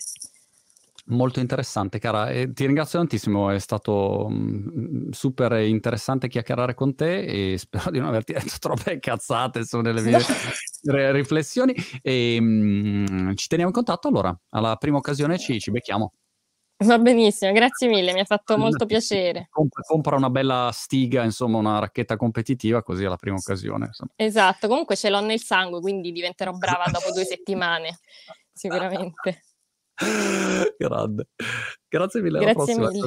Molto 1.07 1.39
interessante, 1.39 1.99
cara. 1.99 2.29
E 2.29 2.51
ti 2.51 2.65
ringrazio 2.65 2.97
tantissimo, 2.97 3.51
è 3.51 3.59
stato 3.59 4.27
mh, 4.27 5.09
super 5.11 5.51
interessante 5.63 6.27
chiacchierare 6.27 6.73
con 6.73 6.95
te 6.95 7.51
e 7.53 7.57
spero 7.59 7.91
di 7.91 7.99
non 7.99 8.07
averti 8.07 8.33
detto 8.33 8.55
troppe 8.59 8.97
cazzate 8.97 9.63
su 9.65 9.81
nelle 9.81 10.01
mie 10.01 10.17
no. 10.83 11.11
riflessioni. 11.11 11.75
E, 12.01 12.41
mh, 12.41 13.35
ci 13.35 13.47
teniamo 13.47 13.69
in 13.69 13.75
contatto 13.75 14.07
allora, 14.07 14.35
alla 14.49 14.75
prima 14.77 14.97
occasione 14.97 15.37
ci, 15.37 15.59
ci 15.59 15.69
becchiamo. 15.69 16.11
Va 16.85 16.99
benissimo, 16.99 17.53
grazie 17.53 17.87
mille, 17.87 18.11
mi 18.11 18.19
ha 18.19 18.25
fatto 18.25 18.57
molto 18.57 18.85
piacere. 18.85 19.47
Compra, 19.49 19.81
compra, 19.83 20.15
una 20.17 20.29
bella 20.29 20.69
stiga, 20.73 21.23
insomma, 21.23 21.57
una 21.57 21.79
racchetta 21.79 22.17
competitiva, 22.17 22.83
così 22.83 23.05
alla 23.05 23.15
prima 23.15 23.37
occasione. 23.37 23.85
Insomma. 23.85 24.11
Esatto, 24.15 24.67
comunque 24.67 24.97
ce 24.97 25.09
l'ho 25.09 25.21
nel 25.21 25.39
sangue, 25.39 25.79
quindi 25.79 26.11
diventerò 26.11 26.51
brava 26.51 26.85
dopo 26.91 27.11
due 27.13 27.23
settimane, 27.23 27.99
sicuramente. 28.51 29.43
Grande. 30.77 31.29
Grazie 31.87 32.21
mille. 32.21 32.39
Grazie 32.39 32.77
mille. 32.77 32.99